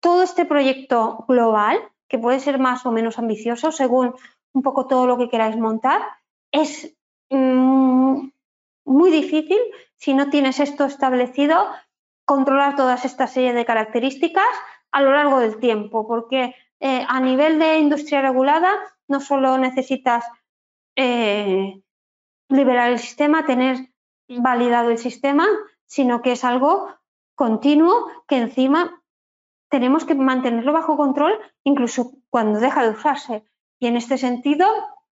todo 0.00 0.22
este 0.22 0.44
proyecto 0.44 1.24
global, 1.28 1.78
que 2.08 2.18
puede 2.18 2.40
ser 2.40 2.58
más 2.58 2.86
o 2.86 2.92
menos 2.92 3.18
ambicioso 3.18 3.72
según 3.72 4.14
un 4.52 4.62
poco 4.62 4.86
todo 4.86 5.06
lo 5.06 5.18
que 5.18 5.28
queráis 5.28 5.56
montar, 5.56 6.02
es 6.52 6.96
mm, 7.30 8.28
muy 8.84 9.10
difícil 9.10 9.58
si 9.96 10.14
no 10.14 10.30
tienes 10.30 10.60
esto 10.60 10.84
establecido, 10.84 11.68
controlar 12.24 12.76
todas 12.76 13.04
esta 13.04 13.26
serie 13.26 13.52
de 13.52 13.64
características 13.64 14.44
a 14.90 15.02
lo 15.02 15.12
largo 15.12 15.40
del 15.40 15.58
tiempo, 15.58 16.06
porque 16.06 16.54
eh, 16.80 17.04
a 17.08 17.20
nivel 17.20 17.58
de 17.58 17.78
industria 17.78 18.20
regulada 18.20 18.70
no 19.08 19.20
solo 19.20 19.56
necesitas 19.58 20.24
eh, 20.96 21.80
liberar 22.48 22.92
el 22.92 22.98
sistema, 22.98 23.46
tener 23.46 23.88
validado 24.28 24.90
el 24.90 24.98
sistema, 24.98 25.46
sino 25.86 26.22
que 26.22 26.32
es 26.32 26.44
algo 26.44 26.94
continuo 27.34 28.10
que 28.26 28.38
encima 28.38 29.02
tenemos 29.68 30.04
que 30.04 30.14
mantenerlo 30.14 30.72
bajo 30.72 30.96
control 30.96 31.38
incluso 31.64 32.12
cuando 32.30 32.60
deja 32.60 32.82
de 32.82 32.90
usarse. 32.90 33.44
Y 33.78 33.86
en 33.86 33.96
este 33.96 34.18
sentido, 34.18 34.66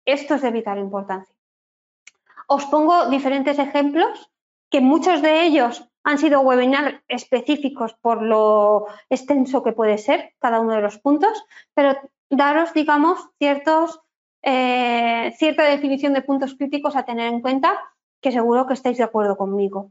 esto 0.05 0.35
es 0.35 0.43
de 0.43 0.51
vital 0.51 0.79
importancia. 0.79 1.35
Os 2.47 2.65
pongo 2.67 3.09
diferentes 3.09 3.59
ejemplos 3.59 4.31
que 4.71 4.81
muchos 4.81 5.23
de 5.23 5.45
ellos 5.45 5.88
han 6.05 6.19
sido 6.19 6.41
webinars 6.41 7.03
específicos 7.09 7.95
por 8.01 8.23
lo 8.23 8.87
extenso 9.11 9.63
que 9.63 9.73
puede 9.73 9.99
ser 9.99 10.35
cada 10.39 10.61
uno 10.61 10.75
de 10.75 10.81
los 10.81 10.99
puntos, 10.99 11.45
pero 11.75 11.99
daros, 12.31 12.73
digamos, 12.73 13.29
eh, 14.43 15.35
cierta 15.37 15.65
definición 15.65 16.15
de 16.15 16.23
puntos 16.23 16.55
críticos 16.55 16.97
a 16.97 17.05
tener 17.05 17.33
en 17.33 17.41
cuenta, 17.41 17.79
que 18.21 18.33
seguro 18.33 18.67
que 18.67 18.75
estáis 18.75 18.99
de 18.99 19.05
acuerdo 19.05 19.37
conmigo. 19.37 19.91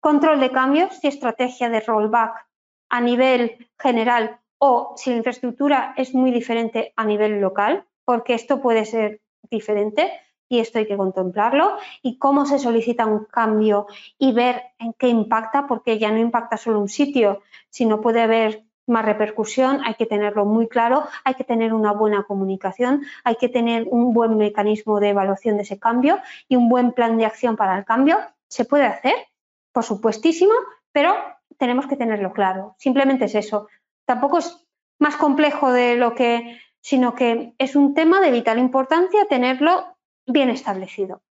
Control 0.00 0.40
de 0.40 0.50
cambios 0.50 1.02
y 1.02 1.08
estrategia 1.08 1.68
de 1.68 1.80
rollback 1.80 2.46
a 2.90 3.00
nivel 3.00 3.68
general 3.78 4.40
o 4.58 4.94
si 4.96 5.10
la 5.10 5.16
infraestructura 5.16 5.94
es 5.96 6.14
muy 6.14 6.30
diferente 6.30 6.92
a 6.96 7.04
nivel 7.04 7.40
local, 7.40 7.84
porque 8.04 8.34
esto 8.34 8.60
puede 8.60 8.84
ser 8.84 9.20
diferente 9.50 10.12
y 10.52 10.60
esto 10.60 10.78
hay 10.78 10.86
que 10.86 10.98
contemplarlo, 10.98 11.78
y 12.02 12.18
cómo 12.18 12.44
se 12.44 12.58
solicita 12.58 13.06
un 13.06 13.24
cambio 13.24 13.86
y 14.18 14.32
ver 14.32 14.64
en 14.78 14.92
qué 14.92 15.08
impacta, 15.08 15.66
porque 15.66 15.98
ya 15.98 16.10
no 16.10 16.18
impacta 16.18 16.58
solo 16.58 16.78
un 16.78 16.90
sitio, 16.90 17.40
sino 17.70 18.02
puede 18.02 18.20
haber 18.20 18.64
más 18.86 19.02
repercusión, 19.06 19.80
hay 19.82 19.94
que 19.94 20.04
tenerlo 20.04 20.44
muy 20.44 20.68
claro, 20.68 21.04
hay 21.24 21.36
que 21.36 21.44
tener 21.44 21.72
una 21.72 21.92
buena 21.92 22.24
comunicación, 22.24 23.02
hay 23.24 23.36
que 23.36 23.48
tener 23.48 23.86
un 23.88 24.12
buen 24.12 24.36
mecanismo 24.36 25.00
de 25.00 25.08
evaluación 25.08 25.56
de 25.56 25.62
ese 25.62 25.78
cambio 25.78 26.18
y 26.48 26.56
un 26.56 26.68
buen 26.68 26.92
plan 26.92 27.16
de 27.16 27.24
acción 27.24 27.56
para 27.56 27.78
el 27.78 27.86
cambio. 27.86 28.18
Se 28.48 28.66
puede 28.66 28.84
hacer, 28.84 29.14
por 29.72 29.84
supuestísimo, 29.84 30.52
pero 30.92 31.14
tenemos 31.56 31.86
que 31.86 31.96
tenerlo 31.96 32.34
claro. 32.34 32.74
Simplemente 32.76 33.24
es 33.24 33.34
eso. 33.34 33.68
Tampoco 34.04 34.36
es 34.36 34.66
más 34.98 35.16
complejo 35.16 35.72
de 35.72 35.96
lo 35.96 36.14
que, 36.14 36.60
sino 36.82 37.14
que 37.14 37.54
es 37.56 37.74
un 37.74 37.94
tema 37.94 38.20
de 38.20 38.30
vital 38.30 38.58
importancia 38.58 39.24
tenerlo 39.30 39.91
bien 40.26 40.50
establecido. 40.50 41.22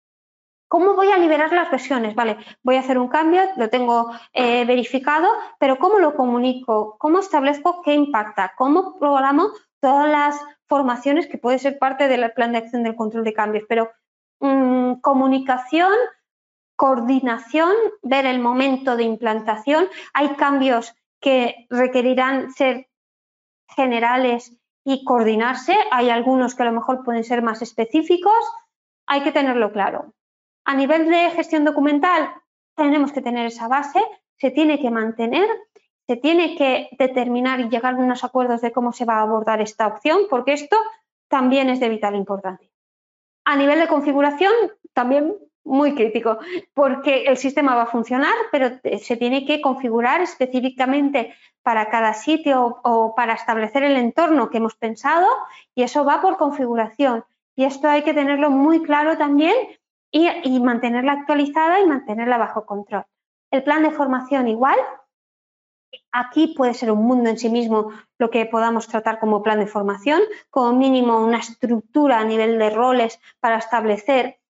¿Cómo 0.71 0.95
voy 0.95 1.11
a 1.11 1.19
liberar 1.19 1.53
las 1.53 1.69
versiones? 1.69 2.15
Vale, 2.15 2.37
voy 2.63 2.77
a 2.77 2.81
hacer 2.81 2.97
un 2.97 3.09
cambio, 3.09 3.43
lo 3.57 3.71
tengo 3.71 4.13
eh, 4.33 4.65
verificado, 4.65 5.29
pero 5.59 5.81
¿cómo 5.81 5.99
lo 5.99 6.15
comunico? 6.15 6.97
¿Cómo 6.99 7.19
establezco 7.19 7.83
qué 7.83 7.93
impacta? 7.93 8.53
¿Cómo 8.57 8.97
programo 8.97 9.49
todas 9.81 10.09
las 10.09 10.41
formaciones 10.69 11.27
que 11.27 11.39
puede 11.39 11.59
ser 11.59 11.77
parte 11.81 12.07
del 12.07 12.31
plan 12.35 12.53
de 12.53 12.59
acción 12.59 12.85
del 12.85 12.95
control 12.95 13.25
de 13.25 13.33
cambios? 13.33 13.65
Pero 13.69 13.91
mm, 14.39 15.01
comunicación, 15.01 15.93
coordinación, 16.77 17.75
ver 18.03 18.27
el 18.27 18.39
momento 18.39 18.97
de 18.97 19.03
implantación. 19.03 19.89
Hay 20.15 20.29
cambios 20.37 20.95
que 21.21 21.67
requerirán 21.69 22.53
ser 22.53 22.89
generales 23.75 24.57
y 24.85 25.05
coordinarse. 25.05 25.77
Hay 25.91 26.11
algunos 26.11 26.55
que 26.55 26.63
a 26.63 26.67
lo 26.67 26.73
mejor 26.73 27.03
pueden 27.03 27.25
ser 27.25 27.43
más 27.43 27.61
específicos. 27.61 28.33
Hay 29.11 29.23
que 29.23 29.33
tenerlo 29.33 29.73
claro. 29.73 30.15
A 30.65 30.75
nivel 30.75 31.11
de 31.11 31.31
gestión 31.31 31.65
documental, 31.65 32.33
tenemos 32.77 33.11
que 33.11 33.21
tener 33.21 33.45
esa 33.45 33.67
base, 33.67 34.01
se 34.39 34.53
tiene 34.53 34.79
que 34.79 34.93
mantener, 34.93 35.49
se 36.07 36.17
tiene 36.17 36.57
que 36.57 36.89
determinar 36.97 37.59
y 37.59 37.69
llegar 37.69 37.95
a 37.95 37.99
unos 37.99 38.23
acuerdos 38.23 38.61
de 38.61 38.71
cómo 38.71 38.93
se 38.93 39.05
va 39.05 39.15
a 39.17 39.23
abordar 39.23 39.61
esta 39.61 39.89
opción, 39.89 40.21
porque 40.31 40.53
esto 40.53 40.77
también 41.27 41.71
es 41.71 41.81
de 41.81 41.89
vital 41.89 42.15
importancia. 42.15 42.71
A 43.45 43.57
nivel 43.57 43.81
de 43.81 43.89
configuración, 43.89 44.53
también 44.93 45.35
muy 45.65 45.97
crítico, 45.97 46.39
porque 46.73 47.25
el 47.25 47.37
sistema 47.37 47.75
va 47.75 47.83
a 47.83 47.87
funcionar, 47.87 48.35
pero 48.53 48.79
se 49.01 49.17
tiene 49.17 49.45
que 49.45 49.61
configurar 49.61 50.21
específicamente 50.21 51.35
para 51.65 51.91
cada 51.91 52.15
sitio 52.15 52.79
o, 52.85 53.17
para 53.17 53.35
establecer 53.35 53.83
el 53.83 53.97
entorno 53.97 54.51
que 54.51 54.59
hemos 54.59 54.77
pensado 54.77 55.27
y 55.75 55.83
eso 55.83 56.05
va 56.05 56.23
por 56.23 56.37
configuración. 56.37 57.25
Y 57.61 57.65
esto 57.65 57.91
hay 57.91 58.03
que 58.05 58.15
tenerlo 58.15 58.51
muy 58.51 58.83
claro 58.83 59.19
también 59.19 59.55
y, 60.11 60.61
mantenerla 60.61 61.13
actualizada 61.13 61.79
y 61.79 61.87
mantenerla 61.87 62.39
bajo 62.39 62.65
control. 62.65 63.05
El 63.51 63.63
plan 63.63 63.83
de 63.83 63.91
formación 63.91 64.49
igual. 64.49 64.79
Aquí 66.11 66.55
puede 66.57 66.73
ser 66.73 66.91
un 66.91 67.05
mundo 67.05 67.29
en 67.29 67.37
sí 67.37 67.51
mismo 67.51 67.91
lo 68.19 68.31
que 68.31 68.47
podamos 68.47 68.89
tratar 68.89 69.19
como 69.19 69.43
plan 69.43 69.59
de 69.59 69.67
formación, 69.67 70.23
como 70.49 70.73
mínimo 70.73 71.23
una 71.23 71.37
estructura 71.37 72.19
a 72.19 72.25
nivel 72.25 72.59
de 72.59 72.71
roles 72.71 73.21
para 73.41 73.59
establecer 73.59 74.41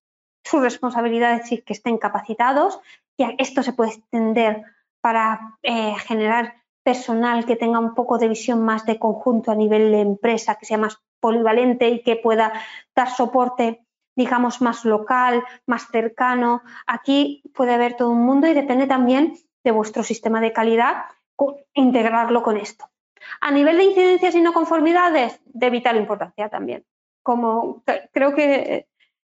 sus 0.45 0.63
responsabilidades 0.63 1.51
y 1.51 1.63
que 1.63 1.73
estén 1.73 1.99
capacitados. 1.99 2.79
Y 3.17 3.25
esto 3.43 3.65
se 3.65 3.73
puede 3.73 3.91
extender 3.91 4.63
para 5.01 5.59
eh, 5.65 5.97
generar 6.07 6.63
personal 6.85 7.45
que 7.45 7.57
tenga 7.57 7.81
un 7.81 7.93
poco 7.97 8.19
de 8.19 8.29
visión 8.29 8.65
más 8.65 8.87
de 8.87 9.01
conjunto 9.01 9.51
a 9.51 9.57
nivel 9.57 9.91
de 9.91 10.01
empresa, 10.01 10.55
que 10.55 10.67
sea 10.67 10.79
más 10.79 11.01
polivalente 11.21 11.89
y 11.89 12.03
que 12.03 12.17
pueda 12.17 12.53
dar 12.95 13.11
soporte 13.11 13.85
digamos, 14.17 14.61
más 14.61 14.85
local, 14.85 15.43
más 15.65 15.87
cercano. 15.91 16.63
Aquí 16.87 17.43
puede 17.55 17.73
haber 17.73 17.97
todo 17.97 18.11
un 18.11 18.27
mundo 18.27 18.47
y 18.49 18.55
depende 18.55 18.87
también 18.87 19.39
de 19.65 19.71
vuestro 19.71 20.03
sistema 20.03 20.43
de 20.43 20.53
calidad 20.53 21.05
integrarlo 21.75 22.43
con 22.43 22.57
esto. 22.57 22.87
A 23.41 23.51
nivel 23.51 23.79
de 23.79 23.85
incidencias 23.85 24.35
y 24.35 24.43
no 24.43 24.53
conformidades, 24.53 25.41
de 25.47 25.71
vital 25.71 25.97
importancia 25.97 26.49
también. 26.49 26.85
Como 27.23 27.83
creo 28.13 28.35
que 28.35 28.87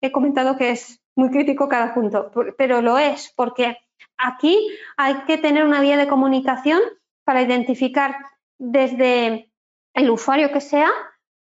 he 0.01 0.11
comentado 0.11 0.57
que 0.57 0.71
es 0.71 1.01
muy 1.15 1.29
crítico 1.29 1.69
cada 1.69 1.93
punto, 1.93 2.31
pero 2.57 2.81
lo 2.81 2.97
es 2.97 3.33
porque 3.35 3.77
aquí 4.17 4.69
hay 4.97 5.15
que 5.25 5.37
tener 5.37 5.63
una 5.63 5.81
vía 5.81 5.97
de 5.97 6.07
comunicación 6.07 6.81
para 7.23 7.41
identificar 7.41 8.15
desde 8.59 9.51
el 9.93 10.09
usuario 10.09 10.51
que 10.51 10.61
sea 10.61 10.91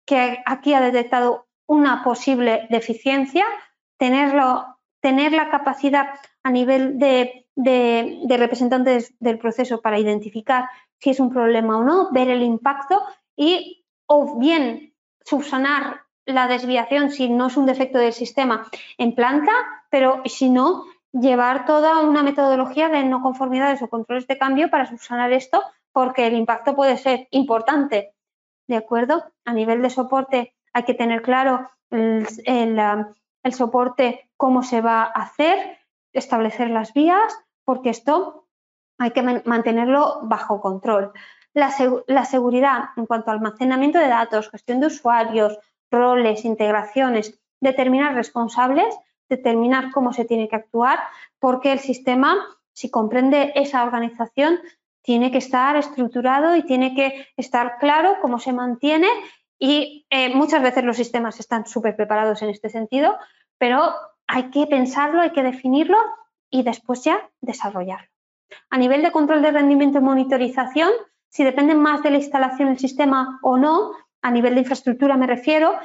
que 0.08 0.42
aquí 0.46 0.72
ha 0.72 0.80
detectado 0.80 1.46
una 1.66 2.02
posible 2.02 2.66
deficiencia, 2.70 3.44
tenerlo, 3.98 4.78
tener 5.02 5.32
la 5.32 5.50
capacidad 5.50 6.08
a 6.42 6.50
nivel 6.50 6.98
de, 6.98 7.44
representantes 8.26 9.14
del 9.20 9.38
proceso 9.38 9.82
para 9.82 9.98
identificar 9.98 10.70
si 10.98 11.10
es 11.10 11.20
un 11.20 11.28
problema 11.28 11.76
o 11.76 11.84
no, 11.84 12.10
ver 12.10 12.30
el 12.30 12.42
impacto 12.42 13.02
y 13.36 13.84
o 14.06 14.38
bien 14.38 14.94
subsanar 15.26 16.00
la 16.24 16.48
desviación 16.48 17.10
si 17.10 17.28
no 17.28 17.48
es 17.48 17.58
un 17.58 17.66
defecto 17.66 17.98
del 17.98 18.14
sistema 18.14 18.66
en 18.96 19.14
planta, 19.14 19.52
pero 19.90 20.22
si 20.24 20.48
no, 20.48 20.84
llevar 21.12 21.66
toda 21.66 22.00
una 22.00 22.22
metodología 22.22 22.88
de 22.88 23.04
no 23.04 23.20
conformidades 23.20 23.82
o 23.82 23.88
controles 23.88 24.26
de 24.26 24.38
cambio 24.38 24.70
para 24.70 24.86
subsanar 24.86 25.34
esto, 25.34 25.62
porque 25.92 26.26
el 26.26 26.34
impacto 26.34 26.74
puede 26.74 26.96
ser 26.96 27.28
importante. 27.30 28.14
¿De 28.68 28.76
acuerdo? 28.76 29.24
A 29.46 29.52
nivel 29.54 29.82
de 29.82 29.90
soporte 29.90 30.54
hay 30.74 30.82
que 30.84 30.94
tener 30.94 31.22
claro 31.22 31.70
el, 31.90 32.26
soporte, 33.50 34.28
cómo 34.36 34.62
se 34.62 34.82
va 34.82 35.02
a 35.02 35.22
hacer, 35.22 35.78
establecer 36.12 36.68
las 36.68 36.92
vías, 36.92 37.34
porque 37.64 37.88
esto 37.88 38.46
hay 38.98 39.12
que 39.12 39.22
mantenerlo 39.22 40.20
bajo 40.24 40.60
control. 40.60 41.12
La, 41.54 41.74
la, 42.06 42.26
seguridad 42.26 42.90
en 42.96 43.06
cuanto 43.06 43.30
al 43.30 43.38
almacenamiento 43.38 43.98
de 43.98 44.08
datos, 44.08 44.50
gestión 44.50 44.80
de 44.80 44.88
usuarios, 44.88 45.58
roles, 45.90 46.44
integraciones, 46.44 47.40
determinar 47.60 48.14
responsables, 48.14 48.94
determinar 49.30 49.90
cómo 49.92 50.12
se 50.12 50.26
tiene 50.26 50.46
que 50.48 50.56
actuar, 50.56 50.98
porque 51.38 51.72
el 51.72 51.78
sistema, 51.78 52.36
si 52.74 52.90
comprende 52.90 53.52
esa 53.54 53.82
organización, 53.82 54.60
tiene 55.02 55.30
que 55.30 55.38
estar 55.38 55.76
estructurado 55.76 56.56
y 56.56 56.62
tiene 56.62 56.94
que 56.94 57.28
estar 57.36 57.78
claro 57.78 58.16
cómo 58.20 58.38
se 58.38 58.52
mantiene 58.52 59.08
y 59.58 60.06
eh, 60.10 60.34
muchas 60.34 60.62
veces 60.62 60.84
los 60.84 60.96
sistemas 60.96 61.40
están 61.40 61.66
súper 61.66 61.96
preparados 61.96 62.42
en 62.42 62.50
este 62.50 62.68
sentido, 62.68 63.16
pero 63.58 63.92
hay 64.26 64.50
que 64.50 64.66
pensarlo, 64.66 65.20
hay 65.20 65.30
que 65.30 65.42
definirlo 65.42 65.98
y 66.50 66.62
después 66.62 67.02
ya 67.02 67.28
desarrollarlo. 67.40 68.08
A 68.70 68.78
nivel 68.78 69.02
de 69.02 69.12
control 69.12 69.42
de 69.42 69.50
rendimiento 69.50 69.98
y 69.98 70.02
monitorización, 70.02 70.90
si 71.28 71.44
depende 71.44 71.74
más 71.74 72.02
de 72.02 72.10
la 72.10 72.18
instalación 72.18 72.68
del 72.68 72.78
sistema 72.78 73.38
o 73.42 73.58
no, 73.58 73.92
a 74.22 74.30
nivel 74.30 74.54
de 74.54 74.60
infraestructura 74.60 75.16
me 75.16 75.26
refiero, 75.26 75.78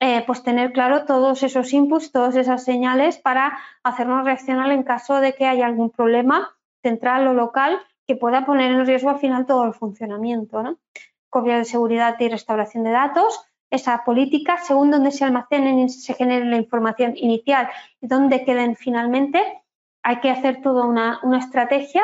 eh, 0.00 0.22
pues 0.26 0.42
tener 0.42 0.72
claro 0.72 1.04
todos 1.04 1.42
esos 1.42 1.72
inputs, 1.72 2.12
todas 2.12 2.36
esas 2.36 2.64
señales 2.64 3.18
para 3.18 3.58
hacernos 3.82 4.24
reaccionar 4.24 4.70
en 4.70 4.82
caso 4.82 5.20
de 5.20 5.34
que 5.34 5.46
haya 5.46 5.66
algún 5.66 5.90
problema 5.90 6.56
central 6.82 7.26
o 7.26 7.34
local 7.34 7.80
que 8.08 8.16
pueda 8.16 8.44
poner 8.44 8.72
en 8.72 8.86
riesgo 8.86 9.10
al 9.10 9.20
final 9.20 9.46
todo 9.46 9.64
el 9.64 9.74
funcionamiento. 9.74 10.62
¿no? 10.62 10.78
copia 11.30 11.58
de 11.58 11.64
seguridad 11.64 12.16
y 12.18 12.28
restauración 12.28 12.84
de 12.84 12.90
datos, 12.90 13.40
esa 13.70 14.02
política, 14.04 14.58
según 14.58 14.90
donde 14.90 15.10
se 15.10 15.24
almacenen 15.24 15.78
y 15.80 15.88
se 15.90 16.14
genere 16.14 16.46
la 16.46 16.56
información 16.56 17.12
inicial 17.16 17.68
y 18.00 18.06
dónde 18.06 18.44
queden 18.44 18.76
finalmente, 18.76 19.42
hay 20.02 20.20
que 20.20 20.30
hacer 20.30 20.62
toda 20.62 20.86
una, 20.86 21.20
una 21.22 21.38
estrategia. 21.38 22.02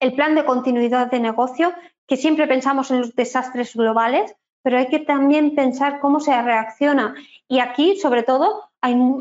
El 0.00 0.14
plan 0.14 0.34
de 0.34 0.44
continuidad 0.44 1.10
de 1.10 1.20
negocio, 1.20 1.74
que 2.06 2.16
siempre 2.16 2.46
pensamos 2.46 2.90
en 2.90 3.00
los 3.00 3.14
desastres 3.14 3.74
globales, 3.74 4.34
pero 4.62 4.78
hay 4.78 4.88
que 4.88 5.00
también 5.00 5.54
pensar 5.54 6.00
cómo 6.00 6.20
se 6.20 6.40
reacciona. 6.40 7.14
Y 7.46 7.58
aquí, 7.58 7.96
sobre 7.96 8.22
todo, 8.22 8.70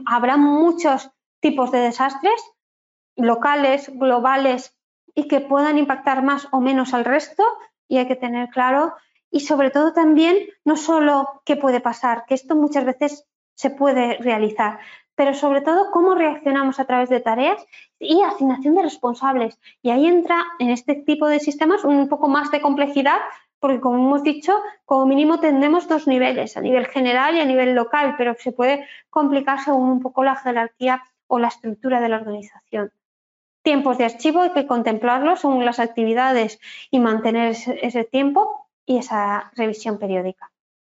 habrá 0.05 0.37
muchos 0.37 1.11
tipos 1.41 1.71
de 1.71 1.79
desastres 1.79 2.41
locales, 3.15 3.91
globales 3.93 4.76
y 5.17 5.27
que 5.27 5.41
puedan 5.41 5.79
impactar 5.79 6.21
más 6.21 6.47
o 6.51 6.61
menos 6.61 6.93
al 6.93 7.03
resto 7.03 7.43
y 7.87 7.97
hay 7.97 8.07
que 8.07 8.15
tener 8.15 8.49
claro 8.49 8.93
y 9.31 9.39
sobre 9.39 9.71
todo 9.71 9.91
también 9.91 10.37
no 10.63 10.77
solo 10.77 11.41
qué 11.43 11.55
puede 11.55 11.81
pasar, 11.81 12.25
que 12.27 12.35
esto 12.35 12.55
muchas 12.55 12.85
veces 12.85 13.25
se 13.55 13.71
puede 13.71 14.17
realizar, 14.17 14.77
pero 15.15 15.33
sobre 15.33 15.61
todo 15.61 15.89
cómo 15.89 16.13
reaccionamos 16.13 16.79
a 16.79 16.85
través 16.85 17.09
de 17.09 17.19
tareas 17.19 17.65
y 17.99 18.21
asignación 18.21 18.75
de 18.75 18.83
responsables. 18.83 19.59
Y 19.81 19.89
ahí 19.89 20.05
entra 20.05 20.45
en 20.59 20.69
este 20.69 20.93
tipo 20.93 21.25
de 21.27 21.39
sistemas 21.39 21.83
un 21.83 22.07
poco 22.09 22.27
más 22.27 22.51
de 22.51 22.61
complejidad, 22.61 23.17
porque 23.59 23.81
como 23.81 23.97
hemos 23.97 24.21
dicho, 24.21 24.53
como 24.85 25.07
mínimo 25.07 25.39
tendremos 25.39 25.87
dos 25.87 26.05
niveles, 26.05 26.57
a 26.57 26.61
nivel 26.61 26.85
general 26.85 27.35
y 27.35 27.39
a 27.39 27.45
nivel 27.45 27.73
local, 27.73 28.13
pero 28.19 28.35
se 28.37 28.51
puede 28.51 28.85
complicar 29.09 29.61
según 29.61 29.89
un 29.89 29.99
poco 29.99 30.23
la 30.23 30.35
jerarquía 30.35 31.01
o 31.25 31.39
la 31.39 31.47
estructura 31.47 31.99
de 32.01 32.09
la 32.09 32.17
organización 32.17 32.91
tiempos 33.67 33.97
de 33.97 34.05
archivo 34.05 34.43
hay 34.43 34.53
que 34.53 34.65
contemplarlos 34.65 35.41
según 35.41 35.65
las 35.65 35.79
actividades 35.79 36.57
y 36.89 37.01
mantener 37.01 37.53
ese, 37.81 38.05
tiempo 38.05 38.69
y 38.85 38.97
esa 38.97 39.51
revisión 39.57 39.99
periódica. 39.99 40.53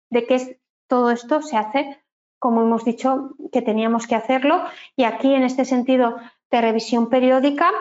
De 0.09 0.25
que 0.25 0.61
todo 0.87 1.11
esto 1.11 1.43
se 1.43 1.57
hace 1.57 2.01
como 2.39 2.63
hemos 2.63 2.85
dicho 2.85 3.35
que 3.51 3.61
teníamos 3.61 4.07
que 4.07 4.15
hacerlo 4.15 4.63
y 4.95 5.03
aquí 5.03 5.35
en 5.35 5.43
este 5.43 5.65
sentido 5.65 6.21
de 6.53 6.61
revisión 6.61 7.11
periódica 7.11 7.73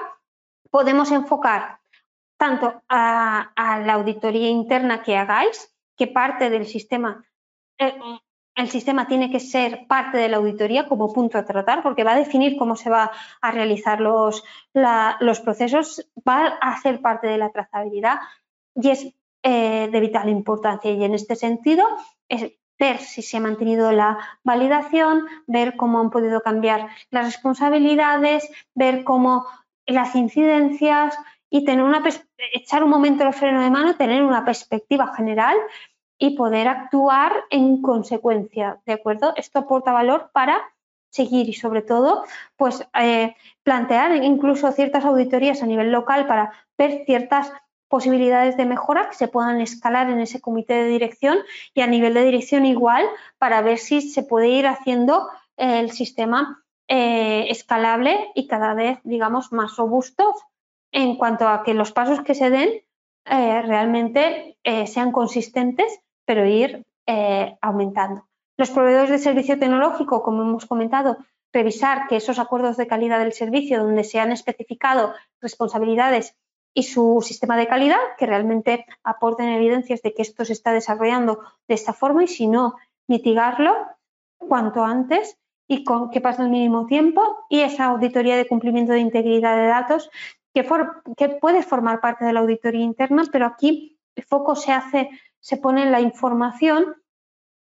podemos 0.72 1.12
enfocar 1.12 1.82
tanto 2.40 2.82
a, 2.90 3.52
la 3.86 3.94
auditoría 3.94 4.50
interna 4.50 5.04
que 5.04 5.18
hagáis, 5.18 5.72
que 5.98 6.08
parte 6.08 6.50
del 6.50 6.66
sistema, 6.66 7.24
eh, 7.78 7.94
el 8.60 8.70
sistema 8.70 9.08
tiene 9.08 9.32
que 9.32 9.40
ser 9.40 9.88
parte 9.88 10.18
de 10.18 10.28
la 10.28 10.38
auditoría 10.38 10.88
como 10.88 11.14
punto 11.14 11.38
a 11.38 11.46
tratar, 11.46 11.82
porque 11.82 12.04
va 12.04 12.12
a 12.12 12.18
definir 12.20 12.58
cómo 12.58 12.76
se 12.76 12.90
va 12.90 13.12
a 13.42 13.52
realizar 13.52 14.02
los, 14.02 14.44
los 14.74 15.40
procesos, 15.40 16.06
va 16.28 16.58
a 16.62 16.80
ser 16.82 17.02
parte 17.02 17.28
de 17.28 17.38
la 17.38 17.52
trazabilidad 17.52 18.20
y 18.76 18.90
es 18.90 19.14
eh, 19.44 19.88
de 19.90 20.00
vital 20.02 20.28
importancia. 20.28 20.92
Y 20.92 21.04
en 21.04 21.14
este 21.14 21.38
sentido, 21.38 21.86
es 22.28 22.52
ver 22.78 22.98
si 22.98 23.22
se 23.22 23.38
ha 23.38 23.40
mantenido 23.40 23.94
la 23.94 24.18
validación, 24.44 25.26
ver 25.48 25.78
cómo 25.78 26.02
han 26.02 26.10
podido 26.10 26.42
cambiar 26.42 26.88
las 27.12 27.26
responsabilidades, 27.26 28.50
ver 28.76 29.06
cómo 29.06 29.46
las 29.86 30.16
incidencias 30.16 31.18
y 31.50 31.66
echar 32.54 32.84
un 32.84 32.90
momento 32.90 33.24
el 33.24 33.34
freno 33.34 33.62
de 33.62 33.70
mano, 33.70 33.96
tener 33.96 34.22
una 34.22 34.46
perspectiva 34.46 35.14
general 35.16 35.58
y 36.20 36.32
poder 36.32 36.68
actuar 36.68 37.34
en 37.50 37.82
consecuencia, 37.82 38.80
¿de 38.86 38.94
acuerdo? 38.94 39.34
Esto 39.38 39.60
aporta 39.60 39.94
valor 39.94 40.30
para 40.34 40.62
seguir 41.10 41.50
y 41.50 41.54
sobre 41.54 41.82
todo 41.82 42.24
pues 42.56 42.88
eh, 42.94 43.36
plantear 43.64 44.24
incluso 44.24 44.72
ciertas 44.74 45.06
auditorías 45.06 45.64
a 45.64 45.66
nivel 45.66 45.92
local 45.92 46.28
para 46.28 46.52
ver 46.78 47.04
ciertas 47.06 47.52
posibilidades 47.88 48.58
de 48.58 48.66
mejora 48.66 49.10
que 49.10 49.16
se 49.16 49.28
puedan 49.28 49.62
escalar 49.62 50.10
en 50.12 50.20
ese 50.20 50.40
comité 50.40 50.76
de 50.76 50.90
dirección 50.90 51.40
y 51.74 51.82
a 51.82 51.88
nivel 51.88 52.14
de 52.14 52.26
dirección 52.26 52.66
igual 52.66 53.04
para 53.40 53.62
ver 53.62 53.80
si 53.80 54.02
se 54.02 54.22
puede 54.22 54.50
ir 54.50 54.68
haciendo 54.68 55.28
el 55.58 55.90
sistema 55.92 56.64
eh, 56.88 57.48
escalable 57.50 58.32
y 58.36 58.48
cada 58.48 58.74
vez 58.74 59.00
digamos 59.04 59.52
más 59.52 59.76
robusto 59.78 60.36
en 60.92 61.16
cuanto 61.16 61.48
a 61.48 61.64
que 61.64 61.74
los 61.74 61.92
pasos 61.92 62.22
que 62.22 62.36
se 62.36 62.50
den 62.50 62.70
eh, 63.26 63.62
realmente 63.62 64.58
eh, 64.64 64.88
sean 64.88 65.12
consistentes, 65.12 66.00
pero 66.30 66.46
ir 66.46 66.86
eh, 67.08 67.58
aumentando. 67.60 68.28
Los 68.56 68.70
proveedores 68.70 69.10
de 69.10 69.18
servicio 69.18 69.58
tecnológico, 69.58 70.22
como 70.22 70.44
hemos 70.44 70.68
comentado, 70.68 71.18
revisar 71.52 72.08
que 72.08 72.18
esos 72.18 72.38
acuerdos 72.38 72.78
de 72.78 72.86
calidad 72.86 73.18
del 73.18 73.34
servicio 73.34 73.82
donde 73.82 74.04
se 74.04 74.20
han 74.20 74.32
especificado 74.32 75.16
responsabilidades 75.42 76.36
y 76.72 76.84
su 76.84 77.24
sistema 77.26 77.58
de 77.58 77.66
calidad, 77.66 77.98
que 78.20 78.28
realmente 78.28 78.86
aporten 79.04 79.50
evidencias 79.50 80.04
de 80.04 80.14
que 80.14 80.22
esto 80.22 80.46
se 80.46 80.54
está 80.54 80.72
desarrollando 80.72 81.40
de 81.68 81.74
esta 81.74 81.94
forma 81.94 82.24
y 82.24 82.28
si 82.28 82.46
no, 82.46 82.76
mitigarlo 83.08 83.76
cuanto 84.38 84.84
antes 84.84 85.36
y 85.68 85.84
con 85.84 86.12
que 86.12 86.22
pase 86.22 86.44
el 86.44 86.50
mínimo 86.50 86.86
tiempo 86.86 87.40
y 87.50 87.62
esa 87.62 87.86
auditoría 87.86 88.38
de 88.38 88.48
cumplimiento 88.48 88.94
de 88.94 89.00
integridad 89.00 89.58
de 89.58 89.66
datos 89.66 90.12
que, 90.54 90.64
puede 91.42 91.64
formar 91.64 92.02
parte 92.02 92.24
de 92.24 92.34
la 92.34 92.42
auditoría 92.42 92.84
interna, 92.84 93.24
pero 93.32 93.48
aquí 93.48 93.98
el 94.16 94.26
foco 94.26 94.56
se 94.56 94.72
hace, 94.72 95.10
se 95.40 95.58
pone 95.58 95.90
la 95.90 96.02
información 96.02 96.96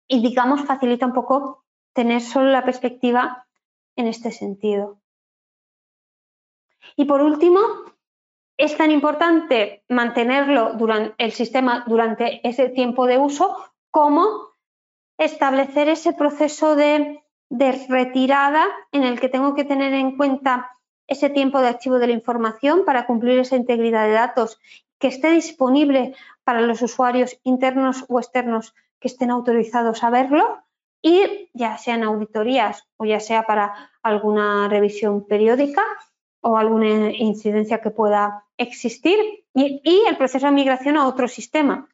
y 0.07 0.23
digamos 0.23 0.65
facilita 0.65 1.07
un 1.07 1.13
poco 1.13 1.65
tener 1.93 2.21
solo 2.21 2.51
la 2.51 2.65
perspectiva 2.65 3.47
en 3.97 4.07
este 4.07 4.31
sentido. 4.31 5.01
Y 6.97 7.05
por 7.05 7.21
último, 7.21 7.61
es 8.57 8.77
tan 8.77 8.91
importante 8.91 9.85
mantenerlo 9.89 10.75
durante 10.75 11.15
el 11.19 11.33
sistema 11.33 11.85
durante 11.87 12.47
ese 12.49 12.69
tiempo 12.69 13.07
de 13.07 13.19
uso 13.19 13.57
como 13.91 14.49
establecer 15.17 15.89
ese 15.89 16.13
proceso 16.13 16.75
de 16.77 17.23
retirada 17.89 18.67
en 18.93 19.05
el 19.05 19.21
que 19.21 19.29
tengo 19.29 19.55
que 19.55 19.65
tener 19.65 19.93
en 19.95 20.17
cuenta 20.17 20.71
ese 21.07 21.31
tiempo 21.31 21.61
de 21.61 21.69
archivo 21.69 21.99
de 21.99 22.07
la 22.07 22.13
información 22.13 22.85
para 22.85 23.07
cumplir 23.07 23.39
esa 23.39 23.57
integridad 23.57 24.07
de 24.07 24.13
datos, 24.13 24.61
que 24.99 25.09
esté 25.09 25.31
disponible 25.31 26.15
para 26.49 26.63
los 26.63 26.81
usuarios 26.81 27.39
internos 27.43 28.07
o 28.09 28.19
externos 28.19 28.75
que 29.01 29.09
estén 29.09 29.31
autorizados 29.31 30.03
a 30.03 30.09
verlo 30.09 30.65
y 31.03 31.51
ya 31.53 31.77
sean 31.77 32.03
auditorías 32.03 32.89
o 32.97 33.05
ya 33.05 33.21
sea 33.21 33.43
para 33.43 33.91
alguna 34.03 34.67
revisión 34.67 35.27
periódica 35.27 35.85
o 36.41 36.57
alguna 36.57 37.11
incidencia 37.11 37.83
que 37.83 37.91
pueda 37.91 38.47
existir 38.57 39.45
y, 39.53 39.83
y, 39.85 40.07
el 40.09 40.17
proceso 40.17 40.47
de 40.47 40.53
migración 40.53 40.97
a 40.97 41.07
otro 41.07 41.29
sistema. 41.29 41.87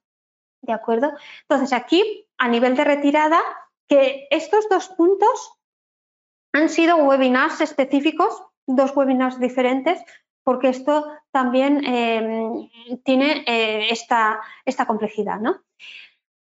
¿De 0.63 0.73
acuerdo? 0.73 1.11
Entonces, 1.49 1.73
aquí, 1.73 2.29
a 2.39 2.47
nivel 2.47 2.77
de 2.77 2.85
retirada, 2.85 3.41
que 3.89 4.29
estos 4.31 4.69
dos 4.69 4.89
puntos 4.91 5.59
han 6.53 6.69
sido 6.69 6.99
webinars 6.99 7.61
específicos 7.61 8.41
dos 8.67 8.95
webinars 8.97 9.39
diferentes 9.39 10.03
porque 10.45 10.69
esto 10.69 11.07
también 11.33 11.85
em, 11.85 12.69
tiene 13.03 13.45
eh, 13.47 13.89
esta, 13.91 14.41
esta, 14.65 14.87
complejidad. 14.87 15.41
¿no? 15.41 15.62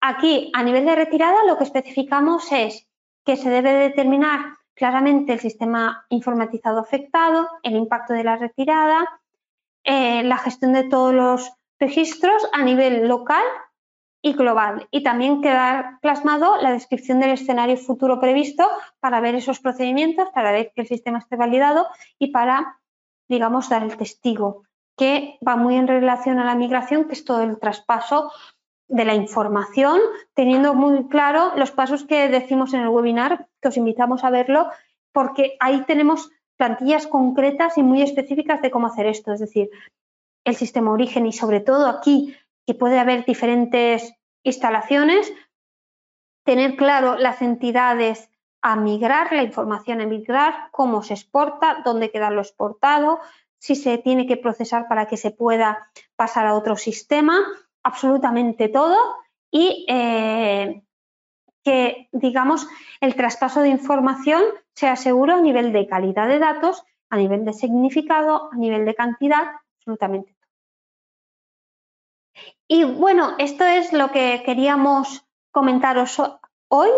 Aquí, 0.02 0.52
a 0.54 0.64
nivel 0.64 0.86
de 0.86 0.96
retirada, 0.96 1.46
lo 1.46 1.58
que 1.58 1.64
especificamos 1.64 2.52
es 2.52 2.88
que 3.24 3.38
se 3.38 3.50
debe 3.50 3.72
determinar 3.74 4.58
claramente 4.74 5.34
el 5.34 5.40
sistema 5.40 6.06
informatizado 6.10 6.80
afectado, 6.80 7.48
el 7.62 7.76
impacto 7.76 8.14
de 8.14 8.24
la 8.24 8.36
retirada, 8.36 9.22
eh, 9.84 10.24
la 10.24 10.38
gestión 10.38 10.74
de 10.74 10.84
todos 10.84 11.14
los 11.14 11.52
registros 11.80 12.48
a 12.52 12.64
nivel 12.64 13.08
local 13.08 13.44
y 14.22 14.34
global. 14.34 14.88
Y 14.92 15.04
también 15.04 15.42
quedar 15.42 16.00
plasmado 16.02 16.58
la 16.62 16.72
descripción 16.72 17.20
del 17.20 17.32
escenario 17.32 17.78
futuro 17.78 18.20
previsto 18.20 18.68
para 19.00 19.20
ver 19.20 19.36
esos 19.36 19.60
procedimientos, 19.60 20.30
para 20.34 20.52
ver 20.52 20.72
que 20.76 20.82
el 20.82 20.88
sistema 20.88 21.20
esté 21.20 21.36
validado 21.36 21.88
y 22.20 22.32
para, 22.32 22.80
digamos, 23.32 23.70
dar 23.70 23.82
el 23.84 23.96
testigo, 23.96 24.64
que 24.98 25.40
va 25.48 25.56
muy 25.56 25.76
en 25.78 25.88
relación 25.88 26.38
a 26.38 26.46
la 26.46 26.54
migración, 26.54 27.06
que 27.06 27.14
es 27.14 27.24
todo 27.24 27.42
el 27.42 27.58
traspaso 27.58 28.32
de 28.90 29.06
la 29.06 29.16
información, 29.16 30.00
teniendo 30.34 30.74
muy 30.74 31.08
claro 31.08 31.54
los 31.56 31.72
pasos 31.72 32.04
que 32.04 32.28
decimos 32.28 32.74
en 32.74 32.82
el 32.82 32.90
webinar, 32.90 33.48
que 33.62 33.70
os 33.70 33.78
invitamos 33.78 34.26
a 34.26 34.30
verlo, 34.30 34.68
porque 35.14 35.56
ahí 35.62 35.84
tenemos 35.88 36.30
plantillas 36.58 37.08
concretas 37.08 37.78
y 37.78 37.84
muy 37.84 38.02
específicas 38.02 38.62
de 38.62 38.70
cómo 38.70 38.88
hacer 38.88 39.06
esto, 39.08 39.32
es 39.32 39.40
decir, 39.40 39.70
el 40.44 40.56
sistema 40.56 40.92
origen 40.92 41.26
y 41.26 41.32
sobre 41.32 41.62
todo 41.62 41.88
aquí 41.88 42.36
que 42.68 42.74
puede 42.74 43.00
haber 43.00 43.24
diferentes 43.24 44.14
instalaciones, 44.44 45.32
tener 46.44 46.76
claro 46.76 47.16
las 47.16 47.42
entidades 47.42 48.31
a 48.62 48.76
migrar, 48.76 49.32
la 49.32 49.44
información 49.44 50.02
a 50.02 50.06
migrar, 50.06 50.70
cómo 50.72 51.04
se 51.04 51.14
exporta, 51.14 51.82
dónde 51.84 52.12
queda 52.12 52.30
lo 52.30 52.42
exportado, 52.42 53.20
si 53.58 53.76
se 53.76 53.98
tiene 53.98 54.28
que 54.28 54.38
procesar 54.38 54.88
para 54.88 55.08
que 55.08 55.18
se 55.18 55.32
pueda 55.32 55.90
pasar 56.16 56.46
a 56.46 56.56
otro 56.56 56.76
sistema, 56.76 57.40
absolutamente 57.84 58.70
todo 58.70 58.98
y 59.52 59.86
eh, 59.88 60.84
que, 61.64 62.10
digamos, 62.12 62.68
el 63.02 63.16
traspaso 63.16 63.62
de 63.62 63.70
información 63.70 64.44
sea 64.74 64.96
seguro 64.96 65.36
a 65.36 65.42
nivel 65.42 65.74
de 65.74 65.88
calidad 65.88 66.28
de 66.28 66.40
datos, 66.40 66.84
a 67.10 67.18
nivel 67.18 67.46
de 67.46 67.54
significado, 67.54 68.50
a 68.52 68.56
nivel 68.56 68.86
de 68.86 68.96
cantidad, 68.96 69.52
absolutamente 69.78 70.36
y 72.74 72.86
bueno, 72.86 73.36
esto 73.38 73.66
es 73.66 73.92
lo 73.92 74.14
que 74.14 74.44
queríamos 74.46 75.26
comentaros 75.52 76.22
hoy. 76.70 76.90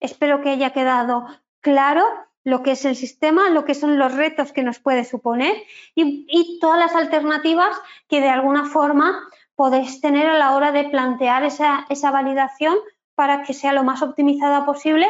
Espero 0.00 0.40
que 0.40 0.50
haya 0.50 0.70
quedado 0.70 1.26
claro 1.60 2.04
lo 2.44 2.62
que 2.62 2.72
es 2.72 2.84
el 2.84 2.94
sistema, 2.94 3.50
lo 3.50 3.64
que 3.64 3.74
son 3.74 3.98
los 3.98 4.14
retos 4.14 4.52
que 4.52 4.62
nos 4.62 4.78
puede 4.78 5.04
suponer 5.04 5.56
y, 5.96 6.58
todas 6.60 6.78
las 6.78 6.94
alternativas 6.94 7.76
que 8.08 8.20
de 8.20 8.28
alguna 8.28 8.66
forma 8.66 9.20
podéis 9.56 10.00
tener 10.00 10.28
a 10.28 10.38
la 10.38 10.54
hora 10.54 10.70
de 10.70 10.84
plantear 10.84 11.42
esa, 11.44 11.86
esa 11.88 12.12
validación 12.12 12.76
para 13.16 13.42
que 13.42 13.52
sea 13.52 13.72
lo 13.72 13.82
más 13.82 14.02
optimizada 14.02 14.64
posible, 14.64 15.08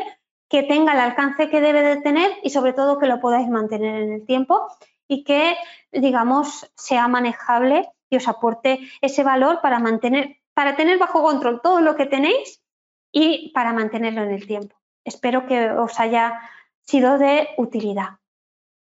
que 0.48 0.62
tenga 0.62 0.94
el 0.94 1.00
alcance 1.00 1.50
que 1.50 1.60
debe 1.60 1.82
de 1.82 2.00
tener 2.00 2.32
y 2.42 2.50
sobre 2.50 2.72
todo 2.72 2.98
que 2.98 3.06
lo 3.06 3.20
podáis 3.20 3.48
mantener 3.48 4.02
en 4.02 4.12
el 4.12 4.24
tiempo 4.24 4.68
y 5.08 5.24
que, 5.24 5.56
digamos, 5.92 6.70
sea 6.74 7.08
manejable 7.08 7.88
y 8.08 8.16
os 8.16 8.28
aporte 8.28 8.80
ese 9.00 9.24
valor 9.24 9.60
para 9.60 9.78
mantener, 9.78 10.38
para 10.54 10.76
tener 10.76 10.98
bajo 10.98 11.22
control 11.22 11.60
todo 11.62 11.80
lo 11.80 11.96
que 11.96 12.06
tenéis 12.06 12.62
y 13.12 13.50
para 13.52 13.72
mantenerlo 13.72 14.22
en 14.22 14.30
el 14.30 14.46
tiempo. 14.46 14.75
Espero 15.06 15.46
que 15.46 15.70
os 15.70 15.98
haya 16.00 16.40
sido 16.82 17.16
de 17.16 17.48
utilidad. 17.56 18.18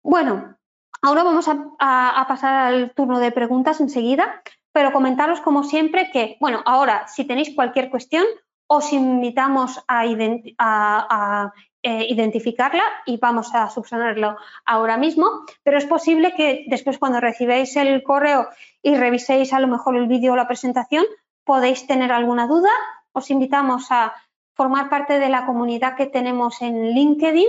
Bueno, 0.02 0.56
ahora 1.02 1.24
vamos 1.24 1.48
a, 1.50 2.26
pasar 2.28 2.56
al 2.56 2.94
turno 2.94 3.20
de 3.20 3.34
preguntas 3.34 3.82
enseguida, 3.82 4.42
pero 4.72 4.94
comentaros 4.94 5.42
como 5.42 5.64
siempre 5.64 6.10
que, 6.12 6.38
bueno, 6.40 6.64
ahora 6.66 7.08
si 7.10 7.26
tenéis 7.26 7.54
cualquier 7.54 7.90
cuestión, 7.90 8.26
os 8.68 8.94
invitamos 8.94 9.84
a, 9.88 11.52
eh, 11.84 12.06
identificarla 12.10 12.84
y 13.06 13.18
vamos 13.18 13.54
a 13.54 13.70
subsanarlo 13.70 14.38
ahora 14.66 14.98
mismo, 14.98 15.46
pero 15.64 15.78
es 15.78 15.86
posible 15.86 16.34
que 16.36 16.66
después 16.68 16.98
cuando 16.98 17.20
recibáis 17.20 17.76
el 17.76 18.02
correo 18.02 18.48
y 18.82 18.96
reviséis 18.96 19.52
a 19.52 19.60
lo 19.60 19.68
mejor 19.68 19.98
el 19.98 20.08
vídeo 20.08 20.34
o 20.34 20.36
la 20.38 20.48
presentación, 20.48 21.06
podéis 21.44 21.86
tener 21.86 22.14
alguna 22.14 22.48
duda. 22.48 22.72
Os 23.12 23.30
invitamos 23.30 23.88
a 23.90 24.14
formar 24.58 24.90
parte 24.90 25.20
de 25.20 25.30
la 25.30 25.46
comunidad 25.46 25.96
que 25.96 26.08
tenemos 26.08 26.62
en 26.62 26.90
LinkedIn, 26.90 27.48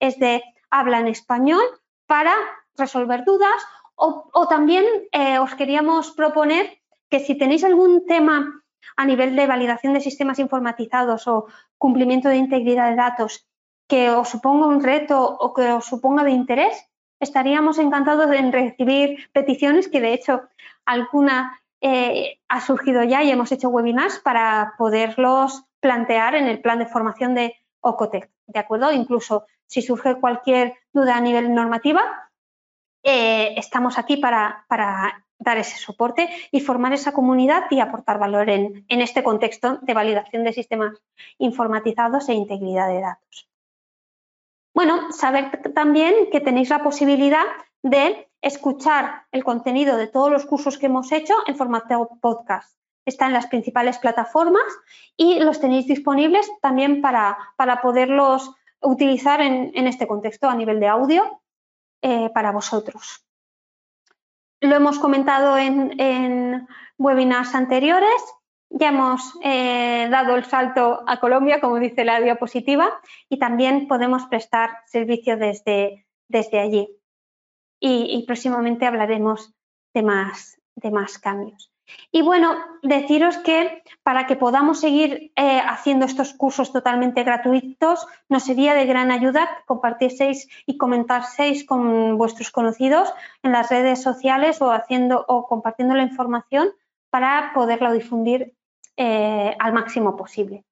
es 0.00 0.18
de 0.18 0.42
habla 0.70 0.98
en 0.98 1.06
español, 1.06 1.62
para 2.06 2.34
resolver 2.76 3.24
dudas 3.24 3.62
o, 3.94 4.46
también 4.48 4.84
eh, 5.10 5.38
os 5.38 5.54
queríamos 5.54 6.12
proponer 6.12 6.78
que 7.10 7.18
si 7.18 7.34
tenéis 7.34 7.64
algún 7.64 8.06
tema 8.06 8.62
a 8.96 9.04
nivel 9.04 9.34
de 9.34 9.46
validación 9.46 9.92
de 9.92 10.00
sistemas 10.00 10.38
informatizados 10.38 11.26
o 11.26 11.46
cumplimiento 11.78 12.28
de 12.28 12.36
integridad 12.36 12.90
de 12.90 12.96
datos 12.96 13.46
que 13.88 14.10
os 14.10 14.28
suponga 14.28 14.66
un 14.66 14.82
reto 14.82 15.18
o 15.18 15.52
que 15.52 15.72
os 15.72 15.86
suponga 15.86 16.22
de 16.22 16.30
interés, 16.30 16.76
estaríamos 17.18 17.78
encantados 17.78 18.30
en 18.30 18.52
recibir 18.52 19.30
peticiones, 19.32 19.88
que 19.88 20.00
de 20.00 20.14
hecho 20.14 20.42
alguna 20.84 21.60
eh, 21.80 22.38
ha 22.48 22.60
surgido 22.60 23.02
ya 23.02 23.22
y 23.22 23.30
hemos 23.30 23.50
hecho 23.50 23.68
webinars 23.68 24.20
para 24.20 24.74
poderlos 24.78 25.64
plantear 25.80 26.34
en 26.34 26.46
el 26.46 26.60
plan 26.60 26.78
de 26.78 26.86
formación 26.86 27.34
de 27.34 27.56
OCOTEC, 27.80 28.30
¿de 28.46 28.58
acuerdo? 28.58 28.92
Incluso 28.92 29.46
si 29.66 29.82
surge 29.82 30.18
cualquier 30.20 30.74
duda 30.92 31.16
a 31.16 31.20
nivel 31.20 31.54
normativa, 31.54 32.30
eh, 33.02 33.54
estamos 33.56 33.98
aquí 33.98 34.16
para, 34.16 34.66
dar 35.40 35.56
ese 35.56 35.78
soporte 35.78 36.28
y 36.50 36.60
formar 36.60 36.92
esa 36.92 37.12
comunidad 37.12 37.64
y 37.70 37.78
aportar 37.78 38.18
valor 38.18 38.50
en, 38.50 38.84
en 38.88 39.00
este 39.00 39.22
contexto 39.22 39.78
de 39.82 39.94
validación 39.94 40.42
de 40.42 40.52
sistemas 40.52 40.98
informatizados 41.38 42.28
e 42.28 42.34
integridad 42.34 42.88
de 42.88 43.00
datos. 43.00 43.48
Bueno, 44.74 45.12
saber 45.12 45.62
también 45.74 46.30
que 46.32 46.40
tenéis 46.40 46.70
la 46.70 46.82
posibilidad 46.82 47.44
de 47.82 48.28
escuchar 48.40 49.26
el 49.32 49.44
contenido 49.44 49.96
de 49.96 50.06
todos 50.06 50.30
los 50.30 50.46
cursos 50.46 50.78
que 50.78 50.86
hemos 50.86 51.10
hecho 51.12 51.34
en 51.46 51.56
formato 51.56 52.10
podcast. 52.20 52.76
Está 53.08 53.26
en 53.26 53.32
las 53.32 53.46
principales 53.46 53.96
plataformas 53.96 54.62
y 55.16 55.40
los 55.40 55.60
tenéis 55.60 55.86
disponibles 55.86 56.46
también 56.60 57.00
para, 57.00 57.38
para 57.56 57.80
poderlos 57.80 58.52
utilizar 58.82 59.40
en, 59.40 59.86
este 59.86 60.06
contexto 60.06 60.46
a 60.48 60.54
nivel 60.54 60.78
de 60.78 60.88
audio 60.88 61.40
eh, 62.02 62.28
para 62.34 62.52
vosotros. 62.52 63.24
Lo 64.60 64.76
hemos 64.76 64.98
comentado 64.98 65.56
en, 65.56 66.68
webinars 66.98 67.54
anteriores, 67.54 68.20
ya 68.68 68.88
hemos 68.88 69.38
eh, 69.42 70.08
dado 70.10 70.36
el 70.36 70.44
salto 70.44 71.02
a 71.06 71.18
Colombia, 71.18 71.60
como 71.60 71.78
dice 71.78 72.04
la 72.04 72.20
diapositiva, 72.20 72.92
y 73.30 73.38
también 73.38 73.88
podemos 73.88 74.26
prestar 74.26 74.70
servicio 74.84 75.38
desde, 75.38 76.06
desde 76.28 76.60
allí. 76.60 76.88
Y, 77.80 78.22
próximamente 78.26 78.84
hablaremos 78.84 79.54
de 79.94 80.02
más, 80.02 80.60
de 80.74 80.90
más 80.90 81.18
cambios. 81.18 81.72
Y 82.10 82.22
bueno, 82.22 82.56
deciros 82.82 83.38
que 83.38 83.82
para 84.02 84.26
que 84.26 84.36
podamos 84.36 84.80
seguir 84.80 85.32
eh, 85.36 85.60
haciendo 85.60 86.06
estos 86.06 86.34
cursos 86.34 86.72
totalmente 86.72 87.22
gratuitos, 87.22 88.06
nos 88.28 88.44
sería 88.44 88.74
de 88.74 88.86
gran 88.86 89.10
ayuda 89.10 89.48
compartieseis 89.66 90.48
y 90.66 90.76
comentaseis 90.76 91.64
con 91.64 92.16
vuestros 92.16 92.50
conocidos 92.50 93.12
en 93.42 93.52
las 93.52 93.70
redes 93.70 94.02
sociales 94.02 94.60
o 94.62 94.72
haciendo 94.72 95.24
o 95.28 95.46
compartiendo 95.46 95.94
la 95.94 96.02
información 96.02 96.70
para 97.10 97.52
poderla 97.54 97.92
difundir 97.92 98.54
eh, 98.96 99.56
al 99.58 99.72
máximo 99.72 100.16
posible. 100.16 100.64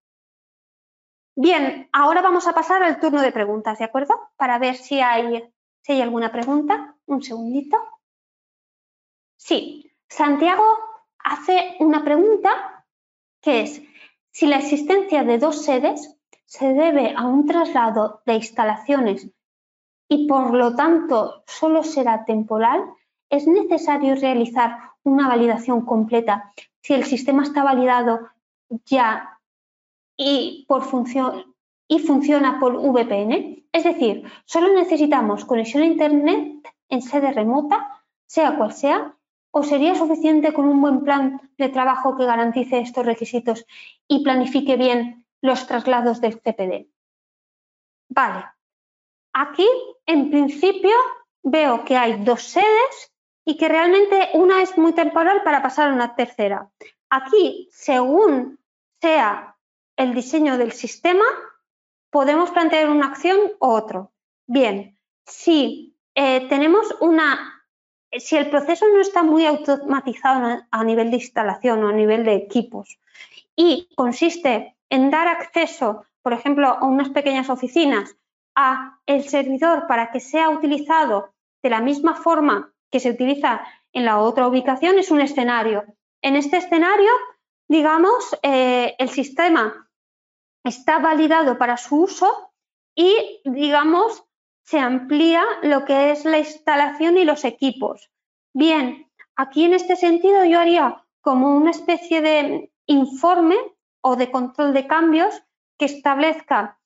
Bien, 1.39 1.89
ahora 1.93 2.23
vamos 2.23 2.47
a 2.47 2.55
pasar 2.55 2.83
al 2.83 2.99
turno 2.99 3.21
de 3.21 3.31
preguntas, 3.31 3.79
¿de 3.79 3.85
acuerdo? 3.85 4.15
Para 4.37 4.59
ver 4.59 4.77
si 4.77 5.01
hay, 5.01 5.45
si 5.83 5.93
hay 5.93 6.01
alguna 6.01 6.33
pregunta. 6.33 6.97
Un 7.05 7.23
segundito. 7.23 7.77
Sí, 9.37 9.93
Santiago 10.09 10.65
hace 11.27 11.77
una 11.81 12.05
pregunta 12.05 12.85
que 13.43 13.63
es 13.63 13.83
si 14.31 14.47
la 14.47 14.59
existencia 14.59 15.25
de 15.25 15.39
dos 15.39 15.65
sedes 15.65 16.17
se 16.45 16.73
debe 16.73 17.15
a 17.17 17.27
un 17.27 17.47
traslado 17.47 18.23
de 18.25 18.35
instalaciones 18.35 19.29
y 20.09 20.29
por 20.29 20.55
lo 20.55 20.77
tanto 20.77 21.43
solo 21.47 21.83
será 21.83 22.25
temporal, 22.25 22.85
es 23.29 23.49
necesario 23.49 24.15
realizar 24.15 24.79
una 25.03 25.27
validación 25.27 25.85
completa 25.85 26.53
si 26.81 26.95
el 26.95 27.05
sistema 27.05 27.43
está 27.43 27.65
validado 27.65 28.29
ya 28.85 29.41
y, 30.17 30.65
por 30.69 30.85
y 31.89 31.99
funciona 31.99 32.61
por 32.61 32.77
VPN. 32.77 33.67
Es 33.73 33.85
decir, 33.85 34.31
solo 34.45 34.73
necesitamos 34.73 35.45
conexión 35.45 35.83
a 35.83 35.87
Internet 35.87 36.69
en 36.89 37.03
sede 37.03 37.33
remota, 37.33 38.05
sea 38.27 38.57
cual 38.57 38.73
sea, 38.73 39.16
¿O 39.59 39.63
sería 39.63 39.95
suficiente 39.95 40.53
con 40.53 40.69
un 40.69 40.83
buen 40.83 41.03
plan 41.03 41.41
de 41.57 41.71
trabajo 41.71 42.15
que 42.15 42.27
garantice 42.27 42.79
estos 42.79 43.07
requisitos 43.07 43.65
y 44.07 44.23
planifique 44.23 44.77
bien 44.77 45.25
los 45.41 45.67
traslados 45.67 46.21
del 46.21 46.39
CPD? 46.43 46.91
Vale. 48.11 48.45
Aquí, 49.33 49.67
en 50.05 50.29
principio, 50.29 50.95
veo 51.43 51.87
que 51.87 51.97
hay 51.97 52.23
dos 52.23 52.43
sedes 52.43 53.15
y 53.47 53.57
que 53.57 53.71
realmente 53.71 54.29
una 54.35 54.61
es 54.61 54.77
muy 54.77 54.93
temporal 54.93 55.43
para 55.43 55.63
pasar 55.63 55.89
a 55.89 55.95
una 55.95 56.15
tercera. 56.15 56.71
Aquí, 57.09 57.71
según 57.73 58.61
sea 59.01 59.57
el 59.97 60.13
diseño 60.13 60.59
del 60.59 60.73
sistema, 60.73 61.25
podemos 62.11 62.51
plantear 62.51 62.91
una 62.91 63.07
acción 63.07 63.39
u 63.59 63.67
otro. 63.67 64.13
Bien, 64.47 64.99
si 65.25 65.97
eh, 66.15 66.47
tenemos 66.47 66.95
una 67.01 67.56
si 68.19 68.37
el 68.37 68.51
proceso 68.51 68.87
no 68.93 69.01
está 69.01 69.23
muy 69.23 69.47
automatizado 69.47 70.63
a 70.71 70.85
nivel 70.85 71.11
de 71.11 71.17
instalación 71.17 71.85
o 71.85 71.89
a 71.89 71.93
nivel 71.93 72.25
de 72.25 72.35
equipos 72.35 72.99
y 73.55 73.89
consiste 73.97 74.77
en 74.91 75.11
dar 75.11 75.29
acceso, 75.29 76.05
por 76.23 76.33
ejemplo, 76.33 76.69
a 76.69 76.85
unas 76.85 77.11
pequeñas 77.11 77.51
oficinas, 77.51 78.17
a 78.55 78.99
el 79.07 79.29
servidor 79.29 79.87
para 79.87 80.11
que 80.11 80.21
sea 80.21 80.51
utilizado 80.51 81.35
de 81.63 81.71
la 81.71 81.81
misma 81.81 82.15
forma 82.15 82.73
que 82.91 83.01
se 83.01 83.11
utiliza 83.11 83.67
en 83.93 84.05
la 84.05 84.19
otra 84.19 84.47
ubicación, 84.47 84.99
es 84.99 85.11
un 85.11 85.21
escenario. 85.21 85.85
En 86.23 86.37
este 86.37 86.59
escenario, 86.59 87.11
digamos, 87.69 88.37
eh, 88.43 88.95
el 88.99 89.09
sistema 89.09 89.89
está 90.65 90.99
validado 90.99 91.59
para 91.59 91.77
su 91.77 92.03
uso 92.03 92.53
y, 92.95 93.41
digamos, 93.45 94.26
se 94.67 94.81
amplía 94.81 95.45
lo 95.63 95.85
que 95.85 96.11
es 96.11 96.25
la 96.25 96.39
instalación 96.39 97.17
y 97.17 97.25
los 97.25 97.45
equipos. 97.45 98.11
Bien, 98.53 99.09
aquí 99.37 99.65
en 99.65 99.75
este 99.75 99.95
sentido 99.95 100.45
yo 100.45 100.59
haría 100.59 101.05
como 101.21 101.57
una 101.57 101.71
especie 101.71 102.21
de 102.21 102.73
informe 102.87 103.57
o 104.01 104.17
de 104.17 104.31
control 104.31 104.75
de 104.75 104.89
cambios 104.89 105.41
que 105.79 105.85
establezca 105.85 106.81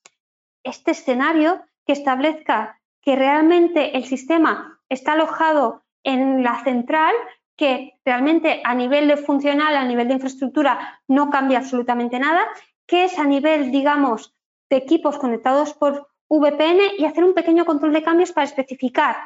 este 0.63 0.91
escenario, 0.91 1.63
que 1.87 1.95
establezca 1.95 2.81
que 3.01 3.17
realmente 3.17 3.97
el 3.97 4.05
sistema 4.05 4.79
está 4.91 5.13
alojado 5.13 5.83
en 6.05 6.43
la 6.43 6.63
central, 6.63 7.15
que 7.57 7.95
realmente 8.05 8.61
a 8.63 8.75
nivel 8.75 9.09
de 9.09 9.17
funcional, 9.17 9.75
a 9.75 9.85
nivel 9.85 10.09
de 10.09 10.15
infraestructura, 10.15 11.01
no 11.09 11.31
cambia 11.31 11.59
absolutamente 11.59 12.19
nada, 12.19 12.47
que 12.87 13.05
es 13.05 13.19
a 13.19 13.25
nivel, 13.25 13.71
digamos, 13.71 14.35
de 14.69 14.77
equipos 14.77 15.19
conectados 15.19 15.73
por 15.73 16.10
VPN 16.39 16.95
y 16.99 17.05
hacer 17.05 17.25
un 17.25 17.35
pequeño 17.35 17.65
control 17.65 17.93
de 17.93 18.03
cambios 18.03 18.33
para 18.33 18.47
especificar, 18.47 19.17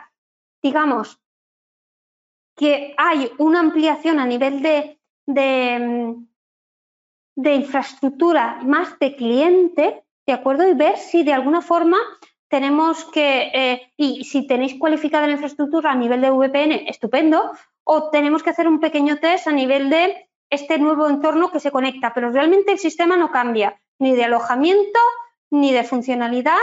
digamos, 0.62 1.20
que 2.56 2.94
hay 2.96 3.30
una 3.38 3.60
ampliación 3.60 4.18
a 4.18 4.26
nivel 4.26 4.62
de, 4.62 4.98
de, 5.26 6.16
infraestructura 7.54 8.60
más 8.62 8.98
de 8.98 9.16
cliente, 9.16 10.04
¿de 10.26 10.32
acuerdo? 10.32 10.66
Y 10.66 10.74
ver 10.74 10.96
si 10.96 11.22
de 11.24 11.34
alguna 11.34 11.60
forma 11.60 11.98
tenemos 12.48 13.04
que, 13.06 13.50
eh, 13.52 13.92
y 13.96 14.24
si 14.24 14.46
tenéis 14.46 14.78
cualificada 14.78 15.26
la 15.26 15.32
infraestructura 15.32 15.90
a 15.90 15.96
nivel 15.96 16.20
de 16.20 16.30
VPN, 16.30 16.88
estupendo, 16.88 17.52
o 17.82 18.10
tenemos 18.10 18.42
que 18.42 18.50
hacer 18.50 18.66
un 18.66 18.80
pequeño 18.80 19.18
test 19.18 19.48
a 19.48 19.52
nivel 19.52 19.90
de 19.90 20.30
este 20.48 20.78
nuevo 20.78 21.08
entorno 21.08 21.50
que 21.50 21.60
se 21.60 21.70
conecta, 21.70 22.14
pero 22.14 22.30
realmente 22.30 22.72
el 22.72 22.78
sistema 22.78 23.16
no 23.16 23.30
cambia, 23.30 23.80
ni 23.98 24.14
de 24.14 24.24
alojamiento, 24.24 25.00
ni 25.50 25.72
de 25.72 25.84
funcionalidad, 25.84 26.56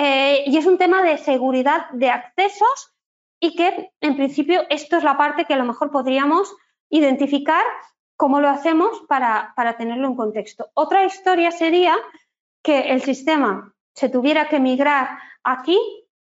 eh, 0.00 0.44
y 0.46 0.56
es 0.56 0.64
un 0.64 0.78
tema 0.78 1.02
de 1.02 1.18
seguridad 1.18 1.90
de 1.90 2.08
accesos 2.08 2.94
y 3.40 3.56
que 3.56 3.90
en 4.00 4.14
principio 4.14 4.62
esto 4.70 4.96
es 4.96 5.02
la 5.02 5.16
parte 5.16 5.44
que 5.44 5.54
a 5.54 5.56
lo 5.56 5.64
mejor 5.64 5.90
podríamos 5.90 6.54
identificar 6.88 7.64
cómo 8.16 8.40
lo 8.40 8.48
hacemos 8.48 9.02
para, 9.08 9.52
tenerlo 9.76 10.06
en 10.06 10.14
contexto. 10.14 10.70
Otra 10.74 11.04
historia 11.04 11.50
sería 11.50 11.96
que 12.62 12.92
el 12.92 13.02
sistema 13.02 13.74
se 13.92 14.08
tuviera 14.08 14.48
que 14.48 14.60
migrar 14.60 15.18
aquí 15.42 15.76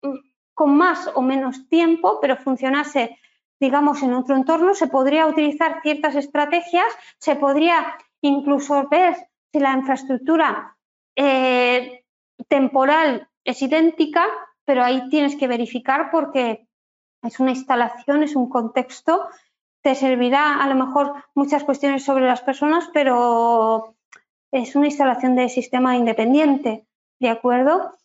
mm, 0.01 0.17
con 0.55 0.75
más 0.75 1.07
o 1.13 1.21
menos 1.21 1.69
tiempo, 1.69 2.17
pero 2.19 2.37
funcionase, 2.37 3.19
digamos, 3.59 4.01
en 4.01 4.15
otro 4.15 4.35
entorno, 4.35 4.73
se 4.73 4.87
podría 4.87 5.27
utilizar 5.27 5.79
ciertas 5.83 6.15
estrategias, 6.15 6.87
se 7.19 7.35
podría 7.35 7.95
incluso 8.21 8.87
ver 8.89 9.15
si 9.51 9.59
la 9.59 9.73
infraestructura 9.73 10.75
eh, 11.15 12.03
temporal 12.47 13.28
es 13.43 13.61
idéntica, 13.61 14.25
pero 14.65 14.83
ahí 14.83 15.09
tienes 15.09 15.35
que 15.35 15.47
verificar 15.47 16.09
porque 16.11 16.67
es 17.23 17.39
una 17.39 17.51
instalación, 17.51 18.23
es 18.23 18.35
un 18.35 18.49
contexto, 18.49 19.27
te 19.81 19.95
servirá 19.95 20.61
a 20.61 20.67
lo 20.67 20.75
mejor 20.75 21.23
muchas 21.33 21.63
cuestiones 21.63 22.03
sobre 22.03 22.25
las 22.25 22.41
personas, 22.41 22.89
pero 22.93 23.95
es 24.51 24.75
una 24.75 24.87
instalación 24.87 25.35
de 25.35 25.49
sistema 25.49 25.95
independiente, 25.95 26.85
¿de 27.19 27.29
acuerdo? 27.29 27.95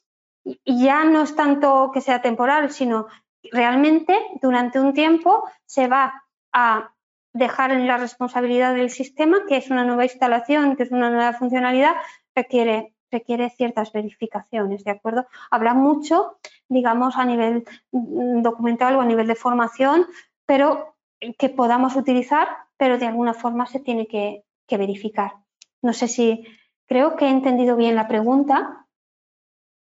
Y 0.44 0.84
ya 0.84 1.04
no 1.04 1.22
es 1.22 1.34
tanto 1.34 1.90
que 1.92 2.00
sea 2.00 2.20
temporal, 2.20 2.70
sino 2.70 3.06
realmente 3.50 4.16
durante 4.40 4.80
un 4.80 4.92
tiempo 4.92 5.48
se 5.66 5.88
va 5.88 6.24
a 6.52 6.92
dejar 7.32 7.72
en 7.72 7.86
la 7.86 7.96
responsabilidad 7.96 8.74
del 8.74 8.90
sistema, 8.90 9.44
que 9.48 9.56
es 9.56 9.70
una 9.70 9.84
nueva 9.84 10.04
instalación, 10.04 10.76
que 10.76 10.84
es 10.84 10.92
una 10.92 11.10
nueva 11.10 11.32
funcionalidad, 11.32 11.96
requiere, 12.34 12.93
requiere 13.14 13.50
ciertas 13.50 13.92
verificaciones, 13.92 14.84
¿de 14.84 14.90
acuerdo? 14.90 15.26
Habrá 15.50 15.72
mucho, 15.74 16.38
digamos, 16.68 17.16
a 17.16 17.24
nivel 17.24 17.64
mm, 17.92 18.42
documental 18.42 18.96
o 18.96 19.00
a 19.00 19.06
nivel 19.06 19.26
de 19.26 19.34
formación, 19.34 20.06
pero 20.46 20.96
que 21.38 21.48
podamos 21.48 21.96
utilizar, 21.96 22.46
pero 22.76 22.98
de 22.98 23.06
alguna 23.06 23.34
forma 23.34 23.66
se 23.66 23.80
tiene 23.80 24.06
que, 24.06 24.44
que 24.66 24.76
verificar. 24.76 25.32
No 25.82 25.92
sé 25.92 26.08
si 26.08 26.44
creo 26.86 27.16
que 27.16 27.26
he 27.26 27.30
entendido 27.30 27.76
bien 27.76 27.94
la 27.94 28.08
pregunta 28.08 28.86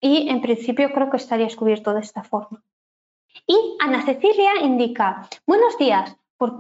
y 0.00 0.28
en 0.28 0.40
principio 0.40 0.92
creo 0.92 1.10
que 1.10 1.16
estaría 1.16 1.46
descubierto 1.46 1.94
de 1.94 2.00
esta 2.00 2.22
forma. 2.22 2.62
Y 3.46 3.56
Ana 3.80 4.04
Cecilia 4.04 4.60
indica, 4.62 5.28
buenos 5.46 5.76
días, 5.78 6.16
¿por, 6.36 6.58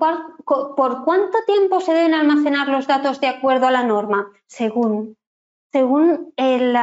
cuánto 1.04 1.38
tiempo 1.46 1.80
se 1.80 1.94
deben 1.94 2.14
almacenar 2.14 2.68
los 2.68 2.86
datos 2.86 3.20
de 3.20 3.28
acuerdo 3.28 3.66
a 3.66 3.70
la 3.70 3.84
norma? 3.84 4.28
Según, 4.46 5.16
según 5.74 6.32
el, 6.36 6.76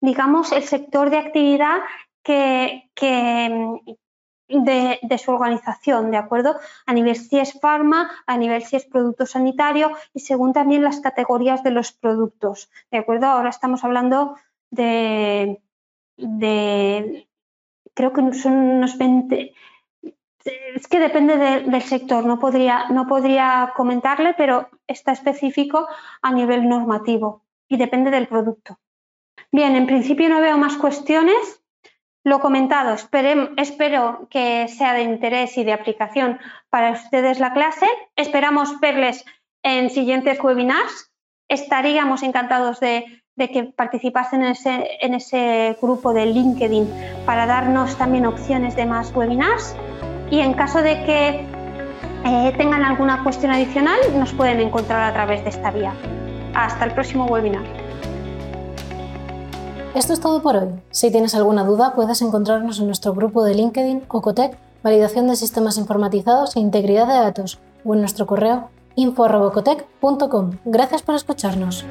digamos, 0.00 0.52
el 0.52 0.62
sector 0.62 1.10
de 1.10 1.18
actividad 1.18 1.80
que, 2.22 2.88
de, 4.48 4.98
de, 5.02 5.18
su 5.18 5.32
organización, 5.32 6.10
¿de 6.10 6.16
acuerdo? 6.16 6.56
A 6.86 6.94
nivel 6.94 7.16
si 7.16 7.38
es 7.38 7.60
farma, 7.60 8.10
a 8.26 8.38
nivel 8.38 8.62
si 8.64 8.76
es 8.76 8.86
producto 8.86 9.26
sanitario 9.26 9.90
y 10.14 10.20
según 10.20 10.54
también 10.54 10.82
las 10.82 11.00
categorías 11.00 11.62
de 11.62 11.72
los 11.72 11.92
productos, 11.92 12.70
¿de 12.90 12.98
acuerdo? 12.98 13.26
Ahora 13.26 13.50
estamos 13.50 13.84
hablando 13.84 14.36
de, 14.70 15.60
de 16.16 17.28
creo 17.92 18.14
que 18.14 18.32
son 18.32 18.54
unos 18.54 18.96
20, 18.96 19.52
es 20.74 20.88
que 20.88 20.98
depende 20.98 21.36
del 21.36 21.82
sector, 21.82 22.24
no 22.24 22.38
podría, 22.38 22.88
no 22.88 23.06
podría 23.06 23.74
comentarle, 23.76 24.32
pero 24.38 24.70
está 24.86 25.12
específico 25.12 25.86
a 26.22 26.32
nivel 26.32 26.66
normativo 26.66 27.42
y 27.72 27.78
depende 27.78 28.10
del 28.10 28.28
producto. 28.28 28.78
Bien, 29.50 29.74
en 29.76 29.86
principio 29.86 30.28
no 30.28 30.42
veo 30.42 30.58
más 30.58 30.76
cuestiones. 30.76 31.62
Lo 32.22 32.38
comentado, 32.38 32.94
espero 32.94 34.28
que 34.28 34.68
sea 34.68 34.92
de 34.92 35.02
interés 35.02 35.56
y 35.56 35.64
de 35.64 35.72
aplicación 35.72 36.38
para 36.68 36.92
ustedes 36.92 37.40
la 37.40 37.54
clase. 37.54 37.86
Esperamos 38.14 38.78
verles 38.78 39.24
en 39.62 39.88
siguientes 39.88 40.38
webinars. 40.44 41.10
Estaríamos 41.48 42.22
encantados 42.22 42.78
de 42.78 43.22
que 43.36 43.64
participasen 43.74 44.42
en 44.42 44.50
ese, 44.50 44.98
en 45.00 45.14
ese 45.14 45.76
grupo 45.80 46.12
de 46.12 46.26
LinkedIn 46.26 46.86
para 47.24 47.46
darnos 47.46 47.96
también 47.96 48.26
opciones 48.26 48.76
de 48.76 48.84
más 48.84 49.12
webinars 49.16 49.74
y 50.30 50.40
en 50.40 50.52
caso 50.52 50.82
de 50.82 51.02
que 51.04 51.46
eh, 52.24 52.54
tengan 52.58 52.84
alguna 52.84 53.22
cuestión 53.24 53.50
adicional 53.50 53.98
nos 54.14 54.32
pueden 54.34 54.60
encontrar 54.60 55.02
a 55.02 55.12
través 55.14 55.42
de 55.42 55.50
esta 55.50 55.70
vía. 55.70 55.94
Hasta 56.54 56.84
el 56.84 56.92
próximo 56.92 57.26
webinar. 57.26 57.64
Esto 59.94 60.14
es 60.14 60.20
todo 60.20 60.42
por 60.42 60.56
hoy. 60.56 60.68
Si 60.90 61.10
tienes 61.10 61.34
alguna 61.34 61.64
duda 61.64 61.94
puedes 61.94 62.22
encontrarnos 62.22 62.80
en 62.80 62.86
nuestro 62.86 63.12
grupo 63.12 63.44
de 63.44 63.54
LinkedIn 63.54 64.04
Ocotec, 64.08 64.56
Validación 64.82 65.28
de 65.28 65.36
Sistemas 65.36 65.76
Informatizados 65.76 66.56
e 66.56 66.60
Integridad 66.60 67.06
de 67.06 67.14
Datos 67.14 67.60
o 67.84 67.94
en 67.94 68.00
nuestro 68.00 68.26
correo 68.26 68.70
info.ocotec.com. 68.96 70.50
Gracias 70.64 71.02
por 71.02 71.14
escucharnos. 71.14 71.84